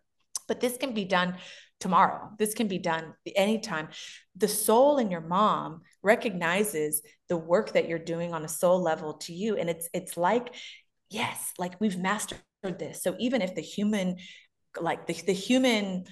but 0.48 0.62
this 0.62 0.78
can 0.78 0.94
be 0.94 1.06
done 1.06 1.36
tomorrow. 1.84 2.30
This 2.40 2.54
can 2.54 2.70
be 2.70 2.80
done 2.80 3.14
anytime. 3.36 3.90
The 4.38 4.48
soul 4.48 4.98
in 5.00 5.12
your 5.12 5.22
mom 5.22 5.82
recognizes 6.02 7.02
the 7.28 7.36
work 7.36 7.74
that 7.74 7.90
you're 7.90 8.00
doing 8.00 8.34
on 8.34 8.46
a 8.46 8.48
soul 8.48 8.82
level 8.82 9.16
to 9.26 9.34
you. 9.34 9.58
And 9.58 9.70
it's 9.70 9.90
it's 9.94 10.16
like, 10.16 10.56
yes, 11.10 11.52
like 11.60 11.80
we've 11.82 11.98
mastered 11.98 12.40
this. 12.64 13.04
So 13.04 13.18
even 13.20 13.42
if 13.42 13.54
the 13.54 13.62
human, 13.62 14.16
like 14.80 15.08
the, 15.08 15.14
the 15.14 15.34
human 15.34 16.06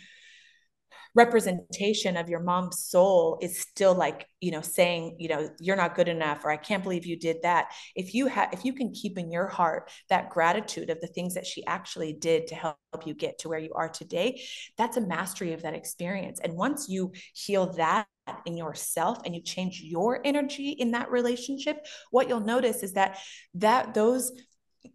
representation 1.14 2.16
of 2.16 2.30
your 2.30 2.40
mom's 2.40 2.80
soul 2.86 3.38
is 3.42 3.60
still 3.60 3.94
like 3.94 4.28
you 4.40 4.52
know 4.52 4.62
saying 4.62 5.16
you 5.20 5.28
know 5.28 5.50
you're 5.60 5.76
not 5.76 5.96
good 5.96 6.08
enough 6.08 6.46
or 6.46 6.52
i 6.52 6.58
can't 6.58 6.84
believe 6.84 7.06
you 7.06 7.18
did 7.18 7.38
that. 7.44 7.72
If 7.96 8.14
you 8.14 8.28
have 8.28 8.50
if 8.54 8.64
you 8.64 8.74
can 8.74 8.92
keep 8.92 9.18
in 9.18 9.32
your 9.32 9.48
heart 9.48 9.92
that 10.10 10.30
gratitude 10.30 10.90
of 10.90 11.02
the 11.02 11.08
things 11.08 11.34
that 11.34 11.46
she 11.46 11.66
actually 11.66 12.14
did 12.14 12.48
to 12.48 12.56
help 12.56 12.78
you 13.06 13.14
get 13.14 13.40
to 13.40 13.50
where 13.50 13.60
you 13.60 13.74
are 13.74 13.90
today 13.90 14.42
that's 14.78 14.98
a 14.98 15.02
mastery 15.02 15.54
of 15.54 15.64
that 15.64 15.74
experience. 15.74 16.40
And 16.40 16.56
once 16.56 16.88
you 16.90 17.12
heal 17.34 17.74
that 17.74 18.08
in 18.46 18.56
yourself 18.56 19.20
and 19.26 19.36
you 19.36 19.42
change 19.42 19.82
your 19.82 20.22
energy 20.24 20.70
in 20.70 20.92
that 20.92 21.12
relationship 21.12 21.86
what 22.12 22.30
you'll 22.30 22.40
notice 22.40 22.84
is 22.84 22.94
that 22.94 23.18
that 23.56 23.94
those 23.94 24.32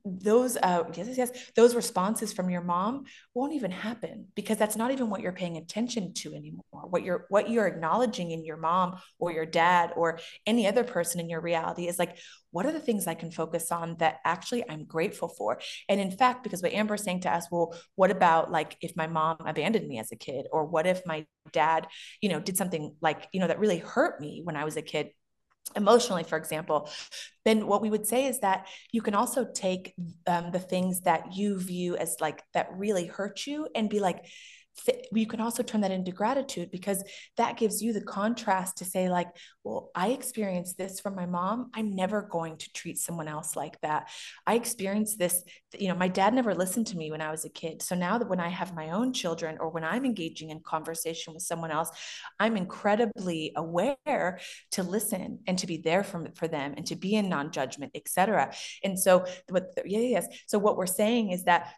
those 0.04 0.56
uh 0.56 0.84
yes, 0.94 1.16
yes 1.16 1.30
those 1.54 1.74
responses 1.74 2.32
from 2.32 2.50
your 2.50 2.60
mom 2.60 3.04
won't 3.34 3.52
even 3.52 3.70
happen 3.70 4.26
because 4.34 4.58
that's 4.58 4.76
not 4.76 4.90
even 4.90 5.10
what 5.10 5.20
you're 5.20 5.32
paying 5.32 5.56
attention 5.56 6.12
to 6.12 6.34
anymore. 6.34 6.62
What 6.88 7.02
you're 7.02 7.26
what 7.28 7.50
you're 7.50 7.66
acknowledging 7.66 8.30
in 8.30 8.44
your 8.44 8.56
mom 8.56 8.98
or 9.18 9.32
your 9.32 9.46
dad 9.46 9.92
or 9.96 10.18
any 10.46 10.66
other 10.66 10.84
person 10.84 11.20
in 11.20 11.28
your 11.28 11.40
reality 11.40 11.86
is 11.86 11.98
like 11.98 12.18
what 12.50 12.66
are 12.66 12.72
the 12.72 12.80
things 12.80 13.06
i 13.06 13.14
can 13.14 13.30
focus 13.30 13.70
on 13.70 13.96
that 13.98 14.18
actually 14.24 14.68
i'm 14.68 14.84
grateful 14.84 15.28
for? 15.28 15.60
And 15.88 16.00
in 16.00 16.10
fact 16.10 16.42
because 16.42 16.62
what 16.62 16.72
amber's 16.72 17.02
saying 17.04 17.20
to 17.20 17.32
us 17.32 17.46
well 17.50 17.74
what 17.94 18.10
about 18.10 18.50
like 18.50 18.76
if 18.80 18.96
my 18.96 19.06
mom 19.06 19.36
abandoned 19.46 19.86
me 19.86 19.98
as 19.98 20.10
a 20.10 20.16
kid 20.16 20.46
or 20.52 20.64
what 20.64 20.86
if 20.86 21.06
my 21.06 21.26
dad 21.52 21.86
you 22.20 22.28
know 22.28 22.40
did 22.40 22.56
something 22.56 22.94
like 23.00 23.28
you 23.32 23.40
know 23.40 23.46
that 23.46 23.60
really 23.60 23.78
hurt 23.78 24.20
me 24.20 24.40
when 24.44 24.56
i 24.56 24.64
was 24.64 24.76
a 24.76 24.82
kid 24.82 25.10
emotionally, 25.74 26.22
for 26.22 26.36
example, 26.36 26.88
then 27.44 27.66
what 27.66 27.82
we 27.82 27.90
would 27.90 28.06
say 28.06 28.26
is 28.26 28.40
that 28.40 28.66
you 28.92 29.02
can 29.02 29.14
also 29.14 29.44
take 29.44 29.94
um, 30.26 30.50
the 30.50 30.58
things 30.58 31.02
that 31.02 31.34
you 31.34 31.58
view 31.58 31.96
as 31.96 32.16
like 32.20 32.42
that 32.54 32.68
really 32.76 33.06
hurt 33.06 33.46
you 33.46 33.68
and 33.74 33.90
be 33.90 34.00
like, 34.00 34.24
you 35.12 35.26
can 35.26 35.40
also 35.40 35.62
turn 35.62 35.80
that 35.80 35.90
into 35.90 36.12
gratitude 36.12 36.70
because 36.70 37.02
that 37.36 37.56
gives 37.56 37.82
you 37.82 37.92
the 37.92 38.00
contrast 38.00 38.78
to 38.78 38.84
say 38.84 39.08
like 39.08 39.28
well 39.64 39.90
i 39.94 40.08
experienced 40.08 40.76
this 40.76 41.00
from 41.00 41.14
my 41.14 41.26
mom. 41.26 41.70
I'm 41.74 41.94
never 41.94 42.22
going 42.22 42.56
to 42.58 42.72
treat 42.72 42.98
someone 42.98 43.28
else 43.28 43.56
like 43.56 43.80
that. 43.80 44.10
I 44.46 44.54
experienced 44.54 45.18
this 45.18 45.42
you 45.78 45.88
know 45.88 45.94
my 45.94 46.08
dad 46.08 46.34
never 46.34 46.54
listened 46.54 46.86
to 46.88 46.96
me 46.96 47.10
when 47.10 47.20
i 47.20 47.30
was 47.30 47.44
a 47.44 47.50
kid. 47.50 47.82
So 47.82 47.94
now 47.94 48.18
that 48.18 48.28
when 48.28 48.40
i 48.40 48.48
have 48.48 48.74
my 48.74 48.90
own 48.90 49.12
children 49.12 49.58
or 49.60 49.70
when 49.70 49.84
i'm 49.84 50.04
engaging 50.04 50.50
in 50.50 50.60
conversation 50.60 51.34
with 51.34 51.42
someone 51.42 51.70
else 51.70 51.90
i'm 52.38 52.56
incredibly 52.56 53.52
aware 53.56 54.38
to 54.72 54.82
listen 54.82 55.40
and 55.46 55.58
to 55.58 55.66
be 55.66 55.78
there 55.78 56.04
for, 56.04 56.26
for 56.34 56.48
them 56.48 56.74
and 56.76 56.86
to 56.86 56.96
be 56.96 57.14
in 57.14 57.28
non-judgment 57.28 57.92
etc 57.94 58.52
and 58.84 58.98
so 58.98 59.24
what 59.48 59.76
yes. 59.84 60.26
So 60.46 60.58
what 60.58 60.76
we're 60.76 60.86
saying 60.86 61.30
is 61.30 61.44
that 61.44 61.72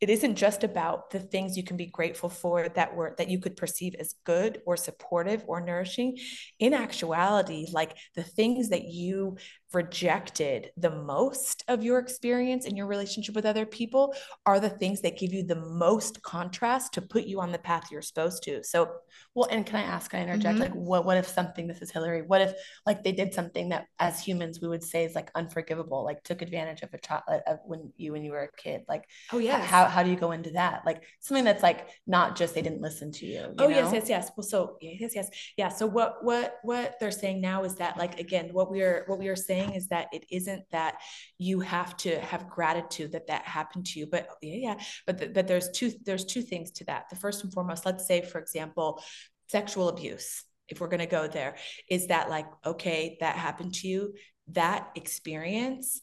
it 0.00 0.10
isn't 0.10 0.36
just 0.36 0.62
about 0.64 1.10
the 1.10 1.20
things 1.20 1.56
you 1.56 1.64
can 1.64 1.76
be 1.76 1.86
grateful 1.86 2.28
for 2.28 2.68
that 2.68 2.94
were 2.94 3.14
that 3.18 3.28
you 3.28 3.40
could 3.40 3.56
perceive 3.56 3.94
as 3.98 4.14
good 4.24 4.60
or 4.64 4.76
supportive 4.76 5.44
or 5.46 5.60
nourishing. 5.60 6.16
In 6.58 6.74
actuality 6.74 7.66
like 7.72 7.96
the 8.14 8.22
things 8.22 8.68
that 8.68 8.84
you 8.84 9.36
rejected 9.74 10.70
the 10.76 10.90
most 10.90 11.62
of 11.68 11.82
your 11.82 11.98
experience 11.98 12.64
in 12.64 12.74
your 12.74 12.86
relationship 12.86 13.34
with 13.34 13.44
other 13.44 13.66
people 13.66 14.14
are 14.46 14.58
the 14.58 14.70
things 14.70 15.02
that 15.02 15.18
give 15.18 15.32
you 15.32 15.42
the 15.42 15.56
most 15.56 16.22
contrast 16.22 16.94
to 16.94 17.02
put 17.02 17.24
you 17.24 17.40
on 17.40 17.52
the 17.52 17.58
path 17.58 17.90
you're 17.90 18.00
supposed 18.00 18.42
to. 18.42 18.64
So, 18.64 18.90
well, 19.34 19.48
and 19.50 19.66
can 19.66 19.76
I 19.76 19.82
ask, 19.82 20.10
can 20.10 20.20
I 20.20 20.22
interject? 20.22 20.58
Mm-hmm. 20.58 20.62
Like, 20.62 20.72
what, 20.72 21.04
what 21.04 21.16
if 21.18 21.28
something, 21.28 21.66
this 21.66 21.82
is 21.82 21.90
Hilary, 21.90 22.22
what 22.22 22.40
if 22.40 22.54
like 22.86 23.04
they 23.04 23.12
did 23.12 23.34
something 23.34 23.68
that 23.68 23.86
as 23.98 24.20
humans 24.20 24.60
we 24.62 24.68
would 24.68 24.82
say 24.82 25.04
is 25.04 25.14
like 25.14 25.30
unforgivable, 25.34 26.02
like 26.02 26.22
took 26.22 26.40
advantage 26.40 26.82
of 26.82 26.94
a 26.94 26.98
child 26.98 27.22
of 27.46 27.58
when 27.64 27.92
you, 27.96 28.12
when 28.12 28.24
you 28.24 28.32
were 28.32 28.44
a 28.44 28.56
kid? 28.56 28.82
Like, 28.88 29.04
oh, 29.32 29.38
yeah. 29.38 29.60
How, 29.60 29.84
how 29.84 30.02
do 30.02 30.10
you 30.10 30.16
go 30.16 30.32
into 30.32 30.50
that? 30.52 30.82
Like 30.86 31.02
something 31.20 31.44
that's 31.44 31.62
like 31.62 31.88
not 32.06 32.36
just 32.36 32.54
they 32.54 32.62
didn't 32.62 32.80
listen 32.80 33.12
to 33.12 33.26
you. 33.26 33.32
you 33.32 33.54
oh, 33.58 33.64
know? 33.64 33.68
yes, 33.68 33.92
yes, 33.92 34.08
yes. 34.08 34.30
Well, 34.34 34.46
so 34.46 34.78
yes, 34.80 35.12
yes. 35.14 35.28
Yeah. 35.58 35.68
So 35.68 35.86
what, 35.86 36.24
what, 36.24 36.56
what 36.62 36.94
they're 37.00 37.10
saying 37.10 37.42
now 37.42 37.64
is 37.64 37.74
that 37.76 37.98
like, 37.98 38.18
again, 38.18 38.48
what 38.52 38.70
we 38.70 38.80
are, 38.80 39.04
what 39.08 39.18
we 39.18 39.28
are 39.28 39.36
saying 39.36 39.57
saying 39.58 39.74
is 39.74 39.88
that 39.88 40.08
it 40.12 40.24
isn't 40.30 40.62
that 40.70 41.00
you 41.38 41.60
have 41.60 41.96
to 41.98 42.18
have 42.20 42.48
gratitude 42.48 43.12
that 43.12 43.26
that 43.26 43.42
happened 43.42 43.86
to 43.86 43.98
you 43.98 44.06
but 44.06 44.28
yeah 44.42 44.54
yeah 44.54 44.84
but 45.06 45.18
th- 45.18 45.32
but 45.32 45.46
there's 45.46 45.70
two 45.70 45.92
there's 46.04 46.24
two 46.24 46.42
things 46.42 46.70
to 46.72 46.84
that. 46.84 47.08
The 47.10 47.16
first 47.16 47.44
and 47.44 47.52
foremost 47.52 47.86
let's 47.86 48.06
say 48.06 48.22
for 48.22 48.38
example 48.38 49.02
sexual 49.48 49.88
abuse 49.88 50.44
if 50.68 50.80
we're 50.80 50.88
going 50.88 51.00
to 51.00 51.06
go 51.06 51.26
there 51.26 51.56
is 51.88 52.08
that 52.08 52.28
like 52.28 52.46
okay 52.64 53.16
that 53.20 53.36
happened 53.36 53.74
to 53.74 53.88
you 53.88 54.14
that 54.48 54.88
experience 54.94 56.00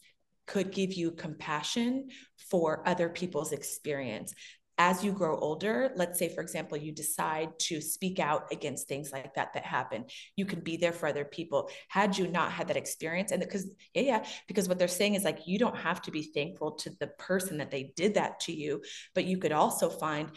could 0.47 0.71
give 0.71 0.93
you 0.93 1.11
compassion 1.11 2.07
for 2.49 2.87
other 2.87 3.09
people's 3.09 3.51
experience 3.51 4.33
as 4.77 5.03
you 5.03 5.11
grow 5.11 5.37
older, 5.37 5.91
let's 5.95 6.19
say, 6.19 6.33
for 6.33 6.41
example, 6.41 6.77
you 6.77 6.91
decide 6.91 7.57
to 7.59 7.79
speak 7.79 8.19
out 8.19 8.51
against 8.51 8.87
things 8.87 9.11
like 9.11 9.33
that 9.35 9.53
that 9.53 9.63
happen, 9.63 10.05
you 10.35 10.45
can 10.45 10.59
be 10.59 10.75
there 10.75 10.91
for 10.91 11.07
other 11.07 11.23
people. 11.23 11.69
Had 11.87 12.17
you 12.17 12.27
not 12.27 12.51
had 12.51 12.67
that 12.67 12.77
experience, 12.77 13.31
and 13.31 13.41
because, 13.41 13.69
yeah, 13.93 14.01
yeah, 14.01 14.25
because 14.47 14.67
what 14.67 14.77
they're 14.77 14.87
saying 14.87 15.15
is 15.15 15.23
like, 15.23 15.47
you 15.47 15.57
don't 15.57 15.77
have 15.77 16.01
to 16.03 16.11
be 16.11 16.23
thankful 16.23 16.71
to 16.71 16.89
the 16.99 17.07
person 17.07 17.57
that 17.57 17.71
they 17.71 17.93
did 17.95 18.15
that 18.15 18.39
to 18.41 18.53
you, 18.53 18.81
but 19.13 19.25
you 19.25 19.37
could 19.37 19.53
also 19.53 19.89
find 19.89 20.31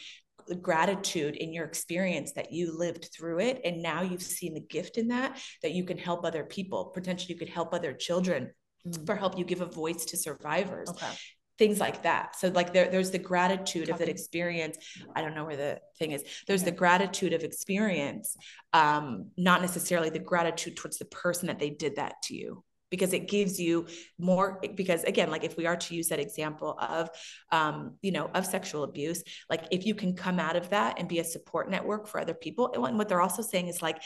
gratitude 0.62 1.36
in 1.36 1.53
your 1.53 1.64
experience 1.64 2.32
that 2.32 2.53
you 2.53 2.76
lived 2.76 3.11
through 3.14 3.39
it 3.39 3.61
and 3.64 3.82
now 3.82 4.01
you've 4.01 4.22
seen 4.22 4.55
the 4.55 4.61
gift 4.61 4.97
in 4.97 5.09
that 5.09 5.39
that 5.62 5.72
you 5.72 5.84
can 5.84 5.99
help 5.99 6.24
other 6.24 6.43
people 6.43 6.86
potentially 6.86 7.34
you 7.34 7.39
could 7.39 7.51
help 7.51 7.74
other 7.74 7.93
children 7.93 8.51
mm. 8.86 9.07
for 9.07 9.14
help 9.14 9.39
you 9.39 9.45
give 9.45 9.61
a 9.61 9.66
voice 9.66 10.07
to 10.07 10.16
survivors 10.16 10.89
okay 10.89 11.12
things 11.59 11.80
like 11.80 12.04
that. 12.04 12.36
So 12.36 12.48
like 12.48 12.72
there, 12.72 12.88
there's 12.88 13.11
the 13.11 13.18
gratitude 13.18 13.88
of 13.88 13.98
that 13.98 14.09
experience. 14.09 14.78
I 15.14 15.22
don't 15.22 15.34
know 15.34 15.44
where 15.44 15.56
the 15.56 15.80
thing 15.98 16.12
is. 16.12 16.24
There's 16.46 16.62
the 16.62 16.70
gratitude 16.70 17.32
of 17.32 17.42
experience, 17.42 18.36
um, 18.72 19.30
not 19.36 19.61
necessarily 19.61 20.11
the 20.11 20.20
gratitude 20.20 20.76
towards 20.76 20.98
the 20.98 21.04
person 21.04 21.48
that 21.48 21.59
they 21.59 21.70
did 21.70 21.96
that 21.96 22.22
to 22.24 22.34
you 22.34 22.64
because 22.90 23.12
it 23.12 23.28
gives 23.28 23.61
you 23.61 23.86
more 24.18 24.61
because 24.74 25.04
again 25.04 25.30
like 25.30 25.44
if 25.44 25.56
we 25.56 25.66
are 25.66 25.76
to 25.76 25.94
use 25.94 26.09
that 26.09 26.18
example 26.18 26.76
of 26.78 27.11
um, 27.52 27.94
you 28.02 28.11
know 28.11 28.30
of 28.34 28.46
sexual 28.46 28.84
abuse 28.84 29.22
like 29.50 29.64
if 29.70 29.84
you 29.86 29.94
can 29.94 30.14
come 30.14 30.40
out 30.40 30.56
of 30.56 30.70
that 30.70 30.98
and 30.98 31.09
be 31.09 31.18
a 31.18 31.24
support 31.24 31.70
network 31.70 32.09
for 32.09 32.20
other 32.20 32.34
people 32.34 32.70
and 32.72 32.96
what 32.96 33.09
they're 33.09 33.20
also 33.20 33.42
saying 33.42 33.68
is 33.68 33.82
like 33.82 34.00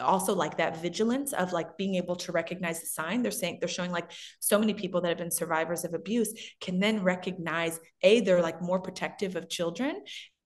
also 0.00 0.34
like 0.34 0.56
that 0.56 0.80
vigilance 0.80 1.32
of 1.32 1.52
like 1.52 1.76
being 1.76 1.96
able 1.96 2.16
to 2.16 2.32
recognize 2.32 2.80
the 2.80 2.86
sign. 2.86 3.22
They're 3.22 3.30
saying 3.30 3.58
they're 3.60 3.68
showing 3.68 3.90
like 3.90 4.10
so 4.40 4.58
many 4.58 4.74
people 4.74 5.00
that 5.00 5.08
have 5.08 5.18
been 5.18 5.30
survivors 5.30 5.84
of 5.84 5.94
abuse 5.94 6.32
can 6.60 6.78
then 6.78 7.02
recognize 7.02 7.78
a 8.02 8.20
they're 8.20 8.42
like 8.42 8.62
more 8.62 8.80
protective 8.80 9.36
of 9.36 9.48
children 9.48 10.02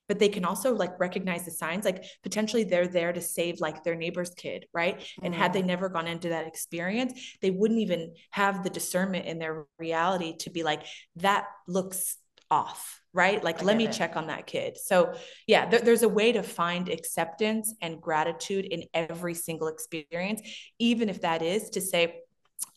but 0.08 0.18
they 0.20 0.28
can 0.28 0.44
also 0.44 0.72
like 0.72 1.00
recognize 1.00 1.44
the 1.44 1.50
signs. 1.50 1.84
Like 1.84 2.04
potentially 2.22 2.64
they're 2.64 2.86
there 2.86 3.12
to 3.12 3.20
save 3.20 3.60
like 3.60 3.82
their 3.82 3.96
neighbor's 3.96 4.30
kid 4.30 4.66
right? 4.72 5.04
And 5.22 5.34
had 5.34 5.52
they 5.52 5.62
mm. 5.62 5.66
never 5.66 5.88
gone 5.88 6.06
into 6.06 6.30
that 6.30 6.46
experience 6.46 7.36
they 7.42 7.50
wouldn't 7.50 7.80
even 7.80 8.14
have 8.30 8.62
the 8.62 8.70
discernment 8.70 9.26
in 9.26 9.38
their 9.38 9.64
reality 9.78 10.36
to 10.38 10.50
be 10.50 10.62
like 10.62 10.82
that 11.16 11.46
looks 11.66 12.16
off 12.50 13.00
right? 13.16 13.42
Like, 13.42 13.64
let 13.64 13.78
me 13.78 13.86
it. 13.86 13.92
check 13.92 14.14
on 14.14 14.26
that 14.26 14.46
kid. 14.46 14.76
So, 14.76 15.14
yeah, 15.46 15.66
there, 15.68 15.80
there's 15.80 16.02
a 16.02 16.08
way 16.08 16.32
to 16.32 16.42
find 16.42 16.90
acceptance 16.90 17.74
and 17.80 18.00
gratitude 18.00 18.66
in 18.66 18.84
every 18.92 19.32
single 19.32 19.68
experience, 19.68 20.42
even 20.78 21.08
if 21.08 21.22
that 21.22 21.40
is 21.40 21.70
to 21.70 21.80
say, 21.80 22.20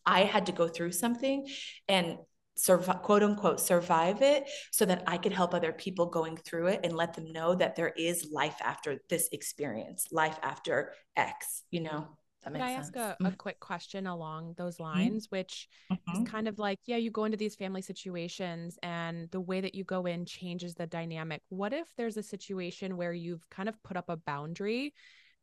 I 0.05 0.21
had 0.21 0.45
to 0.45 0.53
go 0.53 0.69
through 0.69 0.93
something 0.93 1.45
and 1.89 2.17
survive, 2.55 3.01
quote 3.01 3.21
unquote, 3.21 3.59
survive 3.59 4.21
it 4.21 4.49
so 4.71 4.85
that 4.85 5.03
I 5.05 5.17
could 5.17 5.33
help 5.33 5.53
other 5.53 5.73
people 5.73 6.05
going 6.05 6.37
through 6.37 6.67
it 6.67 6.79
and 6.85 6.95
let 6.95 7.13
them 7.15 7.33
know 7.33 7.53
that 7.55 7.75
there 7.75 7.89
is 7.89 8.29
life 8.31 8.55
after 8.63 8.99
this 9.09 9.27
experience, 9.33 10.07
life 10.09 10.39
after 10.41 10.93
X, 11.17 11.63
you 11.69 11.81
know? 11.81 12.07
That 12.43 12.53
makes 12.53 12.63
Can 12.63 12.69
I 12.69 12.75
sense. 12.75 12.87
ask 12.87 12.95
a, 12.95 12.99
a 12.99 13.23
mm-hmm. 13.23 13.35
quick 13.35 13.59
question 13.59 14.07
along 14.07 14.53
those 14.57 14.75
mm-hmm. 14.75 14.83
lines, 14.83 15.27
mm-hmm. 15.27 15.37
which 15.37 15.67
mm-hmm. 15.91 16.21
is 16.23 16.29
kind 16.29 16.47
of 16.47 16.57
like, 16.57 16.79
yeah, 16.85 16.95
you 16.95 17.11
go 17.11 17.25
into 17.25 17.37
these 17.37 17.55
family 17.55 17.81
situations 17.81 18.77
and 18.81 19.29
the 19.31 19.41
way 19.41 19.61
that 19.61 19.75
you 19.75 19.83
go 19.83 20.05
in 20.05 20.25
changes 20.25 20.73
the 20.73 20.87
dynamic. 20.87 21.41
What 21.49 21.73
if 21.73 21.87
there's 21.97 22.17
a 22.17 22.23
situation 22.23 22.97
where 22.97 23.13
you've 23.13 23.47
kind 23.49 23.67
of 23.67 23.81
put 23.83 23.97
up 23.97 24.09
a 24.09 24.17
boundary 24.17 24.93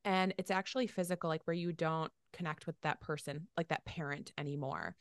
and 0.05 0.33
it's 0.39 0.51
actually 0.51 0.87
physical, 0.87 1.29
like 1.29 1.43
where 1.45 1.55
you 1.55 1.73
don't 1.73 2.13
connect 2.33 2.67
with 2.67 2.81
that 2.83 3.01
person, 3.01 3.49
like 3.57 3.69
that 3.69 3.85
parent 3.85 4.33
anymore? 4.39 4.97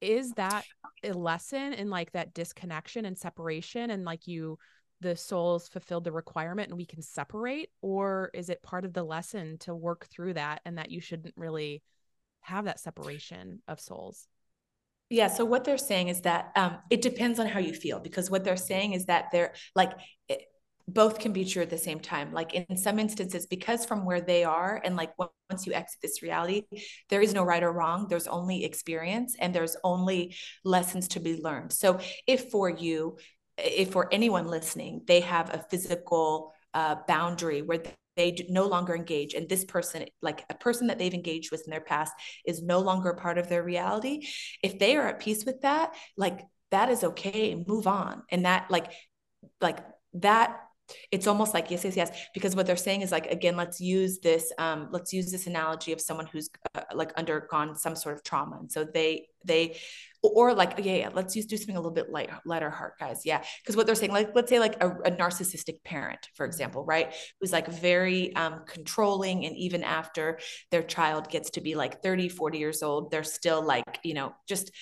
Is 0.00 0.32
that 0.32 0.64
a 1.02 1.12
lesson 1.12 1.72
in 1.72 1.90
like 1.90 2.12
that 2.12 2.34
disconnection 2.34 3.04
and 3.04 3.16
separation 3.16 3.90
and 3.90 4.04
like 4.04 4.26
you 4.26 4.58
the 5.00 5.16
souls 5.16 5.68
fulfilled 5.68 6.04
the 6.04 6.12
requirement 6.12 6.68
and 6.68 6.78
we 6.78 6.86
can 6.86 7.02
separate 7.02 7.70
or 7.82 8.30
is 8.34 8.48
it 8.48 8.62
part 8.62 8.84
of 8.84 8.92
the 8.92 9.02
lesson 9.02 9.58
to 9.58 9.74
work 9.74 10.06
through 10.06 10.34
that 10.34 10.60
and 10.64 10.78
that 10.78 10.90
you 10.90 11.00
shouldn't 11.00 11.34
really 11.36 11.82
have 12.40 12.64
that 12.64 12.80
separation 12.80 13.60
of 13.68 13.80
souls? 13.80 14.26
Yeah 15.10 15.28
so 15.28 15.44
what 15.44 15.64
they're 15.64 15.78
saying 15.78 16.08
is 16.08 16.22
that 16.22 16.50
um, 16.56 16.78
it 16.90 17.02
depends 17.02 17.38
on 17.38 17.46
how 17.46 17.60
you 17.60 17.74
feel 17.74 18.00
because 18.00 18.30
what 18.30 18.44
they're 18.44 18.56
saying 18.56 18.94
is 18.94 19.06
that 19.06 19.26
they're 19.32 19.52
like 19.74 19.92
it, 20.28 20.42
both 20.88 21.18
can 21.18 21.32
be 21.32 21.44
true 21.44 21.62
at 21.62 21.70
the 21.70 21.78
same 21.78 21.98
time. 21.98 22.32
Like 22.32 22.54
in 22.54 22.76
some 22.76 22.98
instances 22.98 23.46
because 23.46 23.84
from 23.84 24.04
where 24.04 24.20
they 24.20 24.44
are 24.44 24.80
and 24.84 24.96
like 24.96 25.12
once 25.18 25.66
you 25.66 25.72
exit 25.72 26.00
this 26.00 26.22
reality 26.22 26.62
there 27.08 27.20
is 27.20 27.34
no 27.34 27.42
right 27.42 27.62
or 27.62 27.72
wrong 27.72 28.06
there's 28.08 28.28
only 28.28 28.64
experience 28.64 29.36
and 29.40 29.54
there's 29.54 29.76
only 29.82 30.36
lessons 30.64 31.08
to 31.08 31.20
be 31.20 31.40
learned. 31.40 31.72
So 31.72 31.98
if 32.26 32.50
for 32.50 32.68
you 32.68 33.18
if 33.58 33.92
for 33.92 34.12
anyone 34.12 34.46
listening, 34.46 35.02
they 35.06 35.20
have 35.20 35.52
a 35.54 35.64
physical 35.70 36.52
uh, 36.74 36.96
boundary 37.06 37.62
where 37.62 37.82
they 38.16 38.46
no 38.48 38.66
longer 38.66 38.94
engage 38.94 39.34
and 39.34 39.48
this 39.48 39.64
person 39.64 40.04
like 40.22 40.44
a 40.48 40.54
person 40.54 40.86
that 40.86 40.98
they've 40.98 41.14
engaged 41.14 41.50
with 41.50 41.62
in 41.66 41.70
their 41.70 41.82
past 41.82 42.12
is 42.46 42.62
no 42.62 42.80
longer 42.80 43.12
part 43.14 43.38
of 43.38 43.48
their 43.48 43.62
reality. 43.62 44.26
If 44.62 44.78
they 44.78 44.96
are 44.96 45.06
at 45.08 45.20
peace 45.20 45.44
with 45.44 45.60
that 45.62 45.94
like 46.16 46.40
that 46.70 46.88
is 46.88 47.04
okay 47.04 47.62
move 47.66 47.86
on. 47.86 48.22
And 48.30 48.46
that 48.46 48.70
like 48.70 48.90
like 49.60 49.78
that 50.14 50.60
it's 51.10 51.26
almost 51.26 51.54
like 51.54 51.70
yes 51.70 51.84
yes 51.84 51.96
yes 51.96 52.26
because 52.32 52.54
what 52.54 52.66
they're 52.66 52.76
saying 52.76 53.02
is 53.02 53.10
like 53.10 53.26
again 53.26 53.56
let's 53.56 53.80
use 53.80 54.18
this 54.20 54.52
um 54.58 54.88
let's 54.90 55.12
use 55.12 55.30
this 55.32 55.46
analogy 55.46 55.92
of 55.92 56.00
someone 56.00 56.26
who's 56.26 56.48
uh, 56.74 56.82
like 56.94 57.12
undergone 57.14 57.74
some 57.76 57.96
sort 57.96 58.14
of 58.14 58.22
trauma. 58.22 58.58
And 58.58 58.70
so 58.70 58.84
they 58.84 59.28
they 59.44 59.78
or 60.22 60.54
like 60.54 60.74
yeah, 60.78 60.96
yeah 60.96 61.10
let's 61.12 61.36
use 61.36 61.46
do 61.46 61.56
something 61.56 61.76
a 61.76 61.78
little 61.78 61.92
bit 61.92 62.10
light 62.10 62.30
lighter 62.44 62.70
heart 62.70 62.94
guys. 62.98 63.22
Yeah. 63.24 63.42
Because 63.62 63.76
what 63.76 63.86
they're 63.86 63.94
saying 63.94 64.12
like 64.12 64.30
let's 64.34 64.48
say 64.48 64.58
like 64.58 64.82
a, 64.82 64.90
a, 64.90 65.10
narcissistic 65.10 65.84
parent 65.84 66.28
for 66.34 66.44
example 66.44 66.84
right 66.84 67.14
who's 67.40 67.52
like 67.52 67.68
very 67.68 68.34
um 68.34 68.62
controlling 68.66 69.44
and 69.44 69.56
even 69.56 69.84
after 69.84 70.38
their 70.70 70.82
child 70.82 71.30
gets 71.30 71.50
to 71.50 71.60
be 71.60 71.74
like 71.74 72.02
30 72.02 72.28
40 72.28 72.58
years 72.58 72.82
old 72.82 73.10
they're 73.10 73.24
still 73.24 73.62
like 73.62 74.00
you 74.02 74.14
know 74.14 74.34
just 74.48 74.72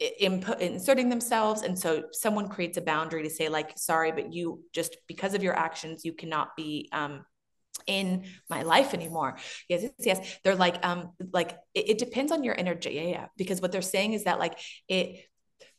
input 0.00 0.60
inserting 0.60 1.08
themselves 1.08 1.62
and 1.62 1.78
so 1.78 2.04
someone 2.10 2.48
creates 2.48 2.76
a 2.76 2.80
boundary 2.80 3.22
to 3.22 3.30
say 3.30 3.48
like 3.48 3.72
sorry 3.76 4.10
but 4.10 4.32
you 4.32 4.60
just 4.72 4.96
because 5.06 5.34
of 5.34 5.42
your 5.42 5.56
actions 5.56 6.04
you 6.04 6.12
cannot 6.12 6.56
be 6.56 6.88
um 6.92 7.24
in 7.86 8.24
my 8.50 8.62
life 8.62 8.92
anymore 8.92 9.36
yes 9.68 9.82
yes, 9.82 9.92
yes. 10.00 10.38
they're 10.42 10.56
like 10.56 10.84
um 10.84 11.12
like 11.32 11.52
it, 11.74 11.90
it 11.90 11.98
depends 11.98 12.32
on 12.32 12.42
your 12.42 12.58
energy 12.58 12.90
yeah, 12.90 13.02
yeah 13.02 13.26
because 13.36 13.60
what 13.60 13.70
they're 13.70 13.82
saying 13.82 14.14
is 14.14 14.24
that 14.24 14.40
like 14.40 14.58
it 14.88 15.26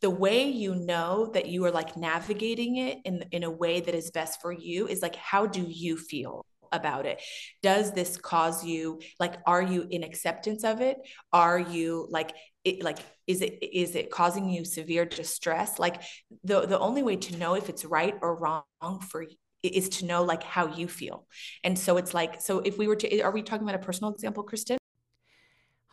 the 0.01 0.09
way 0.09 0.49
you 0.49 0.75
know 0.75 1.31
that 1.33 1.47
you 1.47 1.65
are 1.65 1.71
like 1.71 1.97
navigating 1.97 2.77
it 2.77 2.99
in 3.03 3.25
in 3.31 3.43
a 3.43 3.51
way 3.51 3.81
that 3.81 3.95
is 3.95 4.11
best 4.11 4.41
for 4.41 4.51
you 4.51 4.87
is 4.87 5.01
like 5.01 5.15
how 5.15 5.45
do 5.45 5.61
you 5.61 5.97
feel 5.97 6.45
about 6.71 7.05
it. 7.05 7.21
Does 7.61 7.93
this 7.93 8.17
cause 8.17 8.63
you 8.63 8.99
like 9.19 9.35
are 9.45 9.61
you 9.61 9.87
in 9.89 10.03
acceptance 10.03 10.63
of 10.63 10.81
it? 10.81 10.97
Are 11.33 11.59
you 11.59 12.07
like 12.09 12.33
it 12.63 12.83
like 12.83 12.99
is 13.27 13.41
it 13.41 13.59
is 13.61 13.95
it 13.95 14.11
causing 14.11 14.49
you 14.49 14.65
severe 14.65 15.05
distress? 15.05 15.79
Like 15.79 16.01
the 16.43 16.65
the 16.65 16.79
only 16.79 17.03
way 17.03 17.15
to 17.15 17.37
know 17.37 17.55
if 17.55 17.69
it's 17.69 17.85
right 17.85 18.15
or 18.21 18.35
wrong 18.35 18.99
for 19.09 19.21
you 19.21 19.35
is 19.63 19.89
to 19.89 20.05
know 20.05 20.23
like 20.23 20.43
how 20.43 20.67
you 20.67 20.87
feel. 20.87 21.27
And 21.63 21.77
so 21.77 21.97
it's 21.97 22.13
like 22.13 22.41
so 22.41 22.59
if 22.59 22.77
we 22.77 22.87
were 22.87 22.95
to 22.97 23.21
are 23.21 23.31
we 23.31 23.41
talking 23.41 23.67
about 23.67 23.79
a 23.81 23.85
personal 23.85 24.13
example 24.13 24.43
kristen? 24.43 24.77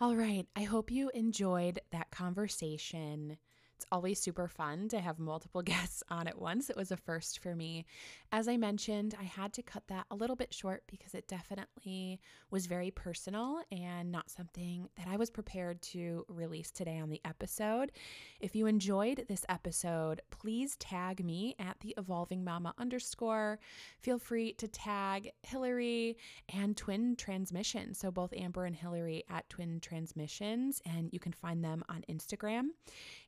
All 0.01 0.17
right. 0.17 0.47
I 0.57 0.65
hope 0.65 0.91
you 0.91 1.11
enjoyed 1.15 1.79
that 1.93 2.11
conversation 2.11 3.37
It's 3.83 3.89
always 3.91 4.21
super 4.21 4.47
fun 4.47 4.87
to 4.91 5.01
have 5.01 5.19
multiple 5.19 5.61
guests 5.73 6.05
on 6.09 6.29
at 6.29 6.41
once. 6.41 6.71
It 6.71 6.77
was 6.77 6.93
a 6.93 6.97
first 6.97 7.41
for 7.41 7.57
me. 7.57 7.85
As 8.31 8.47
I 8.47 8.57
mentioned, 8.57 9.17
I 9.19 9.25
had 9.25 9.53
to 9.55 9.63
cut 9.63 9.83
that 9.89 10.07
a 10.09 10.15
little 10.15 10.37
bit 10.37 10.55
short 10.55 10.85
because 10.87 11.15
it 11.15 11.27
definitely 11.27 12.21
was 12.53 12.67
very 12.67 12.93
personal 12.93 13.61
and 13.73 14.13
not 14.13 14.31
something 14.31 14.89
that 14.95 15.09
I 15.09 15.17
was 15.17 15.31
prepared 15.31 15.83
to 15.83 16.25
release 16.29 16.71
today 16.71 17.01
on 17.01 17.11
the 17.11 17.21
episode. 17.25 17.91
If 18.39 18.55
you 18.55 18.67
enjoyed 18.67 19.25
this 19.29 19.45
episode, 19.49 20.21
please 20.31 20.77
tag 20.77 21.25
me 21.25 21.57
at 21.59 21.81
the 21.81 21.93
evolving 21.99 22.45
mama 22.45 22.75
underscore. 22.79 23.59
Feel 23.99 24.21
free 24.21 24.53
to 24.55 24.69
tag 24.69 25.33
Hilary 25.43 26.17
and 26.55 26.77
Twin 26.77 27.17
Transmission. 27.17 27.95
So 27.95 28.13
both 28.13 28.33
Amber 28.33 28.65
and 28.65 28.77
Hilary 28.77 29.25
at 29.29 29.49
Twin 29.49 29.81
Transmissions, 29.81 30.81
and 30.87 31.13
you 31.13 31.19
can 31.19 31.33
find 31.33 31.65
them 31.65 31.83
on 31.89 32.05
Instagram. 32.09 32.69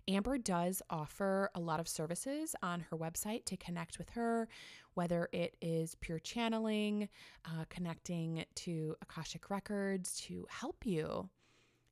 Amber 0.07 0.37
does 0.37 0.83
offer 0.91 1.51
a 1.55 1.61
lot 1.61 1.81
of 1.81 1.89
services 1.89 2.55
on 2.63 2.81
her 2.91 2.97
website 2.97 3.47
to 3.47 3.57
connect 3.57 3.99
with 3.99 4.11
her, 4.11 4.49
whether 4.95 5.29
it 5.33 5.57
is 5.63 5.95
pure 5.97 6.19
channeling, 6.19 7.09
uh, 7.47 7.65
connecting 7.71 8.45
to 8.57 8.97
Akashic 9.01 9.49
Records 9.49 10.21
to 10.23 10.47
help 10.51 10.85
you. 10.85 11.29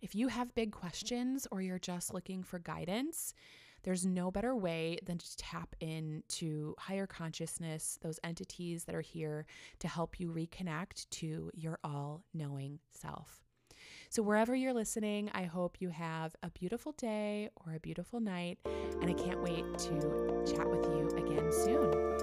If 0.01 0.14
you 0.14 0.28
have 0.28 0.55
big 0.55 0.72
questions 0.72 1.47
or 1.51 1.62
you're 1.62 1.78
just 1.78 2.12
looking 2.12 2.43
for 2.43 2.59
guidance, 2.59 3.34
there's 3.82 4.05
no 4.05 4.30
better 4.30 4.55
way 4.55 4.98
than 5.05 5.18
to 5.18 5.36
tap 5.36 5.74
into 5.80 6.74
higher 6.78 7.06
consciousness, 7.06 7.98
those 8.02 8.20
entities 8.22 8.84
that 8.84 8.94
are 8.94 9.01
here 9.01 9.47
to 9.80 9.89
help 9.89 10.20
you 10.20 10.30
reconnect 10.30 11.09
to 11.10 11.51
your 11.55 11.78
all 11.82 12.24
knowing 12.34 12.78
self. 12.90 13.43
So, 14.12 14.20
wherever 14.20 14.55
you're 14.55 14.74
listening, 14.74 15.30
I 15.32 15.44
hope 15.44 15.80
you 15.80 15.89
have 15.89 16.36
a 16.43 16.51
beautiful 16.51 16.93
day 16.93 17.48
or 17.64 17.72
a 17.72 17.80
beautiful 17.80 18.20
night, 18.20 18.59
and 19.01 19.09
I 19.09 19.14
can't 19.14 19.43
wait 19.43 19.64
to 19.78 20.44
chat 20.44 20.68
with 20.68 20.84
you 20.84 21.09
again 21.16 21.51
soon. 21.51 22.22